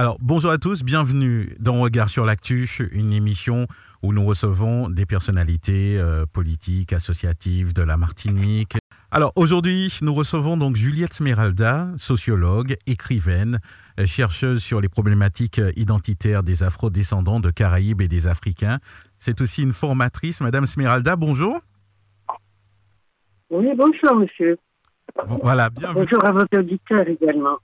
Alors, 0.00 0.16
bonjour 0.18 0.50
à 0.50 0.56
tous, 0.56 0.82
bienvenue 0.82 1.54
dans 1.60 1.78
Regard 1.78 2.08
sur 2.08 2.24
l'actu, 2.24 2.66
une 2.90 3.12
émission 3.12 3.66
où 4.02 4.14
nous 4.14 4.24
recevons 4.24 4.88
des 4.88 5.04
personnalités 5.04 5.98
euh, 5.98 6.24
politiques, 6.24 6.94
associatives 6.94 7.74
de 7.74 7.82
la 7.82 7.98
Martinique. 7.98 8.78
Alors, 9.10 9.30
aujourd'hui, 9.36 9.92
nous 10.00 10.14
recevons 10.14 10.56
donc 10.56 10.76
Juliette 10.76 11.12
Smeralda, 11.12 11.88
sociologue, 11.98 12.76
écrivaine, 12.86 13.58
euh, 13.98 14.06
chercheuse 14.06 14.62
sur 14.62 14.80
les 14.80 14.88
problématiques 14.88 15.60
identitaires 15.76 16.42
des 16.44 16.62
afro-descendants 16.62 17.40
de 17.40 17.50
Caraïbes 17.50 18.00
et 18.00 18.08
des 18.08 18.26
Africains. 18.26 18.78
C'est 19.18 19.42
aussi 19.42 19.62
une 19.62 19.74
formatrice. 19.74 20.40
Madame 20.40 20.64
Smeralda, 20.64 21.16
bonjour. 21.16 21.60
Oui, 23.50 23.68
bonjour, 23.76 24.16
monsieur. 24.16 24.56
Voilà, 25.42 25.68
bienvenue. 25.68 26.06
Bonjour 26.06 26.24
à 26.24 26.32
votre 26.32 26.58
auditeur 26.58 27.06
également. 27.06 27.58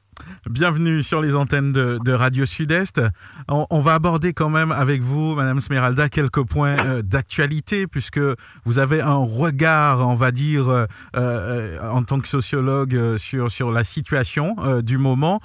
Bienvenue 0.49 1.03
sur 1.03 1.21
les 1.21 1.35
antennes 1.35 1.73
de, 1.73 2.13
Radio 2.13 2.47
Sud-Est. 2.47 3.03
On, 3.49 3.81
va 3.81 3.95
aborder 3.95 4.33
quand 4.33 4.49
même 4.49 4.73
avec 4.73 5.03
vous, 5.03 5.35
Madame 5.35 5.61
Smeralda, 5.61 6.09
quelques 6.09 6.45
points 6.45 6.77
euh, 6.79 7.03
d'actualité, 7.03 7.87
puisque 7.87 8.21
vous 8.65 8.79
avez 8.79 9.01
un 9.01 9.17
regard, 9.17 10.07
on 10.09 10.15
va 10.15 10.31
dire, 10.31 10.69
euh, 10.69 10.87
euh, 11.17 11.91
en 11.91 12.03
tant 12.05 12.21
que 12.21 12.29
sociologue, 12.29 13.17
sur, 13.17 13.51
sur 13.51 13.71
la 13.73 13.85
situation 13.85 14.57
du 14.83 14.99
moment. 14.99 15.41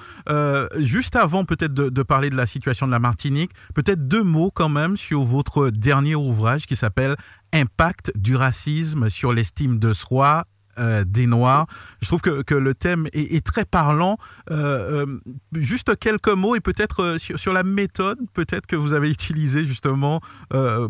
juste 0.77 1.15
avant 1.15 1.45
peut-être 1.45 1.73
de, 1.73 1.89
de, 1.89 2.03
parler 2.03 2.29
de 2.29 2.37
la 2.37 2.45
situation 2.45 2.87
de 2.87 2.91
la 2.91 2.99
Martinique, 2.99 3.51
peut-être 3.73 4.07
deux 4.07 4.23
mots 4.23 4.51
quand 4.53 4.69
même 4.69 4.97
sur 4.97 5.23
votre 5.23 5.69
dernier 5.69 6.15
ouvrage 6.15 6.65
qui 6.65 6.75
s'appelle 6.75 7.15
Impact 7.53 8.13
du 8.15 8.35
racisme 8.35 9.09
sur 9.09 9.33
l'estime 9.33 9.79
de 9.79 9.93
soi 9.93 10.45
euh, 10.81 11.03
des 11.05 11.27
Noirs. 11.27 11.67
Je 12.01 12.07
trouve 12.07 12.21
que, 12.21 12.55
le 12.55 12.73
thème 12.73 13.07
est, 13.13 13.45
très 13.45 13.65
parlant. 13.65 14.17
Euh, 14.49 15.05
euh, 15.05 15.05
juste 15.53 15.97
quelques 15.99 16.29
mots 16.29 16.55
et 16.55 16.59
peut-être 16.59 17.17
sur, 17.17 17.53
la 17.53 17.63
méthode 17.63 18.19
peut-être 18.33 18.65
que 18.65 18.75
vous 18.75 18.93
avez 18.93 19.09
utilisée 19.09 19.63
justement 19.65 20.21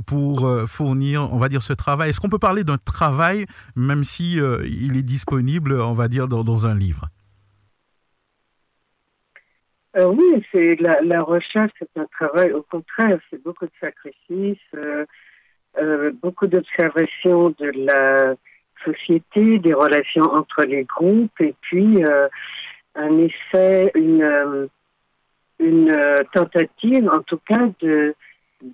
pour 0.06 0.50
fournir, 0.68 1.34
on 1.34 1.38
va 1.38 1.50
dire, 1.50 1.62
ce 1.62 1.74
travail. 1.74 2.10
Est-ce 2.10 2.22
qu'on 2.22 2.30
peut 2.30 2.40
parler 2.40 2.64
d'un 2.64 2.78
travail, 2.78 3.46
même 3.76 4.04
si 4.04 4.38
il 4.38 4.98
est 4.98 5.04
disponible, 5.04 5.74
on 5.74 5.94
va 5.94 6.08
dire, 6.08 6.28
dans, 6.28 6.68
un 6.68 6.76
livre? 6.76 7.08
Oui, 9.98 10.46
c'est 10.52 10.76
la, 10.80 11.22
recherche, 11.22 11.72
c'est 11.80 12.00
un 12.00 12.06
travail, 12.06 12.52
au 12.54 12.64
contraire, 12.64 13.20
c'est 13.30 13.42
beaucoup 13.44 13.66
de 13.66 13.72
sacrifices, 13.80 14.58
beaucoup 16.22 16.48
d'observations 16.48 17.50
de 17.60 17.72
la 17.86 18.36
société, 18.86 19.60
des 19.60 19.74
relations 19.74 20.24
entre 20.34 20.64
les 20.64 20.84
groupes, 20.84 21.40
et 21.40 21.56
puis 21.62 22.04
euh, 22.04 22.28
un 22.96 23.18
effet, 23.20 23.92
une, 23.96 24.22
euh, 24.24 24.68
euh, 25.62 26.24
tentative, 26.34 27.10
en 27.10 27.22
tout 27.22 27.40
cas, 27.48 27.70
de, 27.82 28.16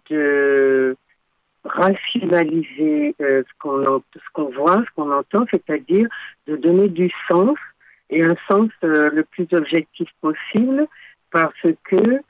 de 0.10 0.96
rationaliser 1.64 3.14
ce 3.20 3.44
qu'on 3.60 4.02
ce 4.14 4.30
qu'on 4.34 4.50
voit, 4.52 4.84
ce 4.86 4.96
qu'on 4.96 5.12
entend, 5.12 5.46
c'est-à-dire 5.52 6.08
de 6.48 6.56
donner 6.56 6.88
du 6.88 7.12
sens 7.30 7.58
et 8.10 8.24
un 8.24 8.36
sens 8.50 8.70
le 8.82 9.22
plus 9.24 9.48
objectif 9.52 10.10
possible, 10.22 10.88
parce 11.30 11.68
que 11.84 12.22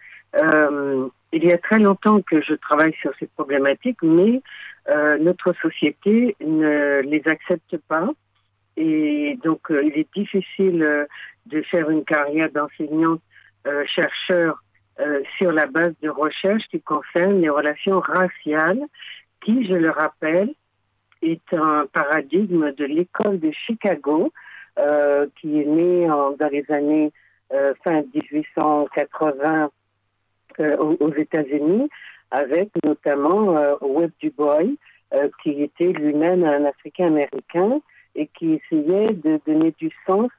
il 1.34 1.44
y 1.44 1.52
a 1.52 1.58
très 1.58 1.78
longtemps 1.78 2.22
que 2.22 2.42
je 2.42 2.54
travaille 2.56 2.94
sur 3.02 3.12
ces 3.20 3.28
problématiques, 3.28 4.02
mais 4.02 4.42
euh, 4.90 5.18
notre 5.18 5.54
société 5.62 6.38
ne 6.40 7.02
les 7.02 7.22
accepte 7.26 7.76
pas. 7.90 8.08
Et 8.78 9.38
donc, 9.44 9.70
euh, 9.70 9.82
il 9.84 10.00
est 10.00 10.08
difficile 10.16 10.82
euh, 10.84 11.06
de 11.48 11.62
faire 11.64 11.90
une 11.90 12.06
carrière 12.06 12.50
d'enseignant-chercheur 12.52 14.64
sur 15.38 15.52
la 15.52 15.68
base 15.68 15.94
de 16.02 16.10
recherches 16.10 16.64
qui 16.72 16.82
concernent 16.82 17.40
les 17.40 17.50
relations 17.50 18.00
raciales, 18.00 18.82
qui, 19.46 19.68
je 19.68 19.76
le 19.76 19.92
rappelle, 19.92 20.56
est 21.22 21.54
un 21.54 21.86
paradigme 21.94 22.72
de 22.72 22.86
l'école 22.86 23.40
de 23.40 23.52
Chicago, 23.52 24.34
qui 25.36 25.62
est 25.62 25.66
né 25.66 26.08
dans 26.08 26.50
les 26.52 26.66
années 26.70 27.12
fin 27.84 28.02
1880 28.12 29.70
aux, 30.60 30.98
aux 31.00 31.14
États-Unis, 31.14 31.90
avec 32.32 32.70
notamment 32.84 33.58
euh, 33.58 33.76
Webb 33.82 34.12
Du 34.20 34.32
Bois, 34.32 34.60
euh, 35.14 35.30
qui 35.42 35.64
était 35.64 35.94
lui-même 35.94 36.44
un 36.44 36.66
Africain-Américain 36.66 37.80
et 38.16 38.28
qui 38.28 38.54
essayait 38.54 39.14
de 39.14 39.40
donner 39.46 39.74
du 39.78 39.90
sens 40.06 40.30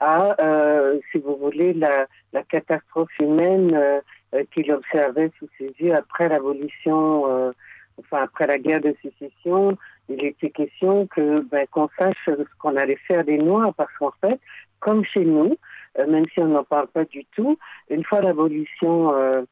à, 0.00 0.34
euh, 0.42 0.98
si 1.10 1.18
vous 1.18 1.36
voulez, 1.36 1.72
la, 1.72 2.06
la 2.32 2.42
catastrophe 2.42 3.16
humaine 3.20 3.74
euh, 3.74 4.00
euh, 4.34 4.44
qu'il 4.52 4.70
observait 4.72 5.30
sous 5.38 5.48
ses 5.58 5.72
yeux 5.78 5.94
après 5.94 6.28
l'abolition, 6.28 7.52
enfin 7.98 8.22
après 8.22 8.46
la 8.46 8.58
guerre 8.58 8.80
de 8.80 8.94
sécession. 9.02 9.78
Il 10.08 10.24
était 10.24 10.50
question 10.50 11.06
que 11.06 11.40
ben, 11.40 11.66
qu'on 11.70 11.88
sache 11.98 12.16
ce 12.26 12.32
qu'on 12.58 12.76
allait 12.76 12.98
faire 13.08 13.24
des 13.24 13.38
Noirs, 13.38 13.74
parce 13.74 13.92
qu'en 13.98 14.12
fait, 14.20 14.38
comme 14.80 15.04
chez 15.04 15.24
nous, 15.24 15.56
même 15.96 16.26
si 16.32 16.40
on 16.40 16.48
n'en 16.48 16.64
parle 16.64 16.88
pas 16.88 17.04
du 17.04 17.24
tout, 17.34 17.58
une 17.88 18.04
fois 18.04 18.20
l'abolition 18.20 19.14
euh, 19.14 19.16
euh, 19.16 19.42
euh, 19.42 19.44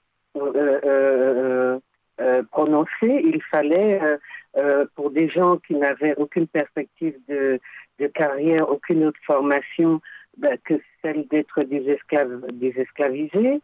prononcée, 2.50 2.90
il 3.02 3.40
fallait, 3.50 4.00
pour 4.94 5.10
des 5.10 5.28
gens 5.28 5.56
qui 5.58 5.74
n'avaient 5.74 6.14
aucune 6.16 6.46
perspective 6.46 7.14
de, 7.28 7.60
de 7.98 8.06
carrière, 8.08 8.70
aucune 8.70 9.04
autre 9.04 9.20
formation 9.24 10.00
ben, 10.36 10.58
que 10.64 10.74
celle 11.02 11.26
d'être 11.28 11.62
des, 11.62 11.88
esclaves, 11.90 12.46
des 12.52 12.74
esclavisés, 12.76 13.60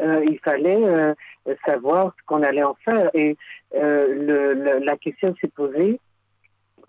il 0.00 0.38
fallait 0.44 1.14
savoir 1.66 2.14
ce 2.18 2.26
qu'on 2.26 2.42
allait 2.42 2.62
en 2.62 2.76
faire. 2.84 3.10
Et 3.14 3.36
le, 3.74 4.78
la 4.84 4.96
question 4.96 5.34
s'est 5.40 5.48
posée 5.48 6.00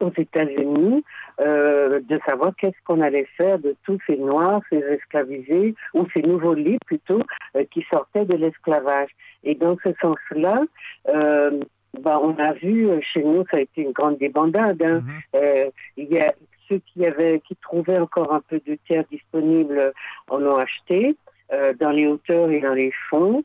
aux 0.02 0.12
États-Unis 0.18 1.04
euh, 1.40 2.00
de 2.02 2.20
savoir 2.28 2.54
qu'est-ce 2.56 2.78
qu'on 2.86 3.02
allait 3.02 3.28
faire 3.38 3.60
de 3.60 3.76
tous 3.86 3.98
ces 4.08 4.18
Noirs, 4.18 4.62
ces 4.70 4.78
esclavisés, 4.78 5.76
ou 5.94 6.06
ces 6.14 6.22
nouveaux 6.22 6.54
lits 6.54 6.78
plutôt, 6.86 7.20
euh, 7.56 7.64
qui 7.72 7.86
sortaient 7.92 8.26
de 8.26 8.36
l'esclavage. 8.36 9.10
Et 9.44 9.56
dans 9.56 9.78
ce 9.84 9.90
sens-là, 10.02 10.62
euh, 11.10 11.62
bah, 12.00 12.20
on 12.22 12.38
a 12.38 12.54
vu 12.54 12.90
euh, 12.90 13.00
chez 13.02 13.24
nous, 13.24 13.44
ça 13.52 13.58
a 13.58 13.62
été 13.62 13.82
une 13.82 13.92
grande 13.92 14.18
débandade. 14.18 14.82
Hein. 14.84 15.02
Mm-hmm. 15.34 15.72
il 15.98 16.14
y 16.14 16.20
a 16.20 16.34
ceux 16.70 16.82
qui 16.94 17.06
avaient, 17.06 17.42
qui 17.48 17.56
trouvaient 17.56 18.00
encore 18.00 18.34
un 18.34 18.42
peu 18.42 18.62
de 18.66 18.78
terre 18.88 19.04
disponible, 19.12 19.94
en 20.30 20.42
ont 20.44 20.56
acheté 20.56 21.16
dans 21.82 21.90
les 21.90 22.08
hauteurs 22.08 22.50
et 22.50 22.62
dans 22.62 22.74
les 22.74 22.94
fonds. 23.10 23.44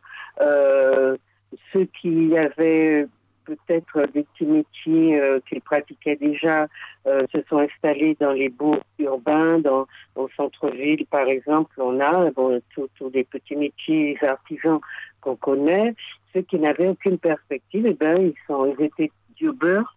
ceux 1.72 1.88
qui 2.00 2.36
avaient 2.38 3.08
peut-être 3.46 4.06
des 4.12 4.24
petits 4.24 4.44
métiers 4.44 5.20
euh, 5.20 5.40
qu'ils 5.48 5.60
pratiquaient 5.60 6.16
déjà 6.16 6.66
euh, 7.06 7.24
se 7.32 7.38
sont 7.48 7.58
installés 7.58 8.16
dans 8.20 8.32
les 8.32 8.48
bourgs 8.48 8.82
urbains, 8.98 9.58
dans 9.58 9.86
au 10.14 10.28
centre-ville 10.36 11.06
par 11.06 11.26
exemple. 11.28 11.72
On 11.78 12.00
a 12.00 12.30
bon, 12.32 12.60
tous 12.74 13.10
des 13.10 13.24
petits 13.24 13.56
métiers 13.56 14.18
artisans 14.22 14.80
qu'on 15.20 15.36
connaît. 15.36 15.94
Ceux 16.34 16.42
qui 16.42 16.58
n'avaient 16.58 16.88
aucune 16.88 17.18
perspective, 17.18 17.86
eh 17.86 17.94
ben 17.94 18.16
ils 18.20 18.34
sont, 18.46 18.66
ils 18.66 18.84
étaient 18.84 19.10
jobeurs. 19.40 19.96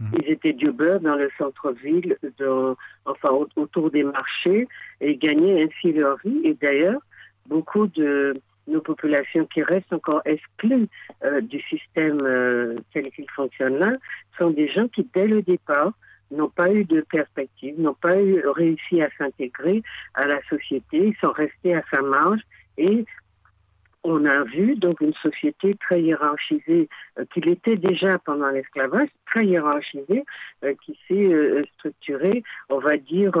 Mmh. 0.00 0.10
Ils 0.22 0.30
étaient 0.30 0.52
dans 0.52 1.16
le 1.16 1.28
centre-ville, 1.36 2.16
enfin 3.04 3.30
autour 3.56 3.90
des 3.90 4.04
marchés, 4.04 4.68
et 5.00 5.12
ils 5.12 5.18
gagnaient 5.18 5.64
ainsi 5.64 5.92
leur 5.92 6.18
vie. 6.24 6.40
Et 6.44 6.54
d'ailleurs, 6.54 7.00
beaucoup 7.46 7.88
de 7.88 8.40
nos 8.68 8.80
populations 8.80 9.46
qui 9.46 9.62
restent 9.62 9.92
encore 9.92 10.22
exclues 10.24 10.88
euh, 11.24 11.40
du 11.40 11.60
système 11.62 12.20
euh, 12.22 12.76
tel 12.92 13.10
qu'il 13.10 13.28
fonctionne 13.30 13.78
là 13.78 13.92
sont 14.38 14.50
des 14.50 14.68
gens 14.68 14.86
qui, 14.88 15.08
dès 15.14 15.26
le 15.26 15.42
départ, 15.42 15.92
n'ont 16.30 16.50
pas 16.50 16.70
eu 16.70 16.84
de 16.84 17.00
perspective, 17.00 17.80
n'ont 17.80 17.94
pas 17.94 18.20
eu 18.20 18.46
réussi 18.46 19.02
à 19.02 19.08
s'intégrer 19.16 19.82
à 20.14 20.26
la 20.26 20.40
société, 20.48 20.98
ils 20.98 21.16
sont 21.22 21.32
restés 21.32 21.74
à 21.74 21.82
sa 21.92 22.02
marge 22.02 22.42
et 22.76 23.04
on 24.04 24.24
a 24.26 24.44
vu 24.44 24.76
donc 24.76 25.00
une 25.00 25.14
société 25.14 25.74
très 25.80 26.02
hiérarchisée 26.02 26.88
euh, 27.18 27.24
qu'il 27.32 27.48
était 27.50 27.76
déjà 27.76 28.18
pendant 28.18 28.50
l'esclavage, 28.50 29.08
très 29.26 29.44
hiérarchisée, 29.44 30.24
qui 30.84 30.98
s'est 31.06 31.62
structurée, 31.78 32.42
on 32.68 32.78
va 32.78 32.96
dire, 32.96 33.32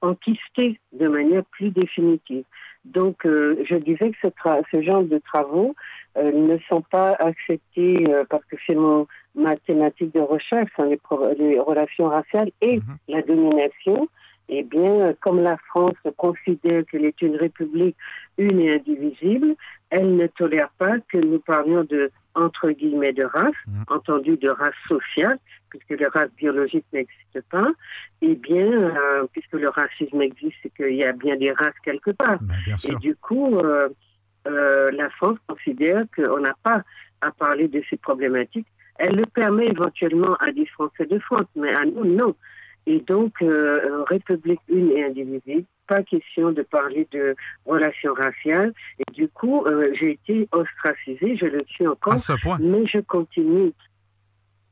enquistée 0.00 0.80
de 0.92 1.08
manière 1.08 1.44
plus 1.44 1.70
définitive. 1.70 2.44
Donc, 2.86 3.26
euh, 3.26 3.62
je 3.68 3.76
disais 3.76 4.10
que 4.10 4.16
ce, 4.22 4.28
ce 4.72 4.82
genre 4.82 5.02
de 5.02 5.18
travaux 5.18 5.74
euh, 6.16 6.30
ne 6.32 6.56
sont 6.68 6.82
pas 6.82 7.10
acceptés 7.18 8.06
euh, 8.08 8.24
parce 8.28 8.44
que 8.46 8.56
c'est 8.66 8.74
mon 8.74 9.06
ma 9.34 9.54
thématique 9.56 10.14
de 10.14 10.20
recherche, 10.20 10.70
sont 10.76 10.84
les, 10.84 10.98
les 11.38 11.60
relations 11.60 12.08
raciales 12.08 12.50
et 12.62 12.76
mhm. 12.76 12.96
la 13.08 13.22
domination. 13.22 14.08
Eh 14.48 14.62
bien, 14.62 15.12
comme 15.20 15.42
la 15.42 15.56
France 15.68 15.94
considère 16.16 16.84
qu'elle 16.86 17.04
est 17.04 17.20
une 17.20 17.36
république 17.36 17.96
une 18.38 18.60
et 18.60 18.74
indivisible, 18.74 19.56
elle 19.90 20.16
ne 20.16 20.26
tolère 20.26 20.70
pas 20.78 20.98
que 21.08 21.18
nous 21.18 21.40
parlions 21.40 21.84
de 21.84 22.10
entre 22.36 22.70
guillemets 22.70 23.12
de 23.12 23.24
race, 23.24 23.54
mhm. 23.66 23.84
entendu 23.88 24.36
de 24.36 24.50
race 24.50 24.74
sociale, 24.86 25.38
puisque 25.70 25.98
le 25.98 26.06
race 26.08 26.30
biologique 26.36 26.84
n'existe 26.92 27.40
pas, 27.50 27.64
eh 28.22 28.34
bien, 28.34 28.70
euh, 28.72 29.26
puisque 29.32 29.54
le 29.54 29.68
racisme 29.70 30.20
existe, 30.20 30.56
c'est 30.62 30.74
qu'il 30.74 30.94
y 30.94 31.04
a 31.04 31.12
bien 31.12 31.36
des 31.36 31.52
races 31.52 31.74
quelque 31.82 32.10
part. 32.10 32.38
Et 32.88 32.94
du 32.96 33.16
coup, 33.16 33.56
euh, 33.56 33.88
la 34.92 35.10
France 35.10 35.38
considère 35.48 36.04
qu'on 36.14 36.40
n'a 36.40 36.54
pas 36.62 36.82
à 37.20 37.30
parler 37.30 37.68
de 37.68 37.82
ces 37.88 37.96
problématiques. 37.96 38.68
Elle 38.98 39.16
le 39.16 39.24
permet 39.24 39.66
éventuellement 39.66 40.36
à 40.36 40.52
des 40.52 40.66
Français 40.66 41.06
de 41.06 41.18
France, 41.18 41.46
mais 41.56 41.74
à 41.74 41.84
nous, 41.84 42.04
non. 42.04 42.34
Et 42.86 43.00
donc, 43.00 43.34
République 44.08 44.60
une 44.68 44.92
et 44.92 45.04
indivisible, 45.04 45.64
pas 45.88 46.02
question 46.02 46.52
de 46.52 46.62
parler 46.62 47.06
de 47.12 47.34
relations 47.64 48.14
raciales. 48.14 48.72
Et 48.98 49.12
du 49.12 49.28
coup, 49.28 49.64
j'ai 50.00 50.12
été 50.12 50.48
ostracisée, 50.52 51.36
je 51.36 51.46
le 51.46 51.64
suis 51.66 51.86
encore. 51.86 52.14
À 52.14 52.18
ce 52.18 52.32
point. 52.40 52.58
Mais 52.60 52.86
je 52.86 52.98
continue. 53.00 53.72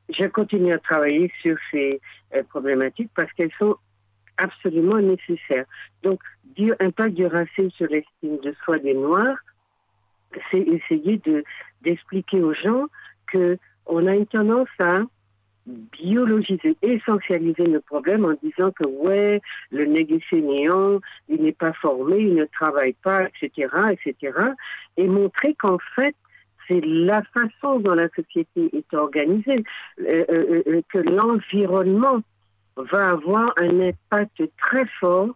Je 0.09 0.25
continue 0.27 0.71
à 0.71 0.77
travailler 0.77 1.31
sur 1.41 1.57
ces 1.71 1.99
problématiques 2.49 3.09
parce 3.15 3.31
qu'elles 3.33 3.53
sont 3.59 3.75
absolument 4.37 4.99
nécessaire. 4.99 5.65
Donc, 6.03 6.21
dire 6.55 6.75
impact 6.79 7.15
du 7.15 7.25
racisme 7.25 7.71
sur 7.71 7.87
l'estime 7.87 8.37
de 8.43 8.53
soi 8.63 8.77
des 8.79 8.93
Noirs, 8.93 9.37
c'est 10.51 10.59
essayer 10.59 11.17
de 11.25 11.43
d'expliquer 11.81 12.41
aux 12.41 12.53
gens 12.53 12.85
que 13.31 13.57
on 13.85 14.07
a 14.07 14.15
une 14.15 14.25
tendance 14.25 14.69
à 14.79 15.01
biologiser, 15.65 16.77
essentialiser 16.81 17.67
nos 17.67 17.81
problèmes 17.81 18.25
en 18.25 18.35
disant 18.43 18.71
que 18.71 18.85
ouais, 18.85 19.41
le 19.71 19.85
nègre 19.85 20.19
néant, 20.33 20.99
il 21.27 21.41
n'est 21.41 21.53
pas 21.53 21.73
formé, 21.73 22.17
il 22.19 22.35
ne 22.35 22.45
travaille 22.45 22.95
pas, 23.03 23.23
etc., 23.23 23.67
etc., 23.91 24.37
et 24.97 25.07
montrer 25.07 25.55
qu'en 25.55 25.77
fait, 25.95 26.15
c'est 26.67 26.81
la 26.83 27.21
façon 27.33 27.79
dont 27.79 27.93
la 27.93 28.09
société 28.09 28.69
est 28.73 28.93
organisée, 28.93 29.63
euh, 30.01 30.25
euh, 30.29 30.63
euh, 30.67 30.81
que 30.91 30.99
l'environnement 30.99 32.21
va 32.77 33.09
avoir 33.09 33.53
un 33.57 33.79
impact 33.79 34.43
très 34.57 34.85
fort 34.99 35.29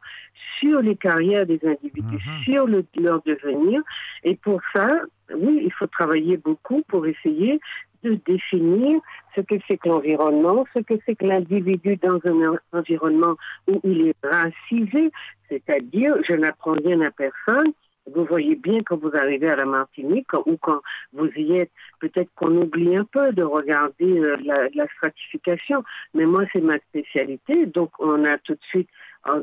sur 0.60 0.82
les 0.82 0.96
carrières 0.96 1.46
des 1.46 1.60
individus, 1.64 2.18
mhm. 2.26 2.44
sur 2.44 2.68
le, 2.68 2.86
leur 2.96 3.22
devenir. 3.24 3.82
Et 4.24 4.36
pour 4.36 4.60
ça, 4.76 4.90
oui, 5.36 5.62
il 5.64 5.74
faut 5.74 5.88
travailler 5.88 6.38
beaucoup 6.38 6.84
pour 6.88 7.06
essayer 7.06 7.60
de 8.04 8.18
définir 8.26 9.00
ce 9.36 9.42
que 9.42 9.56
c'est 9.68 9.78
que 9.78 9.90
l'environnement, 9.90 10.66
ce 10.76 10.82
que 10.82 10.94
c'est 11.06 11.16
que 11.16 11.26
l'individu 11.26 11.98
dans 11.98 12.20
un 12.26 12.58
environnement 12.72 13.36
où 13.68 13.80
il 13.84 14.08
est 14.08 14.16
racisé, 14.24 15.12
c'est-à-dire 15.50 16.16
je 16.28 16.36
n'apprends 16.36 16.74
rien 16.74 17.02
à 17.02 17.12
personne, 17.12 17.74
vous 18.16 18.26
voyez 18.26 18.56
bien 18.56 18.82
quand 18.86 18.98
vous 18.98 19.12
arrivez 19.14 19.50
à 19.50 19.56
la 19.56 19.66
Martinique 19.66 20.32
ou 20.46 20.58
quand 20.58 20.82
vous 21.14 21.30
y 21.36 21.58
êtes, 21.58 21.72
peut-être 22.00 22.30
qu'on 22.36 22.56
oublie 22.56 22.96
un 22.96 23.06
peu 23.06 23.32
de 23.34 23.44
regarder 23.44 24.20
euh, 24.20 24.38
la, 24.74 24.88
stratification, 24.98 25.84
mais 26.14 26.26
moi 26.26 26.44
c'est 26.52 26.62
ma 26.62 26.80
spécialité, 26.80 27.66
donc 27.68 27.92
on 28.00 28.24
a 28.24 28.38
tout 28.40 28.54
de 28.54 28.66
suite 28.70 28.90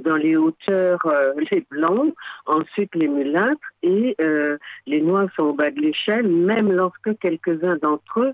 dans 0.05 0.17
les 0.17 0.37
hauteurs 0.37 1.05
euh, 1.07 1.35
les 1.53 1.65
blancs, 1.71 2.15
ensuite 2.47 2.95
les 2.95 3.09
mulâtres 3.09 3.73
et 3.87 4.17
euh, 4.21 4.59
les 4.87 5.01
noirs 5.01 5.29
sont 5.39 5.47
au 5.47 5.53
bas 5.53 5.71
de 5.71 5.81
l'échelle, 5.81 6.29
même 6.29 6.73
lorsque 6.73 7.17
quelques-uns 7.19 7.77
d'entre 7.77 8.21
eux 8.21 8.33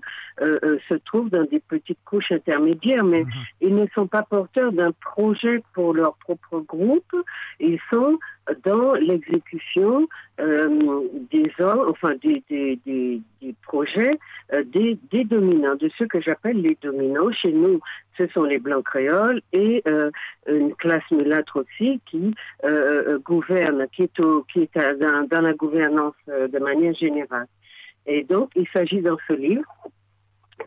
se 0.89 0.95
trouvent 0.95 1.29
dans 1.29 1.43
des 1.43 1.59
petites 1.59 2.03
couches 2.05 2.31
intermédiaires, 2.31 3.03
mais 3.03 3.21
mhm. 3.21 3.31
ils 3.61 3.75
ne 3.75 3.85
sont 3.93 4.07
pas 4.07 4.23
porteurs 4.23 4.71
d'un 4.71 4.91
projet 4.91 5.63
pour 5.73 5.93
leur 5.93 6.15
propre 6.15 6.59
groupe, 6.59 7.15
ils 7.59 7.79
sont 7.91 8.17
dans 8.65 8.93
l'exécution 8.93 10.07
euh, 10.39 11.01
des 11.31 11.51
hommes, 11.59 11.89
enfin 11.89 12.15
des, 12.21 12.43
des, 12.49 12.79
des, 12.85 13.21
des 13.41 13.55
projets 13.63 14.17
euh, 14.53 14.63
des, 14.63 14.97
des, 15.11 15.23
dominants, 15.23 15.75
de 15.75 15.89
ceux 15.97 16.07
que 16.07 16.19
j'appelle 16.19 16.61
les 16.61 16.77
dominants. 16.81 17.31
Chez 17.31 17.51
nous, 17.51 17.79
ce 18.17 18.27
sont 18.27 18.43
les 18.43 18.59
blancs 18.59 18.83
créoles 18.83 19.41
et 19.53 19.81
euh, 19.87 20.11
une 20.47 20.73
classe 20.75 21.09
mulâtre 21.11 21.61
aussi 21.61 22.01
qui 22.09 22.33
euh, 22.65 23.19
gouverne, 23.19 23.85
qui 23.95 24.03
est, 24.03 24.19
au, 24.19 24.43
qui 24.51 24.63
est 24.63 24.77
dans, 24.99 25.27
dans, 25.27 25.41
la 25.43 25.53
gouvernance 25.53 26.15
de 26.27 26.59
manière 26.59 26.93
générale. 26.95 27.47
Et 28.05 28.23
donc, 28.23 28.51
il 28.55 28.67
s'agit 28.73 29.01
dans 29.01 29.17
ce 29.27 29.33
livre 29.33 29.71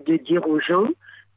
de 0.07 0.17
dire 0.17 0.47
aux 0.49 0.61
gens 0.61 0.89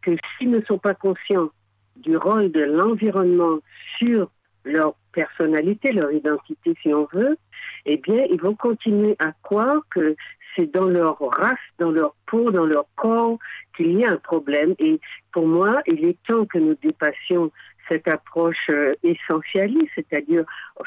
que 0.02 0.12
s'ils 0.38 0.52
ne 0.52 0.62
sont 0.62 0.78
pas 0.78 0.94
conscients 0.94 1.50
du 1.98 2.16
rôle 2.16 2.52
de 2.52 2.62
l'environnement 2.62 3.60
sur 3.98 4.30
leur 4.64 4.96
personnalité, 5.12 5.92
leur 5.92 6.12
identité 6.12 6.74
si 6.82 6.94
on 6.94 7.08
veut, 7.12 7.38
eh 7.86 7.98
bien, 7.98 8.26
ils 8.30 8.40
vont 8.42 8.56
continuer 8.56 9.16
à 9.20 9.32
croire 9.44 9.82
que 9.94 10.16
c'est 10.56 10.72
dans 10.74 10.88
leur 10.88 11.18
race, 11.20 11.58
dans 11.78 11.92
leur 11.92 12.16
peau, 12.26 12.52
dans 12.52 12.66
leur 12.66 12.86
corps 12.96 13.38
qu'il 13.76 14.00
y 14.00 14.06
a 14.06 14.12
un 14.12 14.18
problème. 14.18 14.76
Et 14.80 15.00
pour 15.32 15.48
moi, 15.48 15.82
il 15.88 16.06
est 16.06 16.18
temps 16.28 16.46
que 16.46 16.58
nous 16.58 16.76
dépassions 16.82 17.52
cette 17.90 18.08
approche 18.08 18.70
euh, 18.70 18.94
essentialiste, 19.04 19.90
c'est-à-dire 19.96 20.46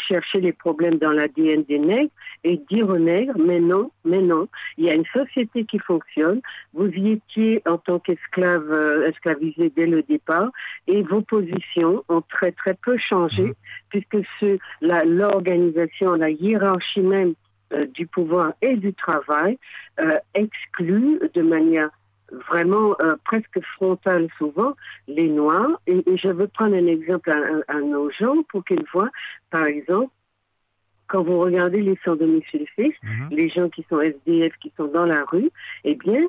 chercher 0.09 0.41
les 0.41 0.53
problèmes 0.53 0.97
dans 0.99 1.13
l'ADN 1.13 1.65
des 1.65 1.79
nègres 1.79 2.11
et 2.45 2.61
dire 2.71 2.89
aux 2.89 2.99
nègres, 2.99 3.37
mais 3.39 3.61
non, 3.61 3.91
mais 4.05 4.21
non, 4.21 4.49
il 4.79 4.87
y 4.87 4.91
a 4.91 4.95
une 4.95 5.05
société 5.13 5.65
qui 5.65 5.79
fonctionne, 5.79 6.41
vous 6.73 6.89
y 6.89 7.13
étiez 7.13 7.63
en 7.67 7.79
tant 7.79 7.99
qu'esclave, 7.99 8.71
euh, 8.71 9.07
esclavisé 9.07 9.71
dès 9.75 9.87
le 9.87 10.03
départ, 10.03 10.51
et 10.87 11.03
vos 11.03 11.21
positions 11.21 12.05
ont 12.09 12.23
très 12.23 12.53
très 12.53 12.75
peu 12.75 12.97
changé, 12.99 13.45
mmh. 13.45 13.55
puisque 13.91 14.17
l'organisation, 14.81 16.13
la, 16.13 16.29
la 16.29 16.31
hiérarchie 16.31 17.01
même 17.01 17.35
euh, 17.73 17.87
du 17.87 18.07
pouvoir 18.07 18.53
et 18.61 18.77
du 18.77 18.93
travail 18.93 19.59
euh, 20.01 20.17
exclut 20.35 21.21
de 21.33 21.43
manière 21.43 21.91
vraiment 22.49 22.97
euh, 23.03 23.15
presque 23.25 23.61
frontale 23.75 24.29
souvent 24.39 24.75
les 25.07 25.29
Noirs. 25.29 25.81
Et, 25.87 26.03
je 26.17 26.29
veux 26.29 26.49
prendre 26.49 26.75
un 26.75 26.87
exemple 26.87 27.31
à, 27.69 27.81
nos 27.81 28.11
gens 28.11 28.43
pour 28.49 28.65
qu'ils 28.65 28.85
voient, 28.93 29.11
par 29.51 29.67
exemple, 29.67 30.13
quand 31.09 31.23
vous 31.23 31.39
regardez 31.41 31.83
les 31.83 31.99
sans 32.05 32.17
domicile 32.17 32.67
fixe, 32.75 32.99
mhm. 33.03 33.29
les 33.31 33.49
gens 33.51 33.69
qui 33.69 33.85
sont 33.89 34.01
SDF, 34.01 34.55
qui 34.61 34.73
sont 34.77 34.87
dans 34.87 35.07
la 35.07 35.25
rue, 35.25 35.51
eh 35.85 35.95
bien, 35.95 36.21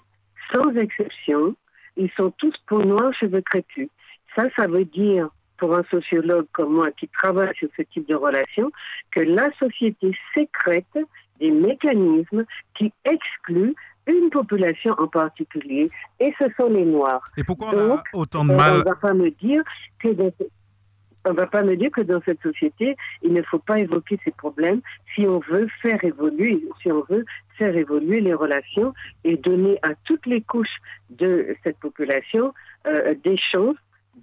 sans 0.51 0.71
exception, 0.75 1.55
ils 1.95 2.11
sont 2.17 2.31
tous 2.31 2.53
peau 2.67 2.83
noire, 2.83 3.13
cheveux 3.13 3.41
crépus. 3.41 3.89
Ça, 4.35 4.45
ça 4.57 4.67
veut 4.67 4.85
dire, 4.85 5.29
pour 5.57 5.75
un 5.75 5.83
sociologue 5.89 6.47
comme 6.51 6.73
moi 6.73 6.91
qui 6.91 7.07
travaille 7.07 7.55
sur 7.55 7.69
ce 7.77 7.83
type 7.83 8.07
de 8.09 8.15
relation, 8.15 8.71
que 9.11 9.21
la 9.21 9.49
société 9.57 10.11
sécrète 10.33 10.97
des 11.39 11.51
mécanismes 11.51 12.45
qui 12.75 12.91
excluent 13.05 13.75
une 14.07 14.29
population 14.29 14.93
en 14.97 15.07
particulier, 15.07 15.89
et 16.19 16.33
ce 16.39 16.47
sont 16.59 16.69
les 16.69 16.85
Noirs. 16.85 17.21
Et 17.37 17.43
pourquoi 17.43 17.69
on 17.73 17.95
a 17.95 18.03
autant 18.13 18.43
de 18.45 18.53
mal 18.53 18.73
On 18.73 18.77
ne 18.79 18.83
va 18.83 18.95
pas 18.95 19.13
me 19.13 19.29
dire 19.31 19.63
que 19.99 20.09
dans, 20.09 20.31
on 21.25 21.33
va 21.33 21.47
pas 21.47 21.63
me 21.63 21.75
dire 21.75 21.91
que 21.91 22.01
dans 22.01 22.21
cette 22.25 22.41
société, 22.41 22.95
il 23.21 23.33
ne 23.33 23.41
faut 23.43 23.59
pas 23.59 23.79
évoquer 23.79 24.19
ces 24.23 24.31
problèmes 24.31 24.81
si 25.15 25.25
on 25.25 25.39
veut 25.39 25.67
faire 25.81 26.03
évoluer, 26.03 26.63
si 26.81 26.91
on 26.91 27.03
veut 27.09 27.25
faire 27.57 27.75
évoluer 27.75 28.19
les 28.19 28.33
relations 28.33 28.93
et 29.23 29.37
donner 29.37 29.77
à 29.83 29.93
toutes 30.05 30.25
les 30.25 30.41
couches 30.41 30.77
de 31.11 31.55
cette 31.63 31.77
population 31.77 32.53
euh, 32.87 33.15
des 33.23 33.37
chances 33.37 33.77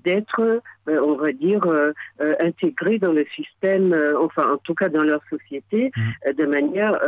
d'être, 0.05 0.41
euh, 0.41 1.01
on 1.03 1.17
va 1.17 1.33
dire, 1.33 1.65
euh, 1.67 1.93
euh, 2.21 2.35
intégrés 2.43 2.99
dans 2.99 3.13
le 3.13 3.25
système, 3.35 3.95
enfin 4.21 4.53
en 4.53 4.57
tout 4.59 4.75
cas 4.75 4.89
dans 4.89 5.03
leur 5.03 5.21
société, 5.29 5.91
mmh. 5.97 6.33
de 6.33 6.47
manière 6.47 6.99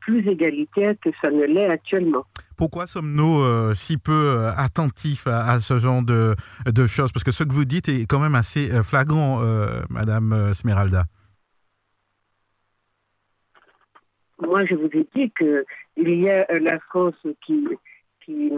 plus 0.00 0.26
égalitaire 0.28 0.94
que 1.02 1.10
ça 1.22 1.30
ne 1.30 1.44
l'est 1.44 1.68
actuellement. 1.68 2.24
Pourquoi 2.56 2.86
sommes-nous 2.86 3.74
si 3.74 3.98
peu 3.98 4.46
attentifs 4.56 5.26
à, 5.26 5.58
ce 5.60 5.78
genre 5.78 6.04
de, 6.04 6.34
de, 6.66 6.86
choses? 6.86 7.12
Parce 7.12 7.24
que 7.24 7.32
ce 7.32 7.44
que 7.44 7.52
vous 7.52 7.64
dites 7.64 7.88
est 7.88 8.06
quand 8.06 8.20
même 8.20 8.34
assez 8.34 8.70
flagrant, 8.82 9.40
Madame 9.90 10.52
Smeralda. 10.54 11.04
Moi, 14.40 14.64
je 14.66 14.74
vous 14.74 14.90
ai 14.92 15.06
dit 15.14 15.32
qu'il 15.36 16.20
y 16.20 16.28
a 16.28 16.46
la 16.60 16.78
France 16.80 17.14
qui, 17.44 17.66
qui 18.24 18.52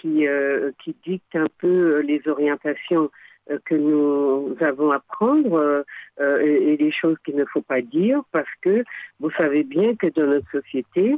qui, 0.00 0.26
euh, 0.26 0.70
qui 0.82 0.96
dicte 1.06 1.34
un 1.34 1.46
peu 1.58 1.96
euh, 1.96 2.02
les 2.02 2.22
orientations 2.26 3.10
euh, 3.50 3.58
que 3.64 3.74
nous 3.74 4.56
avons 4.60 4.90
à 4.90 5.00
prendre 5.00 5.84
et, 6.20 6.76
les 6.76 6.92
choses 6.92 7.16
qu'il 7.24 7.36
ne 7.36 7.44
faut 7.44 7.62
pas 7.62 7.80
dire 7.80 8.22
parce 8.32 8.48
que 8.62 8.84
vous 9.20 9.30
savez 9.32 9.62
bien 9.62 9.94
que 9.94 10.08
dans 10.08 10.26
notre 10.26 10.50
société, 10.50 11.16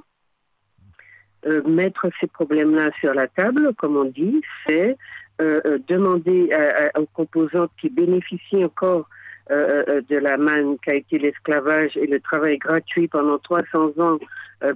mettre 1.67 2.11
ces 2.21 2.27
problèmes-là 2.27 2.91
sur 3.01 3.15
la 3.15 3.27
table, 3.27 3.73
comme 3.79 3.97
on 3.97 4.05
dit, 4.05 4.43
c'est 4.67 4.99
demander 5.89 6.51
aux 6.99 7.07
composantes 7.07 7.71
qui 7.81 7.89
bénéficient 7.89 8.63
encore 8.63 9.09
de 9.49 10.17
la 10.19 10.37
manne 10.37 10.77
qu'a 10.85 10.97
été 10.97 11.19
l'esclavage 11.19 11.97
et 11.97 12.07
le 12.07 12.21
travail 12.21 12.59
gratuit 12.59 13.09
pendant 13.09 13.39
300 13.39 13.93
ans 14.01 14.19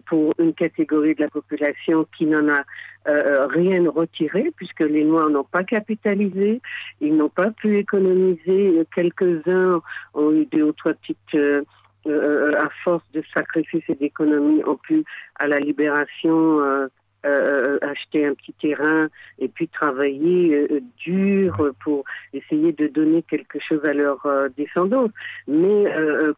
pour 0.06 0.32
une 0.38 0.54
catégorie 0.54 1.14
de 1.14 1.20
la 1.20 1.28
population 1.28 2.06
qui 2.16 2.24
n'en 2.24 2.48
a 2.48 2.62
euh, 3.06 3.46
rien 3.46 3.90
retiré 3.90 4.50
puisque 4.56 4.80
les 4.80 5.04
Noirs 5.04 5.28
n'ont 5.28 5.44
pas 5.44 5.64
capitalisé, 5.64 6.60
ils 7.00 7.16
n'ont 7.16 7.28
pas 7.28 7.50
pu 7.50 7.76
économiser. 7.76 8.82
Quelques-uns 8.94 9.80
ont 10.14 10.32
eu 10.32 10.46
deux 10.46 10.62
ou 10.62 10.72
trois 10.72 10.94
petites, 10.94 11.18
euh, 11.34 11.62
euh, 12.06 12.52
à 12.58 12.68
force 12.82 13.04
de 13.12 13.22
sacrifices 13.34 13.84
et 13.88 13.94
d'économies, 13.94 14.62
ont 14.64 14.76
pu 14.76 15.04
à 15.36 15.46
la 15.46 15.58
libération 15.58 16.60
euh, 16.60 16.86
acheter 17.24 18.26
un 18.26 18.34
petit 18.34 18.52
terrain 18.60 19.08
et 19.38 19.48
puis 19.48 19.68
travailler 19.68 20.68
dur 20.98 21.72
pour 21.82 22.04
essayer 22.32 22.72
de 22.72 22.86
donner 22.86 23.22
quelque 23.22 23.58
chose 23.66 23.84
à 23.84 23.92
leurs 23.92 24.26
descendants. 24.56 25.08
Mais 25.48 25.84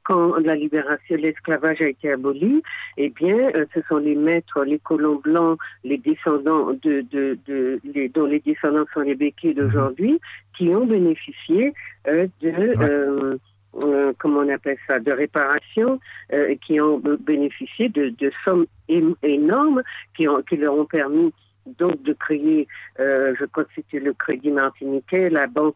quand 0.04 0.36
la 0.36 0.54
libération, 0.54 1.16
l'esclavage 1.16 1.80
a 1.80 1.88
été 1.88 2.12
aboli, 2.12 2.62
eh 2.96 3.10
bien, 3.10 3.50
ce 3.74 3.80
sont 3.88 3.98
les 3.98 4.14
maîtres, 4.14 4.64
les 4.64 4.78
colons 4.78 5.16
blancs, 5.16 5.58
les 5.84 5.98
descendants 5.98 6.72
de, 6.82 7.04
de, 7.10 7.38
de 7.46 7.80
les, 7.84 8.08
dont 8.08 8.26
les 8.26 8.40
descendants 8.40 8.86
sont 8.94 9.00
les 9.00 9.14
béquilles 9.14 9.54
mhm. 9.54 9.62
d'aujourd'hui, 9.62 10.20
qui 10.56 10.68
ont 10.74 10.86
bénéficié 10.86 11.72
de 12.06 13.38
euh, 13.82 14.12
comment 14.18 14.40
on 14.40 14.48
appelle 14.48 14.78
ça, 14.88 14.98
de 14.98 15.12
réparation, 15.12 16.00
euh, 16.32 16.54
qui 16.66 16.80
ont 16.80 17.00
bénéficié 17.20 17.88
de, 17.88 18.08
de 18.10 18.32
sommes 18.44 18.66
énormes 18.88 19.82
qui, 20.16 20.28
ont, 20.28 20.42
qui 20.48 20.56
leur 20.56 20.74
ont 20.74 20.86
permis 20.86 21.32
donc 21.80 22.00
de 22.04 22.12
créer, 22.12 22.68
euh, 23.00 23.34
je 23.40 23.44
crois 23.46 23.64
que 23.64 23.70
c'était 23.74 23.98
le 23.98 24.12
Crédit 24.12 24.52
Martiniquais, 24.52 25.28
la 25.30 25.48
banque, 25.48 25.74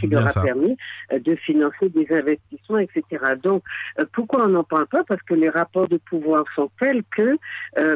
qui 0.00 0.08
leur 0.08 0.36
a 0.36 0.42
permis 0.42 0.76
de 1.12 1.36
financer 1.36 1.88
des 1.90 2.08
investissements, 2.10 2.78
etc. 2.78 3.04
Donc, 3.40 3.62
pourquoi 4.14 4.46
on 4.46 4.48
n'en 4.48 4.64
parle 4.64 4.88
pas? 4.88 5.04
Parce 5.04 5.22
que 5.22 5.34
les 5.34 5.48
rapports 5.48 5.86
de 5.86 5.98
pouvoir 5.98 6.42
sont 6.56 6.72
tels 6.80 7.04
que, 7.16 7.38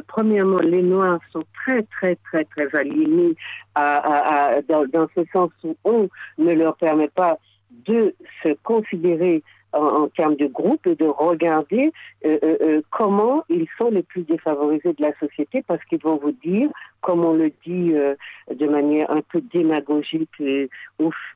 premièrement, 0.07 0.61
les 0.61 0.83
Noirs 0.83 1.19
sont 1.33 1.43
très, 1.65 1.83
très, 1.83 2.15
très, 2.31 2.45
très 2.45 2.79
alignés 2.79 3.35
à, 3.75 4.53
à, 4.55 4.63
dans, 4.63 4.87
dans, 4.87 5.09
ce 5.17 5.23
sens 5.33 5.51
où 5.65 5.75
on 5.83 6.09
ne 6.39 6.53
leur 6.53 6.77
permet 6.77 7.09
pas 7.09 7.41
de 7.71 8.15
se 8.43 8.53
considérer 8.63 9.43
en, 9.77 10.09
termes 10.09 10.37
de 10.37 10.47
groupe 10.47 10.87
et 10.87 10.95
de 10.95 11.07
regarder 11.07 11.93
euh, 12.25 12.39
euh, 12.43 12.57
euh, 12.61 12.83
comment 12.91 13.45
ils 13.49 13.67
sont 13.79 13.91
les 13.91 14.03
plus 14.03 14.23
défavorisés 14.23 14.93
de 14.93 15.03
la 15.03 15.13
société 15.19 15.63
parce 15.67 15.83
qu'ils 15.85 16.03
vont 16.03 16.17
vous 16.17 16.33
dire, 16.33 16.69
comme 17.01 17.25
on 17.25 17.35
le 17.35 17.53
dit 17.65 17.93
de 17.93 18.67
manière 18.67 19.11
un 19.11 19.21
peu 19.21 19.41
démagogique 19.53 20.31
et 20.41 20.69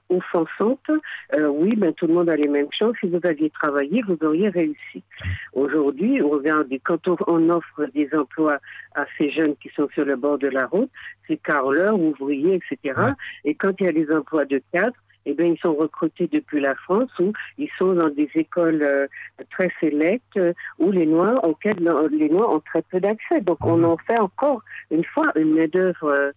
offensante, 0.09 0.91
oui, 1.33 1.77
ben, 1.77 1.93
tout 1.93 2.09
le 2.09 2.15
monde 2.15 2.29
a 2.29 2.35
les 2.35 2.49
mêmes 2.49 2.73
chances. 2.77 2.97
Si 3.01 3.09
vous 3.09 3.21
aviez 3.23 3.51
travaillé, 3.51 4.03
vous 4.07 4.19
auriez 4.27 4.49
réussi. 4.49 5.05
Aujourd'hui, 5.53 6.21
regardez, 6.23 6.81
quand 6.81 7.07
on, 7.29 7.51
offre 7.51 7.85
des 7.95 8.09
emplois 8.17 8.59
à 8.97 9.05
ces 9.17 9.31
jeunes 9.31 9.55
qui 9.63 9.71
sont 9.77 9.89
sur 9.95 10.05
le 10.05 10.17
bord 10.17 10.39
de 10.39 10.49
la 10.49 10.67
route, 10.67 10.91
c'est 11.29 11.37
carleurs, 11.37 12.01
ouvriers, 12.01 12.57
etc. 12.57 13.01
Et 13.45 13.55
quand 13.55 13.73
il 13.79 13.87
y 13.87 13.89
a 13.89 13.93
des 13.93 14.11
emplois 14.13 14.47
de 14.47 14.61
cadre, 14.73 14.97
eh 15.27 15.35
bien, 15.35 15.47
ils 15.47 15.59
sont 15.59 15.75
recrutés 15.75 16.29
depuis 16.29 16.61
la 16.61 16.75
France 16.75 17.11
où 17.19 17.33
ils 17.59 17.71
sont 17.79 17.93
dans 17.95 18.09
des 18.09 18.29
écoles 18.35 18.83
euh, 18.83 19.07
très 19.51 19.71
sélectes 19.81 20.37
euh, 20.37 20.53
où 20.79 20.91
les 20.91 21.07
Noirs, 21.07 21.45
auxquelles 21.47 21.89
les 22.11 22.29
Noirs 22.29 22.55
ont 22.55 22.61
très 22.61 22.83
peu 22.83 23.01
d'accès. 23.01 23.41
Donc, 23.41 23.59
on 23.65 23.83
en 23.83 23.97
fait 23.99 24.19
encore 24.19 24.63
une 24.91 25.05
fois 25.05 25.31
une 25.37 25.55
main-d'œuvre. 25.55 26.05
Euh, 26.05 26.33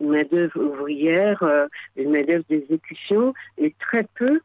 une 0.00 0.10
main-d'œuvre 0.10 0.60
ouvrière, 0.60 1.42
une 1.96 2.12
main-d'œuvre 2.12 2.44
d'exécution 2.48 3.34
et 3.56 3.74
très 3.80 4.04
peu 4.14 4.40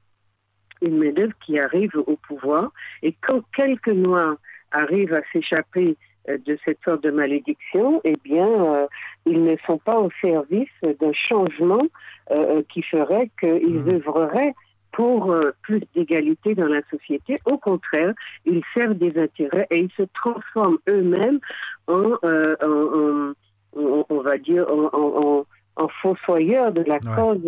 une 0.82 0.98
main-d'œuvre 0.98 1.34
qui 1.46 1.60
arrive 1.60 1.92
au 1.96 2.18
pouvoir. 2.28 2.72
Et 3.04 3.16
quand 3.22 3.44
quelques 3.56 3.90
Noirs 3.90 4.36
arrivent 4.72 5.14
à 5.14 5.22
s'échapper 5.32 5.96
de 6.28 6.58
cette 6.66 6.80
sorte 6.86 7.04
de 7.04 7.12
malédiction, 7.12 8.02
eh 8.04 8.16
bien, 8.24 8.88
ils 9.26 9.44
ne 9.44 9.56
sont 9.66 9.78
pas 9.78 10.00
au 10.00 10.10
service 10.22 10.70
d'un 10.82 11.14
changement 11.14 11.84
euh, 12.32 12.62
qui 12.74 12.82
ferait 12.84 13.30
qu'ils 13.38 13.82
mmh. 13.82 13.90
œuvreraient 13.90 14.54
pour 14.94 15.34
euh, 15.34 15.52
plus 15.62 15.82
d'égalité 15.94 16.56
dans 16.56 16.68
la 16.68 16.82
société. 16.90 17.36
Au 17.46 17.58
contraire, 17.58 18.14
ils 18.46 18.62
servent 18.74 18.94
des 18.94 19.20
intérêts 19.20 19.68
et 19.70 19.80
ils 19.80 19.92
se 19.98 20.04
transforment 20.14 20.78
eux-mêmes 20.88 21.40
en, 21.88 22.14
euh, 22.24 23.34
on 23.74 24.22
va 24.22 24.38
dire, 24.38 24.66
en, 24.72 25.46
en 25.76 25.88
fossoyeurs 26.02 26.72
de 26.72 26.84
la 26.84 27.00
cause, 27.00 27.42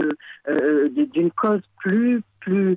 d'une 1.14 1.32
cause 1.32 1.62
plus 1.80 2.22
plus 2.42 2.76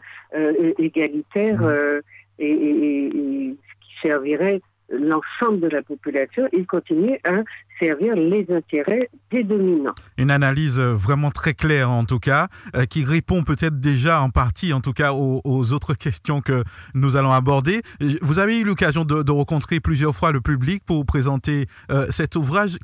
égalitaire 0.79 1.61
mmh. 1.61 2.01
et, 2.39 2.51
et, 2.51 3.11
qui 3.11 4.07
servirait 4.07 4.61
l'ensemble 4.91 5.61
de 5.61 5.69
la 5.69 5.83
population, 5.83 6.49
il 6.53 6.67
continue 6.67 7.19
à 7.25 7.43
servir 7.81 8.15
les 8.15 8.47
intérêts 8.51 9.11
des 9.31 9.45
dominants. 9.45 9.95
Une 10.17 10.31
analyse 10.31 10.81
vraiment 10.81 11.31
très 11.31 11.55
claire 11.55 11.91
en 11.91 12.05
tout 12.05 12.19
cas, 12.19 12.49
euh, 12.75 12.87
qui 12.87 13.05
répond 13.05 13.43
peut-être 13.45 13.79
déjà 13.81 14.21
en 14.21 14.31
partie 14.31 14.73
en 14.73 14.81
tout 14.81 14.93
cas 14.93 15.13
aux, 15.13 15.73
autres 15.73 15.95
questions 15.99 16.41
que 16.41 16.65
nous 16.95 17.17
allons 17.17 17.33
aborder. 17.33 17.83
Vous 18.23 18.39
avez 18.39 18.61
eu 18.61 18.65
l'occasion 18.65 19.05
de, 19.05 19.31
rencontrer 19.31 19.79
plusieurs 19.79 20.15
fois 20.15 20.33
le 20.33 20.41
public 20.41 20.83
pour 20.85 21.05
présenter 21.05 21.67
euh, 21.91 22.07
cet 22.11 22.35
ouvrage. 22.35 22.79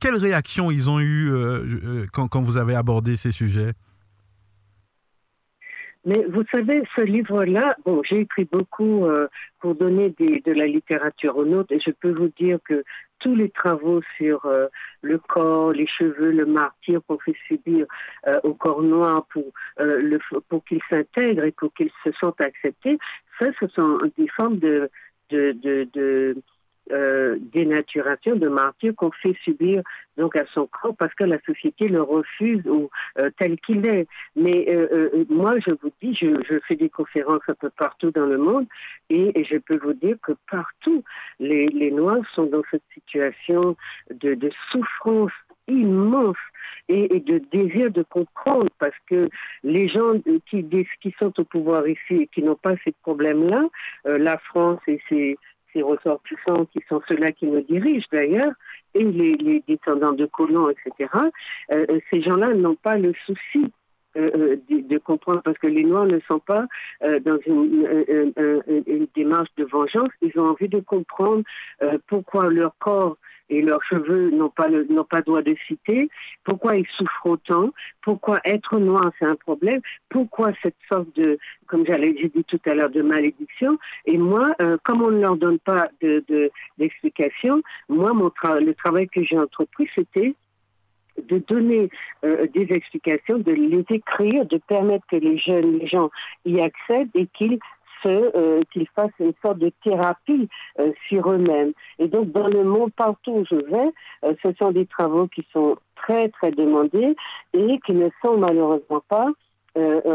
quelle 0.00 0.16
réaction 0.16 0.70
ils 0.70 0.90
ont 0.90 1.00
eu 1.00 1.30
euh, 1.30 2.06
quand, 2.12 2.28
quand 2.28 2.40
vous 2.40 2.56
avez 2.56 2.74
abordé 2.74 3.14
ces 3.14 3.30
sujets? 3.30 3.72
Mais 6.04 6.24
vous 6.28 6.42
savez, 6.50 6.82
ce 6.96 7.02
livre-là, 7.02 7.76
bon, 7.84 8.02
j'ai 8.02 8.20
écrit 8.20 8.44
beaucoup 8.44 9.06
euh, 9.06 9.28
pour 9.60 9.74
donner 9.74 10.10
des, 10.10 10.40
de 10.40 10.52
la 10.52 10.66
littérature 10.66 11.36
aux 11.36 11.44
nôtres, 11.44 11.72
et 11.72 11.80
je 11.80 11.92
peux 11.92 12.12
vous 12.12 12.30
dire 12.38 12.58
que 12.64 12.82
tous 13.20 13.36
les 13.36 13.50
travaux 13.50 14.00
sur 14.16 14.44
euh, 14.46 14.66
le 15.00 15.18
corps, 15.18 15.72
les 15.72 15.86
cheveux, 15.86 16.32
le 16.32 16.46
martyr 16.46 17.00
qu'on 17.06 17.18
fait 17.18 17.36
subir 17.46 17.86
euh, 18.26 18.34
au 18.42 18.54
corps 18.54 18.82
noir 18.82 19.26
pour, 19.32 19.52
le, 19.78 20.18
pour 20.48 20.64
qu'ils 20.64 20.82
s'intègrent 20.90 21.44
et 21.44 21.52
pour 21.52 21.72
qu'ils 21.72 21.92
se 22.04 22.10
sentent 22.20 22.40
acceptés, 22.40 22.98
ça, 23.38 23.46
ce 23.60 23.68
sont 23.68 23.98
des 24.18 24.28
formes 24.28 24.58
de, 24.58 24.90
de, 25.30 25.52
de, 25.52 25.88
de 25.94 26.36
euh, 26.90 27.38
dénaturation 27.52 28.34
de 28.34 28.48
martyr 28.48 28.92
qu'on 28.96 29.12
fait 29.12 29.36
subir 29.44 29.82
donc 30.18 30.34
à 30.34 30.44
son 30.52 30.66
corps 30.66 30.96
parce 30.98 31.14
que 31.14 31.22
la 31.22 31.40
société 31.46 31.86
le 31.86 32.02
refuse 32.02 32.66
ou 32.66 32.90
euh, 33.20 33.30
tel 33.38 33.56
qu'il 33.60 33.86
est. 33.86 34.08
Mais 34.34 34.66
euh, 34.68 35.24
moi, 35.30 35.54
je 35.64 35.70
vous 35.80 35.92
dis, 36.02 36.12
je, 36.20 36.58
fais 36.66 36.74
des 36.74 36.88
conférences 36.88 37.42
un 37.46 37.54
peu 37.54 37.70
partout 37.70 38.10
dans 38.10 38.26
le 38.26 38.36
monde 38.36 38.66
et, 39.10 39.44
je 39.44 39.58
peux 39.58 39.78
vous 39.78 39.92
dire 39.92 40.16
que 40.22 40.32
partout, 40.50 41.04
les, 41.38 41.90
Noirs 41.92 42.26
sont 42.34 42.46
dans 42.46 42.62
cette 42.70 42.82
situation 42.92 43.76
de, 44.10 44.50
souffrance 44.72 45.32
immense 45.68 46.36
et, 46.88 47.20
de 47.20 47.40
désir 47.52 47.92
de 47.92 48.02
comprendre 48.02 48.68
parce 48.80 48.96
que 49.06 49.28
les 49.62 49.88
gens 49.88 50.14
qui, 50.50 50.66
qui 51.00 51.14
sont 51.22 51.32
au 51.38 51.44
pouvoir 51.44 51.86
ici 51.86 52.14
et 52.22 52.26
qui 52.26 52.42
n'ont 52.42 52.56
pas 52.56 52.74
ces 52.84 52.92
problèmes-là, 53.02 53.68
la 54.04 54.36
France 54.38 54.80
et 54.88 55.00
ses 55.08 55.38
ces 55.72 55.82
ressortissants 55.82 56.66
qui 56.66 56.80
sont 56.88 57.00
ceux-là 57.08 57.32
qui 57.32 57.46
nous 57.46 57.60
dirigent 57.62 58.06
d'ailleurs, 58.12 58.52
et 58.94 59.04
les, 59.04 59.62
descendants 59.66 60.12
de 60.12 60.26
colons, 60.26 60.68
etc., 60.70 61.10
euh, 61.72 61.86
euh, 61.90 62.00
ces 62.12 62.22
gens-là 62.22 62.54
n'ont 62.54 62.74
pas 62.74 62.96
le 62.98 63.12
souci 63.26 63.72
euh, 64.16 64.56
de, 64.68 64.98
comprendre 64.98 65.40
parce 65.42 65.56
que 65.56 65.66
les 65.66 65.84
Noirs 65.84 66.04
ne 66.04 66.20
sont 66.28 66.38
pas 66.38 66.66
dans 67.00 67.38
une, 67.46 69.06
démarche 69.14 69.48
de 69.56 69.64
vengeance. 69.64 70.10
Ils 70.20 70.38
ont 70.38 70.50
envie 70.50 70.68
de 70.68 70.80
comprendre 70.80 71.42
pourquoi 72.06 72.50
leur 72.50 72.74
corps 72.78 73.16
et 73.52 73.60
leurs 73.60 73.82
cheveux 73.84 74.30
n'ont 74.30 74.48
pas 74.48 74.68
pas 75.10 75.20
droit 75.20 75.42
de 75.42 75.54
citer, 75.66 76.08
pourquoi 76.42 76.76
ils 76.76 76.86
souffrent 76.96 77.26
autant, 77.26 77.70
pourquoi 78.00 78.40
être 78.44 78.78
noir 78.78 79.12
c'est 79.18 79.26
un 79.26 79.34
problème, 79.34 79.80
pourquoi 80.08 80.52
cette 80.62 80.76
sorte 80.90 81.14
de, 81.16 81.38
comme 81.66 81.84
j'allais 81.86 82.16
j'ai 82.18 82.28
dit 82.28 82.44
tout 82.44 82.60
à 82.64 82.74
l'heure, 82.74 82.90
de 82.90 83.02
malédiction? 83.02 83.78
Et 84.06 84.16
moi, 84.16 84.52
euh, 84.62 84.78
comme 84.84 85.02
on 85.02 85.10
ne 85.10 85.20
leur 85.20 85.36
donne 85.36 85.58
pas 85.58 85.88
de 86.00 86.50
d'explication, 86.78 87.62
moi 87.88 88.12
le 88.60 88.74
travail 88.74 89.06
que 89.08 89.22
j'ai 89.22 89.38
entrepris 89.38 89.88
c'était 89.94 90.34
de 91.28 91.38
donner 91.38 91.90
euh, 92.24 92.46
des 92.54 92.66
explications, 92.70 93.38
de 93.38 93.52
les 93.52 93.84
écrire, 93.90 94.46
de 94.46 94.56
permettre 94.56 95.06
que 95.08 95.16
les 95.16 95.36
jeunes, 95.36 95.78
les 95.78 95.86
gens 95.86 96.10
y 96.46 96.58
accèdent 96.60 97.10
et 97.14 97.26
qu'ils 97.26 97.58
euh, 98.08 98.62
qu'ils 98.72 98.88
fassent 98.94 99.10
une 99.20 99.32
sorte 99.42 99.58
de 99.58 99.70
thérapie 99.84 100.48
euh, 100.78 100.92
sur 101.08 101.30
eux-mêmes. 101.30 101.72
Et 101.98 102.08
donc, 102.08 102.32
dans 102.32 102.48
le 102.48 102.64
monde, 102.64 102.92
partout 102.96 103.32
où 103.32 103.44
je 103.48 103.56
vais, 103.56 103.92
euh, 104.24 104.34
ce 104.42 104.48
sont 104.60 104.72
des 104.72 104.86
travaux 104.86 105.28
qui 105.28 105.46
sont 105.52 105.76
très, 105.96 106.28
très 106.30 106.50
demandés 106.50 107.14
et 107.52 107.78
qui 107.86 107.92
ne 107.92 108.08
sont 108.24 108.38
malheureusement 108.38 109.02
pas 109.08 109.26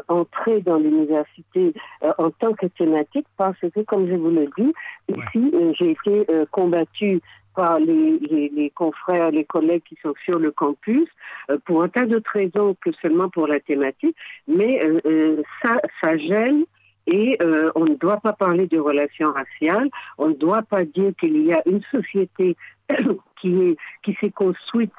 entrés 0.07 0.61
dans 0.61 0.77
l'université 0.77 1.73
en 2.19 2.29
tant 2.29 2.53
que 2.53 2.67
thématique 2.67 3.25
parce 3.37 3.57
que, 3.59 3.79
comme 3.79 4.07
je 4.07 4.13
vous 4.13 4.29
le 4.29 4.47
dis, 4.55 4.71
ici, 5.09 5.51
j'ai 5.79 5.91
été 5.91 6.27
combattue 6.51 7.21
par 7.55 7.79
les, 7.79 8.19
les, 8.19 8.49
les, 8.49 8.69
confrères, 8.69 9.31
les 9.31 9.45
collègues 9.45 9.81
qui 9.89 9.97
sont 10.03 10.13
sur 10.25 10.37
le 10.37 10.51
campus, 10.51 11.09
pour 11.65 11.83
un 11.83 11.87
tas 11.87 12.05
d'autres 12.05 12.33
raisons 12.33 12.75
que 12.79 12.91
seulement 13.01 13.29
pour 13.29 13.47
la 13.47 13.59
thématique, 13.59 14.15
mais 14.47 14.79
ça, 15.63 15.81
ça 16.03 16.15
gêne 16.17 16.65
et 17.07 17.37
euh, 17.41 17.69
on 17.75 17.85
ne 17.85 17.95
doit 17.95 18.17
pas 18.17 18.33
parler 18.33 18.67
de 18.67 18.79
relations 18.79 19.31
raciales, 19.31 19.89
on 20.17 20.29
ne 20.29 20.35
doit 20.35 20.61
pas 20.61 20.83
dire 20.83 21.11
qu'il 21.19 21.41
y 21.43 21.53
a 21.53 21.61
une 21.65 21.81
société 21.89 22.55
qui 23.41 23.61
est 23.61 23.77
qui 24.03 24.15
s'est 24.21 24.31
construite 24.31 24.91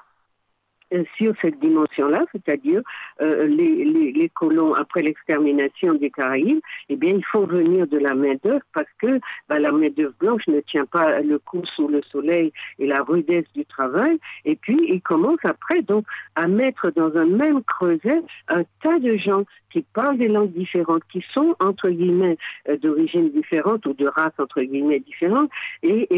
euh, 0.94 1.04
sur 1.18 1.34
cette 1.42 1.58
dimension-là, 1.60 2.24
c'est-à-dire 2.32 2.80
euh, 3.20 3.46
les, 3.46 4.30
colons 4.34 4.72
après 4.72 5.02
l'extermination 5.02 5.92
des 5.94 6.10
Caraïbes, 6.10 6.60
eh 6.88 6.96
bien, 6.96 7.12
il 7.14 7.24
faut 7.26 7.44
venir 7.44 7.86
de 7.86 7.98
la 7.98 8.14
main-d'œuvre 8.14 8.64
parce 8.72 8.88
que 8.98 9.20
bah, 9.48 9.58
la 9.58 9.70
main-d'œuvre 9.70 10.14
blanche 10.18 10.46
ne 10.48 10.60
tient 10.60 10.86
pas 10.86 11.20
le 11.20 11.38
coup 11.38 11.62
sous 11.76 11.88
le 11.88 12.00
soleil 12.10 12.52
et 12.78 12.86
la 12.86 13.02
rudesse 13.02 13.44
du 13.54 13.66
travail. 13.66 14.18
Et 14.46 14.56
puis, 14.56 14.78
ils 14.88 15.02
commencent 15.02 15.44
après 15.44 15.82
donc 15.82 16.06
à 16.36 16.46
mettre 16.46 16.90
dans 16.90 17.14
un 17.16 17.26
même 17.26 17.62
creuset 17.64 18.22
un 18.48 18.62
tas 18.82 18.98
de 18.98 19.16
gens 19.16 19.44
qui 19.70 19.82
parlent 19.94 20.18
des 20.18 20.28
langues 20.28 20.52
différentes, 20.52 21.02
qui 21.12 21.24
sont 21.32 21.54
entre 21.60 21.90
guillemets 21.90 22.36
euh, 22.68 22.76
d'origine 22.78 23.30
différente 23.30 23.84
ou 23.86 23.94
de 23.94 24.06
race 24.06 24.32
entre 24.38 24.62
guillemets 24.62 25.00
différente, 25.00 25.50
et, 25.82 26.08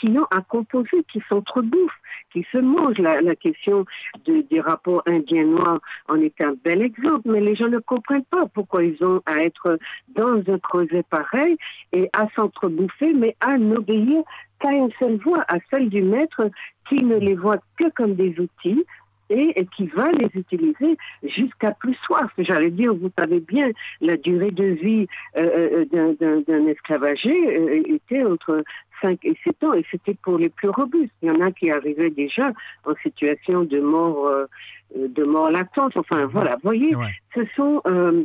qui 0.00 0.08
ont 0.08 0.26
à 0.30 0.40
composer, 0.42 1.04
qui 1.12 1.22
s'entrebouffent, 1.28 2.00
qui 2.32 2.46
se 2.52 2.58
mangent. 2.58 2.98
La, 2.98 3.34
question 3.36 3.84
de, 4.24 4.44
des 4.50 4.60
rapports 4.60 5.02
indiens-noirs 5.06 5.80
en 6.08 6.16
est 6.16 6.42
un 6.42 6.54
bel 6.64 6.82
exemple, 6.82 7.30
mais 7.30 7.40
les 7.40 7.54
gens 7.54 7.68
ne 7.68 7.78
comprennent 7.78 8.24
pas 8.24 8.46
pourquoi 8.46 8.84
ils 8.84 9.02
ont 9.04 9.22
à 9.26 9.42
être 9.42 9.78
dans 10.08 10.42
un 10.48 10.58
creuset 10.58 11.04
pareil 11.08 11.56
et 11.92 12.08
à 12.12 12.26
s'entrebouffer, 12.36 13.12
mais 13.14 13.36
à 13.40 13.56
n'obéir 13.58 14.22
qu'à 14.60 14.72
une 14.72 14.90
seule 14.98 15.18
voix, 15.18 15.44
à 15.48 15.58
celle 15.70 15.88
du 15.88 16.02
maître 16.02 16.50
qui 16.88 17.04
ne 17.04 17.16
les 17.16 17.34
voit 17.34 17.58
que 17.78 17.88
comme 17.94 18.14
des 18.14 18.34
outils, 18.40 18.84
et, 19.30 19.60
et, 19.60 19.66
qui 19.76 19.86
va 19.86 20.10
les 20.12 20.30
utiliser 20.34 20.96
jusqu'à 21.22 21.72
plus 21.72 21.94
soif. 22.06 22.30
J'allais 22.38 22.70
dire, 22.70 22.94
vous 22.94 23.10
savez 23.18 23.40
bien, 23.40 23.68
la 24.00 24.16
durée 24.16 24.50
de 24.50 24.64
vie 24.64 25.06
euh, 25.36 25.84
d'un 25.92 26.66
esclavagé 26.66 27.32
euh, 27.32 27.82
était 27.86 28.24
entre 28.24 28.64
5 29.02 29.18
et 29.24 29.36
7 29.44 29.64
ans, 29.64 29.74
et 29.74 29.84
c'était 29.90 30.14
pour 30.14 30.38
les 30.38 30.48
plus 30.48 30.68
robustes. 30.68 31.12
Il 31.22 31.28
y 31.28 31.30
en 31.30 31.40
a 31.40 31.50
qui 31.52 31.70
arrivaient 31.70 32.10
déjà 32.10 32.52
en 32.84 32.94
situation 33.02 33.64
de 33.64 33.80
mort, 33.80 34.26
euh, 34.26 34.46
de 34.94 35.24
mort 35.24 35.50
latente. 35.50 35.96
Enfin, 35.96 36.26
voilà, 36.26 36.52
vous 36.56 36.62
voyez, 36.64 36.94
ouais. 36.94 37.12
ce 37.34 37.40
sont 37.56 37.80
euh, 37.86 38.24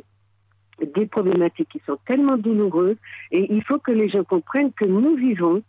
des 0.96 1.06
problématiques 1.06 1.70
qui 1.70 1.82
sont 1.86 1.98
tellement 2.08 2.38
douloureuses, 2.38 2.98
et 3.32 3.54
il 3.54 3.64
faut 3.64 3.80
que 3.80 3.92
les 3.92 4.10
gens 4.10 4.24
comprennent 4.24 4.74
que 4.74 4.86
nous 4.86 5.16
vivons 5.16 5.62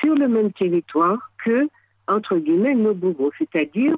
sur 0.00 0.14
le 0.14 0.28
même 0.28 0.52
territoire 0.52 1.30
que, 1.44 1.68
entre 2.08 2.36
guillemets, 2.36 2.74
nos 2.74 2.94
bourreaux, 2.94 3.32
c'est-à-dire 3.38 3.96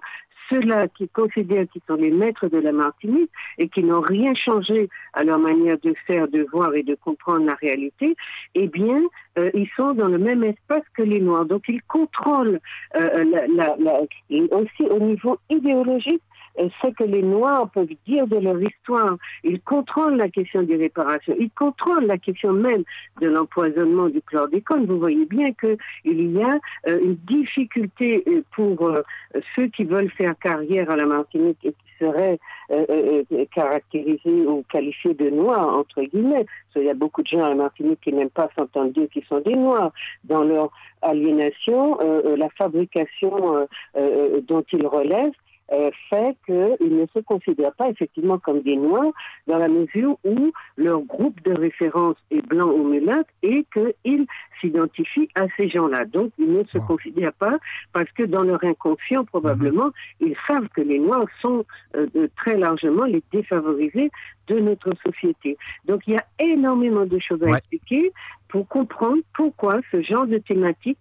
ceux-là 0.51 0.89
qui 0.89 1.09
considèrent 1.09 1.67
qu'ils 1.73 1.83
sont 1.87 1.97
les 1.97 2.11
maîtres 2.11 2.49
de 2.49 2.59
la 2.59 2.73
Martinique 2.73 3.31
et 3.59 3.69
qui 3.69 3.83
n'ont 3.83 4.01
rien 4.01 4.35
changé 4.35 4.89
à 5.13 5.25
leur 5.25 5.39
manière 5.39 5.79
de 5.83 5.95
faire, 6.07 6.29
de 6.29 6.47
voir 6.53 6.75
et 6.75 6.83
de 6.83 6.95
comprendre 6.95 7.47
la 7.47 7.55
réalité, 7.55 8.17
eh 8.55 8.69
bien, 8.69 9.01
euh, 9.39 9.51
ils 9.55 9.69
sont 9.77 9.93
dans 9.93 10.09
le 10.09 10.19
même 10.19 10.45
espace 10.45 10.85
que 10.97 11.03
les 11.03 11.21
Noirs. 11.21 11.47
Donc, 11.47 11.65
ils 11.69 11.83
contrôlent 11.83 12.61
euh, 12.97 13.25
la, 13.33 13.47
la, 13.49 13.77
la, 13.79 14.01
aussi 14.57 14.83
au 14.91 14.99
niveau 14.99 15.39
idéologique 15.51 16.23
ce 16.57 16.91
que 16.91 17.05
les 17.05 17.23
Noirs 17.23 17.69
peuvent 17.71 17.89
dire 18.07 18.27
de 18.27 18.39
leur 18.39 18.61
histoire. 18.63 19.17
Ils 19.43 19.61
contrôlent 19.61 20.17
la 20.17 20.29
question 20.29 20.63
des 20.63 20.77
réparations. 20.77 21.35
Ils 21.39 21.51
contrôlent 21.51 22.07
la 22.07 22.19
question 22.19 22.53
même 22.53 22.85
de 23.21 23.29
l'empoisonnement 23.29 24.09
du 24.09 24.23
chlordécone. 24.23 24.87
Vous 24.87 24.99
voyez 24.99 25.27
bien 25.27 25.53
qu'il 25.53 25.77
y 26.05 26.43
a 26.43 26.61
euh, 26.89 27.01
une 27.03 27.17
difficulté 27.17 28.25
pour 28.55 28.89
euh, 28.89 29.03
ceux 29.57 29.69
qui 29.69 29.85
veulent 29.85 30.11
faire 30.11 30.39
carrière 30.39 30.91
à 30.91 30.97
la 30.97 31.07
Martinique 31.07 31.59
et 31.65 31.73
qui 31.73 32.05
seraient 32.05 32.39
euh, 32.71 33.23
caractérisés 33.55 34.47
ou 34.47 34.65
qualifiés 34.71 35.15
de 35.15 35.31
Noirs, 35.31 35.77
entre 35.77 36.03
guillemets. 36.03 36.47
Il 36.77 36.83
y 36.83 36.91
a 36.91 36.95
beaucoup 36.95 37.23
de 37.23 37.29
gens 37.29 37.45
à 37.45 37.51
la 37.51 37.55
Martinique 37.55 38.01
qui 38.01 38.13
n'aiment 38.13 38.31
pas 38.31 38.49
s'entendre 38.57 38.93
dire 38.93 39.09
qu'ils 39.09 39.25
sont 39.25 39.41
des 39.41 39.55
Noirs. 39.55 39.93
Dans 40.25 40.43
leur 40.43 40.71
aliénation, 41.03 41.99
la 42.37 42.49
fabrication 42.51 43.69
dont 43.95 44.65
ils 44.73 44.87
relèvent, 44.87 45.31
euh, 45.73 45.91
fait 46.11 46.37
qu'ils 46.45 46.97
ne 46.97 47.07
se 47.15 47.21
considèrent 47.21 47.75
pas 47.75 47.89
effectivement 47.89 48.39
comme 48.39 48.61
des 48.61 48.77
Noirs 48.77 49.13
dans 49.47 49.59
la 49.59 49.69
mesure 49.69 50.19
où 50.25 50.53
leur 50.77 51.01
groupe 51.01 51.43
de 51.43 51.53
référence 51.53 52.17
est 52.31 52.47
blanc 52.47 52.69
ou 52.69 52.85
mulâtre 52.85 53.31
et 53.43 53.65
qu'ils 53.73 54.27
s'identifient 54.61 55.29
à 55.35 55.47
ces 55.57 55.69
gens-là. 55.69 56.05
Donc, 56.05 56.33
ils 56.39 56.53
ne 56.53 56.63
se 56.65 56.79
wow. 56.79 56.87
considèrent 56.87 57.33
pas 57.33 57.59
parce 57.93 58.11
que 58.13 58.25
dans 58.25 58.43
leur 58.43 58.63
inconscient, 58.63 59.25
probablement, 59.25 59.89
-hmm. 59.89 60.27
ils 60.29 60.37
savent 60.47 60.69
que 60.69 60.83
les 60.83 60.99
Noirs 60.99 61.31
sont 61.41 61.65
euh, 61.97 62.29
très 62.37 62.57
largement 62.57 63.05
les 63.05 63.23
défavorisés 63.33 64.11
de 64.49 64.61
notre 64.61 64.91
société. 65.07 65.57
Donc, 65.87 66.03
il 66.07 66.15
y 66.15 66.17
a 66.17 66.27
énormément 66.39 67.07
de 67.07 67.19
choses 67.19 67.43
à 67.43 67.47
ouais. 67.47 67.59
expliquer 67.59 68.13
pour 68.49 68.69
comprendre 68.69 69.23
pourquoi 69.35 69.81
ce 69.91 70.03
genre 70.03 70.27
de 70.27 70.39
thématique 70.39 70.99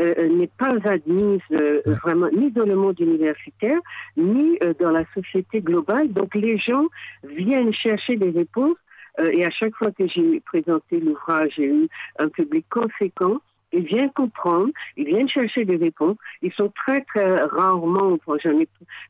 euh, 0.00 0.28
n'est 0.28 0.50
pas 0.58 0.74
admise 0.84 1.40
euh, 1.52 1.80
ouais. 1.86 1.94
vraiment 2.02 2.28
ni 2.28 2.50
dans 2.50 2.66
le 2.66 2.76
monde 2.76 2.98
universitaire, 3.00 3.78
ni 4.16 4.58
euh, 4.62 4.74
dans 4.78 4.90
la 4.90 5.04
société 5.14 5.60
globale. 5.60 6.12
Donc 6.12 6.34
les 6.34 6.58
gens 6.58 6.86
viennent 7.24 7.72
chercher 7.72 8.16
des 8.16 8.30
réponses 8.30 8.76
et 9.32 9.46
à 9.46 9.50
chaque 9.50 9.74
fois 9.76 9.90
que 9.92 10.06
j'ai 10.06 10.40
présenté 10.40 11.00
l'ouvrage, 11.00 11.52
j'ai 11.56 11.64
eu 11.64 11.88
un 12.18 12.28
public 12.28 12.66
conséquent. 12.68 13.38
Ils 13.76 13.84
viennent 13.84 14.12
comprendre, 14.12 14.70
ils 14.96 15.06
viennent 15.06 15.28
chercher 15.28 15.64
des 15.64 15.76
réponses. 15.76 16.16
Ils 16.42 16.52
sont 16.52 16.72
très, 16.74 17.02
très 17.02 17.36
rarement, 17.36 18.16
j'en 18.42 18.58
ai 18.58 18.68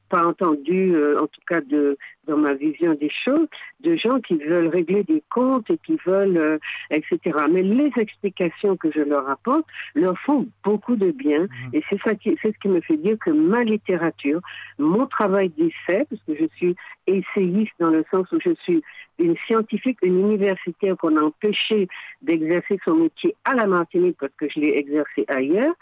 pas 0.08 0.26
entendu, 0.26 0.94
euh, 0.94 1.16
en 1.18 1.26
tout 1.26 1.40
cas 1.46 1.60
de, 1.60 1.96
dans 2.26 2.36
ma 2.36 2.54
vision 2.54 2.94
des 2.94 3.10
choses, 3.24 3.46
de 3.80 3.96
gens 3.96 4.20
qui 4.20 4.36
veulent 4.36 4.68
régler 4.68 5.04
des 5.04 5.22
comptes 5.30 5.70
et 5.70 5.78
qui 5.78 5.96
veulent, 6.04 6.38
euh, 6.38 6.58
etc. 6.90 7.18
Mais 7.50 7.62
les 7.62 7.90
explications 7.96 8.76
que 8.76 8.90
je 8.92 9.00
leur 9.00 9.28
apporte 9.28 9.64
leur 9.94 10.18
font 10.18 10.46
beaucoup 10.64 10.96
de 10.96 11.10
bien. 11.10 11.42
Mmh. 11.42 11.74
Et 11.74 11.82
c'est 11.88 12.00
ça 12.02 12.14
qui, 12.14 12.36
c'est 12.42 12.52
ce 12.52 12.58
qui 12.58 12.68
me 12.68 12.80
fait 12.80 12.96
dire 12.96 13.16
que 13.18 13.30
ma 13.30 13.62
littérature, 13.62 14.40
mon 14.78 15.06
travail 15.06 15.50
d'essai, 15.50 16.06
parce 16.10 16.22
que 16.26 16.34
je 16.38 16.46
suis 16.56 16.76
essayiste 17.06 17.72
dans 17.78 17.90
le 17.90 18.04
sens 18.10 18.30
où 18.32 18.38
je 18.44 18.54
suis 18.62 18.82
une 19.18 19.36
scientifique, 19.46 19.98
une 20.02 20.20
universitaire 20.20 20.96
qu'on 20.96 21.16
a 21.16 21.22
empêché 21.22 21.88
d'exercer 22.22 22.78
son 22.84 22.96
métier 22.96 23.34
à 23.44 23.54
la 23.54 23.66
Martinique 23.66 24.16
parce 24.20 24.32
que 24.36 24.48
je 24.48 24.60
l'ai 24.60 24.76
exercé 24.76 25.24
ailleurs, 25.28 25.74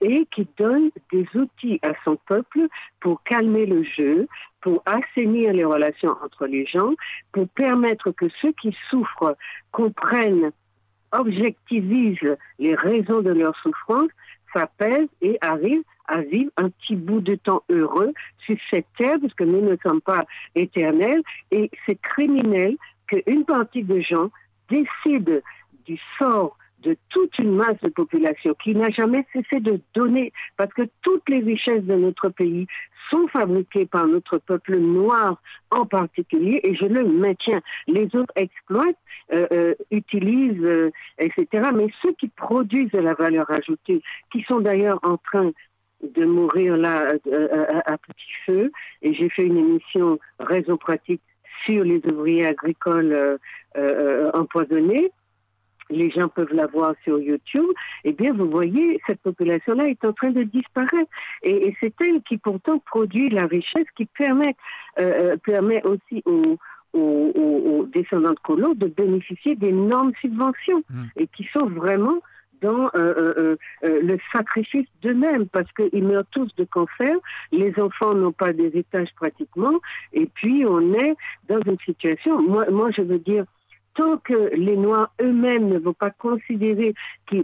et 0.00 0.26
qui 0.26 0.46
donne 0.56 0.90
des 1.12 1.26
outils 1.34 1.80
à 1.82 1.92
son 2.04 2.16
peuple 2.16 2.68
pour 3.00 3.22
calmer 3.24 3.66
le 3.66 3.82
jeu, 3.82 4.28
pour 4.60 4.82
assainir 4.86 5.52
les 5.52 5.64
relations 5.64 6.14
entre 6.22 6.46
les 6.46 6.66
gens, 6.66 6.92
pour 7.32 7.48
permettre 7.48 8.10
que 8.12 8.26
ceux 8.40 8.52
qui 8.60 8.76
souffrent 8.90 9.36
comprennent, 9.72 10.52
objectivisent 11.12 12.36
les 12.58 12.74
raisons 12.74 13.22
de 13.22 13.30
leur 13.30 13.56
souffrance, 13.56 14.10
s'apaisent 14.54 15.08
et 15.20 15.38
arrivent 15.40 15.82
à 16.08 16.22
vivre 16.22 16.50
un 16.56 16.70
petit 16.70 16.96
bout 16.96 17.20
de 17.20 17.36
temps 17.36 17.62
heureux 17.68 18.12
sur 18.44 18.56
cette 18.70 18.86
terre, 18.96 19.16
parce 19.20 19.34
que 19.34 19.44
nous 19.44 19.60
ne 19.60 19.76
sommes 19.86 20.00
pas 20.00 20.24
éternels, 20.54 21.22
et 21.50 21.70
c'est 21.86 22.00
criminel 22.00 22.76
qu'une 23.06 23.44
partie 23.44 23.84
de 23.84 24.00
gens 24.00 24.30
décide 24.68 25.42
du 25.86 25.98
sort 26.18 26.56
de 26.82 26.96
toute 27.08 27.38
une 27.38 27.56
masse 27.56 27.80
de 27.82 27.90
population 27.90 28.54
qui 28.62 28.74
n'a 28.74 28.90
jamais 28.90 29.26
cessé 29.32 29.60
de 29.60 29.80
donner, 29.94 30.32
parce 30.56 30.72
que 30.72 30.82
toutes 31.02 31.28
les 31.28 31.40
richesses 31.40 31.84
de 31.84 31.94
notre 31.94 32.28
pays 32.28 32.66
sont 33.10 33.26
fabriquées 33.28 33.86
par 33.86 34.06
notre 34.06 34.38
peuple 34.38 34.76
noir 34.78 35.40
en 35.70 35.86
particulier, 35.86 36.60
et 36.62 36.74
je 36.74 36.84
le 36.84 37.04
maintiens. 37.04 37.60
Les 37.86 38.04
autres 38.14 38.32
exploitent, 38.36 38.98
euh, 39.32 39.46
euh, 39.52 39.74
utilisent, 39.90 40.62
euh, 40.62 40.90
etc. 41.18 41.70
Mais 41.74 41.88
ceux 42.02 42.12
qui 42.12 42.28
produisent 42.28 42.90
de 42.92 43.00
la 43.00 43.14
valeur 43.14 43.50
ajoutée, 43.50 44.02
qui 44.30 44.42
sont 44.42 44.60
d'ailleurs 44.60 45.00
en 45.02 45.16
train 45.16 45.50
de 46.02 46.24
mourir 46.24 46.76
là 46.76 47.08
à, 47.08 47.92
à 47.92 47.98
petit 47.98 48.32
feu, 48.46 48.72
et 49.02 49.14
j'ai 49.14 49.28
fait 49.28 49.44
une 49.44 49.58
émission 49.58 50.18
raison 50.38 50.76
pratique 50.76 51.22
sur 51.66 51.82
les 51.84 52.00
ouvriers 52.06 52.46
agricoles 52.46 53.38
empoisonnés, 54.34 55.10
les 55.90 56.10
gens 56.10 56.28
peuvent 56.28 56.52
la 56.52 56.66
voir 56.66 56.94
sur 57.04 57.18
YouTube, 57.18 57.66
eh 58.04 58.12
bien, 58.12 58.32
vous 58.32 58.50
voyez, 58.50 59.00
cette 59.06 59.20
population-là 59.20 59.86
est 59.86 60.04
en 60.04 60.12
train 60.12 60.30
de 60.30 60.42
disparaître. 60.42 61.10
Et, 61.42 61.68
et 61.68 61.76
c'est 61.80 61.94
elle 62.00 62.22
qui 62.22 62.38
pourtant 62.38 62.78
produit 62.78 63.30
la 63.30 63.46
richesse 63.46 63.86
qui 63.96 64.06
permet, 64.06 64.54
euh, 65.00 65.36
permet 65.38 65.82
aussi 65.84 66.22
aux, 66.26 66.58
aux, 66.92 67.32
aux, 67.34 67.86
descendants 67.86 68.30
de 68.30 68.40
colons 68.42 68.74
de 68.74 68.86
bénéficier 68.86 69.54
d'énormes 69.54 70.12
subventions 70.20 70.82
mmh. 70.90 71.02
et 71.16 71.26
qui 71.28 71.48
sont 71.52 71.66
vraiment 71.66 72.20
dans 72.60 72.86
euh, 72.86 72.88
euh, 72.94 73.56
euh, 73.84 74.00
le 74.02 74.18
sacrifice 74.32 74.86
d'eux-mêmes 75.02 75.46
parce 75.46 75.70
qu'ils 75.72 76.04
meurent 76.04 76.26
tous 76.30 76.48
de 76.56 76.64
cancer, 76.64 77.14
les 77.52 77.72
enfants 77.80 78.14
n'ont 78.14 78.32
pas 78.32 78.52
d'héritage 78.52 79.08
pratiquement, 79.16 79.78
et 80.12 80.26
puis 80.26 80.64
on 80.66 80.92
est 80.94 81.14
dans 81.48 81.60
une 81.66 81.78
situation, 81.84 82.42
moi, 82.42 82.66
moi 82.70 82.90
je 82.96 83.02
veux 83.02 83.18
dire, 83.18 83.44
tant 83.94 84.16
que 84.18 84.54
les 84.54 84.76
Noirs 84.76 85.12
eux-mêmes 85.20 85.68
ne 85.68 85.78
vont 85.78 85.92
pas 85.92 86.10
considérer, 86.10 86.94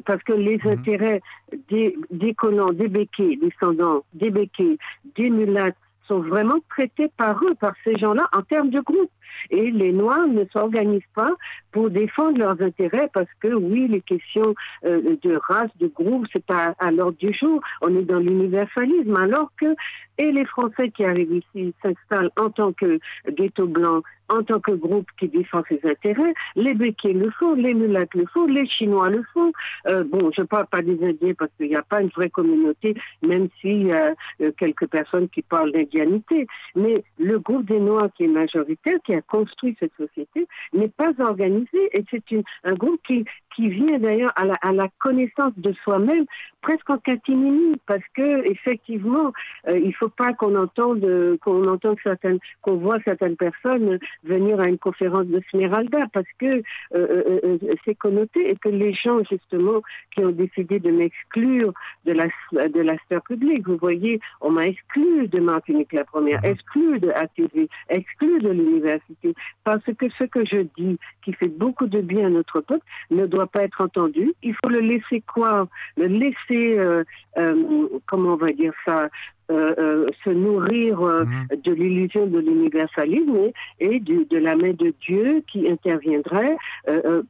parce 0.04 0.22
que 0.22 0.32
les 0.32 0.58
mmh. 0.58 0.68
intérêts 0.68 1.22
des, 1.68 1.96
des 2.10 2.34
colons, 2.34 2.72
des 2.72 2.88
béquets, 2.88 3.36
descendants, 3.36 4.04
des 4.12 4.30
béquets, 4.30 4.78
des 5.16 5.30
mulattes, 5.30 5.76
sont 6.08 6.20
vraiment 6.20 6.58
traités 6.70 7.10
par 7.16 7.42
eux, 7.44 7.54
par 7.54 7.74
ces 7.84 7.94
gens-là, 7.94 8.24
en 8.36 8.42
termes 8.42 8.70
de 8.70 8.80
groupe. 8.80 9.10
Et 9.50 9.70
les 9.70 9.92
Noirs 9.92 10.26
ne 10.28 10.44
s'organisent 10.52 11.02
pas 11.14 11.30
pour 11.72 11.90
défendre 11.90 12.38
leurs 12.38 12.60
intérêts 12.62 13.10
parce 13.12 13.28
que 13.40 13.48
oui, 13.48 13.88
les 13.88 14.00
questions 14.00 14.54
euh, 14.84 15.16
de 15.22 15.38
race, 15.48 15.70
de 15.80 15.88
groupe, 15.88 16.26
c'est 16.32 16.44
pas 16.44 16.74
à 16.78 16.90
l'ordre 16.90 17.18
du 17.18 17.32
jour. 17.34 17.60
On 17.82 17.94
est 17.96 18.04
dans 18.04 18.20
l'universalisme, 18.20 19.16
alors 19.16 19.50
que 19.60 19.74
et 20.18 20.32
les 20.32 20.44
Français 20.44 20.90
qui 20.90 21.04
arrivent 21.04 21.42
ici 21.54 21.74
s'installent 21.82 22.30
en 22.38 22.50
tant 22.50 22.72
que 22.72 22.98
ghetto 23.28 23.66
blanc, 23.66 24.02
en 24.28 24.42
tant 24.42 24.60
que 24.60 24.72
groupe 24.72 25.08
qui 25.18 25.28
défend 25.28 25.62
ses 25.68 25.80
intérêts. 25.84 26.34
Les 26.56 26.74
Békés 26.74 27.12
le 27.12 27.30
font, 27.30 27.54
les 27.54 27.74
Mulattes 27.74 28.14
le 28.14 28.26
font, 28.26 28.46
les 28.46 28.66
Chinois 28.66 29.10
le 29.10 29.22
font. 29.34 29.52
Euh, 29.88 30.04
bon, 30.04 30.30
je 30.34 30.42
ne 30.42 30.46
parle 30.46 30.66
pas 30.66 30.82
des 30.82 31.02
Indiens 31.04 31.34
parce 31.38 31.50
qu'il 31.56 31.68
n'y 31.68 31.76
a 31.76 31.82
pas 31.82 32.00
une 32.00 32.08
vraie 32.08 32.30
communauté, 32.30 32.94
même 33.22 33.48
s'il 33.60 33.88
y 33.88 33.92
a 33.92 34.14
euh, 34.40 34.50
quelques 34.56 34.86
personnes 34.86 35.28
qui 35.28 35.42
parlent 35.42 35.72
d'indianité. 35.72 36.46
Mais 36.74 37.04
le 37.18 37.38
groupe 37.38 37.66
des 37.66 37.80
Noirs 37.80 38.08
qui 38.16 38.24
est 38.24 38.28
majoritaire, 38.28 38.98
qui 39.04 39.14
a 39.14 39.20
construit 39.22 39.76
cette 39.78 39.94
société, 39.96 40.46
n'est 40.72 40.88
pas 40.88 41.12
organisé 41.18 41.90
et 41.92 42.04
c'est 42.10 42.24
un 42.64 42.74
groupe 42.74 43.00
qui, 43.06 43.24
qui 43.54 43.68
vient 43.68 43.98
d'ailleurs 43.98 44.32
à 44.36 44.44
la, 44.44 44.54
à 44.62 44.72
la, 44.72 44.88
connaissance 44.98 45.52
de 45.56 45.72
soi-même 45.84 46.24
presque 46.60 46.88
en 46.88 46.98
catimini 46.98 47.76
parce 47.86 48.02
que 48.14 48.50
effectivement 48.50 49.32
euh, 49.68 49.78
il 49.78 49.94
faut 49.94 50.08
pas 50.08 50.32
qu'on 50.32 50.54
entende 50.56 51.38
qu'on 51.42 51.68
entende 51.68 51.96
certaines 52.02 52.38
qu'on 52.62 52.76
voit 52.76 52.98
certaines 53.04 53.36
personnes 53.36 53.98
venir 54.22 54.60
à 54.60 54.68
une 54.68 54.78
conférence 54.78 55.26
de 55.26 55.42
Smeralda 55.50 56.06
parce 56.12 56.26
que 56.38 56.46
euh, 56.46 56.62
euh, 56.94 57.58
c'est 57.84 57.94
connoté 57.94 58.50
et 58.50 58.56
que 58.56 58.70
les 58.70 58.94
gens 58.94 59.18
justement 59.30 59.82
qui 60.14 60.24
ont 60.24 60.30
décidé 60.30 60.78
de 60.78 60.90
m'exclure 60.90 61.72
de 62.06 62.12
la 62.12 62.26
de 62.52 62.80
la 62.80 62.96
sphère 63.04 63.22
publique 63.22 63.68
vous 63.68 63.76
voyez 63.76 64.20
on 64.40 64.50
m'a 64.50 64.66
exclu 64.66 65.28
de 65.28 65.40
Martinique 65.40 65.92
la 65.92 66.04
première 66.04 66.40
mhm. 66.40 66.50
exclu 66.50 67.00
de 67.00 67.10
ATV 67.10 67.68
exclu 67.90 68.38
de 68.40 68.50
l'université 68.50 69.34
parce 69.64 69.84
que 69.84 70.06
ce 70.18 70.24
que 70.24 70.44
je 70.46 70.60
dis 70.78 70.98
qui 71.22 71.32
fait 71.34 71.48
beaucoup 71.48 71.86
de 71.86 72.00
bien 72.00 72.26
à 72.26 72.30
notre 72.30 72.60
peuple 72.60 72.84
ne 73.10 73.26
doit 73.44 73.50
pas 73.50 73.64
être 73.64 73.80
entendu. 73.80 74.32
Il 74.42 74.54
faut 74.54 74.70
le 74.70 74.80
laisser 74.80 75.22
quoi? 75.26 75.68
Le 75.96 76.06
laisser, 76.06 76.78
euh, 76.78 77.04
euh, 77.38 77.88
comment 78.06 78.34
on 78.34 78.36
va 78.36 78.52
dire 78.52 78.72
ça, 78.86 79.08
euh, 79.50 80.06
se 80.24 80.30
nourrir 80.30 81.00
mhm. 81.00 81.48
de 81.62 81.72
l'illusion 81.72 82.26
de 82.26 82.38
l'universalisme 82.38 83.50
et, 83.78 84.00
de, 84.00 84.38
la 84.38 84.56
main 84.56 84.72
de 84.72 84.94
Dieu 85.06 85.42
qui 85.50 85.68
interviendrait 85.68 86.56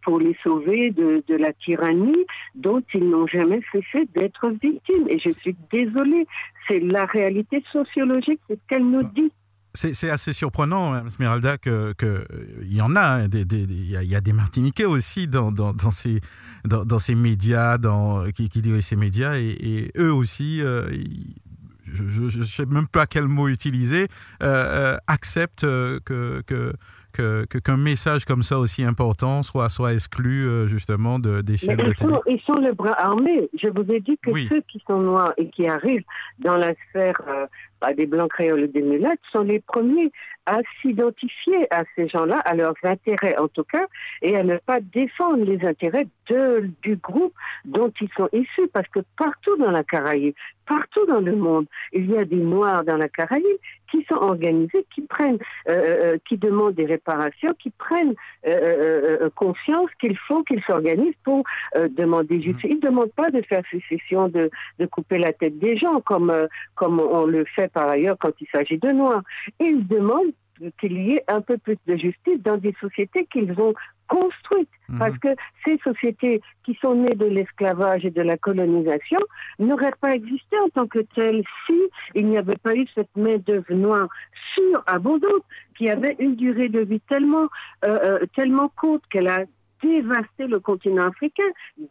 pour 0.03 0.21
les 0.21 0.37
sauver 0.45 0.91
de, 0.91 1.25
de 1.27 1.35
la 1.35 1.53
tyrannie 1.53 2.25
dont 2.55 2.83
ils 2.95 3.09
n'ont 3.09 3.27
jamais 3.27 3.61
cessé 3.73 4.07
d'être 4.15 4.49
victimes. 4.51 5.09
Et 5.09 5.19
je 5.19 5.31
suis 5.31 5.57
désolée, 5.73 6.27
c'est 6.69 6.81
la 6.81 7.05
réalité 7.05 7.63
sociologique, 7.73 8.41
c'est 8.49 8.55
ce 8.55 8.61
qu'elle 8.69 8.89
nous 8.89 9.03
dit 9.03 9.33
c'est 9.75 10.09
assez 10.09 10.33
surprenant, 10.33 11.05
Esmeralda, 11.05 11.59
que 11.59 11.93
qu'il 11.95 12.73
y 12.73 12.81
en 12.81 12.95
a. 12.95 13.25
Il 13.25 13.29
des, 13.29 13.67
y, 13.67 14.15
a 14.15 14.21
des 14.21 14.33
Martiniquais 14.33 14.85
aussi 14.85 15.27
dans, 15.27 15.53
ces, 15.91 16.21
dans, 16.65 16.99
ces 17.01 17.15
médias, 17.17 17.77
dans, 17.77 18.31
qui, 18.31 18.49
qui 18.49 18.63
dirigent 18.63 18.87
ces 18.87 18.97
médias. 18.97 19.35
Et, 19.35 19.91
eux 19.99 20.13
aussi, 20.13 20.63
euh, 20.63 20.89
je 21.93 22.23
ne 22.23 22.45
sais 22.45 22.67
même 22.67 22.87
pas 22.87 23.07
quel 23.07 23.27
mot 23.27 23.49
utiliser, 23.49 24.07
euh, 24.43 24.95
euh 24.95 24.99
acceptent 25.09 25.63
que, 25.63 26.75
qu'un 27.17 27.77
message 27.77 28.25
comme 28.25 28.43
ça 28.43 28.59
aussi 28.59 28.85
important 28.85 29.43
soit, 29.43 29.69
soit 29.69 29.95
exclu 29.95 30.47
euh, 30.47 30.67
justement 30.67 31.19
de, 31.19 31.41
des 31.41 31.57
chaînes 31.57 31.77
de 31.77 31.93
télé. 31.93 32.15
Ils 32.27 32.41
sont 32.41 32.61
le 32.61 32.73
bras 32.73 32.95
armé. 32.99 33.49
Je 33.63 33.69
vous 33.69 33.91
ai 33.93 34.01
dit 34.01 34.19
que 34.23 34.31
ceux 34.49 34.61
qui 34.63 34.83
sont 34.87 34.99
noirs 34.99 35.33
et 35.37 35.49
qui 35.49 35.67
arrivent 35.67 36.05
dans 36.39 36.57
la 36.57 36.75
sphère 36.89 37.21
bah, 37.81 37.93
des 37.93 38.07
blancs 38.07 38.31
créoles 38.31 38.65
et 38.65 38.69
des 38.69 38.83
mulattes 38.83 39.21
sont 39.33 39.43
les 39.43 39.61
premiers 39.61 40.11
à 40.47 40.59
s'identifier 40.81 41.67
à 41.71 41.85
ces 41.95 42.09
gens-là, 42.09 42.39
à 42.45 42.55
leurs 42.55 42.75
intérêts 42.83 43.37
en 43.39 43.49
tout 43.49 43.65
cas, 43.65 43.87
et 44.23 44.37
à 44.37 44.43
ne 44.43 44.57
pas 44.57 44.81
défendre 44.81 45.45
les 45.45 45.67
intérêts 45.67 46.07
de, 46.29 46.71
du 46.83 46.97
groupe 46.97 47.35
dont 47.65 47.93
ils 48.01 48.09
sont 48.17 48.29
issus. 48.33 48.69
Parce 48.73 48.89
que 48.89 49.01
partout 49.17 49.57
dans 49.59 49.71
la 49.71 49.83
Caraïbe, 49.83 50.35
partout 50.67 51.07
dans 51.07 51.21
le 51.21 51.37
monde, 51.37 51.67
il 51.93 52.11
y 52.11 52.17
a 52.17 52.25
des 52.25 52.37
Noirs 52.37 52.85
dans 52.85 52.97
la 52.97 53.09
Caraïbe 53.09 53.45
qui 53.95 54.05
sont 54.11 54.21
organisés, 54.21 54.85
qui 54.95 55.03
prennent, 55.03 55.39
euh, 55.69 55.73
euh, 55.73 56.19
qui 56.29 56.37
demandent 56.37 56.75
des 56.75 56.87
réparations, 56.87 57.55
qui 57.61 57.71
prennent 57.71 58.15
euh, 58.47 59.31
conscience 59.37 59.91
qu'il 60.01 60.17
faut 60.19 60.43
qu'ils 60.43 60.63
s'organisent 60.65 61.15
pour 61.23 61.45
demander 61.91 62.43
justice. 62.43 62.71
Ils 62.71 62.77
ne 62.77 62.89
demandent 62.89 63.13
pas 63.13 63.31
de 63.31 63.43
faire 63.43 63.63
sécession, 63.71 64.29
de, 64.29 64.51
de 64.79 64.87
couper 64.87 65.19
la 65.19 65.33
tête 65.33 65.59
des 65.59 65.77
gens 65.77 66.01
comme, 66.01 66.33
comme 66.75 67.01
on 67.01 67.25
le 67.25 67.45
fait 67.45 67.69
par 67.69 67.89
ailleurs 67.89 68.17
quand 68.19 68.33
il 68.41 68.47
s'agit 68.53 68.79
de 68.79 68.91
Noirs. 68.91 69.23
Ils 69.61 69.87
demandent 69.87 70.33
qu'il 70.81 70.93
y 70.93 71.15
ait 71.15 71.25
un 71.29 71.41
peu 71.41 71.59
plus 71.59 71.77
de 71.87 71.97
justice 71.97 72.41
dans 72.45 72.57
des 72.57 72.75
sociétés 72.81 73.27
qu'ils 73.33 73.53
ont 73.61 73.75
construites. 74.09 74.69
Mhm. 74.89 74.99
Parce 74.99 75.19
que 75.19 75.29
ces 75.67 75.79
sociétés 75.79 76.41
qui 76.65 76.77
sont 76.83 76.95
nées 76.95 77.15
de 77.15 77.27
l'esclavage 77.27 78.05
et 78.05 78.11
de 78.11 78.23
la 78.23 78.37
colonisation 78.37 79.19
n'auraient 79.59 79.95
pas 80.01 80.15
existé 80.15 80.59
en 80.59 80.69
tant 80.69 80.87
que 80.87 81.01
telles 81.15 81.43
si 81.67 81.81
il 82.15 82.27
n'y 82.27 82.39
avait 82.39 82.57
pas 82.57 82.75
eu 82.75 82.87
cette 82.95 83.15
main-d'œuvre 83.17 83.73
noire 83.75 84.09
sûre, 84.55 84.83
abondante, 84.87 85.45
qui 85.77 85.89
avait 85.89 86.17
une 86.19 86.37
durée 86.37 86.69
de 86.69 86.81
vie 86.81 87.01
tellement, 87.09 87.49
euh, 87.87 87.99
euh, 88.05 88.27
tellement 88.37 88.69
courte 88.77 89.03
qu'elle 89.11 89.29
a 89.29 89.45
dévasté 89.83 90.47
le 90.47 90.61
continent 90.61 91.09
africain, 91.09 91.45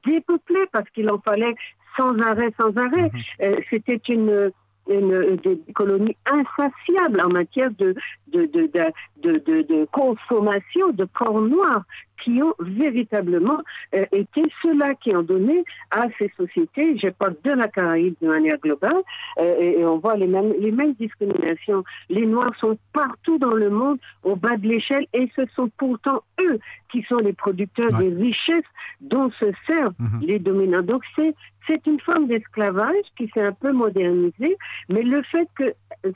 dépeuplé 0.05 0.59
parce 0.71 0.89
qu'il 0.91 1.09
en 1.09 1.19
fallait 1.19 1.55
sans 1.97 2.17
arrêt, 2.19 2.49
sans 2.59 2.75
arrêt. 2.77 3.11
Mhm. 3.13 3.21
Euh, 3.43 3.55
c'était 3.69 4.01
une 4.09 4.51
une, 4.87 5.37
des 5.37 5.59
colonies 5.73 6.17
insatiables 6.25 7.21
en 7.21 7.29
matière 7.29 7.69
de, 7.79 7.95
de, 8.27 8.45
de, 8.45 9.39
de, 9.61 9.85
consommation 9.91 10.89
de 10.91 11.05
corps 11.05 11.41
noirs 11.41 11.83
qui 12.23 12.41
ont 12.41 12.53
véritablement 12.59 13.59
euh, 13.95 14.05
été 14.11 14.41
ceux-là 14.61 14.93
qui 14.95 15.15
ont 15.15 15.23
donné 15.23 15.63
à 15.91 16.03
ces 16.17 16.31
sociétés, 16.37 16.97
je 16.97 17.09
parle 17.09 17.35
de 17.43 17.51
la 17.51 17.67
Caraïbe 17.67 18.15
de 18.21 18.27
manière 18.27 18.57
globale, 18.57 19.01
euh, 19.39 19.59
et, 19.59 19.85
on 19.85 19.97
voit 19.97 20.15
les 20.15 20.27
mêmes, 20.27 20.53
les 20.59 20.71
mêmes 20.71 20.93
discriminations. 20.93 21.83
Les 22.09 22.25
Noirs 22.25 22.55
sont 22.59 22.77
partout 22.93 23.37
dans 23.37 23.53
le 23.53 23.69
monde 23.69 23.99
au 24.23 24.35
bas 24.35 24.57
de 24.57 24.67
l'échelle 24.67 25.05
et 25.13 25.29
ce 25.35 25.41
sont 25.55 25.69
pourtant 25.77 26.23
eux 26.41 26.59
qui 26.91 27.03
sont 27.03 27.17
les 27.17 27.33
producteurs 27.33 27.89
des 27.99 28.09
richesses 28.09 28.63
dont 29.01 29.29
se 29.31 29.45
servent 29.67 29.95
mhm. 29.99 30.21
les 30.21 30.39
dominants. 30.39 30.83
Donc 30.83 31.03
c'est 31.15 31.35
c'est 31.67 31.85
une 31.87 31.99
forme 32.01 32.27
d'esclavage 32.27 33.05
qui 33.17 33.29
s'est 33.33 33.41
un 33.41 33.53
peu 33.53 33.71
modernisée, 33.71 34.57
mais 34.89 35.01
le 35.01 35.21
fait 35.23 35.47
que 35.55 35.73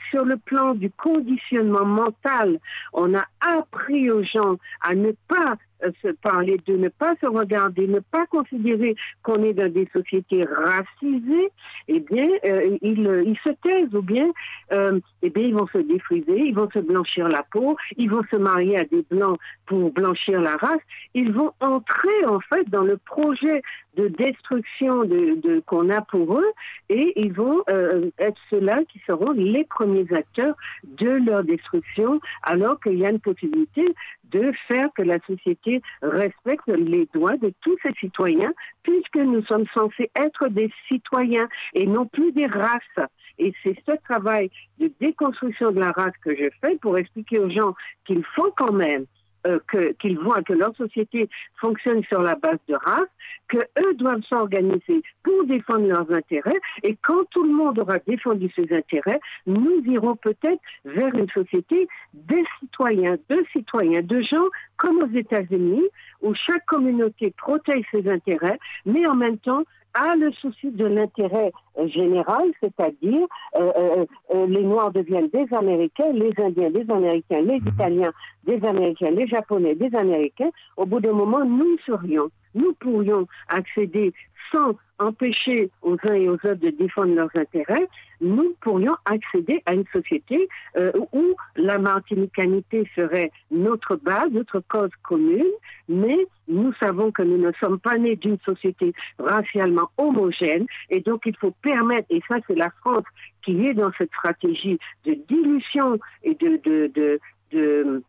sur 0.10 0.26
le 0.26 0.36
plan 0.38 0.74
du 0.74 0.89
conditionnement 0.91 1.86
mental, 1.86 2.60
on 2.93 3.15
a 3.15 3.24
appris 3.39 4.12
aux 4.12 4.24
gens 4.24 4.58
à 4.82 4.93
ne 4.93 5.12
pas 5.28 5.56
se 6.02 6.10
parler, 6.10 6.58
de 6.66 6.76
ne 6.76 6.90
pas 6.90 7.16
se 7.22 7.28
regarder, 7.28 7.88
ne 7.88 8.00
pas 8.00 8.26
considérer 8.28 8.96
qu'on 9.24 9.44
est 9.44 9.54
dans 9.54 9.72
des 9.72 9.88
sociétés 9.94 10.44
racisées, 10.44 11.50
eh 11.88 12.00
bien, 12.00 12.28
euh, 12.46 12.78
ils, 12.82 13.08
euh, 13.08 13.24
ils, 13.24 13.38
se 13.44 13.50
taisent 13.62 13.94
ou 13.94 14.02
bien, 14.02 14.30
euh, 14.74 15.00
eh 15.22 15.30
bien, 15.30 15.44
ils 15.44 15.54
vont 15.54 15.68
se 15.68 15.80
défriser, 15.80 16.38
ils 16.38 16.56
vont 16.56 16.70
se 16.72 16.80
blanchir 16.80 17.28
la 17.28 17.44
peau, 17.52 17.78
ils 17.98 18.10
vont 18.10 18.24
se 18.32 18.38
marier 18.38 18.80
à 18.80 18.84
des 18.86 19.06
blancs 19.10 19.38
pour 19.66 19.92
blanchir 19.92 20.42
la 20.42 20.56
race. 20.56 20.82
Ils 21.13 21.32
vont 21.32 21.52
entrer 21.60 22.26
en 22.28 22.40
fait 22.40 22.70
dans 22.70 22.84
le 22.84 22.98
projet 22.98 23.62
de 23.98 24.08
destruction 24.10 25.04
de, 25.04 25.42
de 25.42 25.62
qu'on 25.66 25.90
a 25.90 26.02
pour 26.02 26.40
eux 26.40 26.52
et 26.90 27.13
ils 27.20 27.34
vont 27.34 27.63
euh, 27.70 28.10
être 28.20 28.40
ceux-là 28.50 28.82
qui 28.92 29.02
seront 29.08 29.32
les 29.32 29.63
premiers 29.63 30.06
acteurs 30.13 30.56
de 30.84 31.10
leur 31.10 31.44
destruction 31.44 32.22
alors 32.44 32.80
qu'il 32.80 33.00
y 33.00 33.06
a 33.06 33.10
une 33.10 33.20
possibilité 33.20 33.84
de 34.32 34.52
faire 34.68 34.88
que 34.96 35.02
la 35.02 35.18
société 35.26 35.82
respecte 36.02 36.68
les 36.68 37.08
droits 37.13 37.38
de 37.38 37.54
tous 37.62 37.78
ses 37.84 37.94
citoyens, 38.00 38.54
puisque 38.84 39.18
nous 39.18 39.44
sommes 39.46 39.66
censés 39.76 40.12
être 40.16 40.48
des 40.50 40.72
citoyens 40.88 41.48
et 41.74 41.86
non 41.86 42.06
plus 42.06 42.32
des 42.32 42.48
races. 42.48 43.08
Et 43.40 43.54
c'est 43.63 43.78
ce 43.86 43.94
travail 44.04 44.50
de 44.80 44.92
déconstruction 45.00 45.72
de 45.72 45.80
la 45.80 45.90
race 45.90 46.18
que 46.24 46.36
je 46.36 46.50
fais 46.62 46.76
pour 46.78 46.98
expliquer 46.98 47.40
aux 47.40 47.50
gens 47.50 47.74
qu'il 48.06 48.24
faut 48.36 48.52
quand 48.58 48.74
même 48.74 49.06
euh, 49.47 49.60
qu'ils 49.99 50.19
voient 50.19 50.41
que 50.43 50.53
leur 50.53 50.75
société 50.75 51.29
fonctionne 51.60 52.03
sur 52.03 52.21
la 52.21 52.36
base 52.36 52.60
de 52.67 52.75
race, 52.75 53.10
que 53.47 53.57
eux 53.57 53.93
doivent 53.95 54.23
s'organiser 54.27 55.01
pour 55.23 55.45
défendre 55.45 55.88
leurs 55.88 56.12
intérêts. 56.12 56.60
Et 56.83 56.97
quand 57.01 57.23
tout 57.31 57.43
le 57.43 57.53
monde 57.53 57.79
aura 57.79 57.99
défendu 57.99 58.51
ses 58.55 58.75
intérêts, 58.75 59.19
nous 59.45 59.81
irons 59.86 60.15
peut-être 60.15 60.62
vers 60.86 61.13
une 61.15 61.29
société 61.29 61.88
des 62.13 62.43
citoyens, 62.60 63.17
de 63.29 63.45
citoyens, 63.53 64.01
de 64.01 64.21
gens 64.21 64.47
comme 64.75 64.97
aux 64.97 65.17
États-Unis, 65.17 65.88
où 66.21 66.33
chaque 66.36 66.65
communauté 66.65 67.33
protège 67.38 67.86
ses 67.91 68.10
intérêts, 68.10 68.60
mais 68.86 69.07
en 69.07 69.15
même 69.15 69.38
temps 69.38 69.63
a 69.97 70.15
le 70.15 70.31
souci 70.31 70.69
de 70.71 70.86
l'intérêt 70.86 71.51
général, 71.86 72.51
c'est-à-dire 72.62 73.27
euh, 73.55 73.71
euh, 73.77 74.05
euh, 74.33 74.47
les 74.47 74.63
Noirs 74.63 74.91
deviennent 74.91 75.29
des 75.29 75.45
Américains, 75.51 76.12
les 76.13 76.31
Indiens 76.38 76.69
des 76.69 76.89
Américains, 76.89 77.41
les 77.41 77.60
mhm. 77.60 77.67
Italiens 77.67 78.12
des 78.45 78.63
Américains, 78.65 79.12
les 79.12 79.27
Japonais 79.27 79.75
des 79.75 79.93
Américains. 79.95 80.49
Au 80.77 80.86
bout 80.86 80.99
d'un 80.99 81.13
moment, 81.13 81.43
nous 81.43 81.77
serions, 81.86 82.29
nous 82.55 82.73
pourrions 82.73 83.27
accéder 83.49 84.13
sans 84.51 84.75
empêcher 84.99 85.69
aux 85.81 85.97
uns 86.10 86.13
et 86.13 86.27
aux 86.27 86.33
autres 86.33 86.55
de 86.55 86.69
défendre 86.69 87.13
leurs 87.13 87.36
intérêts, 87.36 87.88
nous 88.19 88.55
pourrions 88.62 88.95
accéder 89.05 89.62
à 89.65 89.73
une 89.73 89.86
société 89.93 90.47
euh, 90.77 90.91
où 91.13 91.36
la 91.55 91.77
martinicanité 91.77 92.89
serait 92.95 93.31
notre 93.51 93.95
base, 93.95 94.31
notre 94.31 94.60
cause 94.62 94.89
commune, 95.03 95.51
mais 95.88 96.17
nous 96.47 96.73
savons 96.81 97.12
que 97.12 97.21
nous 97.21 97.38
ne 97.38 97.51
sommes 97.60 97.79
pas 97.79 97.97
nés 97.97 98.15
d'une 98.15 98.39
société 98.45 98.93
racialement 99.19 99.89
homogène 99.97 100.65
et 100.89 101.01
donc 101.01 101.23
il 101.25 101.36
faut 101.38 101.53
permettre, 101.62 102.07
et 102.10 102.21
ça 102.27 102.38
c'est 102.47 102.55
la 102.55 102.71
France 102.81 103.05
qui 103.43 103.67
est 103.67 103.73
dans 103.73 103.91
cette 103.97 104.10
stratégie 104.10 104.79
de 105.05 105.13
dilution 105.27 105.99
et 106.23 106.33
de, 106.36 106.60
de, 106.63 106.91
de, 106.95 107.19
de 107.51 108.03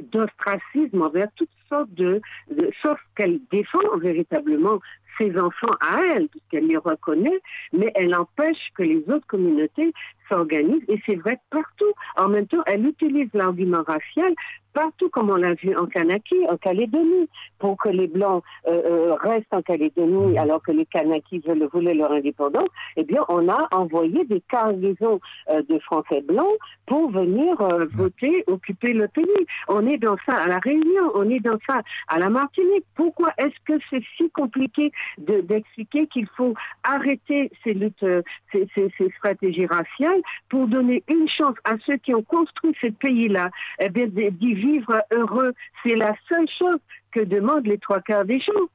d'ostracisme 0.00 1.02
envers 1.02 1.28
toutes 1.36 1.48
sortes 1.68 1.92
de, 1.92 2.20
de 2.50 2.70
sauf 2.82 2.98
qu'elle 3.16 3.40
défend 3.50 3.96
véritablement 3.98 4.80
ses 5.18 5.38
enfants 5.38 5.74
à 5.80 6.00
elle, 6.14 6.28
puisqu'elle 6.28 6.66
les 6.66 6.76
reconnaît, 6.76 7.40
mais 7.72 7.90
elle 7.94 8.14
empêche 8.14 8.70
que 8.74 8.82
les 8.82 8.98
autres 9.08 9.26
communautés 9.26 9.92
s'organisent, 10.28 10.82
et 10.88 11.00
c'est 11.06 11.16
vrai 11.16 11.38
partout. 11.50 11.92
En 12.16 12.28
même 12.28 12.46
temps, 12.46 12.62
elle 12.66 12.86
utilise 12.86 13.28
l'argument 13.32 13.82
racial 13.86 14.34
partout, 14.74 15.08
comme 15.08 15.30
on 15.30 15.36
l'a 15.36 15.54
vu 15.54 15.74
en 15.76 15.86
Kanaki, 15.86 16.36
en 16.50 16.56
Calédonie, 16.56 17.28
pour 17.58 17.78
que 17.78 17.88
les 17.88 18.08
Blancs 18.08 18.42
euh, 18.66 18.82
euh, 18.84 19.14
restent 19.14 19.52
en 19.52 19.62
Calédonie 19.62 20.36
alors 20.36 20.62
que 20.62 20.72
les 20.72 20.84
Kanakis 20.84 21.42
veulent, 21.46 21.68
voulaient 21.72 21.94
leur 21.94 22.12
indépendance, 22.12 22.68
eh 22.96 23.04
bien, 23.04 23.22
on 23.28 23.48
a 23.48 23.68
envoyé 23.72 24.24
des 24.24 24.42
cargaisons 24.50 25.20
euh, 25.50 25.62
de 25.68 25.78
Français 25.78 26.20
blancs 26.20 26.56
pour 26.86 27.10
venir 27.10 27.56
voter, 27.94 28.44
occuper 28.46 28.92
le 28.92 29.08
pays. 29.08 29.24
On 29.68 29.86
est 29.86 29.96
dans 29.96 30.16
ça 30.28 30.36
à 30.36 30.46
La 30.48 30.58
Réunion, 30.58 31.12
on 31.14 31.30
est 31.30 31.40
dans 31.40 31.58
ça 31.66 31.80
à 32.08 32.18
la 32.18 32.28
Martinique. 32.28 32.84
Pourquoi 32.94 33.30
est-ce 33.38 33.56
que 33.64 33.80
c'est 33.88 34.02
si 34.16 34.28
compliqué 34.30 34.92
d'expliquer 35.16 36.06
qu'il 36.08 36.26
faut 36.36 36.52
arrêter 36.82 37.50
ces 37.62 37.72
luttes, 37.72 38.04
ces, 38.52 38.68
ces, 38.74 38.92
ces 38.98 39.08
stratégies 39.16 39.66
raciales 39.66 40.20
pour 40.50 40.66
donner 40.66 41.02
une 41.10 41.28
chance 41.28 41.56
à 41.64 41.76
ceux 41.86 41.96
qui 41.96 42.14
ont 42.14 42.22
construit 42.22 42.74
ce 42.82 42.88
pays-là, 42.88 43.48
eh 43.80 43.88
bien, 43.88 44.06
d'y 44.06 44.54
vivre 44.64 45.02
heureux. 45.12 45.52
C'est 45.82 45.96
la 45.96 46.14
seule 46.28 46.48
chose 46.58 46.78
que 47.12 47.20
demandent 47.20 47.66
les 47.66 47.78
trois 47.78 48.00
quarts 48.00 48.24
des 48.24 48.40
gens. 48.40 48.66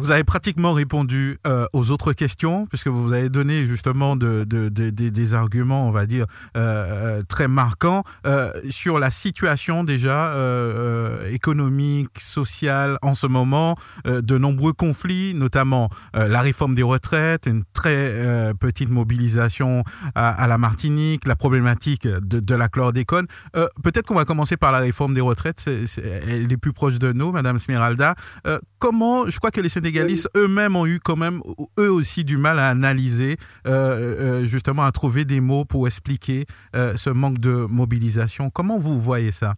Vous 0.00 0.12
avez 0.12 0.24
pratiquement 0.24 0.72
répondu 0.72 1.38
euh, 1.46 1.66
aux 1.74 1.90
autres 1.90 2.14
questions, 2.14 2.66
puisque 2.66 2.86
vous 2.86 3.12
avez 3.12 3.28
donné 3.28 3.66
justement 3.66 4.16
de, 4.16 4.44
de, 4.44 4.70
de, 4.70 4.88
des 4.88 5.34
arguments, 5.34 5.86
on 5.86 5.90
va 5.90 6.06
dire, 6.06 6.24
euh, 6.56 7.18
euh 7.18 7.22
très 7.28 7.48
marquants 7.48 8.02
sur 8.70 8.98
la 8.98 9.10
situation 9.10 9.84
déjà 9.84 10.34
économique, 11.30 12.18
sociale 12.18 12.98
en 13.02 13.14
ce 13.14 13.26
moment, 13.26 13.76
de 14.04 14.38
nombreux 14.38 14.72
conflits, 14.72 15.34
notamment 15.34 15.90
la 16.14 16.40
réforme 16.40 16.74
des 16.74 16.82
retraites, 16.82 17.46
une 17.46 17.64
très 17.72 18.54
petite 18.58 18.88
mobilisation 18.88 19.84
à, 20.14 20.46
la 20.46 20.58
Martinique, 20.58 21.26
la 21.26 21.36
problématique 21.36 22.06
de, 22.06 22.54
la 22.54 22.68
chlordécone. 22.68 23.26
Peut-être 23.82 24.06
qu'on 24.06 24.14
va 24.14 24.24
commencer 24.24 24.56
par 24.56 24.72
la 24.72 24.78
réforme 24.78 25.14
des 25.14 25.20
retraites, 25.20 25.68
elle 25.68 26.50
est 26.50 26.56
plus 26.56 26.72
proche 26.72 26.98
de 26.98 27.12
nous, 27.12 27.32
Madame 27.32 27.58
Smeralda. 27.58 28.14
comment, 28.78 29.28
je 29.28 29.38
crois 29.38 29.50
que 29.50 29.60
les 29.60 29.68
Eux-mêmes 30.36 30.76
ont 30.76 30.86
eu 30.86 30.98
quand 31.00 31.16
même, 31.16 31.40
eux 31.78 31.90
aussi, 31.90 32.24
du 32.24 32.36
mal 32.36 32.58
à 32.58 32.68
analyser, 32.68 33.36
euh, 33.66 34.40
euh, 34.40 34.44
justement, 34.44 34.82
à 34.82 34.92
trouver 34.92 35.24
des 35.24 35.40
mots 35.40 35.64
pour 35.64 35.86
expliquer 35.86 36.46
euh, 36.74 36.94
ce 36.96 37.10
manque 37.10 37.38
de 37.38 37.66
mobilisation. 37.68 38.50
Comment 38.50 38.78
vous 38.78 38.98
voyez 38.98 39.30
ça? 39.30 39.54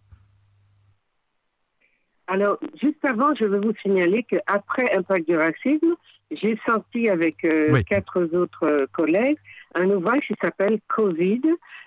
Alors, 2.27 2.57
juste 2.81 3.03
avant, 3.03 3.35
je 3.35 3.45
veux 3.45 3.59
vous 3.59 3.73
signaler 3.81 4.23
qu'après 4.23 4.95
Impact 4.95 5.27
du 5.27 5.37
racisme, 5.37 5.95
j'ai 6.31 6.57
sorti 6.65 7.09
avec 7.09 7.43
euh, 7.45 7.69
oui. 7.71 7.83
quatre 7.83 8.23
autres 8.33 8.87
collègues 8.93 9.37
un 9.75 9.89
ouvrage 9.89 10.21
qui 10.27 10.35
s'appelle 10.41 10.79
Covid, 10.87 11.41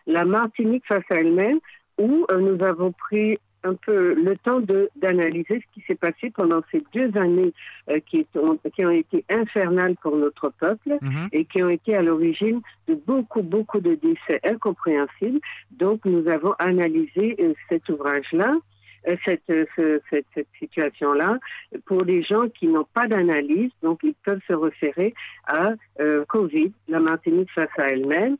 la 0.06 0.24
Martinique 0.24 0.84
face 0.88 1.04
à 1.10 1.16
elle-même, 1.16 1.58
où 1.98 2.26
nous 2.30 2.64
avons 2.64 2.92
pris 2.92 3.38
un 3.66 3.74
peu 3.74 4.14
le 4.14 4.36
temps 4.36 4.60
d'analyser 4.96 5.60
ce 5.60 5.74
qui 5.74 5.84
s'est 5.86 6.00
passé 6.06 6.30
pendant 6.30 6.62
ces 6.70 6.82
deux 6.94 7.10
années 7.18 7.52
euh, 7.90 8.00
qui, 8.08 8.26
ont, 8.34 8.58
qui, 8.74 8.84
ont, 8.84 8.90
été 8.90 9.24
infernales 9.28 9.96
pour 10.02 10.16
notre 10.16 10.48
peuple 10.50 10.90
-hmm. 11.02 11.28
et 11.32 11.44
qui 11.50 11.62
ont 11.62 11.72
été 11.78 11.90
à 12.00 12.02
l'origine 12.02 12.60
de 12.88 12.94
beaucoup, 13.10 13.42
beaucoup 13.54 13.80
de 13.88 13.94
décès 14.08 14.38
incompréhensibles. 14.52 15.40
Donc, 15.82 15.98
nous 16.04 16.24
avons 16.36 16.54
analysé 16.70 17.26
euh, 17.40 17.54
cet 17.68 17.84
ouvrage-là. 17.88 18.52
Euh, 19.08 19.14
cette, 19.24 19.42
ce, 19.76 20.00
cette, 20.10 20.26
cette 20.34 20.48
situation-là 20.58 21.38
pour 21.84 22.02
les 22.02 22.22
gens 22.22 22.48
qui 22.48 22.66
n'ont 22.66 22.88
pas 22.92 23.06
d'analyse, 23.06 23.70
donc 23.82 24.00
ils 24.02 24.14
peuvent 24.24 24.40
se 24.48 24.52
référer 24.52 25.14
à 25.46 25.74
euh, 26.00 26.24
Covid, 26.26 26.72
la 26.88 26.98
Martinique 26.98 27.50
face 27.52 27.76
à 27.78 27.86
elle-même. 27.88 28.36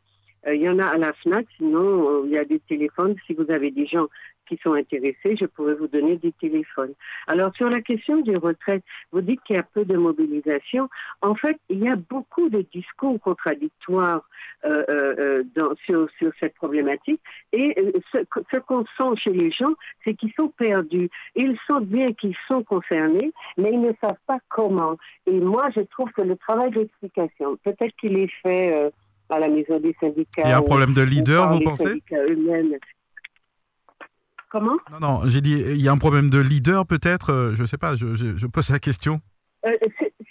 Euh, 0.47 0.55
il 0.55 0.63
y 0.63 0.69
en 0.69 0.79
a 0.79 0.87
à 0.87 0.99
la 0.99 1.13
FNAC, 1.13 1.47
sinon 1.57 2.25
il 2.25 2.33
y 2.33 2.39
a 2.39 2.45
des 2.45 2.61
téléphones. 2.61 3.15
Si 3.27 3.35
vous 3.35 3.51
avez 3.51 3.71
des 3.71 3.87
gens 3.87 4.09
qui 4.49 4.59
sont 4.63 4.75
intéressés, 4.75 5.37
je 5.39 5.47
pourrais 5.47 5.75
vous 5.75 5.89
donner 5.89 6.17
des 6.17 6.33
téléphones. 6.33 6.95
Alors, 7.27 7.55
sur 7.55 7.69
la 7.69 7.81
question 7.81 8.21
des 8.21 8.37
retraites, 8.37 8.85
vous 9.13 9.21
dites 9.21 9.41
qu'il 9.45 9.57
y 9.57 9.59
a 9.59 9.63
peu 9.63 9.85
de 9.85 9.97
mobilisation. 9.97 10.89
En 11.23 11.35
fait, 11.35 11.57
il 11.69 11.83
y 11.83 11.89
a 11.89 11.97
beaucoup 11.97 12.49
de 12.49 12.65
discours 12.73 13.21
contradictoires 13.21 14.23
euh, 14.65 14.85
euh, 14.89 15.43
dans, 15.55 15.75
sur, 15.85 16.09
sur, 16.19 16.33
cette 16.41 16.55
problématique. 16.55 17.21
Et 17.53 17.75
ce, 18.13 18.19
ce 18.53 18.59
qu'on 18.61 18.85
sent 18.97 19.21
chez 19.23 19.33
les 19.33 19.51
gens, 19.51 19.75
c'est 20.05 20.15
qu'ils 20.15 20.33
sont 20.39 20.49
perdus. 20.49 21.11
Ils 21.35 21.59
sentent 21.67 21.87
bien 21.87 22.13
qu'ils 22.13 22.37
sont 22.49 22.63
concernés, 22.63 23.33
mais 23.57 23.71
ils 23.73 23.81
ne 23.81 23.93
savent 24.01 24.17
pas 24.27 24.39
comment. 24.49 24.97
Et 25.27 25.39
moi, 25.39 25.69
je 25.75 25.81
trouve 25.81 26.11
que 26.13 26.23
le 26.23 26.37
travail 26.37 26.71
d'explication, 26.71 27.57
peut-être 27.65 27.95
qu'il 27.97 28.19
est 28.19 28.33
fait... 28.43 28.73
Euh, 28.75 28.91
à 29.29 29.41
la 29.41 29.49
maison 29.49 29.81
des 29.81 29.95
syndicats. 30.01 30.43
Il 30.45 30.51
y 30.51 30.53
a 30.53 30.59
un 30.59 30.63
problème 30.63 30.93
de 30.93 31.03
leader, 31.03 31.53
vous 31.53 31.61
pensez? 31.61 32.01
Comment 34.57 34.79
Non, 34.91 35.01
non, 35.01 35.21
j'ai 35.27 35.43
dit, 35.43 35.63
il 35.69 35.83
y 35.83 35.89
a 35.89 35.93
un 35.93 35.99
problème 35.99 36.31
de 36.31 36.39
leader 36.39 36.87
peut-être, 36.87 37.53
je 37.53 37.61
ne 37.61 37.67
sais 37.67 37.77
pas, 37.77 37.95
je, 37.95 38.15
je, 38.15 38.37
je, 38.37 38.47
pose 38.47 38.71
la 38.71 38.79
question. 38.79 39.21
Euh, 39.67 39.73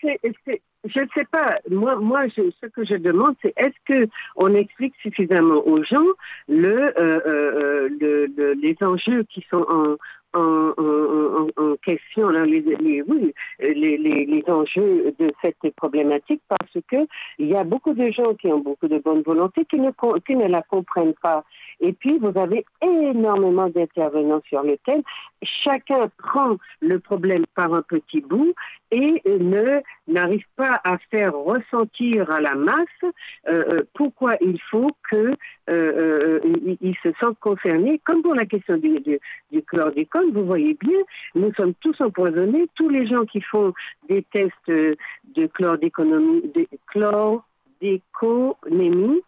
c 0.01 0.19
est, 0.23 0.35
c 0.45 0.51
est, 0.51 0.61
je 0.85 0.99
ne 0.99 1.07
sais 1.15 1.25
pas. 1.31 1.59
Moi, 1.69 1.95
moi 1.97 2.21
je, 2.35 2.49
ce 2.59 2.65
que 2.67 2.83
je 2.85 2.95
demande, 2.95 3.35
c'est 3.43 3.53
est-ce 3.57 4.07
qu'on 4.38 4.55
explique 4.55 4.95
suffisamment 5.01 5.61
aux 5.67 5.83
gens 5.83 6.07
le, 6.47 6.91
euh, 6.99 7.19
euh, 7.27 7.89
le, 8.01 8.25
le, 8.35 8.53
les 8.53 8.75
enjeux 8.81 9.23
qui 9.31 9.45
sont 9.49 9.65
en, 9.69 9.95
en, 10.33 10.73
en, 10.77 11.47
en, 11.57 11.75
question? 11.83 12.29
Là, 12.29 12.45
les, 12.45 12.61
les, 12.61 13.03
oui, 13.03 13.31
les, 13.59 13.97
les, 13.97 14.25
les, 14.25 14.43
enjeux 14.47 15.13
de 15.19 15.31
cette 15.43 15.75
problématique 15.75 16.41
parce 16.47 16.77
que 16.91 17.07
il 17.38 17.47
y 17.47 17.55
a 17.55 17.63
beaucoup 17.63 17.93
de 17.93 18.09
gens 18.11 18.33
qui 18.35 18.47
ont 18.47 18.59
beaucoup 18.59 18.88
de 18.88 18.97
bonne 18.97 19.21
volonté 19.21 19.65
qui 19.65 19.79
ne, 19.79 19.91
qui 20.25 20.35
ne 20.35 20.47
la 20.47 20.61
comprennent 20.63 21.15
pas. 21.21 21.43
Et 21.79 21.93
puis, 21.93 22.19
vous 22.19 22.38
avez 22.39 22.65
énormément 22.81 23.69
d'intervenants 23.69 24.41
sur 24.47 24.63
le 24.63 24.77
thème. 24.85 25.01
Chacun 25.43 26.09
prend 26.17 26.57
le 26.81 26.99
problème 26.99 27.45
par 27.55 27.73
un 27.73 27.81
petit 27.81 28.21
bout 28.21 28.53
et 28.91 29.21
ne 29.25 29.81
n'arrive 30.07 30.45
pas 30.55 30.79
à 30.83 30.99
faire 31.11 31.35
ressentir 31.35 32.31
à 32.31 32.39
la 32.39 32.53
masse 32.55 32.85
euh, 33.49 33.81
pourquoi 33.93 34.38
il 34.41 34.59
faut 34.69 34.91
que 35.11 35.33
euh, 35.69 36.39
ils 36.81 36.95
se 37.03 37.09
sentent 37.21 37.39
concernés. 37.39 37.99
Comme 38.03 38.21
pour 38.21 38.35
la 38.35 38.45
question 38.45 38.77
du, 38.77 38.99
du, 39.01 39.19
du 39.51 39.63
chlordécone, 39.63 40.31
vous 40.31 40.45
voyez 40.45 40.77
bien, 40.79 40.99
nous 41.33 41.51
sommes 41.55 41.73
tous 41.75 41.99
empoisonnés. 42.01 42.67
Tous 42.75 42.89
les 42.89 43.07
gens 43.07 43.25
qui 43.25 43.41
font 43.41 43.73
des 44.07 44.23
tests 44.31 44.53
de 44.67 44.95
chlordéconomie, 45.47 46.43
de 46.53 46.67
chlordéconémie, 46.88 49.21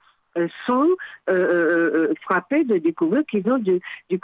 sont 0.66 0.90
euh, 1.30 1.34
euh, 1.34 2.14
frappés 2.22 2.64
de 2.64 2.78
découvrir 2.78 3.24
qu'ils 3.26 3.50
ont 3.52 3.58
du, 3.58 3.80
du, 4.10 4.20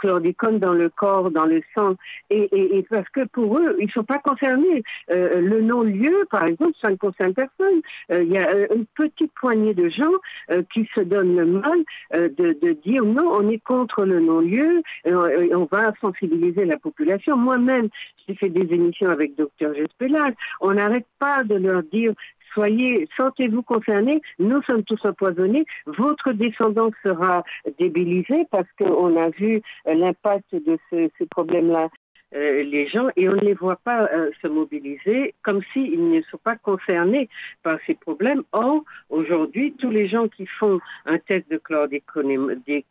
dans 0.58 0.72
le 0.72 0.88
corps, 0.88 1.30
dans 1.30 1.44
le 1.44 1.60
sang. 1.76 1.94
Et, 2.30 2.84
parce 2.88 3.08
que 3.10 3.26
pour 3.26 3.58
eux, 3.58 3.76
ils 3.78 3.86
ne 3.86 3.90
sont 3.90 4.04
pas 4.04 4.18
concernés. 4.18 4.82
Euh, 5.10 5.40
le 5.40 5.60
non-lieu, 5.60 6.24
par 6.30 6.44
exemple, 6.44 6.72
ça 6.82 6.90
ne 6.90 6.96
concerne 6.96 7.34
personne. 7.34 7.80
Il 8.10 8.32
y 8.32 8.38
a 8.38 8.72
une 8.74 8.86
petite 8.86 9.32
poignée 9.34 9.74
de 9.74 9.88
gens 9.88 10.62
qui 10.72 10.88
se 10.94 11.00
donnent 11.00 11.36
le 11.36 11.46
mal 11.46 11.78
de, 12.12 12.72
dire 12.84 13.04
non, 13.04 13.30
on 13.32 13.48
est 13.50 13.62
contre 13.62 14.04
le 14.04 14.20
non-lieu, 14.20 14.82
on, 15.06 15.68
va 15.70 15.92
sensibiliser 16.00 16.64
la 16.64 16.78
population. 16.78 17.36
Moi-même, 17.36 17.88
j'ai 18.26 18.34
fait 18.34 18.48
des 18.48 18.74
émissions 18.74 19.08
avec 19.08 19.34
Dr. 19.36 19.74
Gespelage. 19.74 20.34
On 20.60 20.72
n'arrête 20.72 21.06
pas 21.18 21.42
de 21.42 21.56
leur 21.56 21.82
dire 21.82 22.12
soyez, 22.54 23.08
sentez-vous 23.16 23.62
concernés, 23.62 24.22
nous 24.38 24.62
sommes 24.62 24.84
tous 24.84 25.04
empoisonnés, 25.04 25.66
votre 25.86 26.32
descendance 26.32 26.94
sera 27.04 27.44
débilisée 27.78 28.46
parce 28.50 28.68
qu'on 28.78 29.16
a 29.16 29.28
vu 29.30 29.60
l'impact 29.86 30.54
de 30.54 30.78
ce, 30.90 31.10
ce 31.18 31.24
problème-là 31.24 31.88
euh, 32.34 32.64
les 32.64 32.88
gens 32.88 33.08
et 33.16 33.28
on 33.28 33.32
ne 33.32 33.40
les 33.40 33.54
voit 33.54 33.76
pas 33.76 34.08
euh, 34.12 34.30
se 34.42 34.48
mobiliser 34.48 35.34
comme 35.42 35.60
s'ils 35.72 36.08
ne 36.10 36.20
sont 36.22 36.40
pas 36.42 36.56
concernés 36.56 37.28
par 37.62 37.78
ces 37.86 37.94
problèmes. 37.94 38.42
Or, 38.50 38.82
aujourd'hui, 39.08 39.72
tous 39.78 39.90
les 39.90 40.08
gens 40.08 40.26
qui 40.26 40.46
font 40.46 40.80
un 41.06 41.18
test 41.18 41.48
de 41.48 41.58
chlordéconomie, 41.58 42.84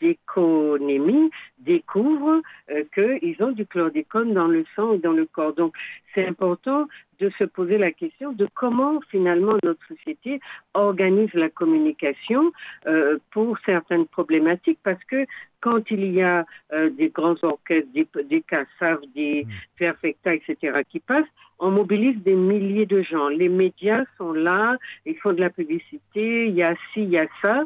d'économie 0.00 1.30
découvrent 1.58 2.42
euh, 2.70 2.84
qu'ils 2.94 3.36
ont 3.40 3.52
du 3.52 3.66
chlordécone 3.66 4.34
dans 4.34 4.48
le 4.48 4.64
sang 4.74 4.94
et 4.94 4.98
dans 4.98 5.12
le 5.12 5.26
corps. 5.26 5.54
Donc, 5.54 5.74
c'est 6.14 6.26
important 6.26 6.86
de 7.18 7.30
se 7.38 7.44
poser 7.44 7.78
la 7.78 7.92
question 7.92 8.32
de 8.32 8.46
comment 8.54 9.00
finalement 9.10 9.56
notre 9.62 9.86
société 9.88 10.40
organise 10.74 11.32
la 11.34 11.48
communication 11.48 12.52
euh, 12.86 13.18
pour 13.30 13.56
certaines 13.64 14.06
problématiques, 14.06 14.78
parce 14.82 15.02
que 15.04 15.26
quand 15.60 15.90
il 15.90 16.12
y 16.12 16.22
a 16.22 16.44
euh, 16.72 16.90
des 16.90 17.08
grands 17.08 17.36
orchestres, 17.42 17.88
des, 17.92 18.06
des 18.24 18.42
cassaves, 18.42 19.00
des 19.14 19.44
mmh. 19.44 19.50
perfecta, 19.78 20.34
etc., 20.34 20.82
qui 20.88 21.00
passent, 21.00 21.24
on 21.58 21.70
mobilise 21.70 22.22
des 22.22 22.34
milliers 22.34 22.86
de 22.86 23.02
gens. 23.02 23.28
Les 23.28 23.48
médias 23.48 24.04
sont 24.18 24.32
là, 24.32 24.76
ils 25.04 25.16
font 25.16 25.32
de 25.32 25.40
la 25.40 25.50
publicité, 25.50 26.46
il 26.46 26.54
y 26.54 26.62
a 26.62 26.74
ci, 26.92 27.02
il 27.02 27.10
y 27.10 27.18
a 27.18 27.26
ça, 27.42 27.64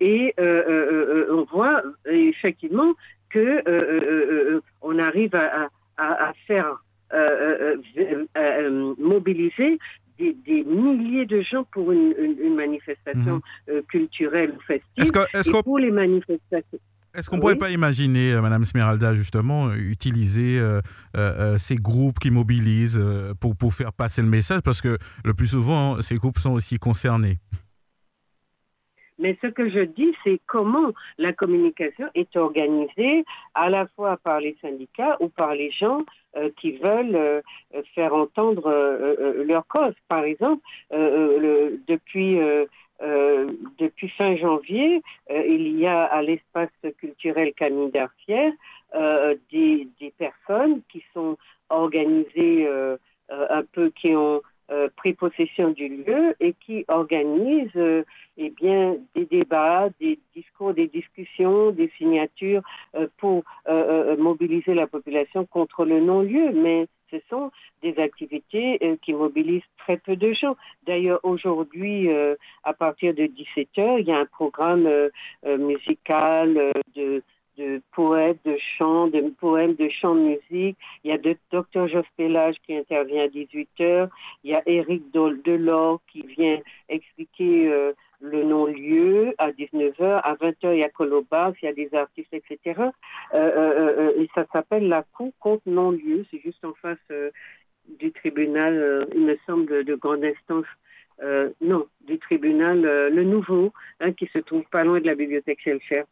et 0.00 0.34
euh, 0.38 0.62
euh, 0.68 1.26
on 1.32 1.44
voit 1.44 1.82
effectivement 2.06 2.94
que 3.30 4.60
on 4.82 4.98
arrive 4.98 5.34
à, 5.34 5.68
à, 5.96 6.28
à 6.28 6.32
faire 6.46 6.82
mobiliser 8.98 9.78
des, 10.18 10.64
milliers 10.64 11.26
de 11.26 11.40
gens 11.40 11.64
pour 11.72 11.92
une, 11.92 12.54
manifestation 12.54 13.40
mmh. 13.68 13.80
culturelle 13.88 14.54
ou 14.56 14.60
festive. 14.60 15.10
et 15.34 15.62
pour 15.62 15.78
les 15.78 15.90
manifestations. 15.90 16.78
Est-ce 17.14 17.28
qu'on 17.28 17.36
ne 17.36 17.40
pourrait 17.42 17.56
pas 17.56 17.70
imaginer, 17.70 18.32
euh, 18.32 18.40
Madame 18.40 18.64
Smeralda, 18.64 19.14
justement, 19.14 19.68
euh, 19.68 19.74
utiliser 19.74 20.58
euh, 20.58 21.58
ces 21.58 21.76
groupes 21.76 22.18
qui 22.18 22.30
mobilisent 22.30 23.02
pour, 23.40 23.54
pour 23.54 23.74
faire 23.74 23.92
passer 23.92 24.22
le 24.22 24.28
message? 24.28 24.62
Parce 24.64 24.80
que 24.80 24.96
le 25.24 25.34
plus 25.34 25.48
souvent, 25.48 26.00
ces 26.00 26.16
groupes 26.16 26.38
sont 26.38 26.52
aussi 26.52 26.78
concernés. 26.78 27.36
Mais 29.18 29.36
ce 29.42 29.46
que 29.48 29.68
je 29.68 29.80
dis, 29.80 30.12
c'est 30.24 30.40
comment 30.46 30.92
la 31.18 31.32
communication 31.32 32.08
est 32.14 32.34
organisée 32.34 33.24
à 33.54 33.68
la 33.68 33.86
fois 33.94 34.16
par 34.16 34.40
les 34.40 34.56
syndicats 34.62 35.16
ou 35.20 35.28
par 35.28 35.54
les 35.54 35.70
gens 35.70 36.00
qui 36.56 36.72
veulent 36.78 37.42
faire 37.94 38.14
entendre 38.14 38.68
leur 39.46 39.64
cause. 39.68 39.94
Par 40.08 40.24
exemple, 40.24 40.62
depuis 40.90 42.40
euh, 43.02 43.50
depuis 43.78 44.08
fin 44.10 44.36
janvier, 44.36 45.02
euh, 45.30 45.44
il 45.46 45.76
y 45.78 45.86
a 45.86 46.04
à 46.04 46.22
l'espace 46.22 46.70
culturel 46.98 47.52
Camille 47.54 47.90
d'Arcière 47.90 48.52
euh, 48.94 49.34
des, 49.50 49.88
des, 50.00 50.12
personnes 50.16 50.82
qui 50.90 51.02
sont 51.12 51.36
organisées 51.68 52.68
un 53.30 53.62
peu, 53.72 53.90
qui 53.90 54.14
ont 54.14 54.42
pris 54.96 55.14
possession 55.14 55.70
du 55.70 55.88
lieu 55.88 56.34
et 56.38 56.54
qui 56.64 56.84
organisent 56.88 58.04
eh 58.36 58.50
bien, 58.50 58.96
des 59.14 59.24
débats, 59.24 59.88
des 59.98 60.18
discours, 60.36 60.74
des 60.74 60.86
discussions, 60.86 61.70
des 61.70 61.90
signatures 61.96 62.62
pour 63.16 63.42
mobiliser 64.18 64.74
la 64.74 64.86
population 64.86 65.46
contre 65.46 65.86
le 65.86 66.00
non-lieu. 66.00 66.52
Mais 66.52 66.88
ce 67.12 67.18
sont 67.28 67.50
des 67.82 67.98
activités 67.98 68.78
euh, 68.82 68.96
qui 69.02 69.12
mobilisent 69.12 69.62
très 69.78 69.96
peu 69.96 70.16
de 70.16 70.32
gens. 70.32 70.56
D'ailleurs, 70.86 71.20
aujourd'hui, 71.22 72.10
euh, 72.10 72.34
à 72.64 72.72
partir 72.72 73.14
de 73.14 73.24
17h, 73.24 74.00
il 74.00 74.06
y 74.06 74.12
a 74.12 74.18
un 74.18 74.26
programme 74.26 74.86
euh, 74.86 75.10
musical 75.58 76.72
de, 76.96 77.22
poètes, 77.92 78.38
de 78.44 78.56
chants, 78.78 79.08
de 79.08 79.20
poèmes, 79.38 79.74
de 79.74 79.88
chants 79.90 80.14
de 80.14 80.20
musique. 80.20 80.76
Il 81.04 81.10
y 81.10 81.12
a 81.12 81.18
de 81.18 81.36
Dr. 81.50 81.86
Jos 81.86 82.02
Pellage 82.16 82.56
qui 82.66 82.74
intervient 82.74 83.24
à 83.24 83.28
18h. 83.28 84.08
Il 84.42 84.50
y 84.50 84.54
a 84.54 84.62
Éric 84.66 85.12
Delors 85.12 86.00
qui 86.10 86.22
vient 86.22 86.58
expliquer 86.88 87.70
le 88.22 88.44
non-lieu 88.44 89.34
à 89.38 89.50
19h, 89.50 90.20
à 90.22 90.34
20h 90.34 90.74
il 90.74 90.78
y 90.78 90.84
a 90.84 90.88
Colobas, 90.88 91.52
il 91.60 91.66
y 91.66 91.68
a 91.68 91.72
des 91.72 91.92
artistes, 91.92 92.32
etc. 92.32 92.80
Euh, 92.80 92.86
euh, 93.34 93.94
euh, 93.98 94.22
et 94.22 94.28
ça 94.34 94.46
s'appelle 94.52 94.88
la 94.88 95.02
Cour 95.02 95.32
contre 95.40 95.64
non-lieu, 95.66 96.24
c'est 96.30 96.40
juste 96.40 96.64
en 96.64 96.72
face 96.74 96.98
du 97.98 98.12
tribunal, 98.12 99.08
il 99.14 99.22
me 99.22 99.36
semble, 99.44 99.84
de 99.84 99.94
grande 99.96 100.24
instance, 100.24 100.66
non, 101.60 101.86
du 102.06 102.18
tribunal, 102.18 102.80
le 102.80 103.24
nouveau, 103.24 103.72
hein, 104.00 104.12
qui 104.12 104.26
se 104.32 104.38
trouve 104.38 104.64
pas 104.70 104.84
loin 104.84 105.00
de 105.00 105.06
la 105.06 105.16
bibliothèque 105.16 105.60
Schelcher. 105.60 106.04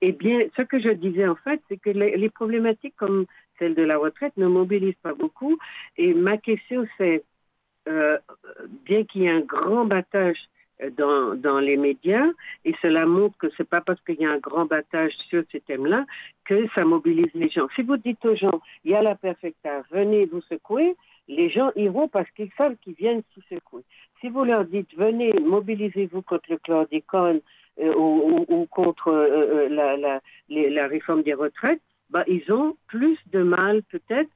Eh 0.00 0.12
bien, 0.12 0.40
ce 0.56 0.62
que 0.62 0.80
je 0.80 0.88
disais 0.88 1.28
en 1.28 1.36
fait, 1.36 1.60
c'est 1.68 1.76
que 1.76 1.90
les, 1.90 2.16
les, 2.16 2.28
problématiques 2.28 2.96
comme 2.96 3.26
celle 3.58 3.74
de 3.74 3.82
la 3.84 3.96
retraite 3.96 4.36
ne 4.36 4.48
mobilisent 4.48 5.00
pas 5.00 5.14
beaucoup. 5.14 5.56
Et 5.96 6.12
ma 6.12 6.36
question, 6.38 6.86
c'est, 6.98 7.22
bien 8.84 9.04
qu'il 9.04 9.22
y 9.22 9.26
ait 9.26 9.30
un 9.30 9.40
grand 9.40 9.84
battage 9.84 10.38
dans, 10.96 11.34
dans 11.34 11.58
les 11.58 11.76
médias 11.76 12.26
et 12.64 12.74
cela 12.82 13.06
montre 13.06 13.36
que 13.38 13.46
c'est 13.56 13.68
pas 13.68 13.80
parce 13.80 14.00
qu'il 14.02 14.20
y 14.20 14.26
a 14.26 14.30
un 14.30 14.38
grand 14.38 14.66
battage 14.66 15.12
sur 15.28 15.42
ces 15.50 15.60
thèmes-là 15.60 16.04
que 16.44 16.66
ça 16.74 16.84
mobilise 16.84 17.32
les 17.34 17.48
gens. 17.48 17.66
Si 17.74 17.82
vous 17.82 17.96
dites 17.96 18.24
aux 18.24 18.36
gens, 18.36 18.60
il 18.84 18.92
y 18.92 18.94
a 18.94 19.02
la 19.02 19.14
perfecta, 19.14 19.82
venez 19.90 20.26
vous 20.26 20.42
secouer, 20.42 20.96
les 21.28 21.50
gens 21.50 21.70
iront 21.76 22.08
parce 22.08 22.30
qu'ils 22.30 22.50
savent 22.56 22.76
qu'ils 22.82 22.94
viennent 22.94 23.22
se 23.34 23.40
secouer. 23.54 23.82
Si 24.20 24.28
vous 24.28 24.44
leur 24.44 24.64
dites, 24.64 24.94
venez, 24.96 25.32
mobilisez-vous 25.40 26.22
contre 26.22 26.50
le 26.50 26.58
chlordécone 26.58 27.40
euh, 27.80 27.94
ou, 27.94 28.44
ou, 28.48 28.66
contre 28.66 29.08
euh, 29.08 29.66
euh, 29.66 29.68
la, 29.68 29.96
la, 29.96 30.20
la 30.48 30.86
réforme 30.86 31.22
des 31.22 31.34
retraites, 31.34 31.82
bah, 32.10 32.24
ils 32.26 32.50
ont 32.52 32.76
plus 32.86 33.18
de 33.32 33.42
mal 33.42 33.82
peut-être 33.90 34.30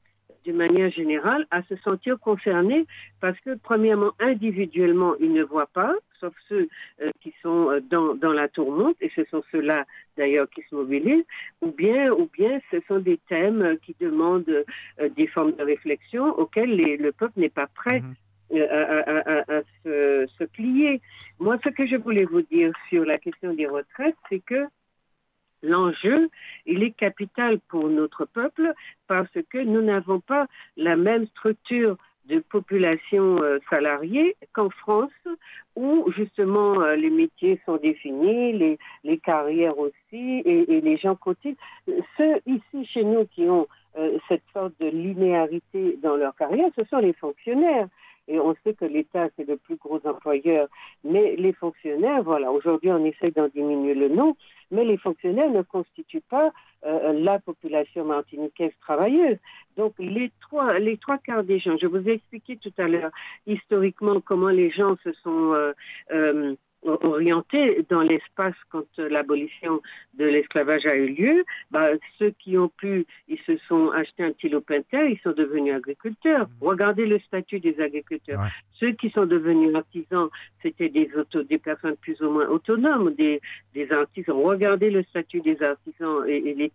d'une 0.45 0.57
manière 0.57 0.91
générale, 0.91 1.47
à 1.51 1.63
se 1.65 1.77
sentir 1.77 2.19
concernés 2.19 2.87
parce 3.21 3.39
que, 3.41 3.57
premièrement, 3.63 4.13
individuellement, 4.19 5.15
ils 5.21 5.33
ne 5.33 5.43
voient 5.43 5.71
pas, 5.73 5.95
sauf 6.19 6.35
ceux 6.49 6.69
euh, 7.03 7.11
qui 7.21 7.33
sont 7.43 7.71
euh, 7.71 7.81
dans, 7.81 8.15
dans 8.15 8.33
la 8.33 8.49
tourmente, 8.49 8.97
et 9.01 9.11
ce 9.15 9.25
sont 9.25 9.43
ceux-là 9.53 9.85
d'ailleurs 10.17 10.49
qui 10.51 10.63
se 10.69 10.75
mobilisent, 10.75 11.25
ou 11.61 11.71
bien, 11.73 12.11
ou 12.13 12.29
bien 12.33 12.61
ce 12.71 12.79
sont 12.89 12.99
des 12.99 13.19
thèmes 13.29 13.77
qui 13.85 13.95
demandent 14.01 14.49
euh, 14.49 15.09
des 15.17 15.27
formes 15.27 15.53
de 15.53 15.63
réflexion 15.63 16.27
auxquelles 16.39 16.77
le 16.77 17.13
peuple 17.13 17.41
n'est 17.41 17.49
pas 17.49 17.67
prêt 17.67 18.01
mhm. 18.01 18.63
à, 18.63 19.57
à, 19.57 19.63
se, 19.85 20.27
se 20.39 20.45
plier. 20.45 21.01
Moi, 21.39 21.59
ce 21.65 21.71
que 21.71 21.87
je 21.87 21.97
voulais 21.97 22.25
vous 22.25 22.43
dire 22.43 22.73
sur 22.89 23.05
la 23.05 23.19
question 23.19 23.55
des 23.55 23.67
retraites, 23.67 24.17
c'est 24.29 24.41
que 24.41 24.67
L'enjeu, 25.63 26.31
il 26.67 26.83
est 26.83 26.93
capital 26.93 27.59
pour 27.69 27.89
notre 27.89 28.25
peuple 28.25 28.73
parce 29.07 29.31
que 29.51 29.59
nous 29.59 29.83
n'avons 29.83 30.21
pas 30.21 30.47
la 30.77 30.97
même 30.97 31.27
structure 31.27 31.97
de 32.27 32.39
population 32.39 33.37
euh, 33.43 33.59
salariée 33.69 34.37
qu'en 34.53 34.71
France, 34.71 35.11
où 35.75 36.11
justement 36.17 36.81
euh, 36.81 36.95
les 36.95 37.11
métiers 37.11 37.61
sont 37.67 37.77
définis, 37.77 38.53
les, 38.53 38.79
les 39.05 39.19
carrières 39.19 39.79
aussi, 39.79 39.93
et, 40.13 40.77
et, 40.77 40.81
les 40.81 40.97
gens 40.97 41.17
cotisent. 41.17 41.57
Ceux 42.17 42.37
ici 42.47 42.87
chez 42.87 43.05
nous 43.05 43.27
qui 43.27 43.43
ont 43.49 43.67
euh, 43.99 44.19
cette 44.29 44.45
sorte 44.53 44.73
de 44.81 44.87
linéarité 44.87 45.99
dans 46.03 46.17
leur 46.17 46.35
carrière, 46.37 46.71
ce 46.77 46.85
sont 46.85 46.99
les 46.99 47.13
fonctionnaires. 47.15 47.89
Et 48.31 48.39
on 48.39 48.55
sait 48.63 48.75
que 48.75 48.85
l'État, 48.85 49.29
c'est 49.37 49.47
le 49.47 49.57
plus 49.57 49.75
gros 49.75 50.01
employeur. 50.05 50.69
Mais 51.03 51.35
les 51.35 51.53
fonctionnaires, 51.53 52.23
voilà, 52.23 52.53
aujourd'hui, 52.53 52.91
on 52.93 53.05
essaie 53.05 53.33
d'en 53.33 53.49
diminuer 53.49 53.95
le 53.95 54.09
nom, 54.09 54.37
mais 54.71 54.85
les 54.85 54.97
fonctionnaires 54.97 55.51
ne 55.51 55.63
constituent 55.63 56.23
pas 56.31 56.53
euh, 56.87 57.13
la 57.13 57.41
population 57.41 58.05
martiniquaise 58.05 58.73
travailleuse. 58.81 59.39
Donc, 59.77 59.95
les 59.99 60.31
trois, 60.41 60.79
les 60.79 60.97
trois 60.97 61.19
quarts 61.19 61.43
des 61.43 61.59
gens, 61.59 61.77
je 61.77 61.89
vous 61.89 62.09
ai 62.09 62.13
expliqué 62.13 62.57
tout 62.57 62.73
à 62.79 62.87
l'heure 62.87 63.11
historiquement 63.49 64.21
comment 64.21 64.49
les 64.49 64.71
gens 64.71 64.97
se 65.03 65.13
sont 65.25 65.53
euh, 65.53 65.73
euh, 66.13 66.55
orientés 66.83 67.85
dans 67.89 68.01
l'espace 68.01 68.55
quand 68.71 68.87
l'abolition 68.99 69.81
de 70.15 70.25
l'esclavage 70.25 70.87
a 70.87 70.97
eu 70.97 71.09
lieu, 71.09 71.45
bah, 71.71 71.89
ceux 72.19 72.31
qui 72.39 72.57
ont 72.57 72.69
pu, 72.69 73.07
ils 73.29 73.41
se 73.47 73.57
sont 73.69 73.91
achetés 73.91 74.25
un 74.25 74.33
petit 74.33 74.49
ils 74.49 75.21
sont 75.23 75.33
devenus 75.33 75.75
agriculteurs. 75.75 76.49
Mmh. 76.49 76.67
Regardez 76.67 77.07
le 77.07 77.19
statut 77.21 77.61
des 77.61 77.81
agriculteurs. 77.81 78.47
Ceux 78.79 78.93
qui 78.93 79.11
sont 79.11 79.27
devenus 79.27 79.75
artisans, 79.75 80.29
c'était 80.63 80.89
des, 80.89 81.11
auto, 81.17 81.43
des 81.43 81.59
personnes 81.59 81.97
plus 81.97 82.21
ou 82.23 82.31
moins 82.31 82.49
autonomes, 82.49 83.15
des, 83.15 83.41
des 83.75 83.91
artisans. 83.93 84.37
Regardez 84.37 84.91
le 84.91 85.03
statut 85.05 85.41
des 85.41 85.63
artisans 85.63 86.25
et, 86.27 86.37
et 86.37 86.55
les 86.55 86.73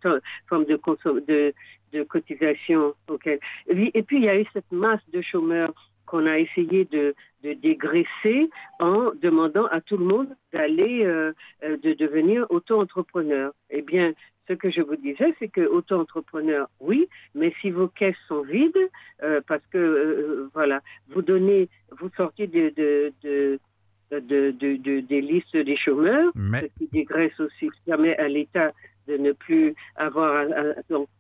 formes 0.48 0.66
de, 0.66 0.80
de, 1.28 1.54
de 1.94 2.04
cotisation. 2.04 2.94
Okay. 3.08 3.40
Et 3.68 4.04
puis, 4.04 4.18
il 4.18 4.26
y 4.26 4.30
a 4.30 4.40
eu 4.40 4.46
cette 4.54 4.72
masse 4.72 5.02
de 5.12 5.22
chômeurs 5.22 5.74
qu'on 6.06 6.26
a 6.28 6.38
essayé 6.40 6.86
de, 6.86 7.16
de, 7.44 7.54
dégraisser 7.54 8.50
en 8.80 9.12
demandant 9.22 9.66
à 9.68 9.82
tout 9.82 9.98
le 9.98 10.06
monde 10.06 10.30
d'aller, 10.54 11.06
euh, 11.06 11.34
euh, 11.64 11.78
de 11.78 11.94
devenir 11.94 12.46
auto-entrepreneur. 12.50 13.52
Eh 13.70 13.82
bien, 13.82 14.14
ce 14.48 14.54
que 14.54 14.70
je 14.70 14.82
vous 14.82 14.96
disais, 14.96 15.34
c'est 15.40 15.48
que 15.48 15.62
auto-entrepreneur, 15.62 16.68
oui, 16.80 17.08
mais 17.34 17.54
si 17.62 17.72
vos 17.72 17.88
caisses 17.88 18.16
sont 18.28 18.42
vides, 18.42 18.90
euh, 19.24 19.42
parce 19.48 19.66
que, 19.72 19.78
euh, 19.78 20.50
voilà, 20.54 20.82
vous 21.10 21.22
donnez, 21.22 21.70
vous 22.00 22.10
sortez 22.18 22.48
de, 22.48 22.74
de, 22.76 23.14
de 23.24 23.60
de, 24.12 24.52
de, 24.52 24.78
de, 24.78 25.00
des 25.00 25.20
listes 25.20 25.58
des 25.58 25.76
chômeurs, 25.76 26.32
ce 26.36 26.66
qui 26.78 26.88
dégraisse 26.92 27.38
aussi, 27.40 27.70
permet 27.86 28.16
à 28.18 28.28
l'État 28.28 28.72
de 29.08 29.18
ne 29.18 29.32
plus 29.32 29.76
avoir, 29.96 30.46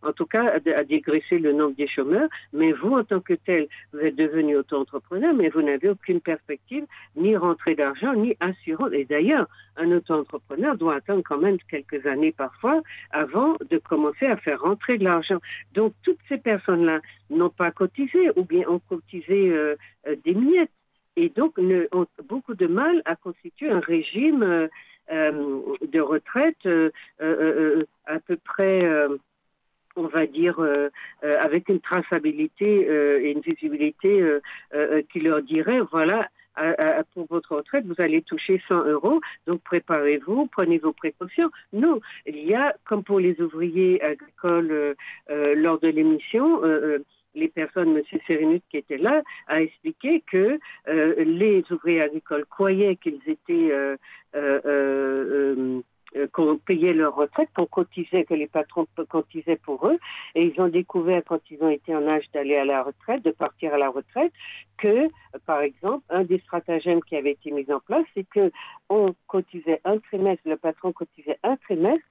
en 0.01 0.13
tout 0.13 0.25
cas, 0.25 0.45
à, 0.55 0.83
dégraisser 0.83 1.39
le 1.39 1.53
nombre 1.53 1.75
des 1.75 1.87
chômeurs. 1.87 2.29
Mais 2.53 2.71
vous, 2.71 2.93
en 2.93 3.03
tant 3.03 3.19
que 3.19 3.33
tel, 3.33 3.67
vous 3.93 3.99
êtes 3.99 4.15
devenu 4.15 4.57
auto-entrepreneur, 4.57 5.33
mais 5.33 5.49
vous 5.49 5.61
n'avez 5.61 5.89
aucune 5.89 6.21
perspective, 6.21 6.85
ni 7.15 7.35
rentrée 7.35 7.75
d'argent, 7.75 8.13
ni 8.13 8.35
assurance. 8.39 8.91
Et 8.93 9.05
d'ailleurs, 9.05 9.47
un 9.77 9.91
auto-entrepreneur 9.91 10.75
doit 10.77 10.95
attendre 10.95 11.23
quand 11.23 11.37
même 11.37 11.57
quelques 11.69 12.05
années 12.05 12.31
parfois 12.31 12.81
avant 13.11 13.55
de 13.69 13.77
commencer 13.77 14.25
à 14.25 14.37
faire 14.37 14.61
rentrer 14.61 14.97
de 14.97 15.03
l'argent. 15.03 15.39
Donc, 15.73 15.93
toutes 16.03 16.19
ces 16.29 16.37
personnes-là 16.37 16.99
n'ont 17.29 17.49
pas 17.49 17.71
cotisé 17.71 18.31
ou 18.35 18.43
bien 18.43 18.67
ont 18.67 18.79
cotisé 18.79 19.49
euh, 19.49 19.75
euh, 20.07 20.15
des 20.23 20.33
miettes 20.33 20.71
et 21.15 21.29
donc 21.29 21.57
ont 21.91 22.05
beaucoup 22.25 22.55
de 22.55 22.67
mal 22.67 23.01
à 23.05 23.15
constituer 23.15 23.69
un 23.69 23.79
régime 23.79 24.43
euh, 24.43 24.67
de 25.09 25.99
retraite 25.99 26.65
euh, 26.65 27.83
à 28.05 28.19
peu 28.19 28.37
près 28.37 28.83
on 29.97 30.07
va 30.07 30.25
dire, 30.25 30.59
avec 31.21 31.69
une 31.69 31.79
traçabilité 31.79 32.81
et 32.81 33.31
une 33.31 33.39
visibilité 33.39 34.21
qui 35.09 35.21
leur 35.21 35.41
dirait, 35.41 35.79
voilà, 35.89 36.27
pour 37.13 37.27
votre 37.29 37.55
retraite, 37.55 37.85
vous 37.85 37.95
allez 37.99 38.21
toucher 38.21 38.61
100 38.67 38.87
euros, 38.87 39.21
donc 39.47 39.61
préparez-vous, 39.61 40.47
prenez 40.47 40.79
vos 40.79 40.91
précautions. 40.91 41.49
Non, 41.71 42.01
il 42.25 42.45
y 42.45 42.53
a, 42.53 42.75
comme 42.83 43.05
pour 43.05 43.21
les 43.21 43.39
ouvriers 43.39 44.01
agricoles 44.03 44.95
lors 45.29 45.79
de 45.79 45.87
l'émission, 45.87 46.59
les 47.35 47.49
personnes, 47.49 47.95
M. 47.95 48.19
Sérénus 48.25 48.61
qui 48.69 48.77
était 48.77 48.97
là, 48.97 49.21
a 49.47 49.61
expliqué 49.61 50.23
que 50.31 50.59
euh, 50.87 51.23
les 51.23 51.63
ouvriers 51.71 52.01
agricoles 52.01 52.45
croyaient 52.45 52.95
qu'ils 52.95 53.21
étaient 53.27 53.71
euh, 53.71 53.97
euh, 54.35 55.81
qu'on 56.31 56.57
payait 56.57 56.93
leur 56.93 57.13
retraite, 57.13 57.49
qu'on 57.53 57.65
cotisait, 57.65 58.23
que 58.23 58.33
les 58.33 58.47
patrons 58.47 58.87
cotisaient 59.09 59.57
pour 59.57 59.85
eux, 59.85 59.97
et 60.33 60.45
ils 60.45 60.61
ont 60.61 60.69
découvert 60.69 61.21
quand 61.27 61.41
ils 61.51 61.61
ont 61.61 61.69
été 61.69 61.93
en 61.93 62.07
âge 62.07 62.23
d'aller 62.33 62.55
à 62.55 62.63
la 62.63 62.83
retraite, 62.83 63.21
de 63.23 63.31
partir 63.31 63.73
à 63.73 63.77
la 63.77 63.89
retraite, 63.89 64.31
que, 64.77 65.09
par 65.45 65.59
exemple, 65.59 66.05
un 66.09 66.23
des 66.23 66.39
stratagèmes 66.39 67.03
qui 67.03 67.17
avait 67.17 67.31
été 67.31 67.51
mis 67.51 67.69
en 67.69 67.81
place, 67.81 68.05
c'est 68.13 68.25
que 68.29 68.49
on 68.89 69.13
cotisait 69.27 69.81
un 69.83 69.97
trimestre, 69.97 70.47
le 70.47 70.55
patron 70.55 70.93
cotisait 70.93 71.37
un 71.43 71.57
trimestre 71.57 72.05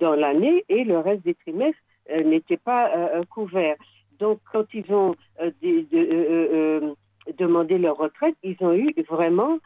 dans 0.00 0.14
l'année, 0.14 0.64
et 0.70 0.84
le 0.84 0.98
reste 0.98 1.22
des 1.24 1.34
trimestres 1.34 1.80
n'était 2.08 2.56
pas 2.56 2.90
couvert. 3.28 3.76
Donc, 4.18 4.40
quand 4.52 4.64
ils 4.74 4.90
ont 4.92 5.14
euh, 5.40 5.50
euh, 5.64 5.84
euh, 5.92 6.94
demandé 7.38 7.78
leur 7.78 7.96
retraite, 7.96 8.34
ils 8.42 8.56
ont 8.60 8.72
eu 8.72 8.92
vraiment 9.08 9.58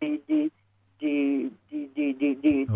des, 0.00 0.22
des, 1.00 1.50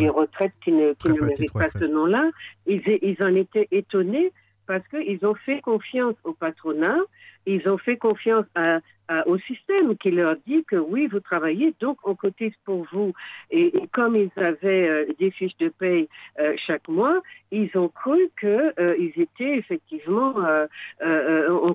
retraites 0.08 0.52
qui 0.62 0.72
ne, 0.72 0.92
qui 0.94 1.08
ne 1.08 1.20
méritent 1.20 1.52
pas 1.52 1.68
ce 1.68 1.84
nom-là. 1.84 2.30
Ils, 2.66 2.82
ils 3.02 3.16
en 3.22 3.34
étaient 3.34 3.68
étonnés 3.70 4.32
parce 4.66 4.86
qu'ils 4.88 5.24
ont 5.26 5.34
fait 5.34 5.60
confiance 5.60 6.14
au 6.24 6.32
patronat, 6.32 6.98
ils 7.46 7.68
ont 7.68 7.78
fait 7.78 7.96
confiance 7.96 8.46
à, 8.54 8.78
au 9.26 9.38
système 9.38 9.96
qui 9.96 10.10
leur 10.10 10.36
dit 10.46 10.64
que 10.64 10.76
oui, 10.76 11.06
vous 11.06 11.20
travaillez, 11.20 11.74
donc 11.80 11.98
on 12.04 12.14
cotise 12.14 12.54
pour 12.64 12.86
vous. 12.92 13.12
Et, 13.50 13.72
comme 13.92 14.16
ils 14.16 14.30
avaient 14.36 14.88
euh, 14.88 15.06
des 15.18 15.30
fiches 15.30 15.56
de 15.58 15.68
paye 15.68 16.08
euh, 16.38 16.54
chaque 16.66 16.88
mois, 16.88 17.20
ils 17.50 17.70
ont 17.76 17.88
cru 17.88 18.30
qu'ils 18.38 18.72
euh, 18.78 19.10
étaient 19.16 19.58
effectivement 19.58 20.34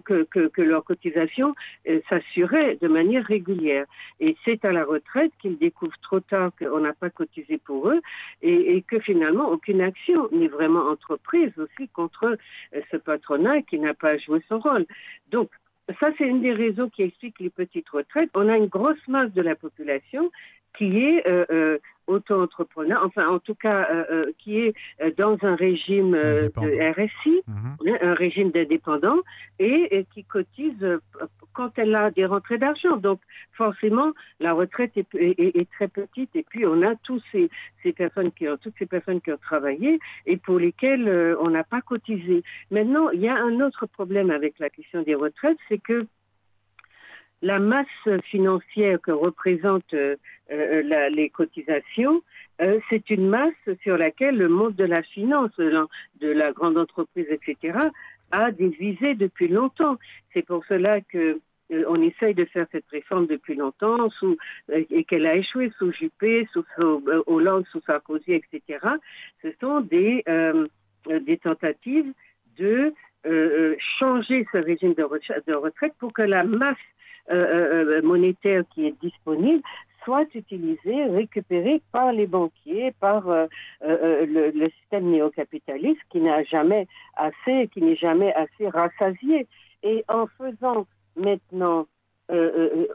que, 0.06 0.24
que, 0.24 0.48
que, 0.48 0.62
leur 0.62 0.84
cotisation 0.84 1.54
s'assurait 2.10 2.78
de 2.82 2.88
manière 2.88 3.26
régulière. 3.26 3.86
Et 4.20 4.36
c'est 4.44 4.64
à 4.66 4.72
la 4.72 4.84
retraite 4.84 5.32
qu'ils 5.42 5.58
découvrent 5.58 6.00
trop 6.02 6.20
tard 6.20 6.52
qu'on 6.58 6.80
n'a 6.80 6.94
pas 6.94 7.10
cotisé 7.10 7.58
pour 7.58 7.90
eux 7.90 8.02
et, 8.42 8.76
et, 8.76 8.82
que 8.82 9.00
finalement 9.00 9.50
aucune 9.50 9.82
action 9.82 10.30
n'est 10.32 10.48
vraiment 10.48 10.88
entreprise 10.90 11.52
aussi 11.58 11.88
contre 11.90 12.38
ce 12.92 12.98
patronat 12.98 13.62
qui 13.64 13.80
n'a 13.80 13.94
pas 13.94 14.18
joué 14.18 14.42
son 14.50 14.60
rôle. 14.60 14.86
Donc 15.32 15.50
ça, 16.00 16.10
c'est 16.18 16.28
une 16.28 16.42
des 16.42 16.54
raisons 16.54 16.90
qui 16.90 17.04
explique 17.04 17.40
les 17.40 17.50
petites 17.50 17.90
retraites. 17.90 18.30
On 18.36 18.50
a 18.50 18.58
une 18.58 18.68
grosse 18.68 19.08
masse 19.08 19.32
de 19.32 19.42
la 19.42 19.56
population 19.56 20.32
qui 20.78 21.04
est 21.04 21.28
euh, 21.28 21.46
euh, 21.52 21.78
auto-entrepreneur, 22.08 23.04
enfin 23.04 23.28
en 23.28 23.40
tout 23.40 23.56
cas 23.56 23.88
euh, 23.92 24.32
qui 24.40 24.60
est 24.60 24.74
dans 25.18 25.38
un 25.42 25.56
régime 25.56 26.12
de 26.12 26.94
RSI, 26.94 27.42
mhm. 27.48 27.76
hein, 27.86 27.98
un 28.02 28.14
régime 28.14 28.52
d'indépendant, 28.52 29.18
et, 29.60 30.06
qui 30.14 30.24
cotise 30.24 31.00
quand 31.52 31.72
elle 31.78 31.94
a 31.96 32.12
des 32.12 32.26
rentrées 32.26 32.58
d'argent. 32.60 32.96
Donc 32.96 33.20
forcément, 33.52 34.14
la 34.40 34.54
retraite 34.54 34.92
est, 34.96 35.08
est, 35.16 35.70
très 35.72 35.90
petite, 35.90 36.34
et 36.34 36.44
puis 36.44 36.66
on 36.66 36.82
a 36.82 36.96
tous 36.96 37.22
ces, 37.34 37.50
ces, 37.84 37.92
personnes 37.92 38.32
qui 38.32 38.48
ont, 38.48 38.56
toutes 38.56 38.76
ces 38.80 38.86
personnes 38.86 39.20
qui 39.20 39.34
ont 39.34 39.40
travaillé 39.42 40.00
et 40.26 40.38
pour 40.38 40.60
lesquelles 40.60 41.36
on 41.42 41.50
n'a 41.50 41.66
pas 41.66 41.82
cotisé. 41.82 42.42
Maintenant, 42.72 43.10
il 43.10 43.20
y 43.20 43.28
a 43.28 43.36
un 43.36 43.60
autre 43.60 43.86
problème 43.86 44.30
avec 44.30 44.60
la 44.60 44.70
question 44.70 45.02
des 45.02 45.16
retraites, 45.16 45.58
c'est 45.68 45.80
que 45.80 46.08
la 47.42 47.60
masse 47.60 47.86
financière 48.24 49.00
que 49.02 49.12
représentent 49.12 49.94
euh, 49.94 50.16
euh, 50.52 51.10
les 51.10 51.30
cotisations, 51.30 52.22
euh, 52.62 52.80
c'est 52.90 53.10
une 53.10 53.28
masse 53.28 53.54
sur 53.84 53.98
laquelle 53.98 54.38
le 54.38 54.50
monde 54.50 54.76
de 54.76 54.86
la 54.86 55.04
finance, 55.04 55.56
de 55.58 55.88
la 56.22 56.52
grande 56.52 56.78
entreprise, 56.78 57.28
etc., 57.30 57.78
a 58.32 58.52
des 58.52 58.70
visées 58.70 59.14
depuis 59.14 59.48
longtemps. 59.48 59.98
C'est 60.34 60.46
pour 60.46 60.66
cela 60.66 61.02
que 61.02 61.40
on 61.70 62.02
essaye 62.02 62.34
de 62.34 62.46
faire 62.46 62.66
cette 62.72 62.88
réforme 62.90 63.28
depuis 63.28 63.56
longtemps, 63.56 64.10
sous, 64.12 64.38
et 64.72 65.04
qu'elle 65.04 65.28
a 65.28 65.36
échoué 65.36 65.70
sous 65.78 65.92
Juppé, 65.92 66.48
sous, 66.54 66.64
Hollande, 67.26 67.66
sous 67.70 67.82
Sarkozy, 67.82 68.32
etc. 68.32 68.80
Ce 69.42 69.50
sont 69.60 69.82
des, 69.82 70.24
des 71.10 71.38
tentatives 71.38 72.14
de 72.58 72.94
changer 74.00 74.48
ce 74.54 74.60
régime 74.60 74.94
de 74.94 75.04
retraite 75.54 75.94
pour 76.00 76.14
que 76.14 76.22
la 76.22 76.46
masse 76.46 76.78
euh, 77.30 77.36
euh, 77.36 77.98
euh, 77.98 78.02
monétaire 78.04 78.64
qui 78.74 78.86
est 78.86 78.96
disponible 79.02 79.62
soit 80.06 80.34
utilisé, 80.34 81.04
récupéré 81.04 81.82
par 81.92 82.14
les 82.14 82.28
banquiers, 82.28 82.94
par 83.02 83.26
le, 83.82 84.70
système 84.80 85.12
néocapitaliste 85.12 86.00
qui 86.10 86.22
n'a 86.22 86.46
jamais 86.46 86.88
assez, 87.18 87.68
qui 87.74 87.82
n'est 87.82 87.98
jamais 87.98 88.34
assez 88.34 88.70
rassasié. 88.70 89.48
Et 89.84 90.06
en 90.08 90.28
faisant 90.38 90.88
maintenant 91.18 91.88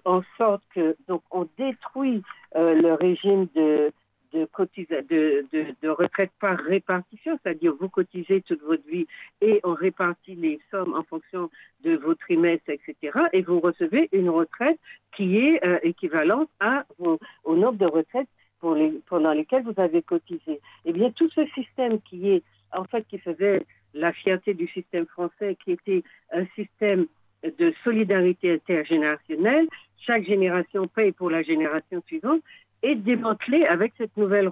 en 0.06 0.22
sorte 0.38 0.62
que 0.74 0.96
donc 1.06 1.20
on 1.30 1.46
détruit 1.58 2.22
le 2.54 2.94
régime 2.94 3.46
de 3.54 3.92
de, 4.32 5.88
retraite 5.88 6.30
par 6.40 6.58
répartition, 6.58 7.38
c'est-à-dire 7.42 7.74
vous 7.78 7.88
cotisez 7.88 8.40
toute 8.42 8.62
votre 8.62 8.86
vie 8.88 9.06
et 9.40 9.60
on 9.64 9.74
répartit 9.74 10.34
les 10.34 10.60
sommes 10.70 10.94
en 10.94 11.02
fonction 11.02 11.50
de 11.84 11.96
vos 11.96 12.14
trimestres, 12.14 12.70
etc. 12.70 13.18
Et 13.32 13.42
vous 13.42 13.60
recevez 13.60 14.08
une 14.12 14.30
retraite 14.30 14.78
qui 15.16 15.38
est 15.38 15.64
euh, 15.66 15.78
équivalente 15.82 16.48
à 16.60 16.84
au 16.98 17.56
nombre 17.56 17.78
de 17.78 17.86
retraites 17.86 18.28
pendant 19.06 19.32
lesquelles 19.32 19.64
vous 19.64 19.74
avez 19.76 20.02
cotisé. 20.02 20.60
Eh 20.84 20.92
bien, 20.92 21.10
tout 21.10 21.28
ce 21.30 21.44
système 21.46 22.00
qui 22.00 22.30
est, 22.30 22.42
en 22.72 22.84
fait, 22.84 23.04
qui 23.08 23.18
faisait 23.18 23.66
la 23.94 24.12
fierté 24.12 24.54
du 24.54 24.68
système 24.68 25.06
français, 25.06 25.56
qui 25.64 25.72
était 25.72 26.02
un 26.32 26.46
système 26.54 27.06
de 27.42 27.74
solidarité 27.82 28.52
intergénérationnelle, 28.52 29.66
chaque 29.98 30.24
génération 30.24 30.86
paye 30.86 31.12
pour 31.12 31.30
la 31.30 31.42
génération 31.42 32.02
suivante, 32.06 32.40
et 32.82 32.94
démantelé 32.94 33.64
avec 33.64 33.92
cette 33.96 34.16
nouvelle, 34.16 34.50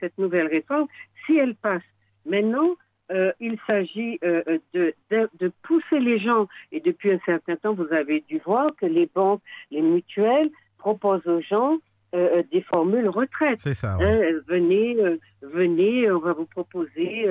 cette 0.00 0.18
nouvelle 0.18 0.46
réforme 0.46 0.86
si 1.26 1.36
elle 1.36 1.54
passe. 1.54 1.82
Maintenant, 2.26 2.76
euh, 3.10 3.32
il 3.40 3.58
s'agit 3.66 4.18
euh, 4.24 4.42
de, 4.72 4.94
de, 5.10 5.52
pousser 5.62 5.98
les 5.98 6.18
gens, 6.18 6.48
et 6.70 6.80
depuis 6.80 7.12
un 7.12 7.18
certain 7.26 7.56
temps, 7.56 7.74
vous 7.74 7.92
avez 7.92 8.24
dû 8.28 8.40
voir 8.44 8.70
que 8.76 8.86
les 8.86 9.08
banques, 9.12 9.42
les 9.70 9.82
mutuelles 9.82 10.50
proposent 10.78 11.26
aux 11.26 11.42
gens 11.42 11.78
euh, 12.14 12.42
des 12.52 12.62
formules 12.62 13.08
retraite. 13.08 13.58
C'est 13.58 13.74
ça. 13.74 13.98
Hein, 14.00 14.40
venez, 14.46 14.96
venez, 15.42 16.10
on 16.10 16.20
va 16.20 16.32
vous 16.32 16.46
proposer, 16.46 17.26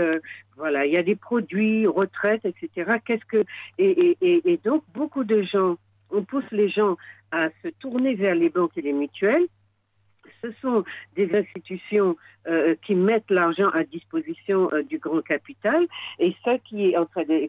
voilà, 0.55 0.85
il 0.85 0.93
y 0.93 0.97
a 0.97 1.03
des 1.03 1.15
produits 1.15 1.87
retraite, 1.87 2.45
etc. 2.45 2.97
Qu'est-ce 3.03 3.25
que 3.25 3.43
et, 3.79 4.17
et, 4.21 4.51
et 4.51 4.57
donc 4.57 4.83
beaucoup 4.93 5.23
de 5.23 5.41
gens, 5.41 5.77
on 6.11 6.23
pousse 6.23 6.49
les 6.51 6.69
gens 6.69 6.97
à 7.31 7.47
se 7.63 7.69
tourner 7.79 8.13
vers 8.13 8.35
les 8.35 8.49
banques 8.49 8.77
et 8.77 8.81
les 8.81 8.93
mutuelles 8.93 9.47
ce 10.41 10.51
sont 10.61 10.83
des 11.15 11.33
institutions 11.35 12.15
euh, 12.47 12.75
qui 12.85 12.95
mettent 12.95 13.29
l'argent 13.29 13.69
à 13.69 13.83
disposition 13.83 14.69
euh, 14.73 14.83
du 14.83 14.97
grand 14.97 15.21
capital 15.21 15.85
et 16.19 16.35
ce 16.43 16.57
qui 16.57 16.89
est 16.89 16.97
en 16.97 17.05
train 17.05 17.23
de 17.23 17.47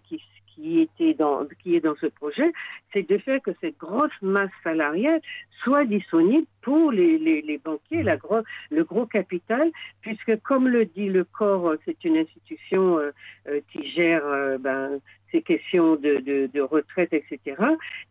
qui, 0.55 0.81
était 0.81 1.15
dans 1.15 1.47
qui 1.63 1.77
est 1.77 1.81
dans 1.81 1.97
ce 1.97 2.07
projet, 2.07 2.53
c'est 2.93 3.09
de 3.09 3.17
faire 3.17 3.41
que 3.41 3.53
cette 3.63 3.79
grosse 3.79 4.13
masse 4.21 4.51
salariale 4.63 5.21
soit 5.65 5.87
disponible 5.87 6.47
pour 6.61 6.93
les, 6.93 7.59
banquiers, 7.65 8.05
le 8.71 8.85
gros 8.85 9.07
capital, 9.07 9.71
puisque 10.03 10.39
comme 10.43 10.69
le 10.69 10.85
dit 10.85 11.09
le 11.09 11.25
corps, 11.25 11.75
c'est 11.87 12.05
une 12.05 12.19
institution 12.19 12.99
euh, 12.99 13.61
qui 13.73 13.91
gère 13.93 14.59
ben, 14.61 15.01
ces 15.33 15.41
questions 15.41 15.97
de, 15.97 16.51
de 16.53 16.61
retraite, 16.61 17.15
etc. 17.15 17.57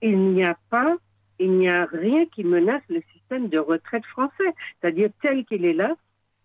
Il 0.01 0.17
n'y 0.17 0.43
a 0.43 0.57
pas 0.72 0.97
il 1.42 1.52
n'y 1.54 1.70
a 1.70 1.88
rien 1.92 2.26
qui 2.28 2.44
menace 2.44 2.84
le 2.89 3.02
système 3.14 3.50
de 3.50 3.58
retraite 3.58 4.06
français. 4.06 4.54
C'est-à-dire 4.80 5.10
tel 5.22 5.44
qu'il 5.46 5.66
est 5.66 5.74
là, 5.74 5.96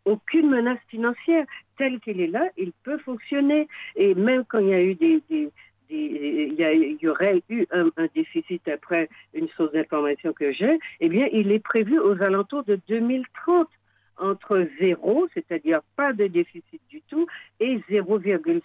aucune 0.06 0.48
menace 0.48 0.78
financière. 0.88 1.44
Tel 1.76 2.00
qu'il 2.00 2.20
est 2.20 2.28
là, 2.28 2.48
il 2.56 2.72
peut 2.84 2.98
fonctionner. 2.98 3.68
Et 3.96 4.14
même 4.14 4.44
quand 4.48 4.60
il 4.60 4.96
y 7.00 7.08
aurait 7.08 7.42
eu 7.50 7.66
un, 7.70 7.90
déficit 8.14 8.66
après 8.68 9.10
une 9.34 9.48
source 9.48 9.72
d'information 9.72 10.32
que 10.32 10.52
j'ai, 10.52 10.78
eh 11.00 11.08
bien, 11.10 11.28
il 11.32 11.52
est 11.52 11.58
prévu 11.58 11.98
aux 11.98 12.22
alentours 12.22 12.64
de 12.64 12.80
2030 12.88 13.68
entre 14.18 14.66
zéro, 14.80 15.28
c'est-à-dire 15.34 15.80
pas 15.94 16.14
de 16.14 16.26
déficit 16.26 16.80
du 16.88 17.02
tout, 17.02 17.26
et 17.60 17.76
0,5 17.90 18.62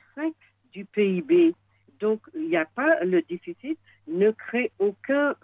du 0.72 0.86
PIB. 0.86 1.54
Donc, 2.00 2.22
il 2.34 2.48
n'y 2.48 2.56
a 2.56 2.66
pas 2.66 3.04
le 3.04 3.22
déficit 3.22 3.78
ne 4.12 4.32
crée 4.32 4.72
aucun, 4.80 5.36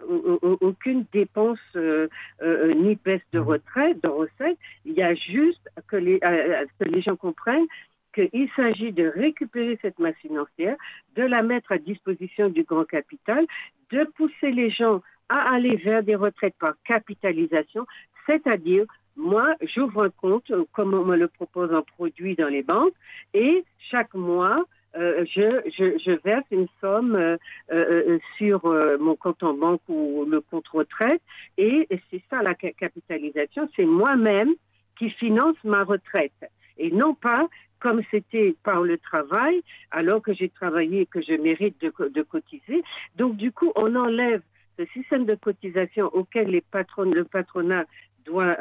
aucune 0.60 1.04
dépense 1.12 1.58
euh, 1.76 2.08
euh, 2.42 2.74
ni 2.74 2.96
baisse 2.96 3.22
de 3.32 3.38
retraite, 3.38 4.02
de 4.02 4.08
recettes. 4.08 4.58
Il 4.84 4.92
y 4.92 5.02
a 5.02 5.14
juste 5.14 5.68
que 5.88 5.96
les, 5.96 6.20
euh, 6.24 6.64
que 6.78 6.84
les 6.84 7.02
gens 7.02 7.16
comprennent 7.16 7.66
qu'il 8.14 8.48
s'agit 8.56 8.92
de 8.92 9.08
récupérer 9.08 9.78
cette 9.82 9.98
masse 9.98 10.16
financière, 10.16 10.76
de 11.16 11.22
la 11.22 11.42
mettre 11.42 11.72
à 11.72 11.78
disposition 11.78 12.48
du 12.48 12.64
grand 12.64 12.84
capital, 12.84 13.46
de 13.90 14.04
pousser 14.16 14.50
les 14.50 14.70
gens 14.70 15.02
à 15.28 15.54
aller 15.54 15.76
vers 15.76 16.02
des 16.02 16.14
retraites 16.14 16.56
par 16.58 16.74
capitalisation, 16.84 17.86
c'est-à-dire 18.26 18.86
moi, 19.16 19.46
j'ouvre 19.74 20.04
un 20.04 20.10
compte, 20.10 20.50
comme 20.72 20.94
on 20.94 21.04
me 21.04 21.16
le 21.16 21.26
propose 21.26 21.74
en 21.74 21.82
produit 21.82 22.36
dans 22.36 22.46
les 22.46 22.62
banques, 22.62 22.94
et 23.34 23.64
chaque 23.90 24.14
mois, 24.14 24.64
euh, 24.96 25.24
je, 25.26 26.22
verse 26.24 26.46
une 26.50 26.66
somme 26.80 27.14
euh, 27.14 27.36
euh, 27.70 28.18
sur 28.38 28.64
mon 28.98 29.16
compte 29.16 29.42
en 29.42 29.54
banque 29.54 29.82
ou 29.88 30.24
le 30.24 30.40
compte 30.40 30.68
retraite. 30.68 31.20
Et, 31.56 31.86
c'est 32.10 32.22
ça 32.30 32.42
la 32.42 32.54
capitalisation, 32.54 33.68
c'est 33.76 33.84
moi-même 33.84 34.54
qui 34.98 35.10
finance 35.10 35.56
ma 35.64 35.84
retraite. 35.84 36.32
Et 36.78 36.90
non 36.90 37.14
pas 37.14 37.48
comme 37.80 38.02
c'était 38.10 38.56
par 38.64 38.82
le 38.82 38.98
travail, 38.98 39.62
alors 39.92 40.20
que 40.20 40.34
j'ai 40.34 40.48
travaillé 40.48 41.02
et 41.02 41.06
que 41.06 41.22
je 41.22 41.34
mérite 41.34 41.80
de, 41.80 42.22
cotiser. 42.22 42.82
Donc 43.14 43.36
du 43.36 43.52
coup, 43.52 43.70
on 43.76 43.94
enlève 43.94 44.42
ce 44.76 44.84
système 44.86 45.26
de 45.26 45.36
cotisation 45.36 46.06
auquel 46.12 46.48
les 46.48 46.60
patrons, 46.60 47.02
le 47.02 47.22
patronat 47.22 47.84
doit 48.24 48.56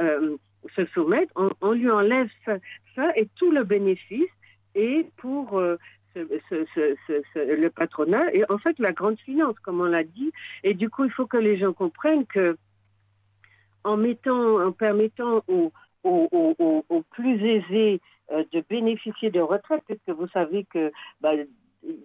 se 0.76 0.86
soumettre, 0.94 1.34
on, 1.62 1.72
lui 1.72 1.90
enlève 1.90 2.30
ça, 2.46 3.12
et 3.16 3.28
tout 3.38 3.50
le 3.50 3.64
bénéfice 3.64 4.30
est 4.76 5.10
pour 5.18 5.60
le 7.36 7.68
patronat 7.70 8.34
et 8.34 8.44
en 8.50 8.58
fait 8.58 8.78
la 8.80 8.92
grande 8.92 9.20
finance, 9.20 9.58
comme 9.60 9.82
on 9.82 9.86
l'a 9.86 10.04
dit. 10.04 10.32
Et 10.64 10.74
du 10.74 10.90
coup, 10.90 11.06
il 11.06 11.12
faut 11.12 11.28
que 11.28 11.38
les 11.38 11.58
gens 11.58 11.74
comprennent 11.74 12.26
que 12.26 12.58
en 13.84 13.98
mettant, 13.98 14.66
en 14.66 14.72
permettant 14.72 15.44
aux, 15.48 15.72
plus 17.12 17.44
aisés 17.44 18.02
euh, 18.32 18.44
de 18.52 18.64
bénéficier 18.70 19.30
de 19.30 19.40
retraite, 19.40 19.84
puisque 19.88 20.10
vous 20.10 20.28
savez 20.28 20.66
que 20.66 20.92
bah, 21.22 21.32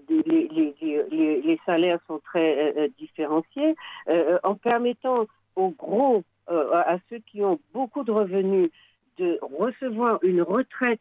les, 0.08 1.60
salaires 1.66 1.98
sont 2.06 2.20
très 2.20 2.56
euh, 2.56 2.72
euh, 2.82 2.88
différenciés, 2.98 3.74
en 4.42 4.54
permettant 4.54 5.26
aux 5.56 5.70
gros, 5.70 6.22
à 6.48 6.98
ceux 7.08 7.18
qui 7.18 7.42
ont 7.42 7.58
beaucoup 7.72 8.04
de 8.04 8.12
revenus, 8.12 8.70
de 9.18 9.38
recevoir 9.42 10.18
une 10.22 10.42
retraite 10.42 11.00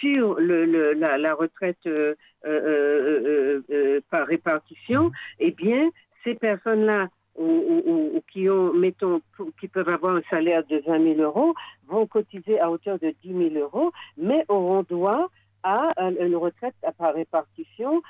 sur 0.00 0.38
la, 0.40 1.34
retraite 1.34 1.78
euh, 1.86 2.14
euh, 2.44 3.60
euh, 3.70 4.00
par 4.10 4.26
répartition, 4.26 5.10
eh 5.38 5.50
bien, 5.50 5.90
ces 6.22 6.34
personnes-là 6.34 7.08
ou, 7.36 8.22
qui 8.32 8.48
ont, 8.48 8.72
mettons, 8.72 9.20
qui 9.60 9.66
peuvent 9.66 9.88
avoir 9.88 10.14
un 10.14 10.22
salaire 10.30 10.64
de 10.66 10.80
20 10.86 11.16
000 11.16 11.20
euros, 11.20 11.54
vont 11.88 12.06
cotiser 12.06 12.60
à 12.60 12.70
hauteur 12.70 12.98
de 13.00 13.12
10 13.24 13.50
000 13.54 13.64
euros, 13.64 13.90
mais 14.16 14.44
auront 14.48 14.84
droit 14.88 15.28
à 15.64 15.92
une 16.20 16.36
retraite 16.36 16.76
par 16.96 17.14
répartition 17.14 18.02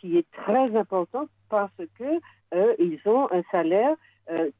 qui 0.00 0.18
est 0.18 0.26
très 0.32 0.74
importante 0.76 1.28
parce 1.48 1.70
que 1.98 2.18
ils 2.80 2.98
ont 3.04 3.28
un 3.30 3.42
salaire 3.52 3.94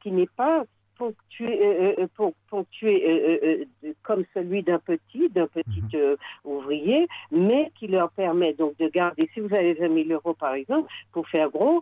qui 0.01 0.11
n'est 0.11 0.29
pas 0.37 0.63
ponctué, 0.99 1.59
euh, 1.63 2.05
euh, 2.19 2.31
ponctué 2.49 3.03
euh, 3.07 3.65
comme 4.03 4.25
celui 4.33 4.61
d'un 4.63 4.79
petit, 4.79 5.29
d'un 5.29 5.47
petit 5.47 5.81
mhm. 5.93 6.17
ouvrier, 6.43 7.07
mais 7.31 7.71
qui 7.79 7.87
leur 7.87 8.11
permet 8.11 8.53
donc 8.53 8.77
de 8.77 8.89
garder, 8.89 9.29
si 9.33 9.39
vous 9.39 9.53
avez 9.55 9.73
20 9.73 10.07
000 10.07 10.09
euros 10.09 10.33
par 10.33 10.53
exemple, 10.53 10.91
pour 11.13 11.27
faire 11.29 11.49
gros, 11.49 11.81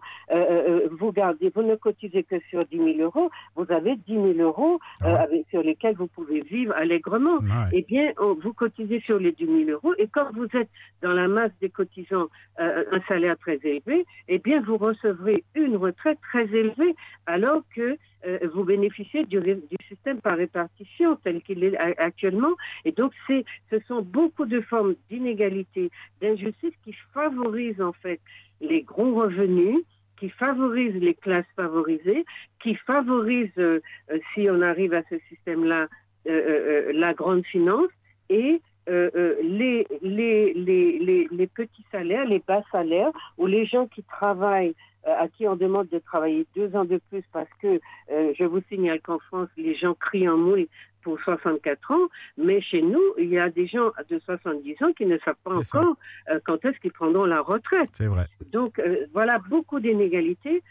vous 0.99 1.11
gardez, 1.11 1.51
vous 1.53 1.63
ne 1.63 1.75
cotisez 1.75 2.23
que 2.23 2.39
sur 2.49 2.63
10 2.65 2.77
000 2.77 2.87
euros, 2.99 3.31
vous 3.55 3.65
avez 3.69 3.95
10 3.95 4.13
000 4.13 4.33
euros 4.39 4.79
ah 5.01 5.25
sur 5.49 5.63
lesquels 5.63 5.95
vous 5.95 6.07
pouvez 6.07 6.41
vivre 6.41 6.73
allègrement. 6.75 7.39
Eh 7.71 7.81
bien, 7.81 8.13
vous 8.19 8.53
cotisez 8.53 8.99
sur 8.99 9.17
les 9.17 9.31
10 9.31 9.65
000 9.65 9.69
euros 9.71 9.93
et 9.97 10.07
quand 10.07 10.31
vous 10.33 10.47
êtes 10.53 10.69
dans 11.01 11.13
la 11.13 11.27
masse 11.27 11.51
des 11.59 11.69
cotisants 11.69 12.27
un 12.59 13.01
salaire 13.07 13.37
très 13.39 13.59
élevé, 13.63 14.05
eh 14.27 14.37
bien, 14.37 14.61
vous 14.61 14.77
recevrez 14.77 15.43
une 15.55 15.77
retraite 15.77 16.19
très 16.21 16.45
élevée 16.45 16.95
alors 17.25 17.63
que 17.75 17.97
euh, 18.25 18.39
vous 18.53 18.63
bénéficiez 18.63 19.25
du, 19.25 19.39
système 19.87 20.19
par 20.21 20.37
répartition 20.37 21.17
tel 21.23 21.41
qu'il 21.41 21.63
est 21.63 21.77
actuellement. 21.77 22.55
Et 22.83 22.91
donc, 22.91 23.13
ce 23.27 23.79
sont 23.87 24.01
beaucoup 24.01 24.45
de 24.45 24.61
formes 24.61 24.95
d'inégalité, 25.09 25.91
d'injustice 26.21 26.73
qui 26.83 26.93
favorisent 27.13 27.81
en 27.81 27.93
fait 27.93 28.19
les 28.59 28.81
gros 28.81 29.13
revenus, 29.13 29.79
qui 30.19 30.29
favorisent 30.29 30.95
les 30.95 31.13
classes 31.13 31.45
favorisées, 31.55 32.25
qui 32.61 32.75
favorisent, 32.75 33.51
euh, 33.59 33.81
euh, 34.11 34.17
si 34.33 34.47
on 34.49 34.61
arrive 34.61 34.93
à 34.93 35.03
ce 35.09 35.17
système-là, 35.29 35.87
la 36.25 37.13
grande 37.13 37.45
finance 37.45 37.87
et 38.29 38.59
les, 38.85 39.87
petits 41.55 41.85
salaires, 41.89 42.25
les 42.25 42.43
bas 42.45 42.63
salaires, 42.69 43.11
ou 43.37 43.45
les 43.45 43.65
gens 43.65 43.87
qui 43.87 44.03
travaillent 44.03 44.75
à 45.07 45.27
qui 45.27 45.47
on 45.47 45.55
demande 45.55 45.87
de 45.89 45.99
travailler 45.99 46.45
deux 46.55 46.75
ans 46.75 46.85
de 46.85 46.99
plus 47.09 47.23
parce 47.31 47.49
que 47.61 47.79
euh, 48.11 48.33
je 48.37 48.43
vous 48.43 48.61
signale 48.69 49.01
qu'en 49.01 49.19
France, 49.19 49.49
les 49.57 49.75
gens 49.75 49.93
crient 49.93 50.29
en 50.29 50.37
mouille 50.37 50.69
pour 51.03 51.19
64 51.21 51.91
ans, 51.91 52.07
mais 52.37 52.61
chez 52.61 52.81
nous, 52.81 53.01
il 53.17 53.29
y 53.29 53.39
a 53.39 53.49
des 53.49 53.67
gens 53.67 53.91
de 54.09 54.19
70 54.19 54.83
ans 54.83 54.91
qui 54.91 55.05
ne 55.05 55.17
savent 55.19 55.35
pas 55.43 55.55
encore 55.55 55.95
euh, 56.29 56.39
quand 56.45 56.63
est-ce 56.65 56.77
qu'ils 56.79 56.91
prendront 56.91 57.25
la 57.25 57.41
retraite. 57.41 57.89
C'est 57.93 58.07
vrai. 58.07 58.25
Donc 58.51 58.81
voilà 59.13 59.39
beaucoup 59.49 59.79
d'inégalités 59.79 60.63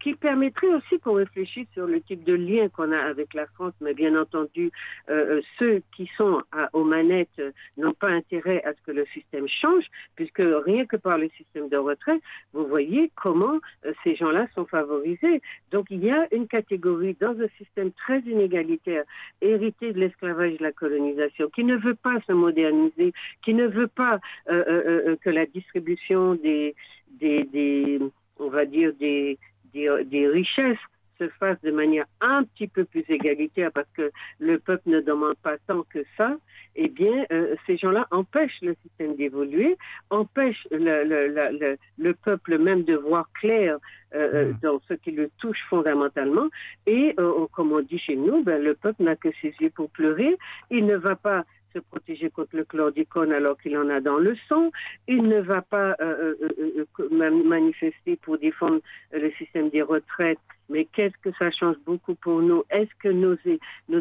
qui 0.00 0.14
permettrait 0.14 0.74
aussi 0.74 0.98
qu'on 0.98 1.14
réfléchisse 1.14 1.68
sur 1.72 1.86
le 1.86 2.00
type 2.00 2.24
de 2.24 2.34
lien 2.34 2.68
qu'on 2.68 2.92
a 2.92 2.98
avec 2.98 3.34
la 3.34 3.46
France, 3.46 3.74
mais 3.80 3.94
bien 3.94 4.18
entendu, 4.20 4.70
euh, 5.08 5.36
euh 5.36 5.40
ceux 5.58 5.82
qui 5.96 6.10
sont 6.16 6.42
à, 6.52 6.68
aux 6.72 6.84
manettes 6.84 7.28
euh, 7.38 7.52
n'ont 7.76 7.92
pas 7.92 8.10
intérêt 8.10 8.62
à 8.64 8.72
ce 8.72 8.80
que 8.86 8.92
le 8.92 9.06
système 9.06 9.46
change, 9.48 9.84
puisque 10.16 10.42
rien 10.64 10.86
que 10.86 10.96
par 10.96 11.18
le 11.18 11.28
système 11.36 11.68
de 11.68 11.76
retraite, 11.76 12.20
vous 12.52 12.66
voyez 12.66 13.10
comment 13.14 13.58
euh, 13.84 13.92
ces 14.02 14.16
gens-là 14.16 14.48
sont 14.54 14.66
favorisés. 14.66 15.40
Donc 15.70 15.86
il 15.90 16.04
y 16.04 16.10
a 16.10 16.26
une 16.32 16.48
catégorie 16.48 17.16
dans 17.20 17.38
un 17.40 17.48
système 17.58 17.92
très 17.92 18.20
inégalitaire, 18.20 19.04
hérité 19.40 19.92
de 19.92 20.00
l'esclavage 20.00 20.52
et 20.52 20.58
de 20.58 20.62
la 20.62 20.72
colonisation, 20.72 21.48
qui 21.50 21.64
ne 21.64 21.76
veut 21.76 21.94
pas 21.94 22.20
se 22.26 22.32
moderniser, 22.32 23.12
qui 23.44 23.54
ne 23.54 23.66
veut 23.66 23.86
pas 23.86 24.18
que 24.46 25.30
la 25.30 25.46
distribution 25.46 26.34
des, 26.34 26.74
des, 27.20 27.44
des 27.44 28.00
on 28.38 28.48
va 28.48 28.64
dire 28.64 28.92
des 28.98 29.38
des, 29.72 30.28
richesses 30.28 30.78
se 31.18 31.28
fassent 31.28 31.60
de 31.62 31.70
manière 31.70 32.04
un 32.20 32.44
petit 32.44 32.68
peu 32.68 32.84
plus 32.84 33.04
égalitaire 33.08 33.70
parce 33.72 33.88
que 33.96 34.10
le 34.38 34.58
peuple 34.58 34.90
ne 34.90 35.00
demande 35.00 35.36
pas 35.42 35.56
tant 35.66 35.82
que 35.82 36.04
ça, 36.16 36.36
eh 36.74 36.88
bien, 36.88 37.24
euh, 37.32 37.54
ces 37.66 37.78
gens-là 37.78 38.06
empêchent 38.10 38.60
le 38.60 38.76
système 38.82 39.16
d'évoluer, 39.16 39.78
empêchent 40.10 40.68
le, 40.70 41.04
le, 41.04 41.78
le, 41.98 42.14
peuple 42.14 42.58
même 42.58 42.82
de 42.82 42.94
voir 42.96 43.30
clair 43.32 43.78
euh, 44.14 44.18
euh, 44.34 44.52
mmh. 44.52 44.58
dans 44.62 44.80
ce 44.86 44.94
qui 44.94 45.12
le 45.12 45.30
touche 45.38 45.60
fondamentalement. 45.70 46.48
Et, 46.86 47.16
comme 47.52 47.72
on 47.72 47.80
dit 47.80 47.98
chez 47.98 48.16
nous, 48.16 48.42
ben, 48.42 48.62
le 48.62 48.74
peuple 48.74 49.04
n'a 49.04 49.16
que 49.16 49.30
ses 49.40 49.54
yeux 49.58 49.70
pour 49.70 49.88
pleurer. 49.90 50.36
Il 50.70 50.84
ne 50.84 50.96
va 50.96 51.16
pas 51.16 51.44
se 51.76 51.80
protéger 51.80 52.30
contre 52.30 52.56
le 52.56 52.64
chlordicone 52.64 53.32
alors 53.32 53.58
qu'il 53.58 53.76
en 53.76 53.88
a 53.90 54.00
dans 54.00 54.16
le 54.16 54.36
sang. 54.48 54.70
Il 55.06 55.22
ne 55.22 55.40
va 55.40 55.62
pas 55.62 55.94
euh, 56.00 56.34
euh, 56.42 56.86
euh, 57.00 57.44
manifester 57.44 58.16
pour 58.16 58.38
défendre 58.38 58.80
le 59.12 59.30
système 59.32 59.68
des 59.70 59.82
retraites. 59.82 60.38
Mais 60.68 60.84
qu'est-ce 60.84 61.16
que 61.22 61.30
ça 61.38 61.50
change 61.50 61.76
beaucoup 61.84 62.14
pour 62.14 62.40
nous? 62.40 62.64
Est-ce 62.70 62.90
que 62.98 63.08
nos, 63.08 63.36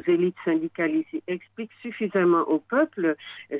élites 0.08 0.36
syndicales 0.44 0.96
ici 0.96 1.22
expliquent 1.28 1.78
suffisamment 1.82 2.42
au 2.50 2.60
peuple 2.60 3.16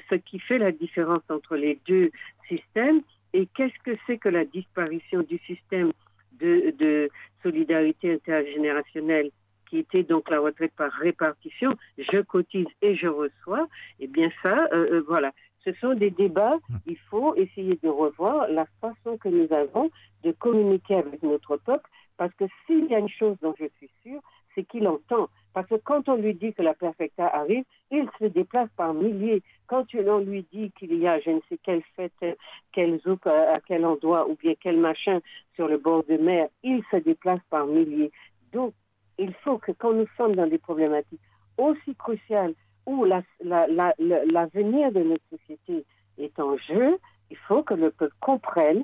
ce 0.10 0.16
qui 0.16 0.40
fait 0.40 0.58
la 0.58 0.72
différence 0.72 1.22
entre 1.30 1.56
les 1.56 1.80
deux 1.88 2.10
systèmes? 2.48 3.02
Et 3.34 3.48
qu'est-ce 3.54 3.78
que 3.84 3.98
c'est 4.08 4.18
que 4.18 4.30
la 4.30 4.46
disparition 4.46 5.22
du 5.22 5.38
système 5.46 5.92
de 6.40 7.10
solidarité 7.44 8.14
intergénérationnelle? 8.14 9.30
Qui 9.76 9.80
était 9.80 10.04
donc 10.04 10.30
la 10.30 10.40
retraite 10.40 10.72
par 10.78 10.92
répartition, 10.92 11.74
je 11.98 12.22
cotise 12.22 12.68
et 12.82 12.96
je 12.96 13.08
reçois, 13.08 13.68
eh 14.00 14.08
bien 14.08 14.30
ça, 14.42 14.56
euh, 14.72 14.88
euh, 14.92 15.04
voilà. 15.06 15.32
Ce 15.66 15.74
sont 15.74 15.96
des 15.96 16.12
débats, 16.12 16.58
hum. 16.70 16.80
il 16.86 16.98
faut 17.10 17.36
essayer 17.36 17.78
de 17.84 17.90
revoir 17.90 18.48
la 18.48 18.66
façon 18.80 19.18
que 19.18 19.28
nous 19.28 19.52
avons 19.52 19.90
de 20.24 20.32
communiquer 20.32 20.96
avec 20.96 21.22
notre 21.24 21.58
peuple, 21.58 21.90
parce 22.18 22.34
que 22.36 22.46
s'il 22.66 22.86
y 22.86 22.96
a 22.96 23.00
une 23.00 23.10
chose 23.10 23.36
dont 23.42 23.54
je 23.60 23.66
suis 23.78 23.90
sûre, 24.02 24.22
c'est 24.54 24.64
qu'il 24.64 24.88
entend. 24.88 25.28
Parce 25.54 25.68
que 25.68 25.76
quand 25.76 26.08
on 26.08 26.16
lui 26.16 26.34
dit 26.34 26.54
que 26.54 26.62
la 26.62 26.74
perfecta 26.74 27.28
arrive, 27.28 27.66
il 27.92 28.08
se 28.20 28.26
déplace 28.26 28.70
par 28.78 28.94
milliers. 28.94 29.42
Quand 29.68 29.86
on 29.94 30.20
lui 30.20 30.46
dit 30.54 30.72
qu'il 30.80 30.96
y 30.96 31.08
a 31.08 31.20
je 31.20 31.32
ne 31.32 31.40
sais 31.50 31.58
quelle 31.62 31.84
fête, 31.98 32.38
quel 32.72 33.00
zouk 33.02 33.28
à 33.28 33.60
quel 33.68 33.86
endroit 33.86 34.30
ou 34.30 34.36
bien 34.36 34.54
quel 34.60 34.78
machin 34.78 35.20
sur 35.56 35.68
le 35.68 35.78
bord 35.78 36.04
de 36.06 36.16
mer, 36.16 36.48
il 36.64 36.82
se 36.92 36.98
déplace 36.98 37.42
par 37.50 37.66
milliers. 37.66 38.12
Donc, 38.54 38.74
il 39.18 39.34
faut 39.44 39.58
que 39.58 39.72
quand 39.72 39.94
nous 39.94 40.08
sommes 40.18 40.36
dans 40.36 40.48
des 40.48 40.58
problématiques 40.58 41.22
aussi 41.58 41.96
cruciales 41.96 42.54
où 42.86 43.06
l'avenir 43.06 44.92
de 44.92 45.04
notre 45.04 45.24
société 45.30 45.86
est 46.18 46.40
en 46.40 46.58
jeu, 46.58 46.98
il 47.32 47.38
faut 47.38 47.64
que 47.64 47.74
le 47.74 47.92
peuple 47.92 48.16
comprenne 48.20 48.84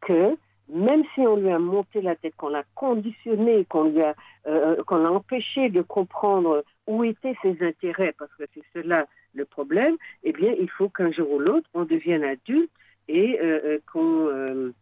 que 0.00 0.36
même 0.72 1.02
si 1.14 1.20
on 1.20 1.36
lui 1.36 1.50
a 1.50 1.58
monté 1.58 2.00
la 2.00 2.14
tête, 2.14 2.36
qu'on 2.36 2.48
l'a 2.48 2.62
conditionné, 2.74 3.64
qu'on 3.64 3.84
lui 3.84 4.02
a, 4.02 4.14
euh, 4.46 4.82
qu'on 4.84 4.98
l'a 4.98 5.10
empêché 5.10 5.68
de 5.68 5.82
comprendre 5.82 6.64
où 6.86 7.02
étaient 7.02 7.36
ses 7.42 7.56
intérêts, 7.60 8.14
parce 8.16 8.32
que 8.34 8.44
c'est 8.54 8.62
cela 8.72 9.06
le 9.34 9.44
problème, 9.44 9.96
eh 10.22 10.32
bien, 10.32 10.54
il 10.58 10.70
faut 10.70 10.88
qu'un 10.88 11.10
jour 11.10 11.30
ou 11.32 11.38
l'autre, 11.38 11.68
on 11.74 11.84
devienne 11.84 12.24
adulte 12.24 12.70
et 13.08 13.38
euh, 13.40 13.60
euh, 13.64 13.78
qu'on 13.92 14.72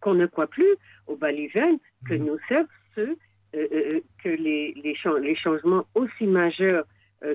qu'on 0.00 0.14
ne 0.14 0.26
croit 0.26 0.48
plus 0.48 0.74
aux 1.06 1.14
balivernes 1.14 1.78
que 2.08 2.14
mmh. 2.14 2.24
nous 2.24 2.38
servent 2.48 2.66
ceux 2.96 3.16
que 3.52 4.28
les, 4.28 4.74
les, 4.82 4.96
les, 5.20 5.34
changements 5.36 5.84
aussi 5.94 6.26
majeurs 6.26 6.84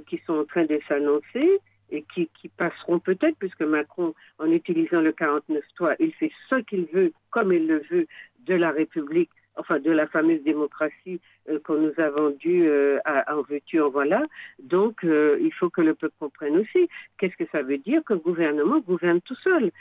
qui 0.07 0.19
sont 0.25 0.33
en 0.33 0.45
train 0.45 0.65
de 0.65 0.79
s'annoncer 0.87 1.59
et 1.89 2.03
qui, 2.13 2.29
qui 2.41 2.49
passeront 2.49 2.99
peut-être, 2.99 3.37
puisque 3.39 3.61
Macron, 3.61 4.13
en 4.39 4.51
utilisant 4.51 5.01
le 5.01 5.11
49-3, 5.11 5.95
il 5.99 6.13
fait 6.13 6.31
ce 6.49 6.57
qu'il 6.61 6.85
veut, 6.93 7.13
comme 7.29 7.53
il 7.53 7.67
le 7.67 7.81
veut, 7.89 8.07
de 8.45 8.55
la 8.55 8.71
République 8.71 9.29
enfin 9.57 9.79
de 9.79 9.91
la 9.91 10.07
fameuse 10.07 10.41
démocratie 10.43 11.19
euh, 11.49 11.59
qu'on 11.63 11.75
nous 11.75 11.93
a 11.97 12.09
vendue 12.09 12.67
euh, 12.67 12.99
en 13.27 13.41
veux-tu, 13.41 13.79
en 13.79 13.89
voilà. 13.89 14.23
Donc, 14.59 15.03
euh, 15.03 15.37
il 15.41 15.53
faut 15.53 15.69
que 15.69 15.81
le 15.81 15.93
peuple 15.93 16.15
comprenne 16.19 16.57
aussi. 16.57 16.89
Qu'est-ce 17.17 17.35
que 17.35 17.49
ça 17.51 17.61
veut 17.61 17.77
dire 17.77 18.01
qu'un 18.05 18.17
gouvernement 18.17 18.79
gouverne 18.79 19.21
tout 19.21 19.35
seul 19.35 19.71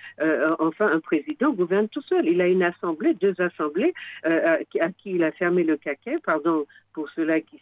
Enfin, 0.59 0.91
un 0.91 1.01
président 1.01 1.53
gouverne 1.53 1.89
tout 1.89 2.03
seul. 2.03 2.27
Il 2.27 2.41
a 2.41 2.47
une 2.47 2.63
assemblée, 2.63 3.15
deux 3.15 3.35
assemblées 3.41 3.95
à, 4.25 4.59
qui 4.65 5.11
il 5.13 5.25
a 5.25 5.33
fermé 5.33 5.65
le 5.65 5.77
caquet, 5.77 6.19
pardon 6.25 6.67
pour 6.97 7.11
ceux-là 7.11 7.43
qui, 7.43 7.61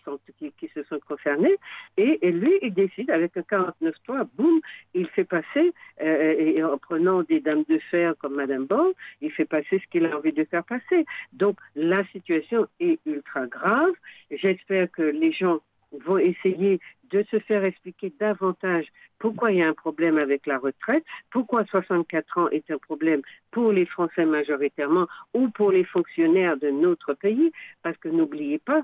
se 0.72 0.82
sont 0.84 1.00
concernés. 1.08 1.56
Et, 1.96 2.30
lui, 2.30 2.52
il 2.62 2.72
décide 2.72 3.10
avec 3.10 3.36
un 3.36 3.40
49-3, 3.40 4.28
boum, 4.36 4.60
il 4.94 5.08
fait 5.08 5.24
passer, 5.24 5.72
et 6.00 6.62
en 6.62 6.78
prenant 6.78 7.24
des 7.24 7.40
dames 7.40 7.64
de 7.68 7.80
fer 7.90 8.14
comme 8.20 8.36
Madame 8.36 8.66
Bon, 8.66 8.92
il 9.20 9.32
fait 9.32 9.44
passer 9.44 9.80
ce 9.80 9.90
qu'il 9.90 10.06
a 10.06 10.16
envie 10.16 10.32
de 10.32 10.44
faire 10.44 10.62
passer. 10.62 11.04
Donc, 11.32 11.56
la 11.74 12.04
situation 12.12 12.68
est 12.78 13.00
ultra 13.06 13.48
grave. 13.48 13.94
J'espère 14.30 14.88
que 14.92 15.02
les 15.02 15.32
gens 15.32 15.58
vont 16.06 16.18
essayer 16.18 16.78
de 17.10 17.24
se 17.30 17.40
faire 17.40 17.64
expliquer 17.64 18.12
davantage 18.20 18.86
pourquoi 19.18 19.52
il 19.52 19.58
y 19.58 19.62
a 19.62 19.68
un 19.68 19.74
problème 19.74 20.18
avec 20.18 20.46
la 20.46 20.58
retraite, 20.58 21.04
pourquoi 21.30 21.64
64 21.64 22.38
ans 22.38 22.48
est 22.50 22.70
un 22.70 22.78
problème 22.78 23.22
pour 23.50 23.72
les 23.72 23.86
Français 23.86 24.26
majoritairement 24.26 25.06
ou 25.32 25.48
pour 25.48 25.70
les 25.70 25.84
fonctionnaires 25.84 26.56
de 26.56 26.70
notre 26.70 27.14
pays, 27.14 27.52
parce 27.82 27.96
que 27.98 28.08
n'oubliez 28.08 28.58
pas, 28.58 28.82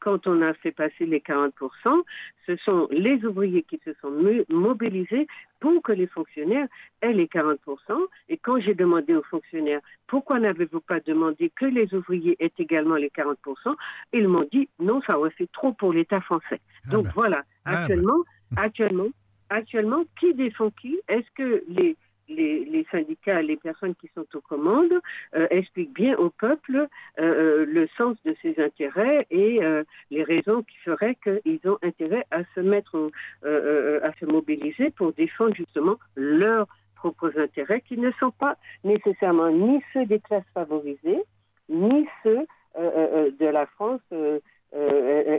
quand 0.00 0.26
on 0.26 0.42
a 0.42 0.54
fait 0.54 0.72
passer 0.72 1.06
les 1.06 1.20
40%, 1.20 1.52
ce 2.46 2.56
sont 2.56 2.88
les 2.90 3.24
ouvriers 3.24 3.62
qui 3.62 3.80
se 3.84 3.92
sont 4.00 4.10
mobilisés 4.48 5.26
pour 5.60 5.82
que 5.82 5.92
les 5.92 6.06
fonctionnaires 6.06 6.66
aient 7.02 7.12
les 7.12 7.26
40%. 7.26 7.56
Et 8.28 8.38
quand 8.38 8.60
j'ai 8.60 8.74
demandé 8.74 9.14
aux 9.14 9.22
fonctionnaires, 9.22 9.80
pourquoi 10.06 10.40
n'avez-vous 10.40 10.80
pas 10.80 11.00
demandé 11.00 11.52
que 11.54 11.66
les 11.66 11.92
ouvriers 11.94 12.36
aient 12.40 12.52
également 12.58 12.96
les 12.96 13.10
40%, 13.10 13.36
ils 14.12 14.26
m'ont 14.26 14.46
dit, 14.50 14.68
non, 14.78 15.00
ça 15.06 15.18
aurait 15.18 15.30
fait 15.30 15.48
trop 15.52 15.72
pour 15.72 15.92
l'État 15.92 16.20
français. 16.20 16.60
Ah 16.86 16.90
Donc 16.90 17.04
ben. 17.04 17.12
voilà, 17.14 17.42
ah 17.64 17.72
ben. 17.72 17.78
actuellement, 17.78 18.24
actuellement, 18.56 19.08
actuellement, 19.50 20.04
qui 20.18 20.34
défend 20.34 20.70
qui? 20.70 20.98
Est-ce 21.08 21.30
que 21.34 21.62
les 21.68 21.96
les, 22.30 22.86
syndicats, 22.90 23.42
les 23.42 23.56
personnes 23.56 23.94
qui 23.94 24.08
sont 24.14 24.26
aux 24.34 24.40
commandes 24.40 25.00
euh, 25.34 25.46
expliquent 25.50 25.94
bien 25.94 26.16
au 26.16 26.30
peuple 26.30 26.76
euh, 26.76 26.86
euh, 27.18 27.66
le 27.66 27.88
sens 27.96 28.16
de 28.24 28.34
ses 28.42 28.60
intérêts 28.62 29.26
et 29.30 29.60
les 30.10 30.22
raisons 30.22 30.62
qui 30.62 30.76
feraient 30.84 31.16
qu'ils 31.22 31.60
ont 31.64 31.78
intérêt 31.82 32.24
à 32.30 32.42
se 32.54 32.60
mettre, 32.60 33.10
à 33.44 34.12
se 34.18 34.24
mobiliser 34.24 34.90
pour 34.90 35.12
défendre 35.12 35.54
justement 35.54 35.96
leurs 36.16 36.66
propres 36.96 37.38
intérêts 37.38 37.80
qui 37.80 37.96
ne 37.96 38.10
sont 38.12 38.30
pas 38.30 38.56
nécessairement 38.84 39.50
ni 39.50 39.82
ceux 39.92 40.06
des 40.06 40.20
classes 40.20 40.44
favorisées, 40.54 41.22
ni 41.68 42.06
ceux 42.22 42.46
de 42.76 43.46
la 43.46 43.66
France 43.66 44.00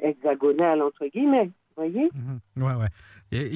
hexagonale, 0.04 0.82
entre 0.82 1.08
guillemets. 1.08 1.50
Voyez 1.82 2.12
mhm. 2.14 2.64
Ouais, 2.64 2.76
ouais. 2.76 2.90
Et 3.34 3.50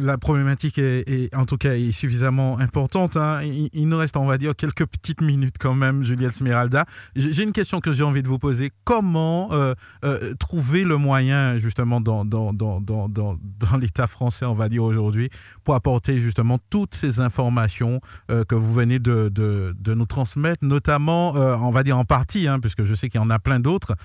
la 0.00 0.16
problématique 0.16 0.78
est, 0.78 1.34
en 1.36 1.44
tout 1.44 1.58
cas 1.58 1.74
suffisamment 1.92 2.58
importante. 2.58 3.18
Hein. 3.18 3.42
Il, 3.42 3.86
nous 3.86 3.98
reste, 3.98 4.16
on 4.16 4.24
va 4.24 4.38
dire, 4.38 4.56
quelques 4.56 4.86
petites 4.86 5.20
minutes 5.20 5.56
quand 5.60 5.74
même, 5.74 6.02
Juliette 6.02 6.32
Smeralda. 6.32 6.86
J'ai 7.14 7.42
une 7.42 7.52
question 7.52 7.80
que 7.80 7.92
j'ai 7.92 8.02
envie 8.02 8.22
de 8.22 8.28
vous 8.28 8.38
poser. 8.38 8.70
Comment 8.84 9.52
euh, 9.52 9.74
euh, 10.04 10.34
trouver 10.36 10.84
le 10.84 10.96
moyen, 10.96 11.58
justement, 11.58 12.00
dans, 12.00 12.24
dans, 12.24 12.54
dans, 12.54 12.80
dans, 12.80 13.10
dans, 13.10 13.36
l'État 13.78 14.06
français, 14.06 14.46
on 14.46 14.54
va 14.54 14.70
dire 14.70 14.82
aujourd'hui, 14.82 15.28
pour 15.64 15.74
apporter 15.74 16.18
justement 16.18 16.58
toutes 16.70 16.94
ces 16.94 17.20
informations 17.20 18.00
euh, 18.30 18.44
que 18.44 18.54
vous 18.54 18.72
venez 18.72 19.00
de, 19.00 19.28
de, 19.28 19.76
de, 19.78 19.94
nous 19.94 20.06
transmettre, 20.06 20.64
notamment, 20.64 21.32
on 21.34 21.70
va 21.70 21.82
dire 21.82 21.98
en 21.98 22.04
partie, 22.04 22.48
hein, 22.48 22.58
puisque 22.58 22.84
je 22.84 22.94
sais 22.94 23.10
qu'il 23.10 23.20
y 23.20 23.24
en 23.24 23.28
a 23.30 23.38
plein 23.38 23.60
d'autres. 23.60 23.96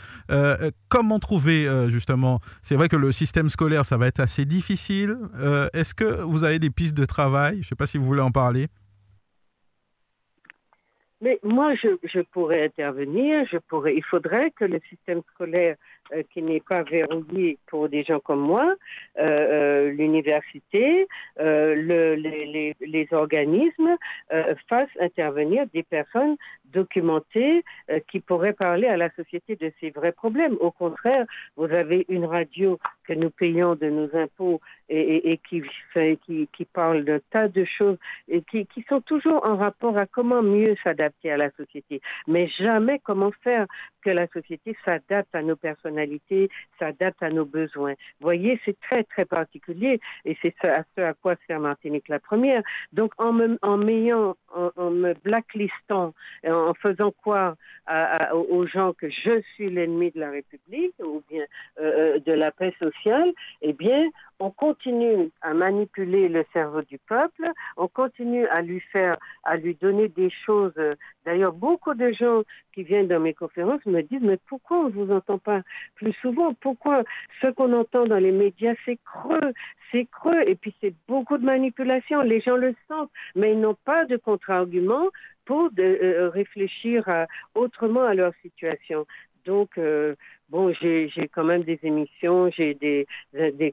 comment 0.90 1.20
trouver, 1.20 1.88
justement, 1.88 2.42
c'est 2.62 2.76
vrai 2.76 2.90
que 2.90 2.98
le 2.98 3.14
système 3.14 3.39
scolaire, 3.48 3.86
ça 3.86 3.96
va 3.96 4.08
être 4.08 4.20
assez 4.20 4.44
difficile 4.44 5.16
euh, 5.40 5.70
est-ce 5.74 5.96
que 5.96 6.22
vous 6.24 6.44
avez 6.44 6.60
des 6.60 6.70
pistes 6.70 6.98
de 6.98 7.06
travail? 7.06 7.54
Je 7.54 7.60
ne 7.60 7.64
sais 7.64 7.76
pas 7.76 7.86
si 7.86 7.98
vous 7.98 8.06
voulez 8.06 8.22
en 8.22 8.32
parler. 8.32 8.68
Mais 11.22 11.40
moi, 11.44 11.76
je, 11.76 12.22
pourrais 12.32 12.66
intervenir. 12.66 13.46
Je 13.52 13.58
pourrais. 13.58 13.96
Il 13.96 14.04
faudrait 14.04 14.52
que 14.52 14.66
le 14.66 14.80
système 14.90 15.22
scolaire, 15.34 15.76
qui 16.32 16.42
n'est 16.42 16.62
pas 16.62 16.84
verrouillé 16.84 17.58
pour 17.70 17.90
des 17.90 18.04
gens 18.04 18.20
comme 18.20 18.42
moi, 18.42 18.76
euh, 19.20 19.92
l'université, 19.92 21.08
le, 21.38 22.16
les, 22.16 23.08
organismes 23.12 23.98
fassent 24.68 24.88
intervenir 25.00 25.66
des 25.74 25.84
personnes 25.84 26.36
documentées 26.66 27.64
qui 28.10 28.20
pourraient 28.20 28.54
parler 28.54 28.88
à 28.88 28.98
la 28.98 29.10
société 29.12 29.56
de 29.56 29.72
ces 29.80 29.90
vrais 29.90 30.12
problèmes. 30.12 30.58
Au 30.60 30.72
contraire, 30.72 31.26
vous 31.58 31.66
avez 31.66 32.06
une 32.10 32.26
radio 32.26 32.80
que 33.06 33.14
nous 33.14 33.32
payons 33.32 33.76
de 33.76 33.90
nos 33.90 34.16
impôts 34.16 34.62
et, 34.90 35.40
qui, 35.50 35.64
parle 36.74 37.04
d'un 37.04 37.20
tas 37.32 37.48
de 37.48 37.66
choses 37.66 37.98
et 38.28 38.42
qui, 38.44 38.68
sont 38.88 39.02
toujours 39.02 39.48
en 39.48 39.58
rapport 39.58 39.98
à 39.98 40.06
comment 40.06 40.42
mieux 40.42 40.76
s'adapter 40.84 41.32
à 41.32 41.38
la 41.38 41.52
société, 41.52 42.02
mais 42.28 42.48
jamais 42.48 43.00
comment 43.00 43.32
faire 43.44 43.66
que 44.04 44.10
la 44.10 44.28
société 44.28 44.76
s'adapte 44.86 45.34
à 45.34 45.42
nos 45.42 45.56
personnalités, 46.00 46.50
s'adapte 46.80 47.22
à 47.22 47.30
nos 47.30 47.46
besoins. 47.46 47.94
Vous 48.20 48.26
voyez, 48.26 48.60
c'est 48.66 48.80
très, 48.80 49.04
très 49.04 49.26
particulier 49.26 50.00
et 50.26 50.38
c'est 50.42 50.54
ce 50.62 50.68
à, 50.68 50.84
ce 50.96 51.02
à 51.02 51.14
quoi 51.14 51.36
sert 51.48 51.60
Martinique 51.60 52.08
la 52.08 52.20
première. 52.20 52.62
Donc, 52.94 53.12
en, 53.18 53.34
me 53.34 55.14
blacklistant, 55.24 56.14
en 56.48 56.74
faisant 56.74 57.12
croire 57.12 57.56
aux 58.34 58.66
gens 58.68 58.94
que 58.94 59.10
je 59.10 59.42
suis 59.54 59.70
l'ennemi 59.70 60.12
de 60.12 60.20
la 60.20 60.32
République 60.32 60.94
ou 61.00 61.22
bien 61.30 61.46
euh, 61.80 62.16
euh, 62.16 62.20
de 62.20 62.34
la 62.34 62.52
paix 62.52 62.74
sociale, 62.80 63.32
eh 63.62 63.74
bien, 63.74 64.10
on 64.40 64.52
continue 64.52 65.30
à 65.42 65.54
manipuler 65.54 66.30
le 66.30 66.46
cerveau 66.54 66.82
du 66.82 66.98
peuple, 66.98 67.52
on 67.78 67.88
continue 67.88 68.46
à 68.48 68.62
lui 68.62 68.80
faire, 68.80 69.18
à 69.44 69.58
lui 69.58 69.76
donner 69.76 70.08
des 70.08 70.30
choses. 70.46 70.74
D'ailleurs, 71.26 71.54
beaucoup 71.54 71.94
de 71.94 72.12
gens 72.12 72.44
qui 72.74 72.84
viennent 72.84 73.08
dans 73.08 73.20
mes 73.20 73.34
conférences 73.34 73.86
me 73.86 74.02
disent, 74.02 74.22
mais 74.22 74.38
pourquoi 74.48 74.80
on 74.80 74.86
ne 74.86 74.92
vous 74.92 75.12
entend 75.12 75.38
pas 75.38 75.62
plus 75.96 76.14
souvent? 76.22 76.54
Pourquoi 76.54 77.04
ce 77.42 77.48
qu'on 77.48 77.74
entend 77.74 78.06
dans 78.06 78.18
les 78.18 78.32
médias, 78.32 78.76
c'est 78.86 79.00
creux, 79.04 79.54
c'est 79.92 80.06
creux, 80.06 80.42
et 80.48 80.56
puis 80.56 80.74
c'est 80.82 80.94
beaucoup 81.08 81.38
de 81.38 81.46
manipulation, 81.46 82.22
les 82.22 82.42
gens 82.42 82.56
le 82.56 82.76
sentent, 82.88 83.12
mais 83.36 83.54
ils 83.54 83.60
n'ont 83.60 83.78
pas 83.86 84.06
de 84.06 84.18
contre-argument 84.18 85.08
pour 85.46 85.70
euh, 85.80 86.30
réfléchir 86.30 87.06
autrement 87.56 88.04
à 88.04 88.14
leur 88.14 88.34
situation. 88.44 89.08
Donc, 89.50 89.80
euh, 89.80 90.14
bon, 90.50 90.72
j'ai 90.80 91.10
quand 91.34 91.44
même 91.44 91.64
des 91.64 91.80
émissions, 91.82 92.52
j'ai 92.52 92.76
des, 92.76 93.08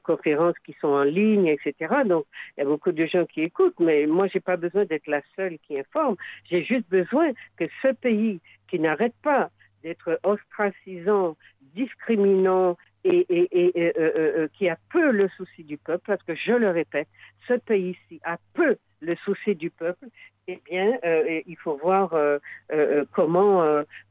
conférences 0.03 0.57
qui 0.65 0.75
sont 0.81 0.87
en 0.87 1.03
ligne, 1.03 1.45
etc. 1.45 1.97
Donc, 2.03 2.25
il 2.57 2.61
y 2.61 2.63
a 2.63 2.65
beaucoup 2.65 2.91
de 2.91 3.05
gens 3.05 3.27
qui 3.27 3.43
écoutent, 3.43 3.79
mais 3.79 4.07
moi, 4.07 4.25
j'ai 4.25 4.39
pas 4.39 4.57
besoin 4.57 4.85
d'être 4.85 5.05
la 5.05 5.21
seule 5.35 5.59
qui 5.59 5.77
informe. 5.77 6.15
J'ai 6.49 6.63
juste 6.63 6.89
besoin 6.89 7.31
que 7.57 7.65
ce 7.83 7.89
pays 7.91 8.39
qui 8.67 8.79
n'arrête 8.79 9.13
pas 9.21 9.51
d'être 9.83 10.19
ostracisant, 10.23 11.37
discriminant 11.75 12.75
et 13.03 13.27
euh, 13.31 13.91
euh, 13.99 14.47
qui 14.57 14.67
a 14.69 14.79
peu 14.91 15.11
le 15.11 15.29
souci 15.37 15.63
du 15.63 15.77
peuple, 15.77 16.05
parce 16.07 16.23
que 16.23 16.33
je 16.33 16.53
le 16.53 16.71
répète, 16.71 17.07
ce 17.47 17.53
pays-ci 17.53 18.19
a 18.23 18.37
peu 18.55 18.77
le 19.01 19.15
souci 19.17 19.53
du 19.53 19.69
peuple, 19.69 20.07
eh 20.49 20.61
bien, 20.69 20.97
euh, 21.03 21.41
il 21.45 21.57
faut 21.57 21.77
voir 21.77 22.13
euh, 22.13 22.37
euh, 22.71 23.03
comment, 23.11 23.63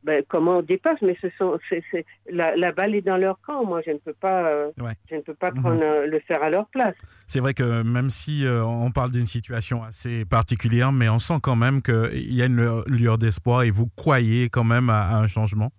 ben, 0.05 0.22
comment 0.28 0.59
on 0.59 0.62
dépasse. 0.62 1.01
Mais 1.01 1.16
ce 1.22 1.28
sont, 1.39 1.59
c'est, 1.70 1.82
la, 2.30 2.55
la, 2.57 2.72
balle 2.72 2.95
est 2.95 3.01
dans 3.01 3.16
leur 3.16 3.41
camp. 3.41 3.64
Moi, 3.64 3.80
je 3.87 3.93
ne 3.93 3.99
peux 3.99 4.12
pas, 4.12 4.70
je 5.11 5.14
ne 5.14 5.20
peux 5.20 5.34
pas 5.34 5.51
mhm. 5.51 6.05
le 6.05 6.20
faire 6.20 6.43
à 6.43 6.51
leur 6.51 6.66
place. 6.68 6.97
C'est 7.26 7.41
vrai 7.41 7.55
que 7.55 7.82
même 7.82 8.11
si 8.11 8.45
on 8.47 8.91
parle 8.91 9.12
d'une 9.12 9.26
situation 9.26 9.82
assez 9.82 10.24
particulière, 10.24 10.93
mais 10.93 11.09
on 11.09 11.18
sent 11.18 11.39
quand 11.43 11.57
même 11.57 11.80
qu'il 11.80 12.34
y 12.34 12.43
a 12.43 12.47
une 12.47 12.82
lueur 12.87 13.16
d'espoir 13.16 13.62
et 13.62 13.70
vous 13.70 13.89
croyez 13.97 14.51
quand 14.51 14.64
même 14.64 14.91
à, 14.91 15.16
un 15.16 15.26
changement. 15.26 15.70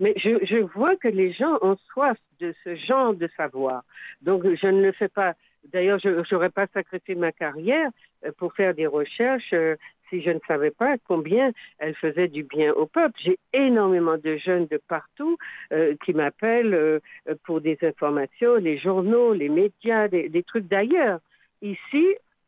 Mais 0.00 0.14
je, 0.16 0.44
je 0.44 0.58
vois 0.74 0.96
que 0.96 1.08
les 1.08 1.32
gens 1.32 1.58
ont 1.62 1.76
soif 1.92 2.18
de 2.40 2.54
ce 2.64 2.74
genre 2.76 3.14
de 3.14 3.28
savoir. 3.36 3.84
Donc, 4.20 4.42
je 4.44 4.66
ne 4.66 4.82
le 4.82 4.92
fais 4.92 5.08
pas 5.08 5.34
D'ailleurs, 5.70 5.98
je 6.00 6.34
n'aurais 6.34 6.50
pas 6.50 6.66
sacrifié 6.72 7.14
ma 7.14 7.32
carrière 7.32 7.90
pour 8.38 8.54
faire 8.54 8.74
des 8.74 8.86
recherches 8.86 9.52
euh, 9.52 9.76
si 10.08 10.22
je 10.22 10.30
ne 10.30 10.40
savais 10.46 10.70
pas 10.70 10.96
combien 11.08 11.52
elle 11.78 11.94
faisait 11.94 12.28
du 12.28 12.42
bien 12.42 12.72
au 12.74 12.86
peuple. 12.86 13.18
J'ai 13.24 13.38
énormément 13.54 14.18
de 14.18 14.36
jeunes 14.36 14.66
de 14.66 14.76
partout 14.76 15.38
euh, 15.72 15.94
qui 16.04 16.12
m'appellent 16.12 17.00
pour 17.44 17.60
des 17.60 17.78
informations, 17.82 18.56
les 18.56 18.78
journaux, 18.78 19.32
les 19.32 19.48
médias, 19.48 20.08
des, 20.08 20.28
des 20.28 20.42
trucs 20.42 20.68
d'ailleurs. 20.68 21.20
Ici, 21.62 22.06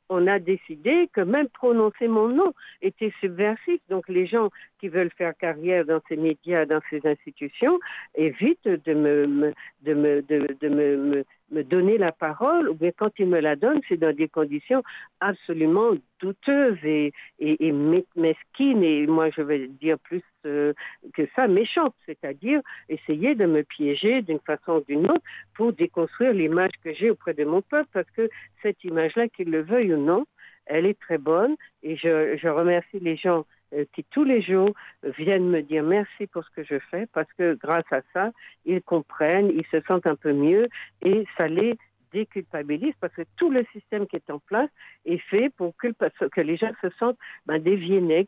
on 0.09 0.27
a 0.27 0.39
décidé 0.39 1.09
que 1.13 1.21
même 1.21 1.49
prononcer 1.49 2.09
mon 2.09 2.29
nom 2.29 2.53
était 2.83 3.13
subversif. 3.21 3.81
Donc 3.89 4.09
les 4.09 4.27
gens 4.27 4.51
qui 4.81 4.89
veulent 4.89 5.11
faire 5.17 5.37
carrière 5.37 5.85
dans 5.85 6.01
ces 6.09 6.17
médias, 6.17 6.67
dans 6.67 6.81
ces 6.91 7.01
institutions, 7.07 7.79
évitent 8.15 8.69
de 8.69 8.95
me, 8.95 9.55
donner 11.63 11.99
la 11.99 12.13
parole, 12.13 12.69
ou 12.69 12.75
bien 12.75 12.91
quand 12.97 13.13
il 13.19 13.27
me 13.29 13.41
la 13.41 13.57
donne, 13.57 13.81
c'est 13.89 13.97
dans 13.97 14.15
des 14.15 14.29
conditions 14.29 14.83
absolument 15.21 15.93
douteuses 16.21 16.85
et, 16.85 17.13
et, 17.39 17.73
mesquines, 17.73 18.83
et 18.83 19.07
moi 19.07 19.31
je 19.31 19.43
vais 19.43 19.69
dire 19.69 19.99
plus 19.99 20.23
euh, 20.47 20.73
que 21.15 21.23
ça, 21.37 21.49
méchantes, 21.49 21.95
c'est-à-dire 22.07 22.61
essayer 22.89 23.35
de 23.35 23.47
me 23.47 23.63
piéger 23.63 24.23
d'une 24.23 24.41
façon 24.41 24.73
ou 24.75 24.81
d'une 24.81 25.07
autre 25.07 25.25
pour 25.55 25.73
déconstruire 25.73 26.33
l'image 26.33 26.73
que 26.83 26.93
j'ai 26.93 27.11
auprès 27.11 27.35
de 27.35 27.45
mon 27.45 27.63
peuple, 27.63 27.89
parce 27.93 28.11
que 28.11 28.29
cette 28.63 28.83
image-là, 28.85 29.29
qu'il 29.29 29.51
le 29.51 29.63
veuille 29.63 29.95
ou 29.95 29.99
non, 29.99 30.25
elle 30.67 30.87
est 30.87 30.99
très 30.99 31.19
bonne, 31.19 31.57
et 31.83 31.97
je, 31.97 32.37
je 32.37 32.49
remercie 32.49 33.01
les 33.01 33.17
gens 33.17 33.45
euh, 33.75 33.85
qui 33.95 34.05
tous 34.05 34.25
les 34.25 34.43
jours 34.43 34.71
viennent 35.19 35.49
me 35.49 35.63
dire 35.63 35.83
merci 35.83 36.27
pour 36.27 36.45
ce 36.45 36.51
que 36.51 36.65
je 36.65 36.79
fais 36.91 37.07
parce 37.13 37.31
que 37.37 37.55
grâce 37.55 37.91
à 37.93 38.01
ça, 38.13 38.31
ils 38.65 38.83
comprennent, 38.83 39.51
ils 39.51 39.67
se 39.67 39.81
sentent 39.87 40.07
un 40.07 40.17
peu 40.17 40.33
mieux 40.33 40.69
et 41.03 41.27
ça 41.39 41.49
les 41.49 41.77
déculpabilise 42.15 42.95
parce 43.01 43.13
que 43.13 43.23
tout 43.37 43.51
le 43.51 43.67
système 43.73 44.07
qui 44.07 44.17
est 44.17 44.31
en 44.31 44.39
place 44.39 44.71
est 45.05 45.19
fait 45.19 45.51
pour 45.51 45.75
que, 45.77 45.89
les 46.41 46.57
gens 46.57 46.71
se 46.81 46.89
sentent 46.99 47.19
ben, 47.47 47.61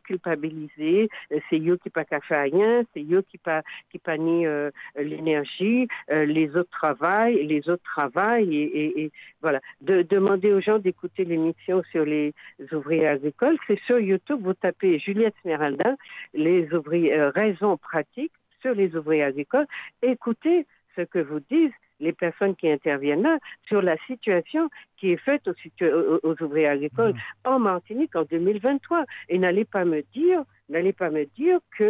culpabilisés. 0.02 1.08
Euh, 1.32 1.40
c'est 1.48 1.60
eux 1.60 1.78
qui 1.82 1.90
pas 1.90 2.04
faire 2.04 2.42
rien, 2.42 2.82
c'est 2.92 3.04
eux 3.12 3.24
qui 3.30 3.38
pas 3.38 3.62
qui 3.90 3.98
pas 3.98 4.18
ni 4.18 4.46
euh, 4.46 4.70
l'énergie, 4.96 5.86
euh, 6.10 6.24
les 6.24 6.48
autres 6.56 6.70
travaillent, 6.70 7.46
les 7.46 7.68
autres 7.70 7.84
travaillent 7.84 8.56
et, 8.56 9.10
voilà. 9.40 9.60
De 9.80 10.02
demander 10.02 10.52
aux 10.52 10.60
gens 10.60 10.78
d'écouter 10.78 11.24
l'émission 11.24 11.82
sur 11.92 12.04
les 12.04 12.34
ouvriers 12.72 13.06
agricoles, 13.06 13.58
c'est 13.66 13.80
sur 13.86 14.00
YouTube. 14.00 14.40
Vous 14.42 14.54
tapez 14.54 14.98
Juliette 14.98 15.34
Smeralda, 15.42 15.94
les 16.34 16.72
ouvriers 16.74 17.16
raisons 17.40 17.76
pratiques 17.76 18.32
sur 18.60 18.74
les 18.74 18.96
ouvriers 18.96 19.22
agricoles. 19.22 19.66
Écoutez 20.02 20.66
ce 20.96 21.02
que 21.02 21.20
vous 21.20 21.40
disent 21.50 21.78
les 22.00 22.12
personnes 22.12 22.54
qui 22.56 22.70
interviennent 22.70 23.22
là 23.22 23.38
sur 23.66 23.82
la 23.82 23.96
situation 24.06 24.68
qui 24.96 25.12
est 25.12 25.16
faite 25.16 25.48
aux, 25.48 26.20
aux, 26.22 26.42
ouvriers 26.42 26.68
agricoles 26.68 27.12
mmh. 27.12 27.48
en 27.48 27.58
Martinique 27.58 28.16
en 28.16 28.24
2023. 28.24 29.04
Et 29.28 29.38
n'allez 29.38 29.64
pas 29.64 29.84
me 29.84 30.02
dire, 30.14 30.42
n'allez 30.68 30.92
pas 30.92 31.10
me 31.10 31.24
dire 31.36 31.58
que 31.78 31.84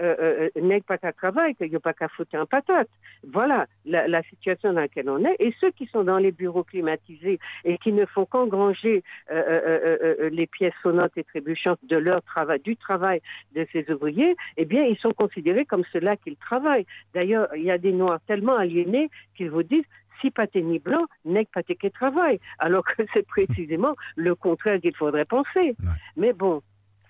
euh, 0.00 0.16
euh, 0.18 0.48
euh, 0.56 0.60
n'est 0.60 0.80
pas 0.80 0.96
qu'à 0.96 1.12
travail, 1.12 1.54
qu'il 1.54 1.68
n'y 1.68 1.76
a 1.76 1.80
pas 1.80 1.92
qu'à 1.92 2.08
foutre 2.08 2.34
en 2.36 2.46
patate. 2.46 2.88
Voilà 3.24 3.66
la, 3.84 4.22
situation 4.22 4.72
dans 4.72 4.80
laquelle 4.80 5.10
on 5.10 5.22
est. 5.24 5.36
Et 5.40 5.54
ceux 5.60 5.70
qui 5.72 5.86
sont 5.86 6.04
dans 6.04 6.16
les 6.16 6.32
bureaux 6.32 6.64
climatisés 6.64 7.38
et 7.64 7.76
qui 7.78 7.92
ne 7.92 8.06
font 8.06 8.24
qu'engranger 8.24 9.02
les 9.30 10.46
pièces 10.46 10.74
sonnantes 10.82 11.12
et 11.16 11.24
trébuchantes 11.24 11.80
de 11.82 11.96
leur 11.96 12.22
travail, 12.22 12.60
du 12.60 12.76
travail 12.76 13.20
de 13.54 13.66
ces 13.72 13.90
ouvriers, 13.90 14.36
eh 14.56 14.64
bien, 14.64 14.84
ils 14.84 14.96
sont 14.96 15.12
considérés 15.12 15.66
comme 15.66 15.84
ceux-là 15.92 16.16
qu'ils 16.16 16.36
travaillent. 16.36 16.86
D'ailleurs, 17.12 17.48
il 17.54 17.64
y 17.64 17.70
a 17.70 17.78
des 17.78 17.92
Noirs 17.92 18.20
tellement 18.26 18.56
aliénés 18.56 19.10
qu'ils 19.36 19.50
vous 19.50 19.62
disent 19.62 19.84
si 20.20 20.30
pâté 20.30 20.62
ni 20.62 20.78
blanc, 20.78 21.04
n'est 21.24 21.46
pas 21.46 21.62
qui 21.62 21.90
travail, 21.90 22.38
alors 22.58 22.84
que 22.84 23.02
c'est 23.14 23.26
précisément 23.26 23.94
le 24.16 24.34
contraire 24.34 24.80
qu'il 24.80 24.94
faudrait 24.94 25.24
penser. 25.24 25.76
Mais 26.16 26.32
bon, 26.32 26.62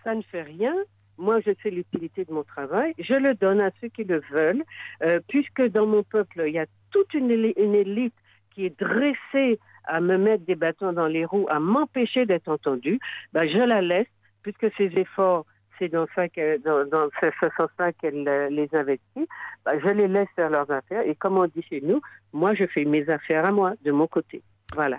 ça 0.04 0.14
ne 0.14 0.22
fait 0.22 0.42
rien 0.42 0.74
moi, 1.20 1.40
je 1.40 1.52
sais 1.62 1.70
l'utilité 1.70 2.24
de 2.24 2.32
mon 2.32 2.42
travail. 2.42 2.94
Je 2.98 3.14
le 3.14 3.34
donne 3.34 3.60
à 3.60 3.70
ceux 3.80 3.88
qui 3.88 4.04
le 4.04 4.20
veulent, 4.32 4.64
euh, 5.04 5.20
puisque 5.28 5.62
dans 5.68 5.86
mon 5.86 6.02
peuple, 6.02 6.44
il 6.46 6.54
y 6.54 6.58
a 6.58 6.66
toute 6.90 7.12
une, 7.14 7.30
élite 7.30 8.14
qui 8.54 8.66
est 8.66 8.80
dressée 8.80 9.60
à 9.84 10.00
me 10.00 10.16
mettre 10.16 10.44
des 10.44 10.54
bâtons 10.56 10.92
dans 10.92 11.06
les 11.06 11.24
roues, 11.24 11.46
à 11.50 11.60
m'empêcher 11.60 12.26
d'être 12.26 12.48
entendue. 12.48 12.98
Ben, 13.32 13.46
je 13.48 13.58
la 13.58 13.80
laisse, 13.80 14.08
puisque 14.42 14.66
ces 14.76 14.90
efforts, 14.96 15.44
c'est 15.78 15.88
dans, 15.88 16.06
ça 16.14 16.26
ce, 16.34 17.48
sens-là 17.56 17.92
qu'elle 17.92 18.26
euh, 18.26 18.48
les 18.50 18.68
investit. 18.72 19.28
Ben, 19.64 19.78
je 19.82 19.90
les 19.90 20.08
laisse 20.08 20.28
faire 20.34 20.50
leurs 20.50 20.70
affaires. 20.70 21.02
Et 21.06 21.14
comme 21.14 21.38
on 21.38 21.46
dit 21.46 21.62
chez 21.68 21.80
nous, 21.82 22.00
moi, 22.32 22.54
je 22.54 22.66
fais 22.66 22.84
mes 22.84 23.08
affaires 23.08 23.46
à 23.46 23.52
moi, 23.52 23.74
de 23.84 23.92
mon 23.92 24.06
côté. 24.06 24.42
Voilà. 24.74 24.98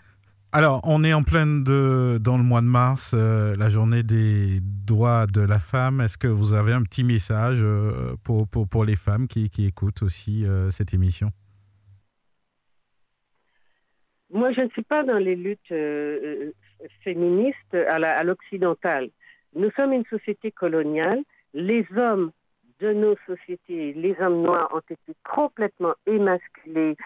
Alors, 0.53 0.81
on 0.83 1.05
est 1.05 1.13
en 1.13 1.23
pleine 1.23 1.63
de, 1.63 2.17
dans 2.17 2.35
le 2.35 2.43
mois 2.43 2.59
de 2.59 2.65
mars, 2.65 3.13
euh, 3.15 3.55
la 3.55 3.69
journée 3.69 4.03
des 4.03 4.59
droits 4.61 5.25
de 5.25 5.39
la 5.39 5.59
femme. 5.59 6.01
Est-ce 6.01 6.17
que 6.17 6.27
vous 6.27 6.53
avez 6.53 6.73
un 6.73 6.83
petit 6.83 7.05
message 7.05 7.61
euh, 7.63 8.17
pour, 8.21 8.83
les 8.83 8.97
femmes 8.97 9.29
qui, 9.29 9.49
écoutent 9.65 10.03
aussi 10.03 10.45
euh, 10.45 10.69
cette 10.69 10.93
émission? 10.93 11.29
Moi, 14.29 14.51
je 14.51 14.59
ne 14.59 14.69
suis 14.71 14.81
pas 14.81 15.03
dans 15.03 15.19
les 15.19 15.37
luttes 15.37 15.73
féministes 17.05 17.73
à 17.73 18.23
l'occidentale. 18.23 19.09
Nous 19.55 19.71
sommes 19.79 19.93
une 19.93 20.05
société 20.05 20.51
coloniale. 20.51 21.21
Les 21.53 21.85
hommes 21.95 22.31
de 22.81 22.91
nos 22.91 23.15
sociétés, 23.25 23.93
les 23.93 24.17
hommes 24.19 24.41
noirs 24.41 24.69
ont 24.73 24.79
été 24.79 25.13
complètement 25.23 25.93
émasculés, 26.05 26.97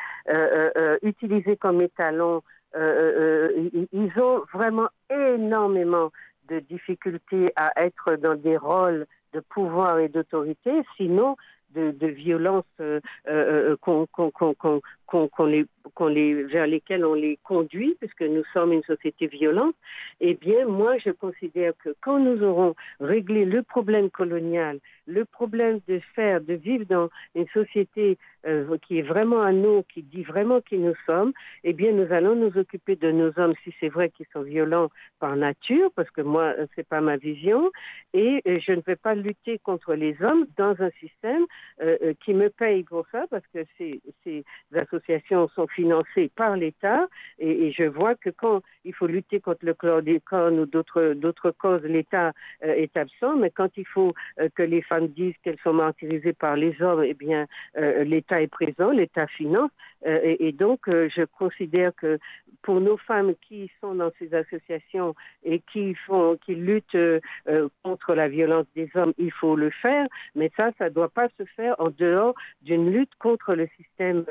utilisés 1.04 1.58
comme 1.58 1.82
étalons 1.82 2.42
ils 2.76 4.12
ont 4.18 4.44
vraiment 4.54 4.90
énormément 5.10 6.12
de 6.50 6.60
difficultés 6.60 7.52
à 7.56 7.72
être 7.78 8.16
dans 8.16 8.36
des 8.36 8.58
rôles 8.58 9.06
de 9.34 9.40
pouvoir 9.40 10.00
et 10.00 10.10
d'autorité, 10.10 10.72
sinon 10.98 11.36
de, 11.76 11.92
de 11.92 12.08
violence 12.08 12.64
euh, 12.80 13.00
euh, 13.28 13.76
qu'on, 13.82 14.08
qu'on, 15.06 16.08
les, 16.08 16.44
vers 16.44 16.68
lesquels 16.68 17.06
on 17.06 17.14
les 17.14 17.38
conduit, 17.44 17.96
puisque 18.00 18.22
nous 18.22 18.44
sommes 18.54 18.74
une 18.74 18.84
société 18.84 19.28
violente, 19.28 19.76
eh 20.20 20.34
bien, 20.34 20.66
moi, 20.66 20.98
je 20.98 21.12
considère 21.12 21.74
que 21.84 21.90
quand 22.02 22.20
nous 22.20 22.44
aurons 22.44 22.76
réglé 23.00 23.46
le 23.46 23.62
problème 23.64 24.10
colonial, 24.10 24.80
le 25.08 25.26
problème 25.26 25.80
de 25.88 26.00
faire, 26.16 26.42
de 26.42 26.54
vivre 26.54 26.86
dans 26.86 27.10
une 27.36 27.48
société 27.50 28.18
euh, 28.48 28.78
qui 28.88 29.00
est 29.00 29.04
vraiment 29.04 29.42
à 29.42 29.52
nous, 29.52 29.84
qui 29.84 30.02
dit 30.02 30.24
vraiment 30.24 30.62
qui 30.62 30.78
nous 30.78 30.96
sommes, 31.08 31.34
eh 31.64 31.74
bien, 31.74 31.92
nous 31.92 32.12
allons 32.12 32.36
nous 32.36 32.58
occuper 32.58 32.96
de 32.96 33.12
nos 33.12 33.32
hommes, 33.38 33.54
si 33.64 33.74
c'est 33.80 33.90
vrai 33.90 34.10
qu'ils 34.10 34.26
sont 34.34 34.42
violents 34.42 34.90
par 35.20 35.36
nature, 35.36 35.92
parce 35.96 36.10
que 36.10 36.22
moi, 36.22 36.54
c'est 36.76 36.88
pas 36.88 37.02
ma 37.02 37.18
vision, 37.18 37.72
et 38.14 38.42
je 38.46 38.72
ne 38.72 38.82
vais 38.82 38.96
pas 38.96 39.16
lutter 39.16 39.60
contre 39.60 39.94
les 39.94 40.16
hommes 40.22 40.48
dans 40.58 40.76
un 40.80 40.90
système 41.00 41.46
euh, 41.82 42.14
qui 42.24 42.34
me 42.34 42.50
paye 42.50 42.84
pour 42.84 43.06
ça, 43.12 43.26
parce 43.30 43.46
que 43.54 43.60
ces, 43.78 44.02
ces 44.24 44.44
associations 44.74 44.95
sont 45.56 45.68
financées 45.68 46.32
par 46.36 46.56
l'État 46.56 47.08
et, 47.40 47.72
je 47.72 47.84
vois 47.84 48.16
que 48.16 48.30
quand 48.30 48.62
il 48.84 48.94
faut 48.94 49.08
lutter 49.08 49.40
contre 49.40 49.66
le 49.66 49.74
chlordécone 49.74 50.60
ou 50.60 50.66
d'autres 50.66 51.52
causes, 51.52 51.84
l'État 51.84 52.32
euh, 52.64 52.74
est 52.74 52.96
absent, 52.96 53.36
mais 53.36 53.50
quand 53.50 53.70
il 53.78 53.86
faut 53.86 54.14
euh, 54.40 54.50
que 54.56 54.64
les 54.64 54.82
femmes 54.82 55.08
disent 55.08 55.36
qu'elles 55.44 55.60
sont 55.64 55.74
martyrisées 55.74 56.34
par 56.34 56.56
les 56.56 56.82
hommes, 56.82 57.04
eh 57.04 57.14
bien 57.14 57.48
euh, 57.78 58.04
l'État 58.04 58.42
est 58.42 58.48
présent, 58.48 58.92
l'État 58.92 59.28
finance 59.28 59.72
et, 60.08 60.52
donc 60.52 60.82
je 60.88 61.26
considère 61.40 61.92
que 61.96 62.20
pour 62.62 62.80
nos 62.80 62.96
femmes 62.96 63.34
qui 63.48 63.72
sont 63.82 63.96
dans 63.96 64.12
ces 64.20 64.32
associations 64.36 65.16
et 65.44 65.62
qui 65.74 65.96
font 65.96 66.38
qui 66.46 66.54
luttent 66.54 66.98
contre 67.82 68.14
la 68.14 68.28
violence 68.28 68.68
des 68.76 68.88
hommes, 68.94 69.14
il 69.18 69.32
faut 69.32 69.56
le 69.56 69.72
faire, 69.72 70.06
mais 70.36 70.52
ça 70.60 70.70
ça 70.78 70.92
doit 70.92 71.10
pas 71.10 71.28
se 71.40 71.46
faire 71.56 71.74
en 71.80 71.90
dehors 71.90 72.36
d'une 72.62 72.92
lutte 72.92 73.16
contre 73.18 73.56
le 73.56 73.68
système 73.78 74.26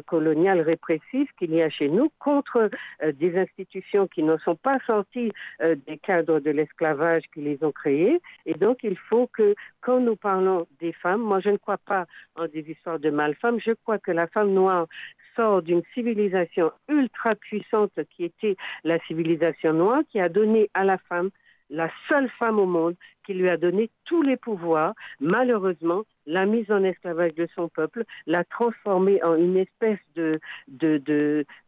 coloniale 0.00 0.60
répressive 0.60 1.28
qu'il 1.38 1.54
y 1.54 1.62
a 1.62 1.70
chez 1.70 1.88
nous 1.88 2.10
contre 2.18 2.70
euh, 3.02 3.12
des 3.12 3.38
institutions 3.38 4.06
qui 4.06 4.22
ne 4.22 4.36
sont 4.38 4.56
pas 4.56 4.78
sorties 4.86 5.32
euh, 5.62 5.76
des 5.86 5.98
cadres 5.98 6.40
de 6.40 6.50
l'esclavage 6.50 7.22
qui 7.32 7.40
les 7.40 7.58
ont 7.62 7.72
créées. 7.72 8.20
Et 8.44 8.54
donc, 8.54 8.78
il 8.82 8.96
faut 8.96 9.28
que, 9.28 9.54
quand 9.80 10.00
nous 10.00 10.16
parlons 10.16 10.66
des 10.80 10.92
femmes, 10.92 11.22
moi, 11.22 11.40
je 11.40 11.50
ne 11.50 11.56
crois 11.56 11.78
pas 11.78 12.06
en 12.34 12.46
des 12.46 12.64
histoires 12.70 12.98
de 12.98 13.10
mal-femmes, 13.10 13.58
je 13.60 13.72
crois 13.72 13.98
que 13.98 14.10
la 14.10 14.26
femme 14.26 14.52
noire 14.52 14.86
sort 15.34 15.62
d'une 15.62 15.82
civilisation 15.94 16.72
ultra 16.88 17.34
puissante 17.34 17.92
qui 18.10 18.24
était 18.24 18.56
la 18.84 18.98
civilisation 19.06 19.72
noire, 19.72 20.00
qui 20.10 20.18
a 20.18 20.28
donné 20.28 20.70
à 20.74 20.84
la 20.84 20.98
femme 20.98 21.30
la 21.70 21.90
seule 22.08 22.30
femme 22.38 22.58
au 22.58 22.66
monde 22.66 22.94
qui 23.24 23.34
lui 23.34 23.48
a 23.48 23.56
donné 23.56 23.90
tous 24.04 24.22
les 24.22 24.36
pouvoirs, 24.36 24.94
malheureusement, 25.20 26.04
l'a 26.26 26.46
mise 26.46 26.70
en 26.70 26.82
esclavage 26.84 27.34
de 27.34 27.48
son 27.54 27.68
peuple, 27.68 28.04
l'a 28.26 28.44
transformée 28.44 29.22
en 29.24 29.36
une 29.36 29.56
espèce 29.56 29.98
de, 30.14 30.40
de, 30.68 30.98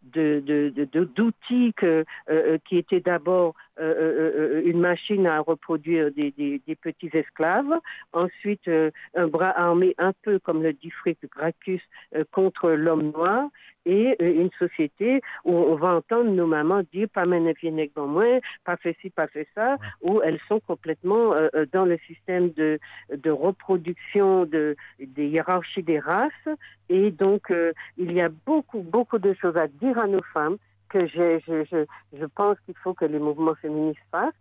de, 0.02 1.04
d'outils 1.04 1.74
euh, 1.82 2.04
euh, 2.30 2.58
qui 2.68 2.78
était 2.78 3.00
d'abord 3.00 3.54
euh, 3.80 4.62
une 4.64 4.80
machine 4.80 5.26
à 5.26 5.40
reproduire 5.40 6.10
des, 6.10 6.32
des, 6.32 6.76
petits 6.76 7.10
esclaves, 7.12 7.78
ensuite 8.12 8.68
un 9.14 9.28
bras 9.28 9.50
armé 9.50 9.94
un 9.98 10.12
peu 10.22 10.38
comme 10.38 10.62
le 10.62 10.72
dit 10.72 10.90
Fritz 10.90 11.18
Gracchus 11.30 11.82
contre 12.32 12.70
l'homme 12.70 13.10
noir, 13.12 13.48
et 13.88 14.16
une 14.22 14.50
société 14.58 15.20
où 15.44 15.52
on 15.52 15.76
va 15.76 15.94
entendre 15.94 16.30
nos 16.30 16.46
mamans 16.46 16.82
dire 16.92 17.08
pas 17.08 17.24
mener 17.24 17.54
dans 17.96 18.06
moins, 18.06 18.38
pas 18.64 18.76
fait 18.76 18.96
ci, 19.00 19.10
pas 19.10 19.26
fait 19.26 19.48
ça, 19.54 19.76
où 20.02 20.20
elles 20.22 20.40
sont 20.48 20.60
complètement 20.60 21.34
dans 21.72 21.84
le 21.84 21.98
système 22.06 22.50
de, 22.50 22.78
de 23.10 23.30
reproduction 23.30 24.44
de, 24.44 24.76
des 24.98 25.26
hiérarchies 25.28 25.82
des 25.82 25.98
races. 25.98 26.48
Et 26.88 27.10
donc, 27.10 27.52
il 27.96 28.12
y 28.12 28.20
a 28.20 28.28
beaucoup, 28.46 28.80
beaucoup 28.80 29.18
de 29.18 29.34
choses 29.34 29.56
à 29.56 29.66
dire 29.66 29.98
à 29.98 30.06
nos 30.06 30.22
femmes 30.34 30.58
que 30.88 31.06
je, 31.06 31.38
je, 31.46 31.64
je, 31.70 31.84
je 32.18 32.24
pense 32.26 32.56
qu'il 32.64 32.76
faut 32.82 32.94
que 32.94 33.04
les 33.04 33.18
mouvements 33.18 33.54
féministes 33.54 34.00
fassent. 34.10 34.32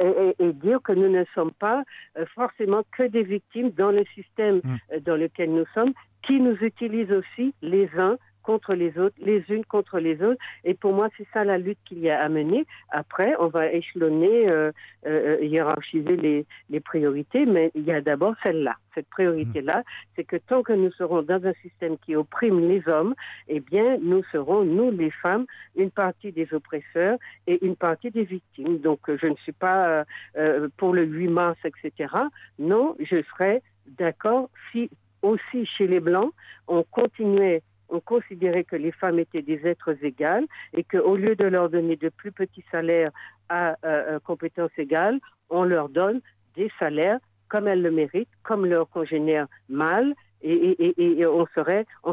Et, 0.00 0.34
et, 0.40 0.52
dire 0.52 0.82
que 0.82 0.92
nous 0.92 1.08
ne 1.08 1.24
sommes 1.34 1.52
pas 1.52 1.84
euh, 2.18 2.26
forcément 2.34 2.82
que 2.96 3.04
des 3.04 3.22
victimes 3.22 3.70
dans 3.70 3.92
le 3.92 4.04
système 4.14 4.56
mm. 4.56 4.76
euh, 4.92 5.00
dans 5.00 5.16
lequel 5.16 5.52
nous 5.52 5.64
sommes, 5.72 5.92
qui 6.22 6.40
nous 6.40 6.56
utilisent 6.56 7.12
aussi 7.12 7.54
les 7.62 7.88
uns 7.96 8.18
contre 8.48 8.72
les 8.72 8.98
autres, 8.98 9.14
les 9.18 9.44
unes 9.50 9.66
contre 9.66 9.98
les 9.98 10.22
autres. 10.22 10.40
Et 10.64 10.72
pour 10.72 10.94
moi, 10.94 11.10
c'est 11.18 11.26
ça 11.34 11.44
la 11.44 11.58
lutte 11.58 11.76
qu'il 11.84 11.98
y 11.98 12.08
a 12.08 12.18
à 12.18 12.30
mener. 12.30 12.64
Après, 12.88 13.34
on 13.40 13.48
va 13.48 13.70
échelonner, 13.70 14.48
euh, 14.48 14.72
euh, 15.06 15.36
hiérarchiser 15.42 16.16
les, 16.16 16.46
les, 16.70 16.80
priorités, 16.80 17.44
mais 17.44 17.70
il 17.74 17.82
y 17.82 17.92
a 17.92 18.00
d'abord 18.00 18.34
celle-là. 18.42 18.76
Cette 18.94 19.10
priorité-là, 19.10 19.82
c'est 20.16 20.24
que 20.24 20.36
tant 20.36 20.62
que 20.62 20.72
nous 20.72 20.90
serons 20.92 21.20
dans 21.20 21.44
un 21.44 21.52
système 21.60 21.98
qui 21.98 22.16
opprime 22.16 22.66
les 22.66 22.82
hommes, 22.88 23.14
eh 23.48 23.60
bien, 23.60 23.98
nous 24.00 24.22
serons, 24.32 24.64
nous 24.64 24.90
les 24.92 25.10
femmes, 25.10 25.44
une 25.76 25.90
partie 25.90 26.32
des 26.32 26.48
oppresseurs 26.54 27.18
et 27.46 27.62
une 27.62 27.76
partie 27.76 28.10
des 28.10 28.24
victimes. 28.24 28.78
Donc, 28.78 29.00
je 29.14 29.26
ne 29.26 29.36
suis 29.44 29.52
pas 29.52 30.06
euh, 30.38 30.68
pour 30.78 30.94
le 30.94 31.04
8 31.04 31.28
mars, 31.28 31.58
etc. 31.66 32.14
Non, 32.58 32.96
je 32.98 33.22
serais 33.30 33.60
d'accord 33.98 34.48
si 34.72 34.88
aussi 35.22 35.66
chez 35.66 35.86
les 35.86 36.00
Blancs, 36.00 36.32
on 36.66 36.82
continuait 36.84 37.62
on 37.88 38.00
considérait 38.00 38.64
que 38.64 38.76
les 38.76 38.92
femmes 38.92 39.18
étaient 39.18 39.42
des 39.42 39.66
êtres 39.66 39.96
égales 40.04 40.46
et 40.74 40.84
qu'au 40.84 41.16
lieu 41.16 41.36
de 41.36 41.44
leur 41.44 41.70
donner 41.70 41.96
de 41.96 42.08
plus 42.08 42.32
petits 42.32 42.64
salaires 42.70 43.10
à 43.48 43.70
euh, 43.70 43.74
euh, 43.84 44.18
compétences 44.20 44.76
égales, 44.76 45.18
on 45.50 45.64
leur 45.64 45.88
donne 45.88 46.20
des 46.54 46.70
salaires 46.78 47.18
comme 47.48 47.66
elles 47.66 47.82
le 47.82 47.90
méritent, 47.90 48.28
comme 48.42 48.66
leurs 48.66 48.88
congénères 48.90 49.46
mâles, 49.68 50.14
et, 50.42 51.24
on 51.26 51.46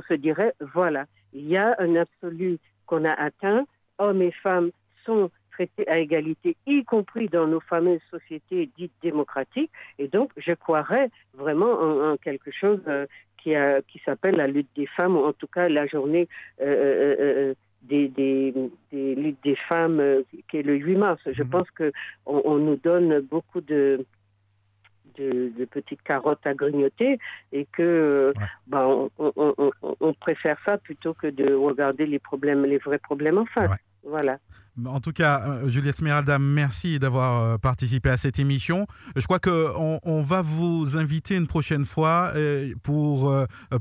se 0.01 0.13
dirait, 0.13 0.53
voilà, 0.73 1.05
il 1.33 1.47
y 1.47 1.57
a 1.57 1.75
un 1.77 1.95
absolu 1.95 2.57
qu'on 2.85 3.05
a 3.05 3.11
atteint, 3.11 3.65
hommes 3.97 4.21
et 4.21 4.31
femmes 4.31 4.71
sont 5.05 5.29
traités 5.51 5.87
à 5.87 5.99
égalité, 5.99 6.55
y 6.65 6.83
compris 6.83 7.27
dans 7.27 7.47
nos 7.47 7.59
fameuses 7.59 8.01
sociétés 8.09 8.69
dites 8.77 8.93
démocratiques. 9.01 9.71
Et 9.99 10.07
donc, 10.07 10.31
je 10.37 10.53
croirais 10.53 11.09
vraiment 11.33 11.71
en, 12.11 12.17
quelque 12.17 12.51
chose 12.51 12.81
euh, 13.47 13.81
qui, 13.87 14.01
s'appelle 14.05 14.35
la 14.35 14.47
lutte 14.47 14.69
des 14.75 14.87
femmes, 14.87 15.15
ou 15.15 15.23
en 15.23 15.33
tout 15.33 15.47
cas 15.47 15.69
la 15.69 15.87
journée 15.87 16.27
euh, 16.61 16.65
euh, 16.65 17.15
euh, 17.19 17.53
des, 17.83 18.07
des, 18.07 19.15
luttes 19.15 19.43
des 19.43 19.55
femmes, 19.69 20.01
qui 20.49 20.57
est 20.57 20.63
le 20.63 20.75
8 20.75 20.95
mars. 20.95 21.21
Je 21.25 21.43
mhm. 21.43 21.49
pense 21.49 21.67
qu'on 21.71 21.91
on 22.25 22.55
nous 22.57 22.77
donne 22.77 23.19
beaucoup 23.19 23.61
de, 23.61 24.05
de, 25.17 25.65
petites 25.65 26.01
carottes 26.01 26.45
à 26.45 26.53
grignoter 26.53 27.19
et 27.51 27.65
que 27.71 28.33
ben, 28.67 29.09
on, 29.19 30.13
préfère 30.13 30.57
ça 30.65 30.77
plutôt 30.77 31.13
que 31.13 31.27
de 31.27 31.53
regarder 31.53 32.05
les 32.05 32.19
problèmes, 32.19 32.65
les 32.65 32.79
vrais 32.79 32.97
problèmes 32.97 33.37
en 33.37 33.45
face. 33.45 33.77
Voilà. 34.07 34.39
En 34.85 34.99
tout 34.99 35.13
cas, 35.13 35.41
euh, 35.45 35.69
Juliette 35.69 35.95
Smeralda, 35.95 36.37
merci 36.37 36.99
d'avoir 36.99 37.41
euh, 37.41 37.57
participé 37.57 38.09
à 38.09 38.17
cette 38.17 38.39
émission. 38.39 38.87
Je 39.15 39.23
crois 39.23 39.39
qu'on 39.39 39.99
on 40.03 40.21
va 40.21 40.41
vous 40.41 40.97
inviter 40.97 41.35
une 41.35 41.47
prochaine 41.47 41.85
fois 41.85 42.33
euh, 42.35 42.73
pour 42.83 43.33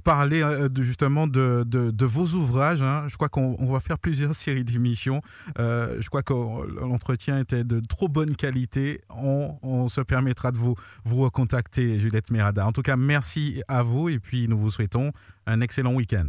parler 0.05 0.43
justement 0.77 1.27
de, 1.27 2.07
vos 2.07 2.27
ouvrages. 2.37 2.83
Hein. 2.83 3.07
Je 3.09 3.17
crois 3.17 3.29
qu'on 3.29 3.67
va 3.67 3.81
faire 3.81 3.99
plusieurs 3.99 4.35
séries 4.35 4.65
d'émissions. 4.65 5.21
je 5.57 6.09
crois 6.09 6.23
que 6.23 6.33
l'entretien 6.81 7.41
était 7.41 7.65
de 7.65 7.81
trop 7.81 8.09
bonne 8.09 8.37
qualité. 8.37 9.01
On, 9.11 9.89
se 9.89 10.01
permettra 10.01 10.51
de 10.51 10.57
vous, 10.57 10.75
vous 11.05 11.23
recontacter, 11.23 11.99
Juliette 11.99 12.29
Smeralda. 12.29 12.67
En 12.67 12.73
tout 12.73 12.83
cas, 12.83 12.97
merci 12.97 13.63
à 13.69 13.83
vous 13.83 14.09
et 14.09 14.19
puis 14.19 14.49
nous 14.49 14.59
vous 14.59 14.71
souhaitons 14.71 15.13
un 15.47 15.61
excellent 15.61 15.93
week-end. 15.93 16.27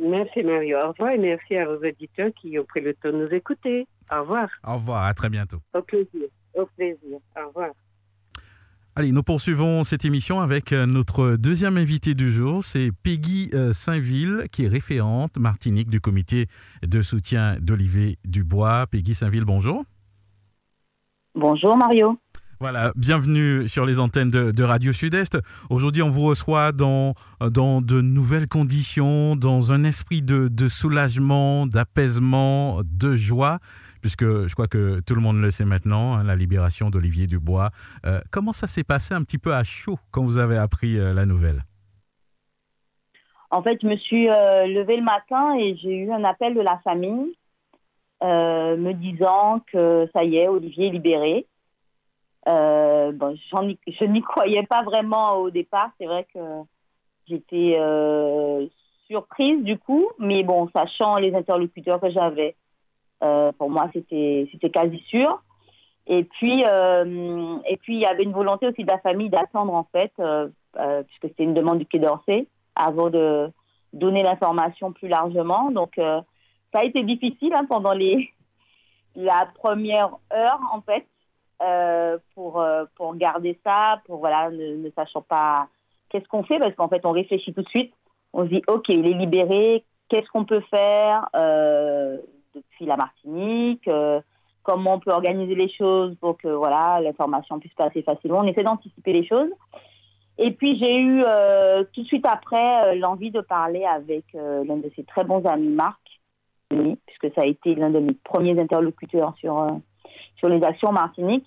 Merci 0.00 0.42
Mario. 0.42 0.78
Au 0.78 0.88
revoir 0.88 1.10
et 1.10 1.18
merci 1.18 1.56
à 1.56 1.66
vos 1.66 1.76
auditeurs 1.76 2.30
qui 2.40 2.58
ont 2.58 2.64
pris 2.64 2.80
le 2.80 2.94
temps 2.94 3.12
de 3.12 3.26
nous 3.26 3.34
écouter. 3.34 3.86
Au 4.10 4.20
revoir. 4.22 4.48
Au 4.66 4.74
revoir. 4.74 5.04
À 5.04 5.12
très 5.12 5.28
bientôt. 5.28 5.58
Au 5.74 5.82
plaisir. 5.82 6.28
Au 6.54 6.64
plaisir. 6.64 7.18
Au 7.36 7.48
revoir. 7.48 7.70
Allez, 8.96 9.12
nous 9.12 9.22
poursuivons 9.22 9.84
cette 9.84 10.04
émission 10.04 10.40
avec 10.40 10.72
euh, 10.72 10.84
notre 10.84 11.36
deuxième 11.36 11.76
invité 11.76 12.14
du 12.14 12.30
jour. 12.30 12.64
C'est 12.64 12.90
Peggy 13.02 13.50
euh, 13.54 13.72
Saint-Ville, 13.72 14.46
qui 14.50 14.64
est 14.64 14.68
référente 14.68 15.36
Martinique 15.38 15.88
du 15.88 16.00
comité 16.00 16.46
de 16.82 17.00
soutien 17.02 17.56
d'Olivier 17.60 18.16
Dubois. 18.24 18.86
Peggy 18.90 19.14
Saint-Ville, 19.14 19.44
bonjour. 19.44 19.84
Bonjour 21.34 21.76
Mario. 21.76 22.18
Voilà, 22.62 22.92
bienvenue 22.94 23.66
sur 23.68 23.86
les 23.86 23.98
antennes 23.98 24.28
de, 24.28 24.62
Radio 24.62 24.92
Sud-Est. 24.92 25.38
Aujourd'hui, 25.70 26.02
on 26.02 26.10
vous 26.10 26.26
reçoit 26.26 26.72
dans, 26.72 27.14
de 27.40 28.00
nouvelles 28.02 28.48
conditions, 28.48 29.34
dans 29.34 29.72
un 29.72 29.82
esprit 29.82 30.20
de, 30.20 30.68
soulagement, 30.68 31.66
d'apaisement, 31.66 32.82
de 32.84 33.14
joie, 33.14 33.60
puisque 34.02 34.26
je 34.26 34.52
crois 34.52 34.66
que 34.66 35.00
tout 35.00 35.14
le 35.14 35.22
monde 35.22 35.40
le 35.40 35.50
sait 35.50 35.64
maintenant, 35.64 36.16
hein, 36.16 36.22
la 36.22 36.36
libération 36.36 36.90
d'Olivier 36.90 37.26
Dubois. 37.26 37.70
Euh, 38.04 38.20
comment 38.30 38.52
ça 38.52 38.66
s'est 38.66 38.84
passé 38.84 39.14
un 39.14 39.22
petit 39.22 39.38
peu 39.38 39.54
à 39.54 39.64
chaud 39.64 39.96
quand 40.10 40.22
vous 40.22 40.36
avez 40.36 40.58
appris 40.58 40.98
euh, 40.98 41.14
la 41.14 41.24
nouvelle? 41.24 41.64
En 43.50 43.62
fait, 43.62 43.78
je 43.80 43.86
me 43.86 43.96
suis 43.96 44.28
euh, 44.28 44.66
levée 44.66 44.98
le 44.98 45.02
matin 45.02 45.56
et 45.58 45.78
j'ai 45.82 45.96
eu 45.96 46.12
un 46.12 46.24
appel 46.24 46.52
de 46.52 46.60
la 46.60 46.78
famille 46.84 47.34
me 48.22 48.92
disant 48.92 49.62
que 49.72 50.06
ça 50.12 50.24
y 50.24 50.36
est, 50.36 50.46
Olivier 50.46 50.88
est 50.88 50.90
libéré. 50.90 51.46
Euh, 52.48 53.12
bon, 53.12 53.36
je 53.36 54.04
n'y 54.06 54.22
croyais 54.22 54.64
pas 54.64 54.82
vraiment 54.82 55.36
au 55.36 55.50
départ. 55.50 55.90
C'est 55.98 56.06
vrai 56.06 56.26
que 56.32 56.38
j'étais 57.26 57.76
euh, 57.78 58.66
surprise 59.08 59.62
du 59.62 59.78
coup, 59.78 60.08
mais 60.18 60.42
bon, 60.42 60.68
sachant 60.74 61.16
les 61.16 61.34
interlocuteurs 61.34 62.00
que 62.00 62.10
j'avais, 62.10 62.56
euh, 63.22 63.52
pour 63.52 63.70
moi, 63.70 63.90
c'était 63.92 64.48
c'était 64.52 64.70
quasi 64.70 64.98
sûr. 65.08 65.42
Et 66.06 66.24
puis, 66.24 66.62
et 66.62 67.76
puis, 67.76 67.94
il 67.94 68.00
y 68.00 68.06
avait 68.06 68.24
une 68.24 68.32
volonté 68.32 68.66
aussi 68.66 68.82
de 68.82 68.90
la 68.90 68.98
famille 68.98 69.28
d'attendre, 69.28 69.74
en 69.74 69.86
fait, 69.92 70.12
puisque 70.16 71.22
c'était 71.22 71.44
une 71.44 71.54
demande 71.54 71.78
du 71.78 71.86
Quai 71.86 72.00
d'Orsay, 72.00 72.48
avant 72.74 73.10
de 73.10 73.48
donner 73.92 74.24
l'information 74.24 74.92
plus 74.92 75.06
largement. 75.06 75.70
Donc, 75.70 75.92
ça 75.96 76.80
a 76.80 76.84
été 76.84 77.04
difficile 77.04 77.52
hein, 77.54 77.64
pendant 77.68 77.92
les, 77.92 78.32
la 79.14 79.48
première 79.54 80.16
heure, 80.32 80.60
en 80.72 80.80
fait, 80.80 81.06
euh, 81.62 82.16
pour, 82.34 82.58
euh, 82.58 82.84
pour 82.96 83.14
garder 83.16 83.58
ça, 83.66 84.00
pour 84.06 84.18
voilà, 84.18 84.50
ne, 84.50 84.88
sachant 84.96 85.20
pas 85.20 85.68
qu'est-ce 86.08 86.26
qu'on 86.26 86.42
fait, 86.42 86.58
parce 86.58 86.74
qu'en 86.74 86.88
fait, 86.88 87.04
on 87.04 87.10
réfléchit 87.10 87.52
tout 87.52 87.60
de 87.60 87.68
suite. 87.68 87.92
On 88.32 88.44
se 88.44 88.48
dit, 88.48 88.62
OK, 88.66 88.88
il 88.88 89.06
est 89.06 89.12
libéré, 89.12 89.84
qu'est-ce 90.08 90.28
qu'on 90.30 90.46
peut 90.46 90.62
faire 90.70 91.28
euh, 91.36 92.16
depuis 92.54 92.86
la 92.86 92.96
Martinique 92.96 93.88
Comment 94.62 94.94
on 94.94 95.00
peut 95.00 95.10
organiser 95.10 95.54
les 95.54 95.70
choses 95.70 96.14
pour 96.20 96.38
que 96.38 96.48
voilà 96.48 97.00
l'information 97.00 97.58
puisse 97.58 97.74
passer 97.74 98.02
facilement 98.02 98.38
On 98.38 98.46
essaie 98.46 98.62
d'anticiper 98.62 99.12
les 99.12 99.26
choses. 99.26 99.50
Et 100.38 100.52
puis 100.52 100.78
j'ai 100.78 100.98
eu 100.98 101.22
tout 101.92 102.02
de 102.02 102.06
suite 102.06 102.26
après 102.26 102.96
l'envie 102.96 103.30
de 103.30 103.40
parler 103.40 103.84
avec 103.84 104.24
l'un 104.32 104.76
de 104.76 104.90
ses 104.96 105.04
très 105.04 105.24
bons 105.24 105.44
amis, 105.46 105.68
Marc, 105.68 106.00
puisque 106.68 107.34
ça 107.34 107.42
a 107.42 107.46
été 107.46 107.74
l'un 107.74 107.90
de 107.90 108.00
mes 108.00 108.14
premiers 108.14 108.58
interlocuteurs 108.60 109.34
sur 109.38 109.80
sur 110.40 110.48
les 110.48 110.62
actions 110.64 110.90
Martinique 110.90 111.46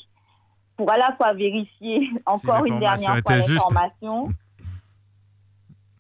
pour 0.77 0.91
à 0.91 0.97
la 0.97 1.13
fois 1.15 1.33
vérifier 1.33 2.09
encore 2.25 2.65
une 2.65 2.79
dernière 2.79 3.19
fois 3.25 3.35
l'information. 3.35 4.29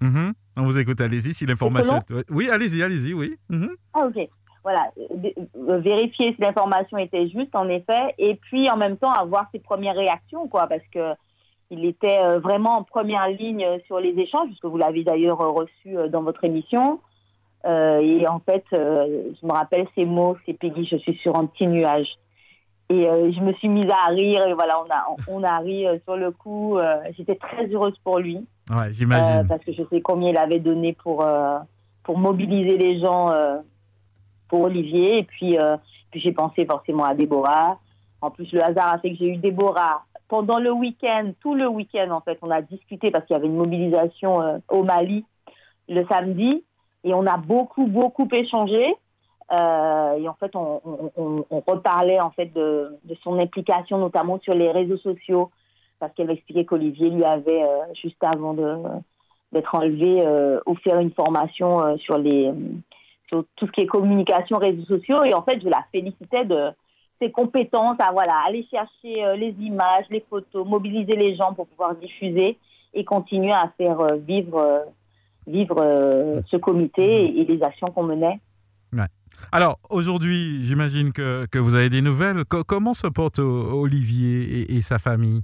Mhm. 0.01 0.33
On 0.55 0.63
vous 0.63 0.77
écoute, 0.77 1.01
allez-y, 1.01 1.33
si 1.33 1.45
l'information... 1.45 1.99
Oui, 2.29 2.49
allez-y, 2.49 2.83
allez-y, 2.83 3.13
oui. 3.13 3.35
Mhm. 3.49 3.75
Ah, 3.93 4.05
ok. 4.05 4.29
Voilà, 4.63 4.91
euh, 4.97 5.79
vérifier 5.79 6.33
si 6.35 6.41
l'information 6.41 6.97
était 6.97 7.27
juste, 7.27 7.53
en 7.53 7.67
effet, 7.67 8.13
et 8.17 8.35
puis 8.35 8.69
en 8.69 8.77
même 8.77 8.95
temps 8.95 9.11
avoir 9.11 9.47
ses 9.51 9.59
premières 9.59 9.95
réactions, 9.95 10.47
quoi, 10.47 10.67
parce 10.67 10.85
que 10.93 11.13
il 11.69 11.85
était 11.85 12.19
euh, 12.23 12.39
vraiment 12.39 12.77
en 12.77 12.83
première 12.83 13.27
ligne 13.27 13.65
sur 13.87 13.99
les 13.99 14.17
échanges, 14.17 14.47
puisque 14.47 14.65
vous 14.65 14.77
l'avez 14.77 15.03
d'ailleurs 15.03 15.39
reçu 15.39 15.97
euh, 15.97 16.07
dans 16.07 16.21
votre 16.21 16.43
émission. 16.45 17.01
et 17.65 18.25
en 18.27 18.39
fait, 18.39 18.63
je 18.71 19.45
me 19.45 19.51
rappelle 19.51 19.87
ces 19.95 20.05
mots, 20.05 20.37
c'est 20.45 20.53
Peggy, 20.53 20.85
je 20.85 20.97
suis 20.97 21.15
sur 21.23 21.35
un 21.35 21.45
petit 21.45 21.67
nuage. 21.67 22.07
Et 22.89 23.03
je 23.03 23.39
me 23.41 23.53
suis 23.53 23.69
mise 23.69 23.89
à 23.89 24.09
rire 24.09 24.45
et 24.45 24.53
voilà, 24.53 24.79
on 24.79 24.91
a, 24.91 25.05
on 25.27 25.43
a 25.43 25.57
ri 25.59 25.85
sur 26.03 26.15
le 26.15 26.31
coup. 26.31 26.77
J'étais 27.17 27.35
très 27.35 27.65
heureuse 27.67 27.97
pour 28.03 28.19
lui. 28.19 28.45
Ouais, 28.69 28.91
j'imagine. 28.91 29.47
parce 29.47 29.63
que 29.63 29.73
je 29.73 29.83
sais 29.89 30.01
combien 30.01 30.29
il 30.29 30.37
avait 30.37 30.59
donné 30.59 30.93
pour, 30.93 31.25
pour 32.03 32.17
mobiliser 32.17 32.77
les 32.77 32.99
gens 32.99 33.31
pour 34.47 34.61
Olivier. 34.61 35.19
Et 35.19 35.23
puis, 35.23 35.57
puis 36.11 36.19
j'ai 36.19 36.33
pensé 36.33 36.65
forcément 36.65 37.05
à 37.05 37.15
Déborah. 37.15 37.79
En 38.21 38.29
plus, 38.29 38.51
le 38.51 38.63
hasard 38.63 38.93
a 38.93 38.99
fait 38.99 39.11
que 39.11 39.17
j'ai 39.17 39.29
eu 39.29 39.37
Déborah 39.37 40.03
pendant 40.27 40.59
le 40.59 40.71
week-end, 40.71 41.31
tout 41.39 41.55
le 41.55 41.67
week-end 41.67 42.11
en 42.11 42.21
fait. 42.21 42.37
On 42.41 42.51
a 42.51 42.61
discuté 42.61 43.11
parce 43.11 43.25
qu'il 43.25 43.35
y 43.35 43.39
avait 43.39 43.47
une 43.47 43.57
mobilisation 43.57 44.61
au 44.69 44.83
Mali 44.83 45.25
le 45.89 46.05
samedi 46.07 46.63
et 47.03 47.13
on 47.13 47.25
a 47.25 47.37
beaucoup, 47.37 47.87
beaucoup 47.87 48.27
échangé. 48.31 48.95
Euh, 49.51 50.17
et 50.17 50.27
en 50.27 50.33
fait, 50.35 50.55
on, 50.55 50.81
reparlait 51.67 52.19
en 52.19 52.31
fait 52.31 52.53
de, 52.53 52.97
son 53.23 53.39
implication, 53.39 53.97
notamment 53.97 54.39
sur 54.39 54.53
les 54.53 54.71
réseaux 54.71 54.97
sociaux, 54.97 55.51
parce 55.99 56.13
qu'elle 56.13 56.31
expliquait 56.31 56.65
qu'Olivier 56.65 57.09
lui 57.09 57.23
avait, 57.23 57.63
euh, 57.63 57.93
juste 58.01 58.23
avant 58.23 58.53
d'être 59.51 59.75
enlevé, 59.75 60.25
euh, 60.25 60.59
offert 60.65 60.99
une 60.99 61.11
formation 61.11 61.97
sur, 61.97 62.21
tout 63.27 63.45
ce 63.67 63.71
qui 63.71 63.81
est 63.81 63.87
communication, 63.87 64.57
réseaux 64.57 64.85
sociaux. 64.85 65.23
Et 65.23 65.33
en 65.33 65.41
fait, 65.41 65.59
je 65.61 65.67
la 65.67 65.83
félicitais 65.91 66.45
de 66.45 66.69
ses 67.21 67.31
compétences 67.31 67.99
à 67.99 68.11
voilà, 68.11 68.33
aller 68.45 68.67
chercher 68.69 69.37
les 69.37 69.55
images, 69.59 70.05
les 70.09 70.25
photos, 70.29 70.67
mobiliser 70.67 71.15
les 71.15 71.35
gens 71.35 71.53
pour 71.53 71.67
pouvoir 71.67 71.95
diffuser 71.95 72.57
et 72.93 73.03
continuer 73.03 73.53
à 73.53 73.71
faire 73.77 74.15
vivre 74.17 74.85
vivre 75.45 76.41
ce 76.49 76.55
comité 76.57 77.39
et, 77.39 77.45
les 77.45 77.61
actions 77.63 77.87
qu'on 77.87 78.03
menait. 78.03 78.39
Alors, 79.51 79.79
aujourd'hui, 79.89 80.63
j'imagine 80.63 81.13
que, 81.13 81.45
que, 81.47 81.59
vous 81.59 81.75
avez 81.75 81.89
des 81.89 82.01
nouvelles. 82.01 82.43
comment 82.45 82.93
se 82.93 83.07
porte 83.07 83.39
Olivier 83.39 84.71
et, 84.73 84.81
sa 84.81 84.99
famille? 84.99 85.41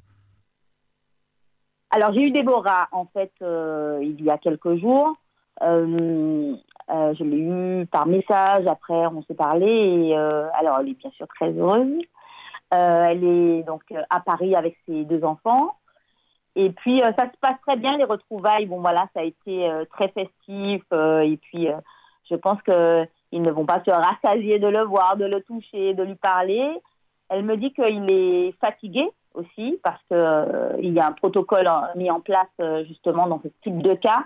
Alors, 1.91 2.13
j'ai 2.13 2.21
eu 2.21 2.31
Déborah, 2.31 2.87
en 2.91 3.05
fait, 3.05 3.31
euh, 3.41 3.99
il 4.01 4.23
y 4.23 4.29
a 4.29 4.37
quelques 4.37 4.75
jours. 4.77 5.15
Euh, 5.61 6.55
je 6.89 7.23
l'ai 7.23 7.37
eu 7.37 7.85
par 7.87 8.07
message, 8.07 8.65
après 8.65 9.05
on 9.07 9.21
s'est 9.23 9.35
parlé. 9.35 10.13
Alors, 10.13 10.79
elle 10.79 10.89
est 10.89 10.93
bien 10.99 11.11
sûr 11.11 11.27
très 11.27 11.51
heureuse. 11.51 12.01
elle 12.71 13.23
est 13.23 13.63
donc 13.63 13.83
à 14.09 14.19
Paris 14.21 14.55
avec 14.55 14.77
ses 14.87 15.03
deux 15.05 15.23
enfants. 15.23 15.75
Et 16.55 16.71
puis, 16.71 17.01
euh, 17.01 17.11
ça 17.17 17.25
se 17.31 17.37
passe 17.39 17.59
très 17.65 17.77
bien, 17.77 17.97
les 17.97 18.03
retrouvailles. 18.03 18.65
Bon, 18.65 18.81
voilà, 18.81 19.07
ça 19.13 19.21
a 19.21 19.23
été 19.23 19.69
euh, 19.69 19.85
très 19.93 20.09
festif. 20.09 20.83
Euh, 20.91 21.21
et 21.21 21.37
puis, 21.37 21.67
je 22.29 22.35
pense 22.35 22.61
qu'ils 23.29 23.41
ne 23.41 23.51
vont 23.51 23.65
pas 23.65 23.81
se 23.85 23.91
rassasier 23.91 24.59
de 24.59 24.67
le 24.67 24.83
voir, 24.83 25.17
de 25.17 25.25
le 25.25 25.41
toucher, 25.41 25.93
de 25.93 26.03
lui 26.03 26.15
parler. 26.15 26.69
Elle 27.29 27.43
me 27.43 27.57
dit 27.57 27.71
qu'il 27.73 28.09
est 28.09 28.53
fatigué 28.59 29.07
aussi 29.33 29.79
parce 29.83 30.01
qu'il 30.07 30.93
y 30.93 30.99
a 30.99 31.07
un 31.07 31.11
protocole 31.11 31.69
mis 31.95 32.09
en 32.09 32.19
place 32.19 32.47
justement 32.87 33.27
dans 33.27 33.39
ce 33.43 33.49
type 33.63 33.81
de 33.81 33.93
cas. 33.93 34.25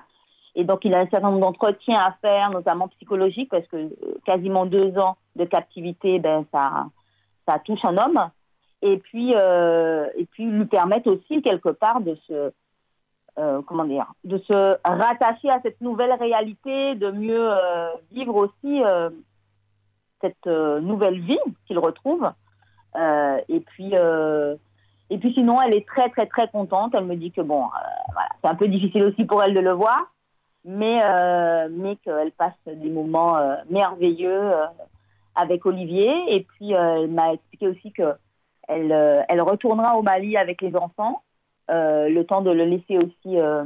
Et 0.56 0.64
donc, 0.64 0.86
il 0.86 0.96
a 0.96 1.00
un 1.00 1.08
certain 1.08 1.32
nombre 1.32 1.42
d'entretiens 1.42 2.00
à 2.00 2.16
faire, 2.22 2.52
notamment 2.52 2.88
psychologiques, 2.90 3.50
parce 3.50 3.68
que 3.68 3.90
quasiment 4.26 4.66
deux 4.66 4.98
ans 5.00 5.18
de 5.36 5.46
captivité, 5.46 6.20
ben, 6.20 6.46
ça, 6.54 6.86
ça 7.48 7.60
touche 7.60 7.84
un 7.84 7.98
homme 7.98 8.30
et 8.84 8.98
puis 8.98 9.34
euh, 9.36 10.08
et 10.16 10.26
puis 10.26 10.46
lui 10.46 10.66
permettre 10.66 11.10
aussi 11.10 11.42
quelque 11.42 11.70
part 11.70 12.02
de 12.02 12.16
se 12.28 12.52
euh, 13.40 13.62
comment 13.66 13.86
dire 13.86 14.12
de 14.24 14.38
se 14.40 14.78
rattacher 14.84 15.50
à 15.50 15.60
cette 15.62 15.82
nouvelle 15.82 16.14
réalité, 16.14 16.96
de 16.96 17.12
mieux 17.12 17.52
euh, 17.52 17.90
vivre 18.12 18.36
aussi 18.36 18.82
cette 20.22 20.46
nouvelle 20.46 21.20
vie 21.20 21.40
qu'il 21.68 21.80
retrouve. 21.80 22.32
et 22.96 23.60
puis 23.60 23.94
et 25.10 25.18
puis 25.18 25.34
sinon, 25.34 25.62
elle 25.62 25.76
est 25.76 25.86
très 25.86 26.10
très 26.10 26.26
très 26.28 26.48
contente. 26.48 26.96
Elle 26.96 27.06
me 27.06 27.16
dit 27.16 27.32
que 27.32 27.42
bon, 27.42 27.70
voilà, 28.14 28.30
c'est 28.42 28.50
un 28.50 28.56
peu 28.56 28.68
difficile 28.68 29.04
aussi 29.04 29.26
pour 29.26 29.44
elle 29.44 29.54
de 29.54 29.60
le 29.60 29.72
voir, 29.72 30.14
mais 30.64 31.00
mais 31.70 31.98
qu'elle 31.98 32.32
passe 32.32 32.54
des 32.66 32.90
moments 32.90 33.38
merveilleux 33.70 34.54
avec 35.36 35.66
Olivier. 35.66 36.14
Et 36.30 36.44
puis 36.44 36.72
elle 36.72 37.10
m'a 37.10 37.34
expliqué 37.34 37.68
aussi 37.68 37.92
que 37.92 38.16
elle, 38.68 38.92
euh, 38.92 39.22
elle 39.28 39.42
retournera 39.42 39.98
au 39.98 40.02
Mali 40.02 40.38
avec 40.38 40.62
les 40.62 40.76
enfants, 40.76 41.22
euh, 41.22 41.33
le 41.70 42.24
temps 42.24 42.42
de 42.42 42.52
le 42.52 42.66
laisser 42.66 42.98
aussi 42.98 43.40
euh, 43.40 43.64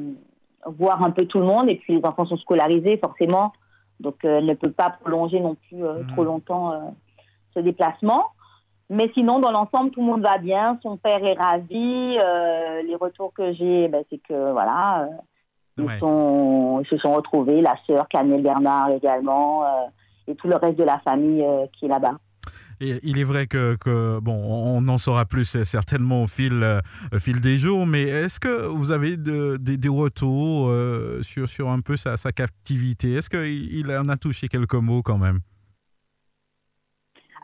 voir 0.65 1.03
un 1.03 1.11
peu 1.11 1.25
tout 1.25 1.39
le 1.39 1.45
monde. 1.45 1.69
Et 1.69 1.75
puis 1.75 1.97
les 1.97 2.05
enfants 2.05 2.25
sont 2.25 2.37
scolarisés 2.37 2.97
forcément, 2.97 3.53
donc 3.99 4.15
elle 4.23 4.45
ne 4.45 4.53
peut 4.53 4.71
pas 4.71 4.89
prolonger 4.89 5.39
non 5.39 5.55
plus 5.55 5.77
mmh. 5.77 6.07
trop 6.13 6.23
longtemps 6.23 6.95
ce 7.53 7.59
déplacement. 7.59 8.25
Mais 8.89 9.11
sinon, 9.13 9.39
dans 9.39 9.51
l'ensemble, 9.51 9.91
tout 9.91 9.99
le 9.99 10.05
monde 10.05 10.21
va 10.21 10.37
bien. 10.37 10.79
Son 10.81 10.95
père 10.95 11.21
est 11.25 11.33
ravi. 11.33 12.17
les 12.87 12.95
retours 12.95 13.33
que 13.33 13.51
j'ai, 13.53 13.89
ben, 13.89 14.03
c'est 14.09 14.19
que 14.19 14.51
voilà, 14.51 15.09
ils, 15.77 15.89
sont, 15.99 16.81
ils 16.81 16.87
se 16.87 16.97
sont 16.97 17.11
retrouvés. 17.11 17.61
La 17.61 17.75
sœur, 17.85 18.07
Camille 18.07 18.41
Bernard 18.41 18.91
également, 18.91 19.65
et 20.25 20.35
tout 20.35 20.47
le 20.47 20.55
reste 20.55 20.77
de 20.77 20.85
la 20.85 20.99
famille 20.99 21.45
qui 21.73 21.85
est 21.85 21.89
là-bas 21.89 22.17
il 22.79 23.17
est 23.17 23.23
vrai 23.23 23.47
que, 23.47 24.19
bon, 24.19 24.35
on 24.35 24.87
en 24.87 24.97
saura 24.97 25.25
plus 25.25 25.63
certainement 25.63 26.23
au 26.23 26.27
fil, 26.27 26.61
euh, 26.63 26.79
des 27.41 27.57
jours, 27.57 27.85
mais 27.85 28.03
est-ce 28.03 28.39
que 28.39 28.67
vous 28.67 28.91
avez 28.91 29.17
des 29.17 29.89
retours 29.89 30.67
euh, 30.69 31.21
sur, 31.23 31.69
un 31.69 31.81
peu 31.81 31.97
sa, 31.97 32.17
captivité? 32.31 33.13
Est-ce 33.13 33.29
qu'il 33.29 33.91
en 33.91 34.09
a 34.09 34.17
touché 34.17 34.47
quelques 34.47 34.75
mots 34.75 35.01
quand 35.01 35.17
même? 35.17 35.39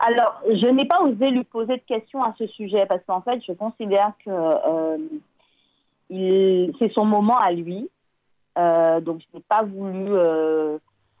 Alors, 0.00 0.42
je 0.46 0.68
n'ai 0.70 0.84
pas 0.86 1.00
osé 1.00 1.30
lui 1.30 1.44
poser 1.44 1.76
de 1.76 1.82
questions 1.86 2.22
à 2.22 2.34
ce 2.38 2.46
sujet 2.48 2.84
parce 2.86 3.00
qu'en 3.06 3.22
fait, 3.22 3.40
je 3.46 3.52
considère 3.52 4.12
que 4.24 4.30
euh, 4.30 4.98
c'est 6.78 6.92
son 6.92 7.06
moment 7.06 7.38
à 7.38 7.52
lui. 7.52 7.88
donc, 8.56 9.20
je 9.20 9.36
n'ai 9.36 9.42
pas 9.48 9.62
voulu 9.62 10.12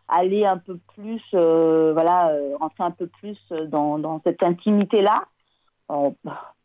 aller 0.08 0.44
un 0.44 0.58
peu 0.58 0.78
plus, 0.94 1.22
euh, 1.34 1.92
voilà, 1.92 2.28
euh, 2.28 2.56
rentrer 2.58 2.84
un 2.84 2.90
peu 2.90 3.06
plus 3.06 3.38
dans, 3.68 3.98
dans 3.98 4.20
cette 4.24 4.42
intimité-là. 4.42 5.24
pas, 5.88 6.14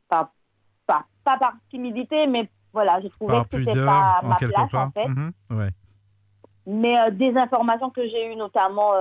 pas, 0.09 0.31
pas, 0.87 1.37
par 1.37 1.53
timidité, 1.69 2.27
mais 2.27 2.49
voilà, 2.73 2.99
je 3.01 3.07
trouvais 3.07 3.41
que 3.49 3.63
c'était 3.63 3.85
pas 3.85 4.21
ma 4.23 4.35
place, 4.35 4.73
en 4.73 4.91
fait. 4.91 5.07
Mhm, 5.07 5.31
mais 6.67 6.99
euh, 6.99 7.11
des 7.11 7.35
informations 7.35 7.89
que 7.89 8.07
j'ai 8.07 8.31
eues, 8.31 8.35
notamment 8.35 8.91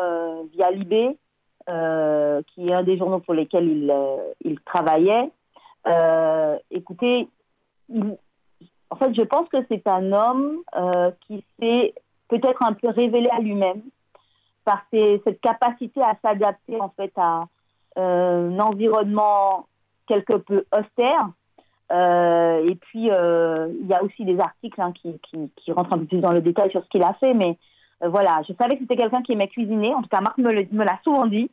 via 0.52 0.70
Libé, 0.70 1.18
qui 1.66 2.68
est 2.68 2.72
un 2.72 2.82
des 2.82 2.96
journaux 2.96 3.20
pour 3.20 3.34
lesquels 3.34 3.68
il, 3.68 3.94
il 4.44 4.60
travaillait, 4.60 5.30
écoutez, 6.70 7.28
en 8.90 8.96
fait, 8.96 9.14
je 9.14 9.22
pense 9.22 9.48
que 9.48 9.58
c'est 9.70 9.86
un 9.86 10.12
homme 10.12 10.62
qui 11.26 11.44
s'est 11.58 11.94
peut-être 12.28 12.62
un 12.62 12.72
peu 12.72 12.88
révélé 12.88 13.28
à 13.30 13.40
lui-même 13.40 13.82
par 14.68 14.84
cette 14.90 15.40
capacité 15.40 16.02
à 16.02 16.14
s'adapter 16.22 16.78
en 16.78 16.90
fait 16.90 17.12
à 17.16 17.46
euh, 17.96 18.50
un 18.50 18.60
environnement 18.60 19.66
quelque 20.06 20.34
peu 20.34 20.66
austère. 20.78 21.30
Euh, 21.90 22.68
et 22.68 22.74
puis, 22.74 23.10
euh, 23.10 23.72
il 23.80 23.86
y 23.86 23.94
a 23.94 24.04
aussi 24.04 24.26
des 24.26 24.38
articles 24.38 24.78
hein, 24.78 24.92
qui, 24.92 25.18
qui, 25.56 25.72
rentrent 25.72 25.94
un 25.94 26.00
peu 26.00 26.04
plus 26.04 26.20
dans 26.20 26.32
le 26.32 26.42
détail 26.42 26.70
sur 26.70 26.84
ce 26.84 26.88
qu'il 26.90 27.02
a 27.02 27.14
fait. 27.14 27.32
Mais 27.32 27.56
voilà, 28.02 28.42
je 28.46 28.52
savais 28.60 28.74
que 28.74 28.82
c'était 28.82 28.96
quelqu'un 28.96 29.22
qui 29.22 29.32
aimait 29.32 29.48
cuisiner. 29.48 29.94
En 29.94 30.02
tout 30.02 30.10
cas, 30.10 30.20
Marc 30.20 30.36
me, 30.36 30.52
l'a 30.52 31.00
souvent 31.02 31.26
dit. 31.26 31.50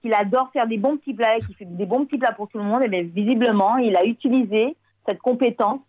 Qu'il 0.00 0.14
adore 0.14 0.50
faire 0.52 0.66
des 0.66 0.78
bons 0.78 0.96
petits 0.96 1.14
plats, 1.14 1.36
qu'il 1.38 1.56
fait 1.56 1.66
des 1.66 1.86
bons 1.86 2.06
petits 2.06 2.18
plats 2.18 2.32
pour 2.32 2.48
tout 2.48 2.56
le 2.56 2.64
monde. 2.64 2.82
Et 2.84 2.88
bien, 2.88 3.02
visiblement, 3.02 3.76
il 3.76 3.96
a 3.96 4.04
utilisé 4.06 4.76
cette 5.04 5.18
compétence 5.18 5.80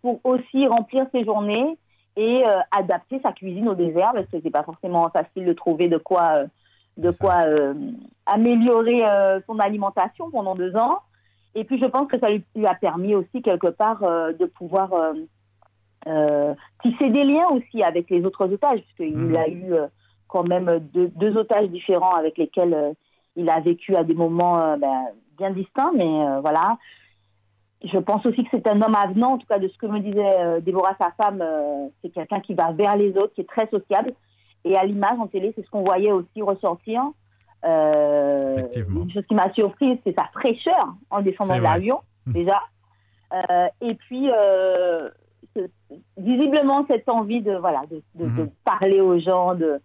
pour 0.00 0.20
aussi 0.22 0.68
remplir 0.68 1.06
ses 1.12 1.24
journées 1.24 1.76
et 2.16 2.44
euh, 2.46 2.60
adapter 2.70 3.20
sa 3.24 3.32
cuisine 3.32 3.68
au 3.68 3.74
désert 3.74 4.12
parce 4.12 4.26
que 4.26 4.36
c'est 4.42 4.50
pas 4.50 4.62
forcément 4.62 5.08
facile 5.10 5.44
de 5.46 5.52
trouver 5.52 5.88
de 5.88 5.98
quoi 5.98 6.28
euh, 6.34 6.46
de 6.96 7.10
quoi 7.10 7.44
euh, 7.46 7.74
améliorer 8.24 9.02
son 9.48 9.58
alimentation 9.58 10.30
pendant 10.30 10.54
deux 10.54 10.76
ans. 10.76 11.00
Et 11.56 11.64
puis 11.64 11.80
je 11.82 11.86
pense 11.86 12.06
que 12.06 12.18
ça 12.20 12.28
lui, 12.30 12.66
a 12.66 12.74
permis 12.74 13.16
aussi 13.16 13.42
quelque 13.42 13.66
part 13.66 13.98
de 14.00 14.46
pouvoir 14.46 14.90
tisser 16.82 17.10
des 17.10 17.24
liens 17.24 17.48
aussi 17.48 17.82
avec 17.82 18.08
les 18.10 18.24
autres 18.24 18.52
otages, 18.52 18.80
puisqu'il 18.80 19.16
mmh. 19.16 19.36
a 19.36 19.48
eu 19.48 19.74
quand 20.28 20.46
même 20.46 20.78
deux, 20.92 21.08
deux, 21.16 21.36
otages 21.36 21.68
différents 21.68 22.14
avec 22.14 22.38
lesquels 22.38 22.94
il 23.34 23.50
a 23.50 23.58
vécu 23.58 23.96
à 23.96 24.04
des 24.04 24.14
moments 24.14 24.76
ben, 24.76 25.06
bien 25.36 25.50
distincts, 25.50 25.92
mais 25.96 26.40
voilà 26.42 26.78
je 27.92 27.98
pense 27.98 28.24
aussi 28.26 28.44
que 28.44 28.50
c'est 28.50 28.66
un 28.66 28.80
homme 28.80 28.94
avenant, 28.94 29.32
en 29.32 29.38
tout 29.38 29.46
cas 29.46 29.58
de 29.58 29.68
ce 29.68 29.76
que 29.76 29.86
me 29.86 30.00
disait 30.00 30.38
euh, 30.38 30.60
Déborah, 30.60 30.96
sa 31.00 31.10
femme, 31.12 31.42
euh, 31.42 31.88
c'est 32.02 32.10
quelqu'un 32.10 32.40
qui 32.40 32.54
va 32.54 32.72
vers 32.72 32.96
les 32.96 33.16
autres, 33.16 33.34
qui 33.34 33.42
est 33.42 33.48
très 33.48 33.68
sociable. 33.68 34.14
Et 34.64 34.76
à 34.76 34.84
l'image, 34.84 35.18
en 35.18 35.26
télé, 35.26 35.52
c'est 35.54 35.64
ce 35.64 35.70
qu'on 35.70 35.84
voyait 35.84 36.12
aussi 36.12 36.40
ressortir. 36.40 37.02
Euh, 37.64 38.40
une 38.76 39.10
chose 39.10 39.24
qui 39.26 39.34
m'a 39.34 39.52
surprise, 39.52 39.98
c'est 40.04 40.16
sa 40.16 40.24
fraîcheur 40.32 40.94
en 41.10 41.20
descendant 41.20 41.56
de 41.56 41.62
l'avion, 41.62 42.00
hum. 42.26 42.32
déjà. 42.32 42.60
et 43.80 43.94
puis, 43.94 44.30
visiblement, 46.16 46.86
cette 46.88 47.08
envie 47.08 47.42
de, 47.42 47.56
voilà, 47.56 47.82
de, 47.90 48.24
hum. 48.24 48.50
parler 48.64 49.00
aux 49.00 49.18
gens, 49.18 49.54
de, 49.54 49.80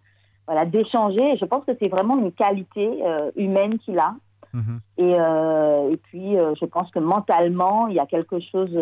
voilà, 0.46 0.64
d'échanger. 0.64 1.36
Je 1.38 1.44
pense 1.44 1.64
que 1.64 1.72
c'est 1.78 1.88
vraiment 1.88 2.18
une 2.18 2.32
qualité 2.32 3.02
humaine 3.36 3.78
qu'il 3.78 3.98
a. 3.98 4.14
Mhm. 4.52 4.80
Et, 4.98 5.12
et, 5.12 5.96
puis, 5.96 6.34
je 6.34 6.64
pense 6.66 6.90
que 6.90 6.98
mentalement, 6.98 7.88
il 7.88 7.94
y 7.94 8.00
a 8.00 8.06
quelque 8.06 8.40
chose 8.40 8.72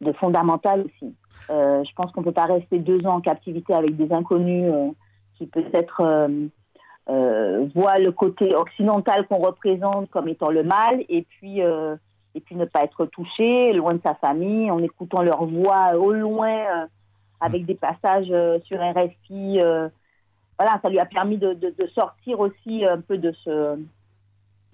de 0.00 0.12
fondamental 0.12 0.82
aussi. 0.82 1.14
je 1.48 1.94
pense 1.94 2.12
qu'on 2.12 2.20
ne 2.20 2.26
peut 2.26 2.32
pas 2.32 2.44
rester 2.44 2.78
deux 2.78 3.06
ans 3.06 3.16
en 3.16 3.20
captivité 3.20 3.74
avec 3.74 3.96
des 3.96 4.12
inconnus 4.12 4.70
qui 5.38 5.46
peut-être 5.46 6.28
voient 7.08 7.98
le 7.98 8.12
côté 8.12 8.54
occidental 8.54 9.26
qu'on 9.26 9.38
représente 9.38 10.10
comme 10.10 10.28
étant 10.28 10.50
le 10.50 10.62
mal 10.62 11.04
et 11.08 11.22
puis 11.22 11.62
et 12.36 12.40
puis 12.40 12.54
ne 12.54 12.66
pas 12.66 12.84
être 12.84 13.06
touché, 13.06 13.72
loin 13.72 13.94
de 13.94 14.00
sa 14.04 14.14
famille, 14.14 14.70
en 14.70 14.78
écoutant 14.82 15.22
leur 15.22 15.46
voix 15.46 15.96
au 15.96 16.12
loin, 16.12 16.50
euh, 16.50 16.86
avec 17.40 17.64
des 17.64 17.74
passages 17.74 18.30
euh, 18.30 18.58
sur 18.64 18.78
RFI. 18.78 19.60
Euh, 19.60 19.88
voilà, 20.58 20.78
ça 20.82 20.90
lui 20.90 20.98
a 20.98 21.06
permis 21.06 21.38
de, 21.38 21.56
sortir 21.94 22.40
aussi 22.40 22.84
un 22.84 23.00
peu 23.00 23.16
de, 23.16 23.32
ce, 23.42 23.78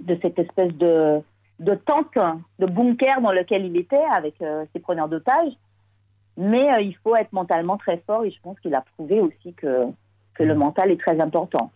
de 0.03 0.19
cette 0.23 0.39
espèce 0.39 0.73
de, 0.75 1.21
de 1.61 1.75
tente, 1.75 2.15
de 2.59 2.67
bunker 2.67 3.21
dans 3.21 3.33
lequel 3.33 3.65
il 3.67 3.77
était 3.77 4.05
avec 4.13 4.35
ses 4.73 4.81
preneurs 4.81 5.09
d'otages. 5.09 5.53
Mais 6.37 6.69
il 6.83 6.97
faut 7.03 7.15
être 7.15 7.33
mentalement 7.33 7.77
très 7.77 8.03
fort 8.07 8.25
et 8.25 8.31
je 8.31 8.41
pense 8.43 8.59
qu'il 8.61 8.75
a 8.75 8.85
prouvé 8.97 9.21
aussi 9.21 9.53
que, 9.55 9.87
que 10.35 10.43
le 10.43 10.55
mental 10.55 10.91
est 10.91 11.01
très 11.01 11.21
important. 11.21 11.71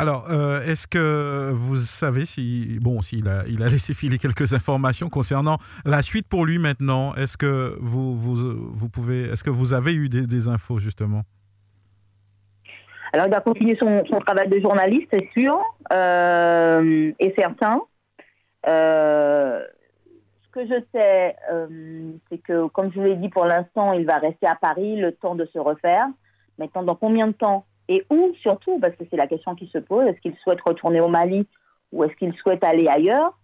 Alors, 0.00 0.30
euh, 0.30 0.62
est-ce 0.62 0.86
que 0.86 1.50
vous 1.52 1.76
savez 1.76 2.24
si, 2.24 2.78
bon, 2.80 3.02
s'il 3.02 3.28
a, 3.28 3.42
il 3.48 3.64
a 3.64 3.68
laissé 3.68 3.94
filer 3.94 4.18
quelques 4.18 4.54
informations 4.54 5.08
concernant 5.08 5.58
la 5.84 6.02
suite 6.02 6.28
pour 6.28 6.46
lui 6.46 6.58
maintenant 6.58 7.16
Est-ce 7.16 7.36
que 7.36 7.76
vous, 7.80 8.16
vous, 8.16 8.36
vous 8.72 8.88
pouvez, 8.88 9.24
est-ce 9.24 9.42
que 9.42 9.50
vous 9.50 9.72
avez 9.72 9.92
eu 9.92 10.08
des, 10.08 10.48
infos 10.48 10.78
justement? 10.78 11.22
Alors, 13.12 13.26
il 13.26 13.30
va 13.30 13.40
continuer 13.40 13.76
son, 13.76 14.02
travail 14.20 14.48
de 14.48 14.60
journaliste, 14.60 15.08
c'est 15.12 15.28
sûr 15.36 15.60
euh, 15.92 17.12
et 17.18 17.34
certain. 17.36 17.80
Euh, 18.66 19.64
ce 20.44 20.50
que 20.50 20.66
je 20.66 20.82
sais, 20.94 21.36
c'est 22.30 22.38
que, 22.38 22.66
comme 22.68 22.92
je 22.92 22.98
vous 22.98 23.06
l'ai 23.06 23.16
dit, 23.16 23.28
pour 23.28 23.46
l'instant, 23.46 23.92
il 23.92 24.06
va 24.06 24.16
rester 24.16 24.46
à 24.46 24.54
Paris 24.54 24.96
le 24.96 25.12
temps 25.12 25.34
de 25.34 25.46
se 25.46 25.58
refaire. 25.58 26.06
Maintenant, 26.58 26.82
dans 26.82 26.96
combien 26.96 27.28
de 27.28 27.32
temps 27.32 27.64
et 27.88 28.04
où 28.10 28.32
surtout, 28.42 28.78
parce 28.78 28.94
que 28.96 29.04
c'est 29.10 29.16
la 29.16 29.26
question 29.26 29.54
qui 29.54 29.66
se 29.68 29.78
pose, 29.78 30.06
est-ce 30.06 30.20
qu'il 30.20 30.36
souhaite 30.36 30.60
retourner 30.60 31.00
au 31.00 31.08
Mali 31.08 31.46
ou 31.90 32.04
est-ce 32.04 32.14
qu'il 32.16 32.34
souhaite 32.34 32.62
aller 32.62 32.86
ailleurs 32.86 33.38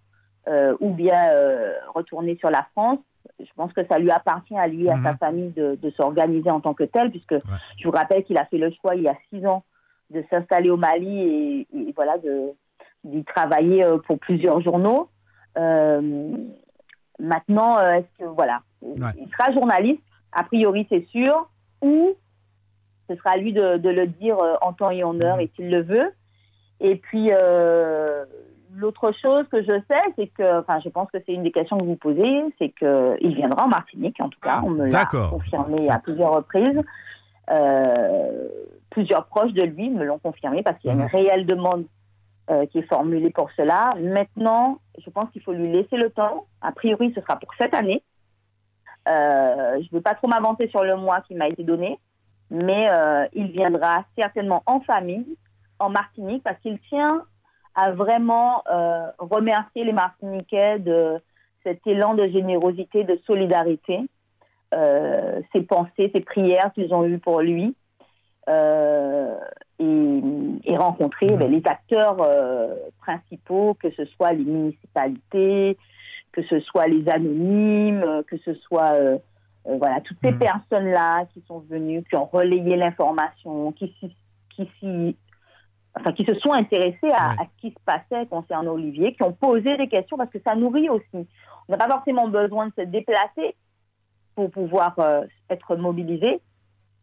euh, 0.48 0.76
ou 0.80 0.90
bien 0.90 1.30
euh, 1.32 1.72
retourner 1.94 2.36
sur 2.36 2.50
la 2.50 2.66
France? 2.72 2.98
Je 3.40 3.50
pense 3.56 3.72
que 3.72 3.84
ça 3.86 3.98
lui 3.98 4.10
appartient 4.10 4.56
à 4.56 4.68
lui 4.68 4.86
et 4.86 4.90
à 4.90 5.02
sa 5.02 5.12
mhm. 5.12 5.18
famille 5.18 5.50
de, 5.50 5.92
s'organiser 5.96 6.50
en 6.50 6.60
tant 6.60 6.74
que 6.74 6.84
tel, 6.84 7.10
puisque 7.10 7.34
je 7.78 7.84
vous 7.84 7.90
rappelle 7.90 8.24
qu'il 8.24 8.38
a 8.38 8.44
fait 8.46 8.58
le 8.58 8.70
choix 8.80 8.94
il 8.94 9.02
y 9.02 9.08
a 9.08 9.16
six 9.30 9.46
ans 9.46 9.64
de 10.10 10.22
s'installer 10.30 10.70
au 10.70 10.76
Mali 10.76 11.66
et, 11.72 11.92
voilà 11.96 12.16
d'y 13.04 13.24
travailler 13.24 13.84
euh, 13.84 13.98
pour 13.98 14.18
plusieurs 14.18 14.60
journaux. 14.60 15.08
maintenant, 17.18 17.78
est-ce 17.80 18.24
que 18.24 18.24
voilà, 18.24 18.62
il 18.82 19.28
sera 19.36 19.52
journaliste, 19.52 20.02
a 20.32 20.44
priori 20.44 20.86
c'est 20.90 21.06
sûr, 21.08 21.48
ou 21.82 22.14
ce 23.08 23.16
sera 23.16 23.30
à 23.30 23.36
lui 23.36 23.52
de, 23.52 23.88
le 23.88 24.06
dire 24.06 24.38
euh, 24.38 24.54
en 24.62 24.72
temps 24.72 24.90
et 24.90 25.04
en 25.04 25.20
heure 25.20 25.40
et 25.40 25.50
s'il 25.54 25.70
le 25.70 25.82
veut. 25.82 26.12
Et 26.80 26.96
puis, 26.96 27.30
euh, 27.32 28.24
l'autre 28.74 29.12
chose 29.20 29.46
que 29.50 29.62
je 29.62 29.80
sais, 29.90 30.02
c'est 30.16 30.28
que, 30.28 30.60
enfin, 30.60 30.80
je 30.84 30.88
pense 30.88 31.10
que 31.10 31.18
c'est 31.24 31.32
une 31.32 31.42
des 31.42 31.52
questions 31.52 31.78
que 31.78 31.84
vous 31.84 31.96
posez, 31.96 32.42
c'est 32.58 32.70
qu'il 32.70 33.34
viendra 33.34 33.64
en 33.64 33.68
Martinique, 33.68 34.16
en 34.20 34.28
tout 34.28 34.40
cas. 34.40 34.62
On 34.64 34.70
me 34.70 34.90
l'a 34.90 35.06
confirmé 35.06 35.88
à 35.88 35.98
plusieurs 35.98 36.34
reprises. 36.34 36.80
Euh, 37.50 38.48
plusieurs 38.90 39.26
proches 39.26 39.52
de 39.52 39.62
lui 39.62 39.90
me 39.90 40.04
l'ont 40.04 40.18
confirmé 40.18 40.62
parce 40.62 40.78
qu'il 40.78 40.88
y 40.88 40.90
a 40.92 40.96
une 40.96 41.02
mhm. 41.02 41.08
réelle 41.08 41.46
demande 41.46 41.84
qui 42.70 42.78
est 42.78 42.88
formulée 42.88 43.30
pour 43.30 43.50
cela. 43.56 43.94
Maintenant, 43.98 44.78
je 45.02 45.08
pense 45.08 45.30
qu'il 45.30 45.40
faut 45.40 45.54
lui 45.54 45.72
laisser 45.72 45.96
le 45.96 46.10
temps. 46.10 46.44
A 46.60 46.72
priori, 46.72 47.10
ce 47.14 47.22
sera 47.22 47.38
pour 47.38 47.48
cette 47.58 47.72
année. 47.72 48.02
je 49.06 49.78
ne 49.78 49.92
veux 49.92 50.02
pas 50.02 50.14
trop 50.14 50.28
m'avancer 50.28 50.68
sur 50.68 50.84
le 50.84 50.94
mois 50.96 51.22
qui 51.22 51.34
m'a 51.34 51.48
été 51.48 51.64
donné 51.64 51.98
mais 52.50 52.88
euh, 52.88 53.26
il 53.32 53.50
viendra 53.50 54.04
certainement 54.16 54.62
en 54.66 54.80
famille 54.80 55.36
en 55.78 55.90
Martinique 55.90 56.42
parce 56.44 56.58
qu'il 56.60 56.78
tient 56.88 57.22
à 57.74 57.92
vraiment 57.92 58.62
euh, 58.70 59.06
remercier 59.18 59.84
les 59.84 59.92
Martiniquais 59.92 60.78
de 60.78 61.20
cet 61.62 61.86
élan 61.86 62.14
de 62.14 62.28
générosité, 62.28 63.04
de 63.04 63.18
solidarité, 63.26 64.00
euh, 64.74 65.40
ses 65.52 65.62
pensées, 65.62 66.10
ses 66.14 66.20
prières 66.20 66.72
qu'ils 66.74 66.92
ont 66.94 67.04
eues 67.04 67.18
pour 67.18 67.40
lui. 67.40 67.74
et, 68.48 68.52
rencontrer 70.76 71.30
mmh. 71.30 71.36
ben, 71.36 71.50
les 71.50 71.62
acteurs 71.66 72.16
principaux, 73.00 73.74
que 73.74 73.90
ce 73.92 74.04
soit 74.06 74.32
les 74.32 74.44
municipalités, 74.44 75.78
que 76.32 76.42
ce 76.42 76.58
soit 76.60 76.88
les 76.88 77.08
anonymes, 77.08 78.22
que 78.26 78.36
ce 78.44 78.54
soit 78.54 79.20
euh, 79.66 79.76
voilà, 79.78 80.00
toutes 80.00 80.18
ces 80.22 80.32
mm. 80.32 80.38
personnes-là 80.38 81.26
qui 81.32 81.42
sont 81.46 81.60
venues, 81.60 82.04
qui 82.08 82.16
ont 82.16 82.26
relayé 82.26 82.76
l'information, 82.76 83.72
qui, 83.72 83.94
qui, 84.50 85.16
enfin, 85.98 86.12
qui 86.12 86.24
se 86.24 86.34
sont 86.34 86.52
intéressées 86.52 87.12
à, 87.12 87.36
ce 87.38 87.60
qui 87.60 87.70
se 87.70 87.82
passait 87.84 88.26
concernant 88.26 88.72
Olivier, 88.72 89.14
qui 89.14 89.22
ont 89.22 89.32
posé 89.32 89.76
des 89.76 89.88
questions 89.88 90.16
parce 90.16 90.30
que 90.30 90.40
ça 90.44 90.54
nourrit 90.54 90.88
aussi. 90.88 91.26
On 91.68 91.72
n'a 91.72 91.78
pas 91.78 91.88
forcément 91.88 92.28
besoin 92.28 92.66
de 92.66 92.72
se 92.76 92.82
déplacer 92.82 93.56
pour 94.34 94.50
pouvoir 94.50 94.98
euh, 94.98 95.22
être 95.50 95.76
mobilisé. 95.76 96.40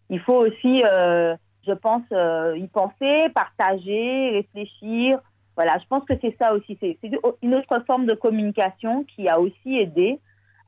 Il 0.10 0.20
faut 0.20 0.46
aussi, 0.46 0.84
euh, 0.84 1.36
je 1.66 1.72
pense, 1.72 2.04
y 2.12 2.68
penser, 2.68 3.30
partager, 3.34 4.32
réfléchir. 4.32 5.20
Voilà, 5.56 5.78
je 5.80 5.88
pense 5.88 6.04
que 6.06 6.14
c'est 6.22 6.36
ça 6.42 6.54
aussi. 6.54 6.78
C'est 6.82 6.98
une 7.42 7.56
autre 7.56 7.84
forme 7.88 8.06
de 8.06 8.16
communication 8.16 9.06
qui 9.06 9.30
a 9.30 9.40
aussi 9.40 9.78
aidé 9.78 10.20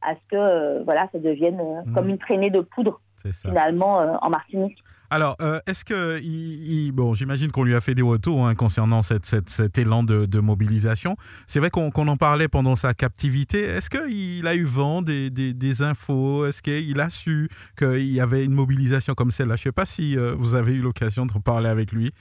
à 0.03 0.15
ce 0.15 0.19
que 0.29 0.35
euh, 0.35 0.83
voilà, 0.83 1.07
ça 1.11 1.19
devienne 1.19 1.59
euh, 1.59 1.81
hmm. 1.85 1.93
comme 1.93 2.09
une 2.09 2.17
traînée 2.17 2.49
de 2.49 2.61
poudre 2.61 3.01
finalement 3.41 4.01
euh, 4.01 4.15
en 4.21 4.29
Martinique. 4.29 4.77
Alors, 5.13 5.37
est-ce 5.67 5.85
que, 5.85 6.19
il, 6.23 6.91
bon, 6.91 7.13
j'imagine 7.13 7.51
qu'on 7.51 7.63
lui 7.63 7.75
a 7.75 7.81
fait 7.81 7.93
des 7.93 8.01
retours 8.01 8.47
hein, 8.47 8.55
concernant 8.55 9.03
cette, 9.03 9.27
cet 9.27 9.77
élan 9.77 10.01
de, 10.03 10.39
mobilisation. 10.39 11.15
C'est 11.45 11.59
vrai 11.59 11.69
qu'on 11.69 12.07
en 12.07 12.17
parlait 12.17 12.47
pendant 12.47 12.75
sa 12.75 12.95
captivité. 12.95 13.61
Est-ce 13.61 13.91
qu'il 13.91 14.47
a 14.47 14.55
eu 14.55 14.63
vent 14.63 15.03
des, 15.03 15.29
des, 15.29 15.81
infos? 15.83 16.47
Est-ce 16.47 16.63
qu'il 16.63 16.99
a 16.99 17.11
su 17.11 17.47
qu'il 17.77 18.11
y 18.11 18.19
avait 18.19 18.43
une 18.43 18.55
mobilisation 18.55 19.13
comme 19.13 19.29
celle-là? 19.29 19.55
Je 19.55 19.61
ne 19.61 19.63
sais 19.65 19.71
pas 19.71 19.85
si 19.85 20.17
vous 20.17 20.55
avez 20.55 20.73
eu 20.73 20.81
l'occasion 20.81 21.27
de 21.27 21.33
parler 21.45 21.69
avec 21.69 21.91
lui, 21.91 22.11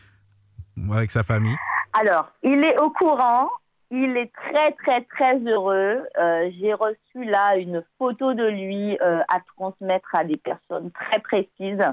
avec 0.93 1.11
sa 1.11 1.23
famille. 1.23 1.57
Alors, 1.95 2.31
il 2.43 2.63
est 2.63 2.79
au 2.79 2.91
courant. 2.91 3.49
Il 3.91 4.17
est 4.17 4.33
très, 4.33 4.73
très, 4.73 5.03
très 5.05 5.39
heureux. 5.41 6.03
Euh, 6.19 6.51
j'ai 6.59 6.73
reçu 6.73 7.25
là 7.25 7.57
une 7.57 7.85
photo 7.99 8.33
de 8.33 8.49
lui 8.49 8.99
euh, 9.03 9.21
à 9.29 9.41
transmettre 9.55 10.15
à 10.15 10.25
des 10.25 10.39
personnes 10.39 10.91
très 10.93 11.21
précises. 11.21 11.85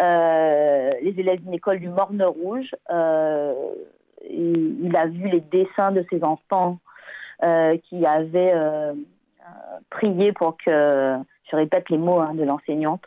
Euh, 0.00 0.90
les 1.02 1.18
élèves 1.18 1.40
d'une 1.40 1.54
école 1.54 1.78
du 1.78 1.88
Morne 1.88 2.22
Rouge. 2.22 2.70
il 4.28 4.96
a 4.96 5.06
vu 5.06 5.28
les 5.28 5.40
dessins 5.40 5.92
de 5.92 6.04
ses 6.10 6.22
enfants 6.24 6.78
qui 7.84 8.06
avaient 8.06 8.54
prié 9.90 10.32
pour 10.32 10.56
que, 10.56 11.16
je 11.50 11.56
répète 11.56 11.88
les 11.90 11.98
mots 11.98 12.20
hein, 12.20 12.34
de 12.34 12.44
l'enseignante, 12.44 13.02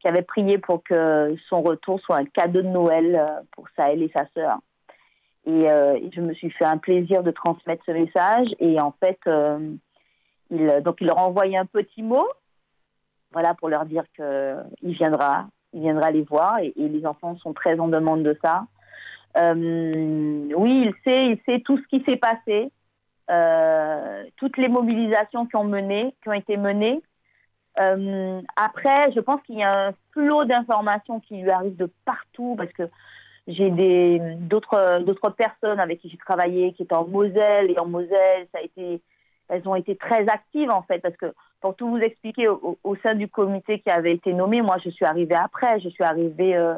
qui 0.00 0.08
avaient 0.08 0.22
prié 0.22 0.58
pour 0.58 0.82
que 0.82 1.34
son 1.48 1.62
retour 1.62 2.00
soit 2.00 2.16
un 2.16 2.24
cadeau 2.24 2.62
de 2.62 2.68
Noël 2.68 3.42
pour 3.52 3.66
Sahel 3.76 4.02
et 4.02 4.10
sa 4.14 4.26
sœur. 4.34 4.58
Euh, 5.48 5.94
et, 5.94 6.10
je 6.14 6.20
me 6.20 6.34
suis 6.34 6.50
fait 6.50 6.64
un 6.64 6.78
plaisir 6.78 7.22
de 7.22 7.30
transmettre 7.30 7.82
ce 7.86 7.92
message. 7.92 8.48
Et 8.58 8.80
en 8.80 8.92
fait, 8.92 9.18
euh, 9.26 9.74
il, 10.50 10.66
donc 10.82 10.96
il 11.00 11.06
leur 11.06 11.18
a 11.18 11.26
envoyé 11.26 11.56
un 11.56 11.66
petit 11.66 12.02
mot, 12.02 12.26
voilà, 13.32 13.54
pour 13.54 13.68
leur 13.68 13.84
dire 13.84 14.04
qu'il 14.14 14.94
viendra, 14.94 15.46
il 15.72 15.80
viendra 15.80 16.10
les 16.10 16.22
voir. 16.22 16.58
Et, 16.58 16.72
les 16.76 17.06
enfants 17.06 17.36
sont 17.38 17.52
très 17.52 17.78
en 17.78 17.88
demande 17.88 18.22
de 18.22 18.38
ça. 18.42 18.66
Euh, 19.36 20.48
oui, 20.56 20.86
il 20.86 20.94
sait, 21.04 21.26
il 21.26 21.38
sait 21.46 21.60
tout 21.60 21.78
ce 21.78 21.86
qui 21.88 22.04
s'est 22.06 22.16
passé, 22.16 22.70
toutes 24.36 24.56
les 24.56 24.68
mobilisations 24.68 25.46
qui 25.46 25.56
ont 25.56 25.64
mené, 25.64 26.14
qui 26.22 26.28
ont 26.28 26.32
été 26.32 26.56
menées. 26.56 27.00
après, 28.56 29.12
je 29.12 29.20
pense 29.20 29.40
qu'il 29.42 29.58
y 29.58 29.62
a 29.62 29.88
un 29.88 29.92
flot 30.12 30.44
d'informations 30.44 31.20
qui 31.20 31.36
lui 31.36 31.50
arrive 31.50 31.76
de 31.76 31.88
partout 32.04 32.56
parce 32.56 32.72
que 32.72 32.88
j'ai 33.46 33.70
d'autres 34.40 35.30
personnes 35.30 35.80
avec 35.80 36.00
qui 36.00 36.10
j'ai 36.10 36.16
travaillé 36.16 36.72
qui 36.72 36.82
étaient 36.82 36.94
en 36.94 37.06
Moselle 37.06 37.70
et 37.70 37.78
en 37.78 37.86
Moselle 37.86 38.46
ça 38.52 38.58
a 38.58 38.62
été 38.62 39.00
elles 39.48 39.66
ont 39.68 39.74
été 39.74 39.96
très 39.96 40.28
actives 40.28 40.70
en 40.70 40.82
fait 40.82 41.00
parce 41.00 41.16
que 41.16 41.34
pour 41.60 41.76
tout 41.76 41.88
vous 41.88 41.98
expliquer 41.98 42.48
au, 42.48 42.96
sein 43.02 43.14
du 43.14 43.28
comité 43.28 43.80
qui 43.80 43.90
avait 43.90 44.14
été 44.14 44.32
nommé 44.32 44.62
moi 44.62 44.76
je 44.84 44.90
suis 44.90 45.04
arrivée 45.04 45.34
après. 45.34 45.80
Je 45.80 45.88
suis 45.88 46.04
arrivée 46.04 46.56
euh, 46.56 46.74